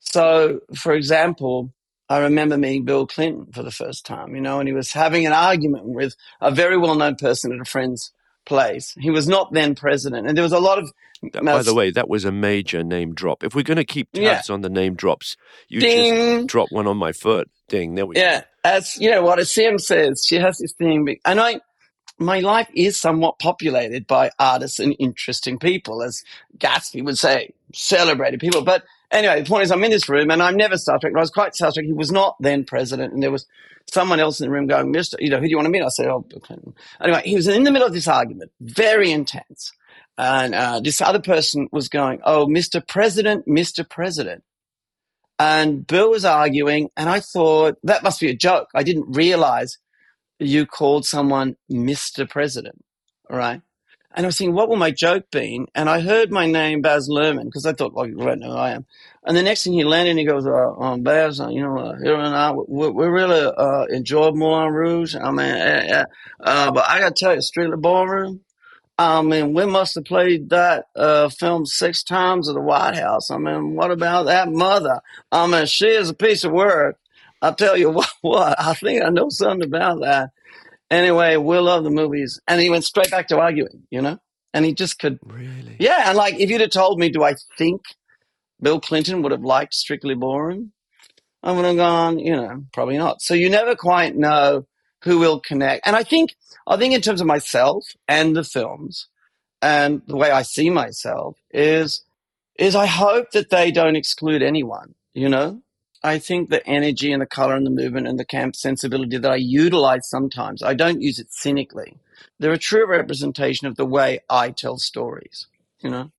So, 0.00 0.60
for 0.74 0.92
example, 0.92 1.72
I 2.08 2.18
remember 2.18 2.56
meeting 2.56 2.84
Bill 2.84 3.06
Clinton 3.06 3.52
for 3.52 3.62
the 3.62 3.70
first 3.70 4.06
time, 4.06 4.34
you 4.34 4.40
know, 4.40 4.60
and 4.60 4.68
he 4.68 4.74
was 4.74 4.92
having 4.92 5.26
an 5.26 5.32
argument 5.32 5.86
with 5.86 6.14
a 6.40 6.50
very 6.50 6.76
well 6.76 6.94
known 6.94 7.16
person 7.16 7.52
at 7.52 7.60
a 7.60 7.64
friend's 7.64 8.12
place. 8.44 8.94
He 8.98 9.10
was 9.10 9.26
not 9.26 9.52
then 9.52 9.74
president. 9.74 10.26
And 10.28 10.36
there 10.36 10.44
was 10.44 10.52
a 10.52 10.60
lot 10.60 10.78
of. 10.78 10.90
That- 11.32 11.44
by 11.44 11.62
the 11.62 11.74
way, 11.74 11.90
that 11.90 12.08
was 12.08 12.24
a 12.24 12.30
major 12.32 12.84
name 12.84 13.14
drop. 13.14 13.42
If 13.42 13.54
we're 13.54 13.62
going 13.64 13.76
to 13.78 13.84
keep 13.84 14.08
Yeah. 14.12 14.34
tabs 14.34 14.50
on 14.50 14.60
the 14.60 14.68
name 14.70 14.94
drops, 14.94 15.36
you 15.68 15.80
just 15.80 16.46
drop 16.46 16.70
one 16.70 16.86
on 16.86 16.96
my 16.96 17.12
foot. 17.12 17.50
Ding, 17.68 17.94
there 17.96 18.06
we 18.06 18.14
go. 18.14 18.20
Yeah. 18.20 18.44
As 18.62 18.96
you 18.98 19.10
know, 19.10 19.22
what 19.22 19.44
Sam 19.48 19.78
says, 19.78 20.22
she 20.24 20.36
has 20.36 20.58
this 20.58 20.74
thing. 20.74 21.16
And 21.24 21.40
I, 21.40 21.60
my 22.18 22.40
life 22.40 22.68
is 22.74 23.00
somewhat 23.00 23.38
populated 23.40 24.06
by 24.06 24.30
artists 24.38 24.78
and 24.78 24.94
interesting 25.00 25.58
people, 25.58 26.02
as 26.02 26.22
Gatsby 26.58 27.04
would 27.04 27.18
say, 27.18 27.50
celebrated 27.74 28.38
people. 28.38 28.62
But 28.62 28.84
anyway, 29.16 29.42
the 29.42 29.48
point 29.48 29.64
is, 29.64 29.72
I'm 29.72 29.84
in 29.84 29.90
this 29.92 30.08
room 30.08 30.30
and 30.30 30.42
I'm 30.42 30.56
never 30.56 30.78
Star 30.78 30.98
Trek. 30.98 31.14
I 31.16 31.20
was 31.20 31.30
quite 31.30 31.54
Star 31.56 31.72
Trek. 31.72 31.86
He 31.86 31.92
was 31.94 32.12
not 32.12 32.36
then 32.40 32.64
president, 32.64 33.14
and 33.14 33.22
there 33.22 33.32
was 33.32 33.46
someone 33.90 34.20
else 34.20 34.40
in 34.40 34.46
the 34.46 34.52
room 34.52 34.66
going, 34.68 34.92
Mister, 34.92 35.18
you 35.20 35.30
know, 35.30 35.38
who 35.38 35.44
do 35.44 35.50
you 35.50 35.56
want 35.56 35.66
to 35.66 35.70
meet? 35.72 35.82
I 35.82 35.88
said, 35.88 36.08
Oh, 36.08 36.20
Bill 36.20 36.40
Clinton. 36.40 36.74
Anyway, 37.02 37.22
he 37.24 37.36
was 37.36 37.48
in 37.48 37.64
the 37.64 37.72
middle 37.72 37.88
of 37.88 37.94
this 37.94 38.08
argument, 38.08 38.52
very 38.60 39.12
intense. 39.12 39.72
And 40.18 40.54
uh, 40.54 40.80
this 40.80 41.00
other 41.02 41.20
person 41.20 41.68
was 41.72 41.88
going, 41.88 42.20
Oh, 42.24 42.46
Mr. 42.46 42.86
President, 42.86 43.46
Mr. 43.48 43.88
President. 43.88 44.44
And 45.38 45.86
Bill 45.86 46.10
was 46.10 46.24
arguing, 46.24 46.90
and 46.96 47.08
I 47.10 47.20
thought 47.20 47.76
that 47.84 48.02
must 48.02 48.20
be 48.20 48.30
a 48.30 48.36
joke. 48.36 48.68
I 48.74 48.84
didn't 48.84 49.16
realize 49.16 49.78
you 50.38 50.66
called 50.66 51.06
someone 51.06 51.56
Mr. 51.70 52.28
President, 52.28 52.84
right? 53.30 53.62
And 54.16 54.24
I 54.24 54.28
was 54.28 54.38
thinking, 54.38 54.54
what 54.54 54.70
will 54.70 54.76
my 54.76 54.90
joke 54.90 55.30
be? 55.30 55.66
And 55.74 55.90
I 55.90 56.00
heard 56.00 56.32
my 56.32 56.46
name, 56.46 56.80
Baz 56.80 57.06
Luhrmann, 57.06 57.44
because 57.44 57.66
I 57.66 57.74
thought, 57.74 57.92
well, 57.92 58.06
you 58.06 58.16
don't 58.16 58.40
know 58.40 58.52
who 58.52 58.56
I 58.56 58.70
am. 58.70 58.86
And 59.24 59.36
the 59.36 59.42
next 59.42 59.64
thing 59.64 59.74
he 59.74 59.84
landed, 59.84 60.10
and 60.12 60.18
he 60.18 60.24
goes, 60.24 60.46
uh, 60.46 60.72
um, 60.72 61.02
Baz, 61.02 61.38
uh, 61.38 61.48
you 61.48 61.60
know, 61.60 61.76
uh, 61.76 61.96
here 62.02 62.14
and 62.14 62.34
I, 62.34 62.52
we, 62.52 62.88
we 62.88 63.06
really 63.06 63.52
uh, 63.54 63.84
enjoyed 63.90 64.34
Moulin 64.34 64.72
Rouge. 64.72 65.14
I 65.14 65.30
mean, 65.30 65.40
uh, 65.40 66.06
uh, 66.40 66.42
uh, 66.42 66.70
but 66.72 66.84
I 66.88 67.00
got 67.00 67.14
to 67.14 67.24
tell 67.24 67.34
you, 67.34 67.42
Strictly 67.42 67.76
Ballroom, 67.76 68.40
I 68.98 69.20
mean, 69.20 69.52
we 69.52 69.66
must 69.66 69.96
have 69.96 70.06
played 70.06 70.48
that 70.48 70.86
uh, 70.96 71.28
film 71.28 71.66
six 71.66 72.02
times 72.02 72.48
at 72.48 72.54
the 72.54 72.62
White 72.62 72.96
House. 72.96 73.30
I 73.30 73.36
mean, 73.36 73.76
what 73.76 73.90
about 73.90 74.24
that 74.26 74.50
mother? 74.50 75.00
I 75.30 75.46
mean, 75.46 75.66
she 75.66 75.88
is 75.88 76.08
a 76.08 76.14
piece 76.14 76.44
of 76.44 76.52
work. 76.52 76.98
I'll 77.42 77.54
tell 77.54 77.76
you 77.76 77.90
what, 77.92 78.10
what, 78.22 78.58
I 78.58 78.72
think 78.72 79.04
I 79.04 79.10
know 79.10 79.28
something 79.28 79.68
about 79.68 80.00
that. 80.00 80.30
Anyway, 80.90 81.36
we 81.36 81.58
love 81.58 81.84
the 81.84 81.90
movies. 81.90 82.40
And 82.46 82.60
he 82.60 82.70
went 82.70 82.84
straight 82.84 83.10
back 83.10 83.28
to 83.28 83.38
arguing, 83.38 83.82
you 83.90 84.00
know? 84.02 84.18
And 84.54 84.64
he 84.64 84.72
just 84.72 84.98
could, 84.98 85.18
Really? 85.24 85.76
yeah. 85.78 86.04
And 86.08 86.16
like, 86.16 86.38
if 86.40 86.48
you'd 86.50 86.60
have 86.60 86.70
told 86.70 86.98
me, 86.98 87.08
do 87.10 87.22
I 87.22 87.34
think 87.58 87.82
Bill 88.60 88.80
Clinton 88.80 89.22
would 89.22 89.32
have 89.32 89.42
liked 89.44 89.74
Strictly 89.74 90.14
Ballroom? 90.14 90.72
I 91.42 91.52
would 91.52 91.64
have 91.64 91.76
gone, 91.76 92.18
you 92.18 92.34
know, 92.34 92.64
probably 92.72 92.96
not. 92.98 93.20
So 93.22 93.34
you 93.34 93.50
never 93.50 93.74
quite 93.76 94.16
know 94.16 94.66
who 95.04 95.18
will 95.18 95.40
connect. 95.40 95.86
And 95.86 95.94
I 95.94 96.02
think, 96.02 96.34
I 96.66 96.76
think 96.76 96.94
in 96.94 97.00
terms 97.02 97.20
of 97.20 97.26
myself 97.26 97.84
and 98.08 98.34
the 98.34 98.42
films 98.44 99.08
and 99.62 100.02
the 100.06 100.16
way 100.16 100.30
I 100.30 100.42
see 100.42 100.70
myself 100.70 101.36
is, 101.52 102.02
is 102.58 102.74
I 102.74 102.86
hope 102.86 103.32
that 103.32 103.50
they 103.50 103.70
don't 103.70 103.96
exclude 103.96 104.42
anyone, 104.42 104.94
you 105.12 105.28
know? 105.28 105.60
I 106.02 106.18
think 106.18 106.50
the 106.50 106.66
energy 106.66 107.12
and 107.12 107.20
the 107.22 107.26
color 107.26 107.54
and 107.54 107.66
the 107.66 107.70
movement 107.70 108.06
and 108.06 108.18
the 108.18 108.24
camp 108.24 108.54
sensibility 108.56 109.16
that 109.18 109.30
I 109.30 109.36
utilize 109.36 110.08
sometimes, 110.08 110.62
I 110.62 110.74
don't 110.74 111.00
use 111.02 111.18
it 111.18 111.32
cynically. 111.32 111.96
They're 112.38 112.52
a 112.52 112.58
true 112.58 112.86
representation 112.86 113.66
of 113.66 113.76
the 113.76 113.86
way 113.86 114.20
I 114.30 114.50
tell 114.50 114.78
stories, 114.78 115.46
you 115.80 115.90
know? 115.90 116.10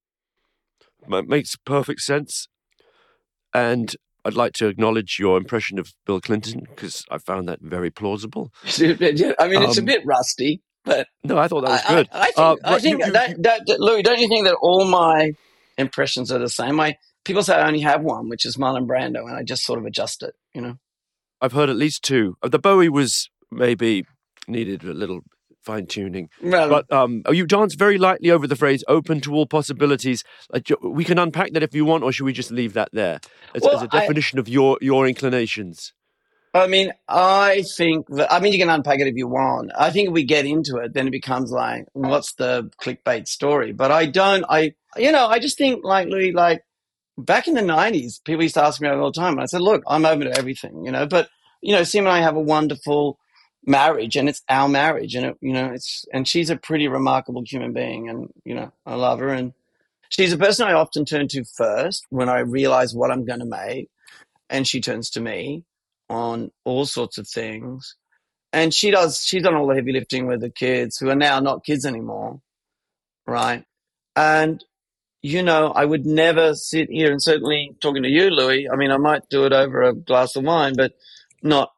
Ma- 1.07 1.21
Makes 1.21 1.55
perfect 1.57 2.01
sense. 2.01 2.47
And 3.53 3.95
I'd 4.25 4.33
like 4.33 4.53
to 4.53 4.67
acknowledge 4.67 5.17
your 5.19 5.37
impression 5.37 5.79
of 5.79 5.93
Bill 6.05 6.19
Clinton 6.19 6.67
because 6.69 7.05
I 7.09 7.17
found 7.17 7.47
that 7.47 7.61
very 7.61 7.89
plausible. 7.89 8.51
I 8.65 8.95
mean, 8.99 9.63
it's 9.63 9.77
a 9.77 9.81
Um, 9.81 9.85
bit 9.85 10.05
rusty, 10.05 10.61
but 10.83 11.07
No, 11.23 11.37
I 11.37 11.47
thought 11.47 11.61
that 11.61 11.71
was 11.71 11.81
good. 11.87 12.09
I, 12.11 12.19
I 12.19 12.25
think, 12.25 12.37
Uh, 12.37 12.55
I 12.63 12.79
think 12.79 12.99
you- 12.99 13.05
you- 13.05 13.11
that, 13.13 13.43
that, 13.43 13.61
that- 13.67 13.79
Louis, 13.79 14.03
don't 14.03 14.19
you 14.19 14.27
think 14.27 14.45
that 14.45 14.55
all 14.61 14.85
my 14.85 15.31
impressions 15.77 16.31
are 16.31 16.39
the 16.39 16.49
same? 16.49 16.79
I 16.79 16.97
people 17.27 17.43
say 17.43 17.55
I 17.55 17.67
only 17.67 17.81
have 17.81 18.01
one, 18.01 18.29
which 18.29 18.45
is 18.45 18.57
Marlon 18.57 18.87
Brando, 18.87 19.21
and 19.27 19.35
I 19.35 19.43
just 19.43 19.63
sort 19.63 19.77
of 19.79 19.85
adjust 19.85 20.23
it, 20.23 20.33
you 20.53 20.61
know. 20.61 20.77
I've 21.41 21.51
heard 21.51 21.69
at 21.69 21.75
least 21.75 22.03
two. 22.03 22.35
Uh, 22.41 22.47
The 22.47 22.57
Bowie 22.59 22.89
was 22.89 23.29
maybe 23.51 24.05
needed 24.47 24.83
a 24.83 24.93
little 24.93 25.21
fine 25.61 25.85
tuning. 25.85 26.29
Well, 26.41 26.69
But 26.69 26.91
um, 26.91 27.21
oh, 27.25 27.31
you 27.31 27.45
dance 27.45 27.75
very 27.75 27.97
lightly 27.97 28.31
over 28.31 28.47
the 28.47 28.55
phrase 28.55 28.83
"open 28.87 29.21
to 29.21 29.33
all 29.35 29.45
possibilities." 29.45 30.23
We 30.81 31.03
can 31.03 31.19
unpack 31.19 31.51
that 31.51 31.61
if 31.61 31.75
you 31.75 31.85
want, 31.85 32.03
or 32.03 32.11
should 32.11 32.23
we 32.25 32.33
just 32.33 32.49
leave 32.51 32.73
that 32.73 32.89
there 32.93 33.19
as, 33.53 33.61
Well, 33.61 33.75
as 33.75 33.83
a 33.83 33.89
I- 33.91 33.99
definition 33.99 34.39
of 34.39 34.47
your 34.49 34.77
your 34.81 35.05
inclinations? 35.07 35.93
I 36.53 36.65
mean, 36.65 36.91
I 37.07 37.63
think 37.75 38.07
that, 38.07 38.33
I 38.33 38.39
mean, 38.39 38.51
you 38.51 38.57
can 38.57 38.69
unpack 38.69 38.99
it 38.99 39.05
if 39.05 39.15
you 39.15 39.27
want. 39.27 39.69
I 39.77 39.91
think 39.91 40.07
if 40.07 40.13
we 40.13 40.23
get 40.23 40.45
into 40.45 40.77
it, 40.77 40.91
then 40.93 41.05
it 41.07 41.11
becomes 41.11 41.51
like, 41.51 41.85
what's 41.93 42.33
the 42.33 42.71
clickbait 42.81 43.27
story? 43.27 43.73
But 43.73 43.91
I 43.91 44.07
don't, 44.07 44.43
I, 44.49 44.73
you 44.95 45.11
know, 45.11 45.27
I 45.27 45.37
just 45.37 45.55
think 45.57 45.83
like, 45.83 46.07
Louis, 46.07 46.31
like 46.31 46.63
back 47.17 47.47
in 47.47 47.55
the 47.55 47.61
90s, 47.61 48.23
people 48.23 48.43
used 48.43 48.55
to 48.55 48.63
ask 48.63 48.81
me 48.81 48.87
all 48.87 49.11
the 49.11 49.19
time. 49.19 49.33
And 49.33 49.41
I 49.41 49.45
said, 49.45 49.61
look, 49.61 49.83
I'm 49.87 50.05
open 50.05 50.27
to 50.27 50.37
everything, 50.37 50.85
you 50.85 50.91
know, 50.91 51.05
but, 51.05 51.29
you 51.61 51.73
know, 51.73 51.83
Sim 51.83 52.05
and 52.05 52.15
I 52.15 52.19
have 52.19 52.35
a 52.35 52.41
wonderful 52.41 53.19
marriage 53.65 54.15
and 54.15 54.29
it's 54.29 54.41
our 54.49 54.69
marriage 54.69 55.15
and, 55.15 55.25
it, 55.25 55.37
you 55.41 55.53
know, 55.53 55.71
it's, 55.73 56.05
and 56.13 56.27
she's 56.27 56.49
a 56.49 56.55
pretty 56.55 56.87
remarkable 56.87 57.43
human 57.45 57.73
being 57.73 58.07
and, 58.09 58.29
you 58.45 58.55
know, 58.55 58.71
I 58.85 58.95
love 58.95 59.19
her. 59.19 59.29
And 59.29 59.53
she's 60.09 60.31
a 60.31 60.37
person 60.37 60.67
I 60.67 60.73
often 60.73 61.05
turn 61.05 61.27
to 61.29 61.43
first 61.43 62.05
when 62.09 62.29
I 62.29 62.39
realize 62.39 62.93
what 62.93 63.11
I'm 63.11 63.25
going 63.25 63.39
to 63.39 63.45
make. 63.45 63.89
And 64.49 64.67
she 64.67 64.79
turns 64.79 65.09
to 65.11 65.19
me 65.19 65.65
on 66.09 66.51
all 66.63 66.85
sorts 66.85 67.17
of 67.17 67.27
things. 67.27 67.95
And 68.53 68.73
she 68.73 68.91
does, 68.91 69.19
she's 69.19 69.43
done 69.43 69.55
all 69.55 69.67
the 69.67 69.75
heavy 69.75 69.91
lifting 69.91 70.25
with 70.25 70.39
the 70.39 70.49
kids 70.49 70.97
who 70.97 71.09
are 71.09 71.15
now 71.15 71.39
not 71.41 71.65
kids 71.65 71.85
anymore. 71.85 72.39
Right. 73.25 73.65
And, 74.15 74.63
you 75.27 75.43
know, 75.43 75.71
I 75.75 75.83
would 75.85 76.05
never 76.05 76.55
sit 76.55 76.89
here 76.89 77.11
and 77.11 77.21
certainly 77.21 77.71
talking 77.81 78.03
to 78.03 78.09
you, 78.09 78.29
Louis. 78.29 78.69
I 78.69 78.75
mean, 78.75 78.91
I 78.91 78.97
might 78.97 79.27
do 79.29 79.45
it 79.45 79.53
over 79.53 79.83
a 79.83 79.93
glass 79.93 80.35
of 80.35 80.43
wine, 80.43 80.75
but 80.75 80.93
not 81.43 81.71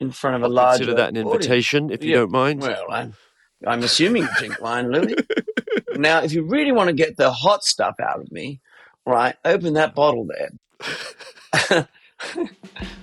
in 0.00 0.10
front 0.10 0.36
of 0.36 0.42
a 0.42 0.48
large 0.48 0.78
consider 0.78 0.94
that 0.94 1.10
an 1.10 1.16
audience. 1.18 1.44
invitation, 1.46 1.90
if 1.90 2.02
you 2.04 2.10
Yeah. 2.12 2.18
don't 2.18 2.32
mind. 2.32 2.60
Well, 2.60 2.86
I'm, 2.90 3.14
I'm 3.66 3.82
assuming 3.84 4.24
you 4.24 4.28
drink 4.36 4.60
wine, 4.60 4.90
Louis. 4.90 5.14
now, 5.96 6.22
if 6.22 6.32
you 6.32 6.42
really 6.44 6.72
want 6.72 6.88
to 6.88 6.94
get 6.94 7.16
the 7.16 7.30
hot 7.30 7.64
stuff 7.64 7.94
out 8.00 8.20
of 8.20 8.30
me, 8.32 8.60
right, 9.06 9.36
open 9.44 9.74
that 9.74 9.94
bottle 9.94 10.26
there. 10.26 11.88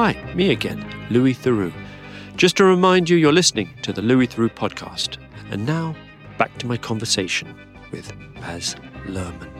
Hi, 0.00 0.14
me 0.32 0.52
again, 0.52 0.86
Louis 1.10 1.34
Theroux. 1.34 1.72
Just 2.36 2.56
to 2.58 2.64
remind 2.64 3.10
you, 3.10 3.16
you're 3.16 3.32
listening 3.32 3.74
to 3.82 3.92
the 3.92 4.00
Louis 4.00 4.28
Theroux 4.28 4.48
podcast. 4.48 5.16
And 5.50 5.66
now, 5.66 5.96
back 6.38 6.56
to 6.58 6.68
my 6.68 6.76
conversation 6.76 7.52
with 7.90 8.12
Baz 8.36 8.76
Luhrmann. 9.06 9.50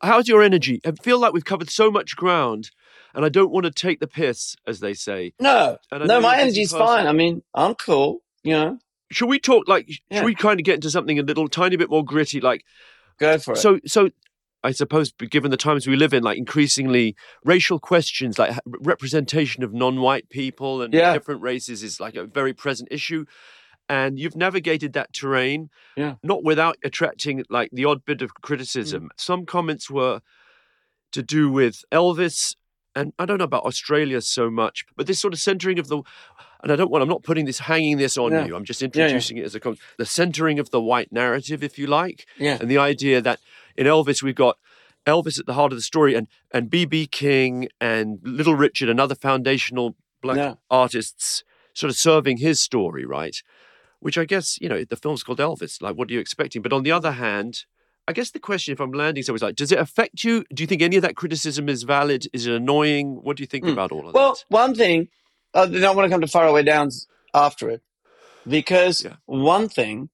how's 0.00 0.28
your 0.28 0.42
energy? 0.42 0.80
I 0.86 0.92
feel 0.92 1.18
like 1.18 1.34
we've 1.34 1.44
covered 1.44 1.68
so 1.68 1.90
much 1.90 2.16
ground, 2.16 2.70
and 3.14 3.22
I 3.22 3.28
don't 3.28 3.50
want 3.50 3.64
to 3.64 3.70
take 3.70 4.00
the 4.00 4.06
piss, 4.06 4.56
as 4.66 4.80
they 4.80 4.94
say. 4.94 5.34
No, 5.38 5.76
no, 5.92 5.98
my 5.98 6.06
you're 6.06 6.16
a 6.16 6.20
busy 6.22 6.40
energy's 6.40 6.72
fine. 6.72 7.06
I 7.06 7.12
mean, 7.12 7.42
I'm 7.52 7.74
cool. 7.74 8.22
You 8.44 8.52
know, 8.52 8.78
Should 9.10 9.28
we 9.28 9.40
talk 9.40 9.68
like? 9.68 9.90
Yeah. 10.08 10.20
Should 10.20 10.24
we 10.24 10.34
kind 10.34 10.58
of 10.58 10.64
get 10.64 10.76
into 10.76 10.88
something 10.88 11.18
a 11.18 11.22
little 11.22 11.48
tiny 11.48 11.76
bit 11.76 11.90
more 11.90 12.02
gritty? 12.02 12.40
Like, 12.40 12.64
go 13.18 13.36
for 13.36 13.52
it. 13.52 13.58
so, 13.58 13.78
so. 13.84 14.08
I 14.66 14.72
suppose, 14.72 15.12
given 15.12 15.50
the 15.50 15.56
times 15.56 15.86
we 15.86 15.96
live 15.96 16.12
in, 16.12 16.22
like 16.24 16.38
increasingly 16.38 17.14
racial 17.44 17.78
questions, 17.78 18.38
like 18.38 18.52
representation 18.66 19.62
of 19.62 19.72
non-white 19.72 20.28
people 20.28 20.82
and 20.82 20.92
Yeah. 20.92 21.12
different 21.12 21.40
races, 21.42 21.82
is 21.82 22.00
like 22.00 22.16
a 22.16 22.24
very 22.24 22.52
present 22.52 22.88
issue. 22.90 23.24
And 23.88 24.18
you've 24.18 24.34
navigated 24.36 24.92
that 24.94 25.12
terrain, 25.12 25.70
Yeah. 25.96 26.12
Mm. 26.14 26.18
not 26.24 26.42
without 26.42 26.76
attracting 26.82 27.44
like 27.48 27.70
the 27.72 27.84
odd 27.84 28.04
bit 28.04 28.20
of 28.22 28.34
criticism. 28.34 29.10
Some 29.16 29.46
comments 29.46 29.88
were 29.88 30.20
to 31.12 31.22
do 31.22 31.48
with 31.50 31.84
Elvis, 31.92 32.56
and 32.96 33.12
I 33.20 33.26
don't 33.26 33.38
know 33.38 33.44
about 33.44 33.64
Australia 33.64 34.20
so 34.20 34.50
much, 34.50 34.84
but 34.96 35.06
this 35.06 35.20
sort 35.20 35.32
of 35.34 35.38
centering 35.38 35.78
of 35.78 35.86
the, 35.86 35.98
and 36.62 36.72
I 36.72 36.76
don't 36.76 36.90
want, 36.90 37.02
I'm 37.02 37.08
not 37.08 37.22
putting 37.22 37.44
this, 37.46 37.60
hanging 37.60 37.98
this 37.98 38.16
on 38.18 38.32
Yeah. 38.32 38.46
you. 38.46 38.56
I'm 38.56 38.64
just 38.64 38.80
yeah. 38.82 38.86
introducing 38.86 39.36
it 39.36 39.44
as 39.44 39.54
a, 39.54 39.60
the 39.98 40.06
centering 40.06 40.58
of 40.58 40.70
the 40.70 40.80
white 40.80 41.12
narrative, 41.12 41.62
if 41.62 41.78
you 41.78 41.86
like 41.86 42.26
yeah, 42.38 42.58
and 42.60 42.68
the 42.68 42.78
idea 42.78 43.20
that 43.20 43.38
in 43.76 43.86
Elvis 43.86 44.22
we've 44.22 44.34
got 44.34 44.56
Elvis 45.06 45.38
at 45.38 45.46
the 45.46 45.54
heart 45.54 45.72
of 45.72 45.78
the 45.78 45.82
story, 45.82 46.14
and 46.14 46.26
and 46.52 46.70
BB 46.70 47.10
King 47.10 47.68
and 47.80 48.18
Little 48.22 48.54
Richard 48.54 48.88
and 48.88 48.98
other 49.00 49.14
foundational 49.14 49.96
black 50.22 50.36
Yeah. 50.36 50.54
artists 50.70 51.44
sort 51.74 51.90
of 51.90 51.96
serving 51.96 52.38
his 52.38 52.60
story, 52.60 53.04
right? 53.04 53.36
Which 54.00 54.18
I 54.18 54.24
guess 54.24 54.58
you 54.60 54.68
know 54.68 54.84
the 54.84 54.96
film's 54.96 55.22
called 55.22 55.38
Elvis. 55.38 55.80
Like, 55.82 55.96
what 55.96 56.10
are 56.10 56.12
you 56.14 56.20
expecting? 56.20 56.62
But 56.62 56.72
on 56.72 56.82
the 56.82 56.92
other 56.92 57.12
hand. 57.12 57.64
I 58.08 58.12
guess 58.12 58.30
the 58.30 58.38
question, 58.38 58.70
if 58.70 58.78
I'm 58.78 58.92
landing 58.92 59.24
somewhere, 59.24 59.34
is 59.38 59.42
like, 59.42 59.56
does 59.56 59.72
it 59.72 59.80
affect 59.80 60.22
you? 60.22 60.44
Do 60.54 60.62
you 60.62 60.68
think 60.68 60.80
any 60.80 60.94
of 60.94 61.02
that 61.02 61.16
criticism 61.16 61.68
is 61.68 61.82
valid? 61.82 62.28
Is 62.32 62.46
it 62.46 62.54
annoying? 62.54 63.18
What 63.24 63.36
do 63.36 63.42
you 63.42 63.48
think 63.48 63.64
Hmm. 63.64 63.70
about 63.70 63.90
all 63.90 64.06
of 64.06 64.14
Well, 64.14 64.34
that? 64.34 64.44
one 64.46 64.76
thing, 64.76 65.08
uh, 65.54 65.66
I 65.72 65.90
want 65.90 66.04
to 66.06 66.08
come 66.08 66.20
to 66.20 66.28
Faraway 66.28 66.62
Downs 66.62 67.08
after 67.34 67.68
it, 67.68 67.82
because 68.48 69.02
Yeah. 69.04 69.16
one 69.26 69.68
thing, 69.68 70.10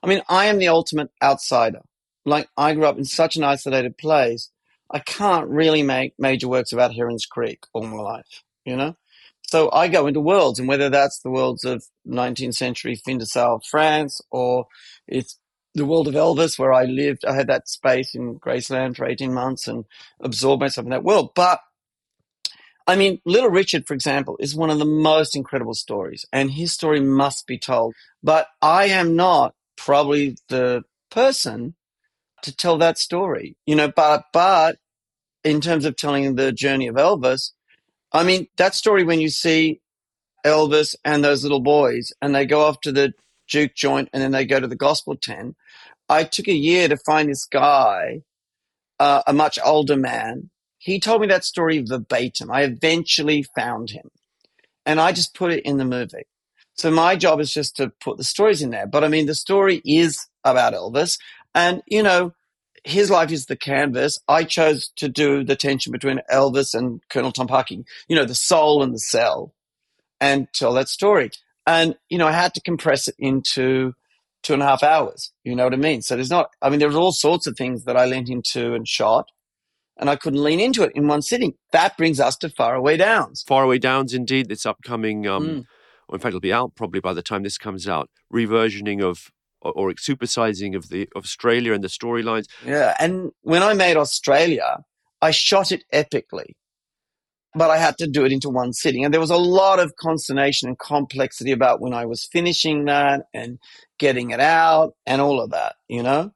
I 0.00 0.06
mean, 0.06 0.22
I 0.28 0.46
am 0.46 0.58
the 0.58 0.68
ultimate 0.68 1.10
outsider. 1.20 1.80
Like, 2.24 2.48
I 2.56 2.74
grew 2.74 2.86
up 2.86 2.98
in 2.98 3.04
such 3.04 3.36
an 3.36 3.44
isolated 3.44 3.98
place, 3.98 4.50
I 4.90 4.98
can't 5.00 5.48
really 5.48 5.82
make 5.82 6.14
major 6.18 6.48
works 6.48 6.72
about 6.72 6.92
Heron's 6.92 7.26
Creek 7.26 7.64
all 7.72 7.82
my 7.82 7.96
life, 7.96 8.44
you 8.64 8.76
know? 8.76 8.96
So 9.42 9.70
I 9.72 9.88
go 9.88 10.06
into 10.06 10.20
worlds, 10.20 10.58
and 10.58 10.68
whether 10.68 10.88
that's 10.88 11.18
the 11.20 11.30
worlds 11.30 11.64
of 11.64 11.84
19th 12.06 12.54
century 12.54 12.96
fin 12.96 13.18
de 13.18 13.24
siècle 13.24 13.64
France, 13.64 14.20
or 14.30 14.66
it's 15.06 15.38
the 15.74 15.84
world 15.84 16.08
of 16.08 16.14
Elvis, 16.14 16.58
where 16.58 16.72
I 16.72 16.84
lived, 16.84 17.24
I 17.24 17.34
had 17.34 17.48
that 17.48 17.68
space 17.68 18.14
in 18.14 18.38
Graceland 18.38 18.96
for 18.96 19.06
18 19.06 19.34
months 19.34 19.66
and 19.66 19.84
absorbed 20.20 20.60
myself 20.60 20.84
in 20.84 20.90
that 20.90 21.04
world. 21.04 21.32
But 21.34 21.60
I 22.86 22.96
mean, 22.96 23.20
Little 23.24 23.50
Richard, 23.50 23.86
for 23.86 23.94
example, 23.94 24.36
is 24.38 24.54
one 24.54 24.70
of 24.70 24.78
the 24.78 24.84
most 24.84 25.34
incredible 25.34 25.74
stories, 25.74 26.26
and 26.32 26.50
his 26.52 26.72
story 26.72 27.00
must 27.00 27.46
be 27.46 27.58
told. 27.58 27.94
But 28.22 28.46
I 28.60 28.86
am 28.86 29.16
not 29.16 29.54
probably 29.76 30.36
the 30.48 30.84
person 31.10 31.74
to 32.44 32.56
tell 32.56 32.78
that 32.78 32.98
story, 32.98 33.56
you 33.66 33.74
know. 33.74 33.88
But 33.88 34.24
but 34.32 34.78
in 35.42 35.60
terms 35.60 35.84
of 35.84 35.96
telling 35.96 36.34
the 36.34 36.52
journey 36.52 36.86
of 36.86 36.96
Elvis, 36.96 37.52
I 38.12 38.24
mean 38.24 38.48
that 38.56 38.74
story 38.74 39.04
when 39.04 39.20
you 39.20 39.28
see 39.28 39.80
Elvis 40.44 40.94
and 41.04 41.24
those 41.24 41.42
little 41.42 41.60
boys, 41.60 42.12
and 42.22 42.34
they 42.34 42.46
go 42.46 42.62
off 42.62 42.80
to 42.82 42.92
the 42.92 43.12
juke 43.46 43.74
joint, 43.74 44.08
and 44.12 44.22
then 44.22 44.32
they 44.32 44.46
go 44.46 44.60
to 44.60 44.68
the 44.68 44.76
gospel 44.76 45.16
tent. 45.16 45.56
I 46.08 46.24
took 46.24 46.48
a 46.48 46.54
year 46.54 46.88
to 46.88 46.96
find 46.98 47.28
this 47.28 47.44
guy, 47.46 48.22
uh, 49.00 49.22
a 49.26 49.32
much 49.32 49.58
older 49.64 49.96
man, 49.96 50.50
he 50.78 51.00
told 51.00 51.22
me 51.22 51.26
that 51.28 51.44
story 51.44 51.82
verbatim. 51.82 52.50
I 52.50 52.62
eventually 52.64 53.46
found 53.56 53.90
him 53.90 54.10
and 54.84 55.00
I 55.00 55.12
just 55.12 55.34
put 55.34 55.50
it 55.50 55.64
in 55.64 55.78
the 55.78 55.84
movie. 55.84 56.26
So 56.74 56.90
my 56.90 57.16
job 57.16 57.40
is 57.40 57.52
just 57.52 57.76
to 57.76 57.90
put 58.00 58.18
the 58.18 58.24
stories 58.24 58.60
in 58.60 58.70
there. 58.70 58.86
But 58.86 59.02
I 59.04 59.08
mean, 59.08 59.24
the 59.26 59.34
story 59.34 59.80
is 59.84 60.26
about 60.44 60.74
Elvis 60.74 61.18
and, 61.54 61.82
you 61.86 62.02
know, 62.02 62.32
his 62.84 63.10
life 63.10 63.32
is 63.32 63.46
the 63.46 63.56
canvas. 63.56 64.20
I 64.28 64.44
chose 64.44 64.90
to 64.96 65.08
do 65.08 65.42
the 65.44 65.56
tension 65.56 65.90
between 65.92 66.20
Elvis 66.30 66.74
and 66.74 67.00
Colonel 67.08 67.32
Tom 67.32 67.46
Parker, 67.46 67.76
you 68.08 68.16
know, 68.16 68.24
the 68.26 68.34
soul 68.34 68.82
and 68.82 68.92
the 68.92 68.98
sell 68.98 69.54
and 70.20 70.48
tell 70.52 70.74
that 70.74 70.88
story. 70.88 71.30
And, 71.66 71.96
you 72.10 72.18
know, 72.18 72.26
I 72.26 72.32
had 72.32 72.52
to 72.54 72.60
compress 72.60 73.08
it 73.08 73.14
into 73.18 73.94
two 74.42 74.52
and 74.52 74.62
a 74.62 74.66
half 74.66 74.82
hours. 74.82 75.32
You 75.44 75.56
know 75.56 75.64
what 75.64 75.72
I 75.72 75.78
mean? 75.78 76.02
So 76.02 76.14
there's 76.14 76.30
not, 76.30 76.50
I 76.60 76.68
mean, 76.68 76.78
there's 76.78 76.94
all 76.94 77.12
sorts 77.12 77.46
of 77.46 77.56
things 77.56 77.84
that 77.84 77.96
I 77.96 78.04
leaned 78.04 78.28
into 78.28 78.74
and 78.74 78.86
shot 78.86 79.30
and 79.96 80.10
I 80.10 80.16
couldn't 80.16 80.42
lean 80.42 80.60
into 80.60 80.82
it 80.82 80.92
in 80.94 81.06
one 81.08 81.22
sitting. 81.22 81.54
That 81.72 81.96
brings 81.96 82.20
us 82.20 82.36
to 82.38 82.50
Faraway 82.50 82.98
Downs. 82.98 83.42
Faraway 83.46 83.78
Downs, 83.78 84.12
indeed, 84.12 84.48
this 84.48 84.66
upcoming, 84.66 85.26
um, 85.26 85.46
Mm. 85.46 85.64
or 86.08 86.16
in 86.16 86.20
fact, 86.20 86.30
it'll 86.30 86.40
be 86.40 86.52
out 86.52 86.74
probably 86.74 87.00
by 87.00 87.14
the 87.14 87.22
time 87.22 87.42
this 87.44 87.56
comes 87.56 87.88
out, 87.88 88.10
reversioning 88.30 89.02
of 89.02 89.30
or, 89.64 89.72
or 89.72 89.92
supersizing 89.92 90.76
of 90.76 90.88
the 90.88 91.08
of 91.16 91.24
Australia 91.24 91.72
and 91.72 91.82
the 91.82 91.88
storylines. 91.88 92.46
Yeah. 92.64 92.94
And 92.98 93.32
when 93.42 93.62
I 93.62 93.74
made 93.74 93.96
Australia, 93.96 94.84
I 95.20 95.30
shot 95.30 95.72
it 95.72 95.84
epically, 95.92 96.52
but 97.54 97.70
I 97.70 97.78
had 97.78 97.98
to 97.98 98.06
do 98.06 98.24
it 98.24 98.32
into 98.32 98.50
one 98.50 98.72
sitting. 98.72 99.04
And 99.04 99.12
there 99.12 99.20
was 99.20 99.30
a 99.30 99.36
lot 99.36 99.80
of 99.80 99.96
consternation 99.96 100.68
and 100.68 100.78
complexity 100.78 101.52
about 101.52 101.80
when 101.80 101.94
I 101.94 102.06
was 102.06 102.28
finishing 102.30 102.84
that 102.86 103.22
and 103.32 103.58
getting 103.98 104.30
it 104.30 104.40
out 104.40 104.94
and 105.06 105.20
all 105.20 105.40
of 105.40 105.50
that, 105.50 105.76
you 105.88 106.02
know? 106.02 106.32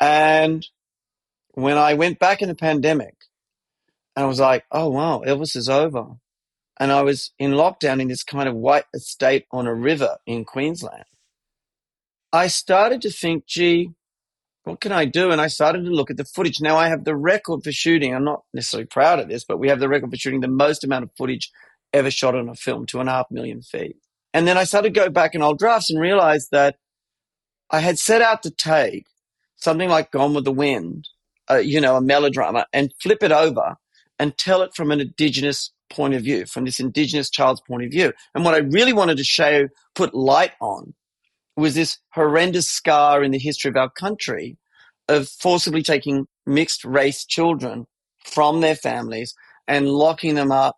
And 0.00 0.66
when 1.54 1.76
I 1.76 1.94
went 1.94 2.18
back 2.18 2.42
in 2.42 2.48
the 2.48 2.54
pandemic, 2.54 3.14
and 4.16 4.24
I 4.24 4.28
was 4.28 4.40
like, 4.40 4.64
oh, 4.70 4.88
wow, 4.88 5.22
Elvis 5.26 5.56
is 5.56 5.68
over. 5.68 6.06
And 6.78 6.90
I 6.90 7.02
was 7.02 7.32
in 7.38 7.52
lockdown 7.52 8.00
in 8.00 8.08
this 8.08 8.24
kind 8.24 8.48
of 8.48 8.54
white 8.54 8.84
estate 8.94 9.46
on 9.52 9.66
a 9.66 9.74
river 9.74 10.16
in 10.26 10.44
Queensland. 10.44 11.04
I 12.32 12.46
started 12.46 13.02
to 13.02 13.10
think, 13.10 13.46
gee, 13.46 13.90
what 14.64 14.80
can 14.80 14.92
I 14.92 15.04
do? 15.04 15.30
And 15.30 15.40
I 15.40 15.48
started 15.48 15.84
to 15.84 15.90
look 15.90 16.10
at 16.10 16.16
the 16.16 16.24
footage. 16.24 16.60
Now 16.60 16.76
I 16.76 16.88
have 16.88 17.04
the 17.04 17.16
record 17.16 17.64
for 17.64 17.72
shooting. 17.72 18.14
I'm 18.14 18.24
not 18.24 18.42
necessarily 18.54 18.86
proud 18.86 19.18
of 19.18 19.28
this, 19.28 19.44
but 19.44 19.58
we 19.58 19.68
have 19.68 19.80
the 19.80 19.88
record 19.88 20.10
for 20.10 20.16
shooting 20.16 20.40
the 20.40 20.48
most 20.48 20.84
amount 20.84 21.04
of 21.04 21.10
footage 21.16 21.50
ever 21.92 22.10
shot 22.10 22.34
on 22.34 22.48
a 22.48 22.54
film, 22.54 22.86
two 22.86 23.00
and 23.00 23.08
a 23.08 23.12
half 23.12 23.26
million 23.30 23.60
feet. 23.60 23.96
And 24.32 24.46
then 24.46 24.56
I 24.56 24.64
started 24.64 24.94
to 24.94 25.00
go 25.00 25.10
back 25.10 25.34
in 25.34 25.42
old 25.42 25.58
drafts 25.58 25.90
and 25.90 26.00
realized 26.00 26.48
that 26.52 26.76
I 27.70 27.80
had 27.80 27.98
set 27.98 28.22
out 28.22 28.42
to 28.44 28.50
take 28.50 29.06
something 29.56 29.88
like 29.88 30.10
Gone 30.10 30.34
with 30.34 30.44
the 30.44 30.52
Wind, 30.52 31.08
uh, 31.50 31.56
you 31.56 31.80
know, 31.80 31.96
a 31.96 32.00
melodrama, 32.00 32.66
and 32.72 32.92
flip 33.02 33.22
it 33.22 33.32
over 33.32 33.76
and 34.18 34.36
tell 34.38 34.62
it 34.62 34.74
from 34.74 34.90
an 34.90 35.00
indigenous 35.00 35.72
point 35.90 36.14
of 36.14 36.22
view, 36.22 36.46
from 36.46 36.64
this 36.64 36.80
indigenous 36.80 37.28
child's 37.28 37.60
point 37.60 37.84
of 37.84 37.90
view. 37.90 38.12
And 38.34 38.44
what 38.44 38.54
I 38.54 38.58
really 38.58 38.92
wanted 38.92 39.18
to 39.18 39.24
show, 39.24 39.68
put 39.94 40.14
light 40.14 40.52
on, 40.60 40.94
was 41.56 41.74
this 41.74 41.98
horrendous 42.10 42.70
scar 42.70 43.22
in 43.22 43.30
the 43.30 43.38
history 43.38 43.68
of 43.68 43.76
our 43.76 43.90
country 43.90 44.56
of 45.08 45.28
forcibly 45.28 45.82
taking 45.82 46.26
mixed 46.46 46.84
race 46.84 47.24
children 47.24 47.86
from 48.24 48.60
their 48.60 48.74
families 48.74 49.34
and 49.66 49.88
locking 49.88 50.34
them 50.34 50.52
up 50.52 50.76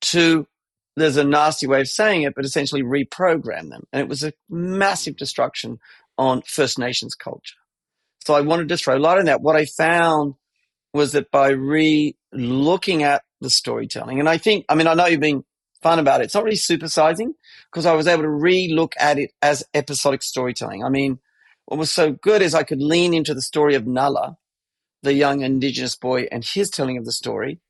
to 0.00 0.46
there's 0.96 1.16
a 1.16 1.24
nasty 1.24 1.66
way 1.66 1.80
of 1.80 1.88
saying 1.88 2.22
it, 2.22 2.34
but 2.36 2.44
essentially 2.44 2.82
reprogram 2.82 3.70
them. 3.70 3.82
And 3.92 4.00
it 4.00 4.08
was 4.08 4.22
a 4.22 4.32
massive 4.48 5.16
destruction 5.16 5.78
on 6.18 6.42
First 6.46 6.78
Nations 6.78 7.14
culture. 7.14 7.56
So 8.24 8.34
I 8.34 8.40
wanted 8.40 8.68
to 8.68 8.76
throw 8.76 8.96
light 8.96 9.18
on 9.18 9.24
that. 9.26 9.42
What 9.42 9.56
I 9.56 9.66
found 9.66 10.34
was 10.92 11.12
that 11.12 11.30
by 11.30 11.48
re 11.48 12.16
looking 12.32 13.02
at 13.02 13.22
the 13.40 13.50
storytelling, 13.50 14.20
and 14.20 14.28
I 14.28 14.38
think, 14.38 14.64
I 14.68 14.76
mean, 14.76 14.86
I 14.86 14.94
know 14.94 15.06
you've 15.06 15.20
being 15.20 15.44
fun 15.84 15.98
about 15.98 16.22
it. 16.22 16.24
It's 16.24 16.34
not 16.34 16.44
really 16.44 16.56
supersizing 16.56 17.34
because 17.70 17.84
I 17.84 17.92
was 17.92 18.06
able 18.06 18.22
to 18.22 18.30
re 18.30 18.68
look 18.68 18.94
at 18.98 19.18
it 19.18 19.32
as 19.42 19.62
episodic 19.74 20.22
storytelling. 20.22 20.82
I 20.82 20.88
mean, 20.88 21.18
what 21.66 21.78
was 21.78 21.92
so 21.92 22.12
good 22.12 22.40
is 22.40 22.54
I 22.54 22.62
could 22.62 22.80
lean 22.80 23.12
into 23.12 23.34
the 23.34 23.42
story 23.42 23.74
of 23.74 23.86
Nulla, 23.86 24.38
the 25.02 25.12
young 25.12 25.42
indigenous 25.42 25.94
boy, 25.94 26.26
and 26.32 26.42
his 26.42 26.70
telling 26.70 26.96
of 26.96 27.04
the 27.04 27.12
story. 27.12 27.60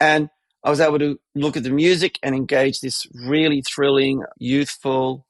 And 0.00 0.28
I 0.64 0.70
was 0.70 0.80
able 0.80 0.98
to 0.98 1.20
look 1.36 1.56
at 1.56 1.62
the 1.62 1.70
music 1.70 2.18
and 2.20 2.34
engage 2.34 2.80
this 2.80 3.06
really 3.14 3.62
thrilling, 3.62 4.24
youthful 4.38 5.24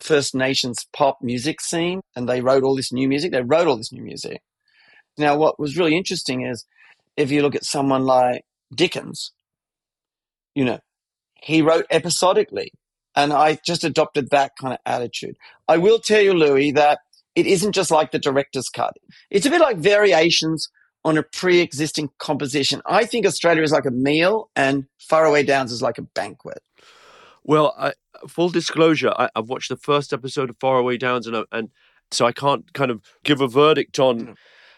First 0.00 0.34
Nations 0.34 0.84
pop 0.92 1.18
music 1.22 1.60
scene. 1.60 2.00
And 2.16 2.28
they 2.28 2.40
wrote 2.40 2.64
all 2.64 2.74
this 2.74 2.92
new 2.92 3.06
music. 3.06 3.30
They 3.30 3.42
wrote 3.42 3.68
all 3.68 3.76
this 3.76 3.92
new 3.92 4.02
music. 4.02 4.42
Now, 5.16 5.36
what 5.36 5.60
was 5.60 5.78
really 5.78 5.96
interesting 5.96 6.44
is 6.44 6.64
if 7.16 7.30
you 7.30 7.42
look 7.42 7.54
at 7.54 7.64
someone 7.64 8.04
like 8.04 8.44
Dickens, 8.74 9.30
you 10.56 10.64
know, 10.64 10.80
he 11.42 11.62
wrote 11.62 11.86
episodically. 11.90 12.72
And 13.14 13.32
I 13.32 13.58
just 13.66 13.84
adopted 13.84 14.30
that 14.30 14.52
kind 14.58 14.72
of 14.72 14.78
attitude. 14.86 15.36
I 15.68 15.76
will 15.76 15.98
tell 15.98 16.22
you, 16.22 16.32
Louis, 16.32 16.72
that 16.72 17.00
it 17.34 17.46
isn't 17.46 17.72
just 17.72 17.90
like 17.90 18.10
the 18.10 18.18
director's 18.18 18.68
cut. 18.68 18.94
It's 19.30 19.44
a 19.44 19.50
bit 19.50 19.60
like 19.60 19.76
variations 19.76 20.68
on 21.04 21.18
a 21.18 21.22
pre-existing 21.22 22.08
composition. 22.18 22.80
I 22.86 23.04
think 23.04 23.26
Australia 23.26 23.62
is 23.62 23.72
like 23.72 23.86
a 23.86 23.90
meal 23.90 24.48
and 24.56 24.86
Faraway 24.98 25.42
Downs 25.42 25.72
is 25.72 25.82
like 25.82 25.98
a 25.98 26.02
banquet. 26.02 26.62
Well, 27.44 27.74
I, 27.78 27.92
full 28.28 28.50
disclosure, 28.50 29.12
I, 29.16 29.28
I've 29.34 29.48
watched 29.48 29.68
the 29.68 29.76
first 29.76 30.12
episode 30.12 30.48
of 30.48 30.56
Faraway 30.60 30.96
Downs, 30.96 31.26
and, 31.26 31.44
and 31.50 31.70
so 32.12 32.24
I 32.24 32.32
can't 32.32 32.72
kind 32.72 32.90
of 32.90 33.02
give 33.24 33.40
a 33.40 33.48
verdict 33.48 33.98
on 33.98 34.20
Mm. 34.20 34.34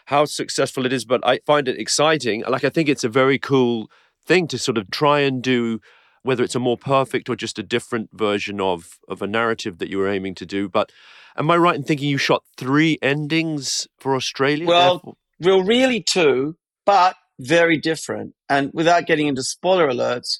how 0.07 0.25
successful 0.25 0.85
it 0.85 0.91
is, 0.93 1.05
but 1.05 1.21
I 1.25 1.39
find 1.45 1.67
it 1.67 1.79
exciting. 1.79 2.43
Like, 2.47 2.63
I 2.63 2.69
think 2.69 2.89
it's 2.89 3.03
a 3.03 3.09
very 3.09 3.37
cool 3.37 3.89
thing 4.25 4.47
to 4.47 4.57
sort 4.57 4.77
of 4.79 4.89
try 4.89 5.19
and 5.19 5.41
do, 5.43 5.79
whether 6.25 6.43
it's 6.43 6.55
a 6.55 6.59
more 6.59 6.77
perfect 6.77 7.29
or 7.29 7.35
just 7.35 7.59
a 7.59 7.63
different 7.63 8.09
version 8.11 8.59
of, 8.59 8.97
of 9.07 9.21
a 9.21 9.27
narrative 9.27 9.77
that 9.77 9.89
you 9.89 9.99
were 9.99 10.09
aiming 10.09 10.33
to 10.35 10.45
do. 10.45 10.67
But 10.67 10.91
am 11.37 11.51
I 11.51 11.57
right 11.57 11.75
in 11.75 11.83
thinking 11.83 12.09
you 12.09 12.17
shot 12.17 12.43
three 12.57 12.97
endings 13.01 13.87
for 13.99 14.15
Australia? 14.15 14.65
Well, 14.65 15.17
Well, 15.39 15.61
really 15.61 16.01
two, 16.01 16.55
but 16.85 17.15
very 17.39 17.77
different. 17.77 18.33
And 18.49 18.71
without 18.73 19.05
getting 19.05 19.27
into 19.27 19.43
spoiler 19.43 19.87
alerts, 19.87 20.39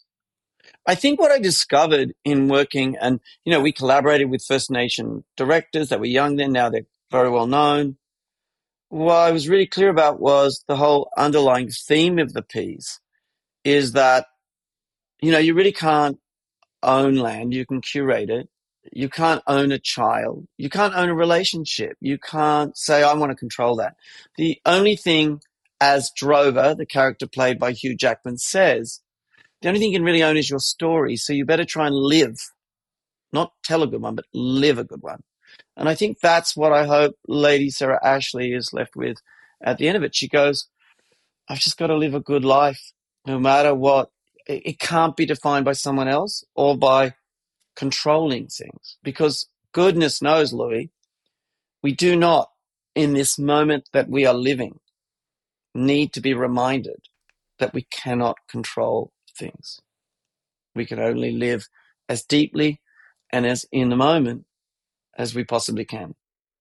I 0.88 0.96
think 0.96 1.20
what 1.20 1.32
I 1.32 1.40
discovered 1.40 2.14
in 2.24 2.48
working, 2.48 2.96
and 3.00 3.20
you 3.44 3.52
know, 3.52 3.62
we 3.62 3.72
collaborated 3.72 4.30
with 4.30 4.44
First 4.44 4.72
Nation 4.72 5.24
directors 5.38 5.90
that 5.90 6.00
were 6.00 6.06
young 6.06 6.36
then, 6.36 6.52
now 6.52 6.70
they're 6.70 6.88
very 7.12 7.30
well 7.30 7.48
known. 7.48 7.98
What 8.90 9.16
I 9.16 9.32
was 9.32 9.50
really 9.50 9.68
clear 9.68 9.90
about 9.90 10.20
was 10.20 10.64
the 10.68 10.76
whole 10.76 11.10
underlying 11.18 11.70
theme 11.70 12.18
of 12.18 12.34
the 12.34 12.42
piece 12.42 13.00
is 13.64 13.92
that, 13.94 14.28
you 15.26 15.32
know, 15.32 15.40
you 15.40 15.54
really 15.54 15.72
can't 15.72 16.20
own 16.84 17.16
land, 17.16 17.54
you 17.54 17.66
can 17.66 17.82
curate 17.82 18.30
it. 18.30 18.48
You 18.92 19.10
can't 19.10 19.42
own 19.48 19.72
a 19.72 19.80
child. 19.80 20.46
You 20.58 20.70
can't 20.70 20.94
own 20.94 21.10
a 21.10 21.16
relationship. 21.16 21.98
You 22.00 22.20
can't 22.20 22.78
say, 22.78 23.02
I 23.02 23.16
want 23.16 23.32
to 23.32 23.36
control 23.36 23.78
that. 23.78 23.96
The 24.38 24.60
only 24.64 24.96
thing, 24.96 25.42
as 25.82 26.12
Drover, 26.16 26.76
the 26.76 26.86
character 26.86 27.26
played 27.26 27.58
by 27.58 27.72
Hugh 27.72 27.96
Jackman, 27.96 28.38
says, 28.38 29.02
the 29.62 29.70
only 29.70 29.80
thing 29.80 29.92
you 29.92 29.98
can 29.98 30.06
really 30.06 30.22
own 30.22 30.38
is 30.38 30.52
your 30.52 30.60
story. 30.60 31.16
So 31.16 31.34
you 31.34 31.46
better 31.46 31.66
try 31.66 31.88
and 31.88 31.96
live, 31.96 32.38
not 33.34 33.54
tell 33.64 33.82
a 33.82 33.88
good 33.88 34.02
one, 34.04 34.14
but 34.14 34.26
live 34.34 34.78
a 34.78 34.84
good 34.84 35.02
one. 35.02 35.22
And 35.76 35.90
I 35.90 35.96
think 35.96 36.20
that's 36.20 36.56
what 36.56 36.72
I 36.72 36.86
hope 36.86 37.16
Lady 37.28 37.72
Sarah 37.72 38.00
Ashley 38.04 38.54
is 38.54 38.72
left 38.72 38.96
with 38.96 39.18
at 39.64 39.80
the 39.80 39.88
end 39.88 39.98
of 39.98 40.04
it. 40.04 40.16
She 40.16 40.28
goes, 40.28 40.68
I've 41.50 41.60
just 41.60 41.78
got 41.78 41.88
to 41.88 41.96
live 41.96 42.14
a 42.14 42.20
good 42.20 42.46
life, 42.46 42.94
no 43.26 43.40
matter 43.40 43.74
what. 43.74 44.10
It, 44.48 44.62
it 44.66 44.80
can't 44.80 45.16
be 45.16 45.26
defined 45.26 45.66
by 45.66 45.74
someone 45.74 46.08
else 46.08 46.44
or 46.56 46.78
by 46.78 47.16
controlling 47.76 48.48
things. 48.48 48.98
Because 49.04 49.48
goodness 49.74 50.22
knows, 50.22 50.54
Louis, 50.54 50.92
we 51.84 51.94
do 51.94 52.16
not, 52.16 52.50
in 52.96 53.14
this 53.14 53.38
moment 53.38 53.90
that 53.94 54.10
we 54.10 54.26
are 54.26 54.34
living, 54.34 54.80
need 55.74 56.14
to 56.14 56.22
be 56.22 56.34
reminded 56.34 57.08
that 57.60 57.74
we 57.74 57.84
cannot 57.92 58.38
control 58.50 59.12
things. 59.38 59.80
We 60.74 60.86
can 60.86 61.00
only 61.00 61.32
live 61.32 61.68
as 62.10 62.24
deeply 62.24 62.82
and 63.32 63.46
as 63.46 63.66
in 63.72 63.90
the 63.90 63.96
moment 63.96 64.46
as 65.18 65.36
we 65.36 65.44
possibly 65.44 65.86
can. 65.86 66.16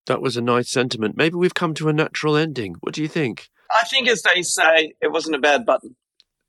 that 0.06 0.20
was 0.22 0.36
a 0.36 0.42
nice 0.42 0.70
sentiment. 0.70 1.16
Maybe 1.16 1.36
we've 1.36 1.54
come 1.54 1.74
to 1.74 1.88
a 1.88 1.92
natural 1.92 2.36
ending. 2.36 2.76
What 2.80 2.94
do 2.94 3.02
you 3.02 3.08
think? 3.08 3.48
I 3.74 3.84
think, 3.84 4.08
as 4.08 4.22
they 4.22 4.42
say, 4.42 4.94
it 5.00 5.10
wasn't 5.10 5.36
a 5.36 5.40
bad 5.40 5.64
button. 5.64 5.96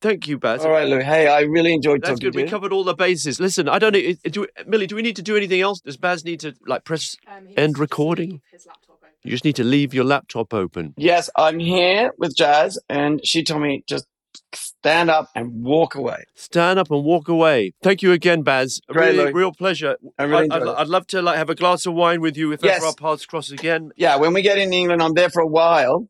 Thank 0.02 0.28
you, 0.28 0.38
Baz. 0.38 0.64
All 0.66 0.72
right, 0.72 0.88
Lou. 0.88 1.00
Hey, 1.00 1.28
I 1.28 1.42
really 1.42 1.74
enjoyed 1.74 2.02
That's 2.02 2.12
talking 2.20 2.28
good. 2.28 2.34
to 2.34 2.38
We 2.38 2.44
you. 2.44 2.50
covered 2.50 2.72
all 2.74 2.84
the 2.84 2.94
bases. 2.94 3.40
Listen, 3.40 3.68
I 3.70 3.80
don't 3.80 3.94
know. 3.94 4.14
Do, 4.30 4.46
Millie, 4.68 4.88
do 4.88 4.96
we 4.96 5.02
need 5.02 5.16
to 5.16 5.24
do 5.24 5.36
anything 5.36 5.62
else? 5.62 5.80
Does 5.80 5.98
Baz 5.98 6.24
need 6.26 6.40
to 6.42 6.54
like 6.68 6.84
press 6.84 7.16
Um, 7.28 7.48
end 7.58 7.80
recording? 7.80 8.42
His 8.52 8.66
laptop. 8.66 9.00
You 9.24 9.32
just 9.32 9.44
need 9.46 9.56
to 9.56 9.64
leave 9.64 9.92
your 9.92 10.04
laptop 10.04 10.54
open. 10.54 10.94
Yes, 10.98 11.32
I'm 11.36 11.58
here 11.58 12.12
with 12.20 12.36
Jazz, 12.36 12.78
and 12.90 13.26
she 13.26 13.44
told 13.44 13.64
me 13.64 13.84
just 13.88 14.06
stand 14.54 15.10
up 15.10 15.30
and 15.34 15.64
walk 15.64 15.96
away. 15.96 16.26
Stand 16.36 16.78
up 16.78 16.92
and 16.92 17.04
walk 17.04 17.28
away. 17.28 17.74
Thank 17.82 18.04
you 18.04 18.12
again, 18.12 18.44
Baz. 18.44 18.82
Great, 18.88 19.18
really, 19.18 19.34
real 19.34 19.52
pleasure. 19.52 19.96
I 20.20 20.24
really 20.26 20.52
I'd, 20.52 20.62
I'd, 20.62 20.68
it. 20.68 20.76
I'd 20.78 20.88
love 20.90 21.08
to 21.08 21.24
like 21.24 21.38
have 21.38 21.50
a 21.50 21.56
glass 21.56 21.88
of 21.88 21.96
wine 21.96 22.22
with 22.22 22.38
you 22.38 22.52
if 22.52 22.64
Yes. 22.64 22.78
ever 22.78 22.86
our 22.88 22.94
paths 22.94 23.26
cross 23.26 23.50
again. 23.50 23.90
Yeah, 23.96 24.18
when 24.18 24.32
we 24.34 24.44
get 24.44 24.60
in 24.60 24.72
England, 24.72 25.02
I'm 25.02 25.14
there 25.16 25.32
for 25.32 25.42
a 25.42 25.48
while. 25.48 26.08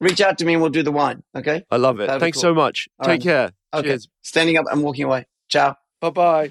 Reach 0.00 0.20
out 0.20 0.38
to 0.38 0.44
me 0.44 0.52
and 0.52 0.62
we'll 0.62 0.70
do 0.70 0.82
the 0.82 0.92
wine. 0.92 1.22
Okay? 1.34 1.64
I 1.70 1.76
love 1.76 2.00
it. 2.00 2.06
That'd 2.06 2.20
Thanks 2.20 2.36
cool. 2.36 2.42
so 2.42 2.54
much. 2.54 2.88
All 2.98 3.06
Take 3.06 3.12
right. 3.12 3.22
care. 3.22 3.50
Okay. 3.72 3.88
Cheers. 3.88 4.08
Standing 4.22 4.58
up 4.58 4.66
and 4.70 4.82
walking 4.82 5.04
away. 5.04 5.26
Ciao. 5.48 5.76
Bye 6.00 6.10
bye. 6.10 6.50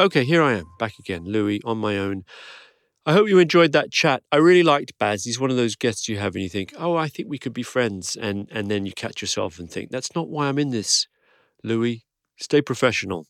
Okay, 0.00 0.24
here 0.24 0.42
I 0.42 0.54
am, 0.54 0.64
back 0.80 0.98
again, 0.98 1.26
Louis, 1.26 1.60
on 1.64 1.78
my 1.78 1.96
own. 1.96 2.24
I 3.04 3.14
hope 3.14 3.28
you 3.28 3.38
enjoyed 3.40 3.72
that 3.72 3.90
chat. 3.90 4.22
I 4.30 4.36
really 4.36 4.62
liked 4.62 4.96
Baz. 4.96 5.24
He's 5.24 5.40
one 5.40 5.50
of 5.50 5.56
those 5.56 5.74
guests 5.74 6.08
you 6.08 6.18
have 6.18 6.36
and 6.36 6.42
you 6.44 6.48
think, 6.48 6.72
oh, 6.78 6.94
I 6.94 7.08
think 7.08 7.28
we 7.28 7.38
could 7.38 7.52
be 7.52 7.64
friends. 7.64 8.14
And, 8.14 8.48
and 8.52 8.70
then 8.70 8.86
you 8.86 8.92
catch 8.92 9.20
yourself 9.20 9.58
and 9.58 9.68
think, 9.68 9.90
that's 9.90 10.14
not 10.14 10.28
why 10.28 10.48
I'm 10.48 10.58
in 10.58 10.70
this, 10.70 11.08
Louis. 11.64 12.04
Stay 12.38 12.62
professional. 12.62 13.26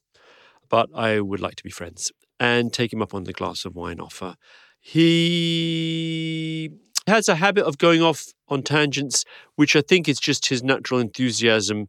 But 0.68 0.90
I 0.94 1.20
would 1.20 1.40
like 1.40 1.56
to 1.56 1.64
be 1.64 1.70
friends 1.70 2.12
and 2.38 2.72
take 2.72 2.92
him 2.92 3.00
up 3.00 3.14
on 3.14 3.24
the 3.24 3.32
glass 3.32 3.64
of 3.64 3.74
wine 3.74 3.98
offer. 3.98 4.34
He 4.78 6.70
has 7.06 7.28
a 7.28 7.36
habit 7.36 7.64
of 7.64 7.78
going 7.78 8.02
off 8.02 8.26
on 8.48 8.62
tangents, 8.62 9.24
which 9.56 9.74
I 9.74 9.80
think 9.80 10.06
is 10.06 10.20
just 10.20 10.48
his 10.48 10.62
natural 10.62 11.00
enthusiasm 11.00 11.86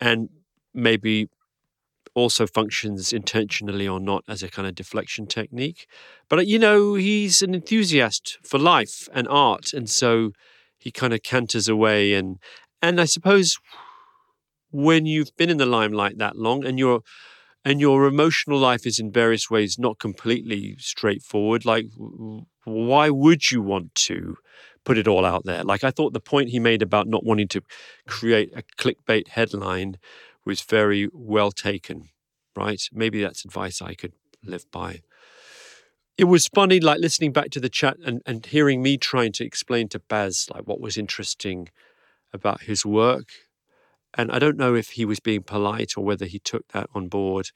and 0.00 0.30
maybe 0.72 1.28
also 2.20 2.46
functions 2.46 3.12
intentionally 3.12 3.88
or 3.88 3.98
not 3.98 4.24
as 4.28 4.42
a 4.42 4.48
kind 4.48 4.68
of 4.68 4.74
deflection 4.74 5.26
technique. 5.26 5.86
But, 6.28 6.38
uh, 6.38 6.42
you 6.42 6.58
know, 6.58 6.94
he's 6.94 7.42
an 7.42 7.54
enthusiast 7.54 8.38
for 8.42 8.58
life 8.58 9.08
and 9.12 9.26
art. 9.28 9.72
And 9.72 9.88
so 9.88 10.32
he 10.78 10.90
kind 10.90 11.12
of 11.12 11.22
canters 11.22 11.68
away. 11.68 12.14
And, 12.14 12.38
and 12.80 13.00
I 13.00 13.04
suppose 13.04 13.58
when 14.70 15.06
you've 15.06 15.36
been 15.36 15.50
in 15.50 15.56
the 15.56 15.66
limelight 15.66 16.18
that 16.18 16.36
long 16.36 16.64
and 16.64 16.78
your 16.78 17.02
and 17.64 17.80
your 17.80 18.06
emotional 18.06 18.58
life 18.58 18.86
is 18.86 18.98
in 18.98 19.12
various 19.12 19.50
ways 19.50 19.78
not 19.78 19.98
completely 19.98 20.76
straightforward 20.78 21.64
like 21.64 21.86
why 22.64 23.10
would 23.10 23.50
you 23.50 23.60
want 23.60 23.94
to 23.94 24.36
put 24.84 24.96
it 24.96 25.08
all 25.08 25.24
out 25.24 25.44
there 25.44 25.62
like 25.64 25.84
i 25.84 25.90
thought 25.90 26.12
the 26.12 26.20
point 26.20 26.50
he 26.50 26.58
made 26.58 26.82
about 26.82 27.06
not 27.06 27.24
wanting 27.24 27.48
to 27.48 27.60
create 28.06 28.50
a 28.56 28.62
clickbait 28.78 29.28
headline 29.28 29.96
was 30.44 30.60
very 30.62 31.08
well 31.12 31.50
taken 31.50 32.10
right? 32.56 32.82
Maybe 32.92 33.22
that's 33.22 33.44
advice 33.44 33.82
i 33.82 33.94
could 33.94 34.12
live 34.44 34.70
by. 34.70 35.00
It 36.16 36.24
was 36.24 36.48
funny 36.48 36.80
like 36.80 37.00
listening 37.00 37.32
back 37.32 37.50
to 37.50 37.60
the 37.60 37.68
chat 37.68 37.96
and, 38.04 38.20
and 38.26 38.44
hearing 38.44 38.82
me 38.82 38.98
trying 38.98 39.32
to 39.32 39.44
explain 39.44 39.88
to 39.88 39.98
baz 39.98 40.48
like 40.52 40.64
what 40.64 40.80
was 40.80 40.98
interesting 40.98 41.68
about 42.32 42.62
his 42.62 42.84
work. 42.84 43.28
And 44.14 44.30
I 44.30 44.38
don't 44.38 44.58
know 44.58 44.74
if 44.74 44.90
he 44.90 45.04
was 45.04 45.20
being 45.20 45.42
polite 45.42 45.92
or 45.96 46.04
whether 46.04 46.26
he 46.26 46.38
took 46.38 46.68
that 46.68 46.88
on 46.94 47.08
board. 47.08 47.50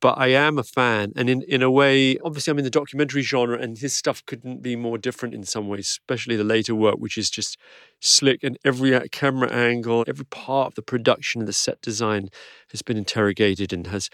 But 0.00 0.18
I 0.18 0.28
am 0.28 0.58
a 0.58 0.62
fan. 0.62 1.12
And 1.16 1.30
in, 1.30 1.42
in 1.42 1.62
a 1.62 1.70
way, 1.70 2.18
obviously, 2.18 2.50
I'm 2.50 2.58
in 2.58 2.64
the 2.64 2.70
documentary 2.70 3.22
genre, 3.22 3.58
and 3.58 3.78
his 3.78 3.94
stuff 3.94 4.24
couldn't 4.26 4.62
be 4.62 4.76
more 4.76 4.98
different 4.98 5.34
in 5.34 5.44
some 5.44 5.68
ways, 5.68 5.88
especially 5.88 6.36
the 6.36 6.44
later 6.44 6.74
work, 6.74 6.96
which 6.96 7.16
is 7.16 7.30
just 7.30 7.56
slick. 8.00 8.42
And 8.42 8.58
every 8.64 8.94
uh, 8.94 9.04
camera 9.10 9.50
angle, 9.50 10.04
every 10.06 10.26
part 10.26 10.68
of 10.68 10.74
the 10.74 10.82
production 10.82 11.40
and 11.40 11.48
the 11.48 11.52
set 11.54 11.80
design 11.80 12.28
has 12.70 12.82
been 12.82 12.98
interrogated 12.98 13.72
and 13.72 13.86
has 13.86 14.10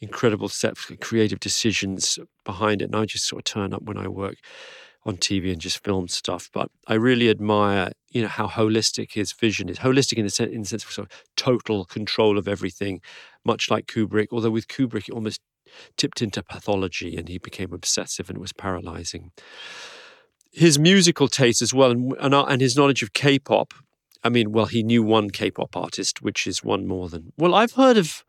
incredible 0.00 0.48
set 0.48 0.76
creative 1.00 1.40
decisions 1.40 2.18
behind 2.44 2.82
it. 2.82 2.86
And 2.86 2.96
I 2.96 3.04
just 3.04 3.26
sort 3.26 3.40
of 3.40 3.44
turn 3.44 3.72
up 3.72 3.82
when 3.82 3.96
I 3.96 4.08
work 4.08 4.36
on 5.04 5.16
TV 5.16 5.52
and 5.52 5.60
just 5.60 5.82
film 5.82 6.08
stuff. 6.08 6.48
But 6.52 6.70
I 6.86 6.94
really 6.94 7.28
admire, 7.28 7.92
you 8.10 8.22
know, 8.22 8.28
how 8.28 8.48
holistic 8.48 9.12
his 9.12 9.32
vision 9.32 9.68
is. 9.68 9.78
Holistic 9.78 10.18
in 10.18 10.24
the 10.24 10.30
sense, 10.30 10.52
in 10.52 10.60
the 10.60 10.66
sense 10.66 10.84
of 10.84 10.92
sort 10.92 11.10
of 11.10 11.22
total 11.36 11.84
control 11.84 12.38
of 12.38 12.46
everything, 12.48 13.00
much 13.44 13.70
like 13.70 13.86
Kubrick. 13.86 14.28
Although 14.30 14.50
with 14.50 14.68
Kubrick, 14.68 15.08
it 15.08 15.12
almost 15.12 15.40
tipped 15.96 16.22
into 16.22 16.42
pathology, 16.42 17.16
and 17.16 17.28
he 17.28 17.38
became 17.38 17.72
obsessive, 17.72 18.28
and 18.28 18.36
it 18.36 18.40
was 18.40 18.52
paralyzing. 18.52 19.32
His 20.52 20.78
musical 20.78 21.28
taste 21.28 21.62
as 21.62 21.72
well, 21.72 21.90
and 21.90 22.14
and, 22.20 22.34
and 22.34 22.60
his 22.60 22.76
knowledge 22.76 23.02
of 23.02 23.12
K-pop. 23.12 23.74
I 24.24 24.28
mean, 24.28 24.52
well, 24.52 24.66
he 24.66 24.84
knew 24.84 25.02
one 25.02 25.30
K-pop 25.30 25.76
artist, 25.76 26.22
which 26.22 26.46
is 26.46 26.62
one 26.62 26.86
more 26.86 27.08
than. 27.08 27.32
Well, 27.36 27.54
I've 27.54 27.72
heard 27.72 27.96
of. 27.96 28.24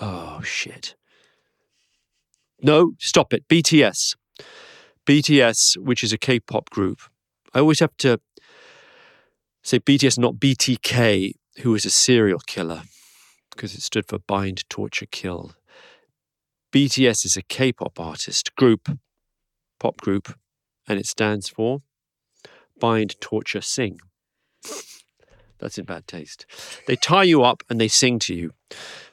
Oh 0.00 0.42
shit. 0.42 0.94
No, 2.62 2.92
stop 2.98 3.32
it. 3.32 3.48
BTS. 3.48 4.16
BTS, 5.06 5.76
which 5.78 6.02
is 6.02 6.12
a 6.12 6.18
K 6.18 6.40
pop 6.40 6.70
group. 6.70 7.00
I 7.54 7.60
always 7.60 7.80
have 7.80 7.96
to 7.98 8.20
say 9.62 9.80
BTS, 9.80 10.18
not 10.18 10.34
BTK, 10.34 11.32
who 11.62 11.74
is 11.74 11.84
a 11.84 11.90
serial 11.90 12.40
killer, 12.40 12.82
because 13.50 13.74
it 13.74 13.82
stood 13.82 14.06
for 14.08 14.18
Bind, 14.18 14.68
Torture, 14.68 15.06
Kill. 15.06 15.52
BTS 16.72 17.24
is 17.24 17.36
a 17.36 17.42
K 17.42 17.72
pop 17.72 17.98
artist 17.98 18.54
group, 18.54 18.88
pop 19.78 20.00
group, 20.00 20.34
and 20.86 20.98
it 20.98 21.06
stands 21.06 21.48
for 21.48 21.82
Bind, 22.78 23.20
Torture, 23.20 23.60
Sing. 23.60 24.00
That's 25.58 25.76
in 25.76 25.84
bad 25.84 26.06
taste. 26.06 26.46
They 26.86 26.96
tie 26.96 27.24
you 27.24 27.42
up 27.42 27.62
and 27.68 27.80
they 27.80 27.88
sing 27.88 28.18
to 28.20 28.34
you, 28.34 28.52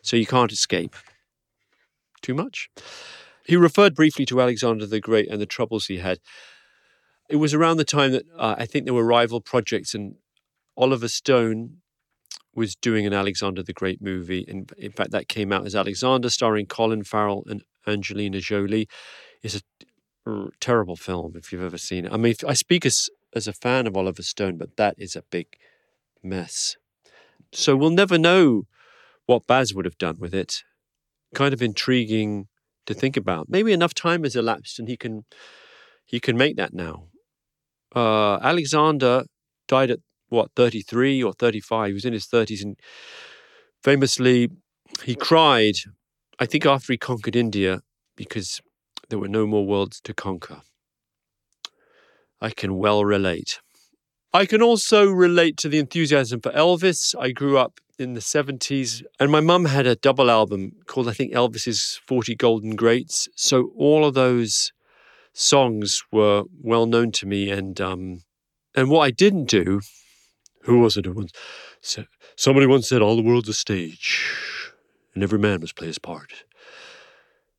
so 0.02 0.16
you 0.16 0.26
can't 0.26 0.52
escape. 0.52 0.96
Too 2.22 2.34
much? 2.34 2.70
He 3.48 3.56
referred 3.56 3.95
briefly 3.95 4.26
to 4.26 4.41
Alexander 4.41 4.86
the 4.86 4.99
Great 4.99 5.30
and 5.30 5.40
the 5.40 5.45
troubles 5.45 5.88
he 5.88 5.98
had. 5.98 6.19
it 7.30 7.38
was 7.38 7.53
around 7.53 7.78
the 7.78 7.86
time 7.86 8.11
that 8.11 8.26
uh, 8.38 8.56
I 8.57 8.65
think 8.65 8.86
there 8.86 8.94
were 8.94 9.06
rival 9.06 9.41
projects, 9.41 9.94
and 9.95 10.15
Oliver 10.76 11.07
Stone 11.07 11.78
was 12.53 12.76
doing 12.76 13.06
an 13.06 13.14
Alexander 13.14 13.64
the 13.64 13.74
Great 13.74 14.02
movie. 14.02 14.45
And 14.48 14.72
in 14.78 14.91
fact, 14.91 15.11
that 15.11 15.28
came 15.30 15.53
out 15.53 15.65
as 15.65 15.76
Alexander, 15.76 16.30
starring 16.30 16.65
Colin 16.65 17.03
Farrell 17.03 17.44
and 17.48 17.64
Angelina 17.86 18.40
Jolie. 18.40 18.88
It's 19.44 19.56
a 19.56 19.61
r- 20.26 20.49
terrible 20.60 20.95
film 20.95 21.34
if 21.36 21.52
you've 21.52 21.64
ever 21.64 21.78
seen 21.78 22.06
it. 22.06 22.11
I 22.14 22.18
mean, 22.18 22.36
I 22.48 22.53
speak 22.53 22.86
as 22.86 23.10
as 23.34 23.48
a 23.48 23.53
fan 23.53 23.88
of 23.88 23.95
Oliver 23.95 24.24
Stone, 24.24 24.57
but 24.57 24.76
that 24.78 24.95
is 24.98 25.15
a 25.15 25.22
big 25.22 25.48
mess. 26.24 26.76
So 27.52 27.76
we'll 27.78 27.91
never 27.91 28.18
know 28.18 28.64
what 29.26 29.48
Baz 29.48 29.74
would 29.74 29.86
have 29.86 29.98
done 29.98 30.18
with 30.19 30.34
it. 30.34 30.64
Kind 31.34 31.53
of 31.53 31.61
intriguing 31.61 32.48
to 32.88 32.94
think 32.94 33.16
about. 33.16 33.48
Maybe 33.50 33.72
enough 33.72 33.94
time 33.94 34.24
has 34.24 34.36
elapsed 34.36 34.80
and 34.80 34.88
he 34.88 34.98
can 34.98 35.26
he 36.06 36.20
can 36.20 36.38
make 36.38 36.56
that 36.58 36.74
now. 36.74 37.08
Uh, 37.96 38.38
Alexander 38.38 39.26
died 39.68 39.92
at 39.92 40.00
what 40.30 40.52
33 40.56 41.24
or 41.24 41.34
35. 41.34 41.88
He 41.88 41.94
was 41.94 42.06
in 42.06 42.14
his 42.14 42.26
30s 42.26 42.64
and 42.64 42.78
famously 43.84 44.50
he 45.04 45.16
cried. 45.16 45.76
I 46.40 46.46
think 46.46 46.66
after 46.66 46.94
he 46.94 46.98
conquered 46.98 47.36
India 47.36 47.82
because 48.16 48.62
there 49.10 49.20
were 49.20 49.28
no 49.28 49.46
more 49.46 49.66
worlds 49.66 50.02
to 50.02 50.14
conquer. 50.14 50.62
I 52.40 52.52
can 52.52 52.76
well 52.76 53.04
relate. 53.04 53.60
I 54.34 54.45
can 54.45 54.62
also 54.62 55.10
relate 55.10 55.58
to 55.58 55.70
the 55.70 55.80
enthusiasm 55.80 56.41
for 56.41 56.52
Elvis. 56.52 57.16
I 57.20 57.32
grew 57.32 57.58
up 57.58 57.80
in 57.98 58.14
the 58.14 58.20
70s, 58.20 59.04
and 59.20 59.32
my 59.32 59.40
mum 59.40 59.66
had 59.66 59.88
a 59.88 59.95
double 59.95 60.30
album 60.30 60.74
called, 60.86 61.08
I 61.10 61.14
think, 61.14 61.34
Elvis's 61.34 61.99
40 62.06 62.36
Golden 62.36 62.76
Greats. 62.76 63.28
So 63.36 63.72
all 63.76 64.06
of 64.06 64.14
those 64.14 64.72
songs 65.34 66.04
were 66.12 66.44
well 66.62 66.86
known 66.86 67.12
to 67.14 67.26
me. 67.26 67.49
And, 67.49 67.80
um, 67.80 68.24
and 68.76 68.90
what 68.90 69.02
I 69.02 69.12
didn't 69.12 69.45
do, 69.45 69.82
who 70.64 70.80
was 70.80 70.98
it 70.98 71.08
once 71.16 71.32
somebody 72.36 72.66
once 72.66 72.90
said, 72.90 73.02
all 73.02 73.16
the 73.16 73.22
world's 73.22 73.49
a 73.49 73.54
stage, 73.54 74.24
and 75.14 75.24
every 75.24 75.40
man 75.40 75.62
must 75.62 75.76
play 75.76 75.88
his 75.88 75.99
part. 75.99 76.44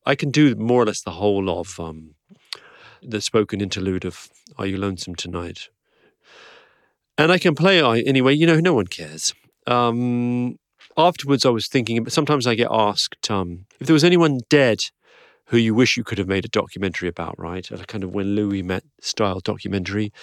I 0.05 0.15
can 0.15 0.31
do 0.31 0.55
more 0.55 0.83
or 0.83 0.85
less 0.85 1.01
the 1.01 1.11
whole 1.11 1.49
of 1.49 1.79
um, 1.79 2.15
the 3.01 3.21
spoken 3.21 3.61
interlude 3.61 4.05
of 4.05 4.29
Are 4.57 4.65
You 4.65 4.77
Lonesome 4.77 5.15
Tonight? 5.15 5.69
And 7.19 7.33
I 7.33 7.37
can 7.37 7.53
play 7.53 7.81
I 7.81 7.99
anyway, 7.99 8.33
you 8.33 8.47
know, 8.47 8.61
no 8.61 8.73
one 8.73 8.87
cares. 8.87 9.33
Um, 9.67 10.57
afterwards, 10.95 11.45
I 11.45 11.49
was 11.49 11.67
thinking, 11.67 12.01
but 12.01 12.13
sometimes 12.13 12.47
I 12.47 12.55
get 12.55 12.69
asked 12.71 13.29
um, 13.29 13.65
if 13.81 13.87
there 13.87 13.93
was 13.93 14.05
anyone 14.05 14.39
dead 14.49 14.79
who 15.47 15.57
you 15.57 15.75
wish 15.75 15.97
you 15.97 16.05
could 16.05 16.17
have 16.17 16.29
made 16.29 16.45
a 16.45 16.47
documentary 16.47 17.09
about, 17.09 17.37
right? 17.37 17.69
A 17.71 17.77
kind 17.79 18.05
of 18.05 18.13
when 18.13 18.35
Louis 18.35 18.63
met 18.63 18.85
style 19.01 19.41
documentary. 19.41 20.13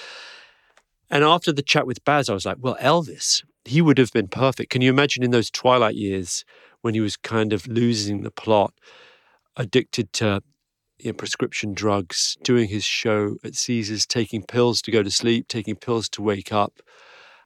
And 1.11 1.23
after 1.23 1.53
the 1.53 1.63
chat 1.63 1.87
with 1.87 2.03
Baz, 2.03 2.31
I 2.31 2.33
was 2.33 2.47
like, 2.47 2.57
well, 2.61 2.79
Elvis, 2.81 3.45
he 3.67 3.83
would 3.83 3.99
have 3.99 4.13
been 4.13 4.29
perfect. 4.29 4.71
Can 4.71 4.81
you 4.81 4.89
imagine 4.89 5.23
in 5.23 5.33
those 5.33 5.51
twilight 5.51 5.97
years 5.97 6.47
when 6.81 6.95
he 6.95 7.01
was 7.01 7.19
kind 7.19 7.53
of 7.53 7.67
losing 7.67 8.23
the 8.23 8.31
plot, 8.31 8.73
addicted 9.55 10.15
to 10.15 10.43
you 10.99 11.11
know, 11.11 11.15
prescription 11.15 11.75
drugs, 11.75 12.37
doing 12.43 12.69
his 12.69 12.85
show 12.85 13.37
at 13.45 13.55
Caesars, 13.55 14.07
taking 14.07 14.43
pills 14.43 14.81
to 14.83 14.91
go 14.91 15.03
to 15.03 15.11
sleep, 15.11 15.49
taking 15.49 15.77
pills 15.77 16.09
to 16.11 16.23
wake 16.23 16.53
up. 16.53 16.81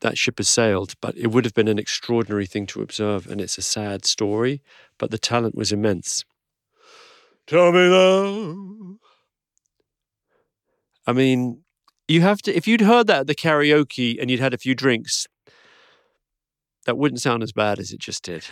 That 0.01 0.17
ship 0.17 0.39
has 0.39 0.49
sailed, 0.49 0.95
but 1.01 1.17
it 1.17 1.29
would 1.29 1.45
have 1.45 1.55
been 1.55 1.69
an 1.69 1.79
extraordinary 1.79 2.47
thing 2.47 2.67
to 2.69 2.83
observe, 2.83 3.27
and 3.27 3.41
it's 3.41 3.59
a 3.59 3.63
sad 3.63 4.05
story, 4.05 4.63
but 4.99 5.11
the 5.11 5.19
talent 5.19 5.55
was 5.55 5.73
immense. 5.73 6.25
Tell 7.47 7.73
me 7.73 7.89
now. 7.91 8.97
I 11.07 11.13
mean, 11.13 11.63
you 12.09 12.21
have 12.23 12.41
to, 12.43 12.57
if 12.57 12.67
you'd 12.67 12.83
heard 12.83 13.09
that 13.09 13.21
at 13.21 13.27
the 13.27 13.35
karaoke 13.35 14.21
and 14.21 14.31
you'd 14.31 14.41
had 14.41 14.55
a 14.55 14.59
few 14.59 14.75
drinks, 14.75 15.27
that 16.87 16.97
wouldn't 16.97 17.21
sound 17.21 17.43
as 17.43 17.53
bad 17.53 17.79
as 17.79 17.93
it 17.93 18.01
just 18.01 18.23
did. 18.23 18.45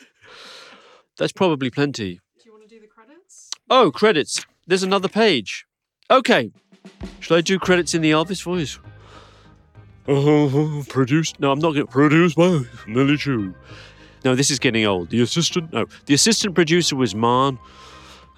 That's 1.18 1.32
probably 1.32 1.70
plenty. 1.70 2.20
Do 2.38 2.44
you 2.46 2.52
want 2.52 2.68
to 2.68 2.68
do 2.68 2.80
the 2.80 2.86
credits? 2.86 3.50
Oh, 3.70 3.90
credits. 3.90 4.46
There's 4.66 4.82
another 4.82 5.08
page. 5.08 5.66
Okay. 6.10 6.50
Should 7.20 7.36
I 7.36 7.40
do 7.40 7.58
credits 7.58 7.94
in 7.94 8.02
the 8.02 8.10
Elvis 8.12 8.42
voice? 8.42 8.78
Uh, 10.08 10.82
produced. 10.88 11.38
No, 11.38 11.52
I'm 11.52 11.58
not 11.58 11.74
going 11.74 11.86
to. 11.86 11.92
Produced 11.92 12.36
by 12.36 12.62
Lily 12.86 13.18
Chu. 13.18 13.54
No, 14.24 14.34
this 14.34 14.50
is 14.50 14.58
getting 14.58 14.86
old. 14.86 15.10
The 15.10 15.20
assistant. 15.20 15.72
No, 15.72 15.84
the 16.06 16.14
assistant 16.14 16.54
producer 16.54 16.96
was 16.96 17.14
Man 17.14 17.58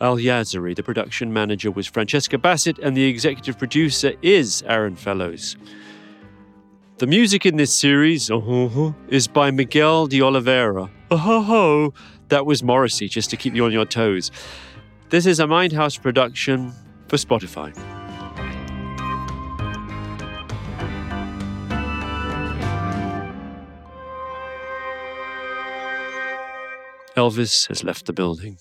Al 0.01 0.17
Yazari. 0.17 0.75
The 0.75 0.83
production 0.83 1.33
manager 1.33 1.71
was 1.71 1.87
Francesca 1.87 2.39
Bassett, 2.39 2.79
and 2.81 2.97
the 2.97 3.05
executive 3.05 3.57
producer 3.57 4.13
is 4.23 4.65
Arron 4.67 4.97
Fellows. 4.97 5.57
The 6.99 7.07
music 7.07 7.47
in 7.47 7.57
this 7.57 7.75
series 7.75 8.31
uh-huh, 8.31 8.93
is 9.09 9.29
by 9.29 9.51
Miguel 9.51 10.07
de 10.07 10.21
Oliveira. 10.21 10.91
Oh, 11.11 11.95
that 12.29 12.47
was 12.47 12.63
Morrissey, 12.63 13.09
just 13.09 13.31
to 13.31 13.37
keep 13.37 13.55
you 13.55 13.65
on 13.65 13.73
your 13.73 13.87
toes. 13.87 14.31
This 15.11 15.27
is 15.27 15.41
a 15.41 15.45
Mindhouse 15.45 16.01
production 16.01 16.73
for 17.09 17.17
Spotify. 17.17 17.75
Elvis 27.17 27.67
has 27.67 27.83
left 27.83 28.07
the 28.07 28.13
building. 28.13 28.59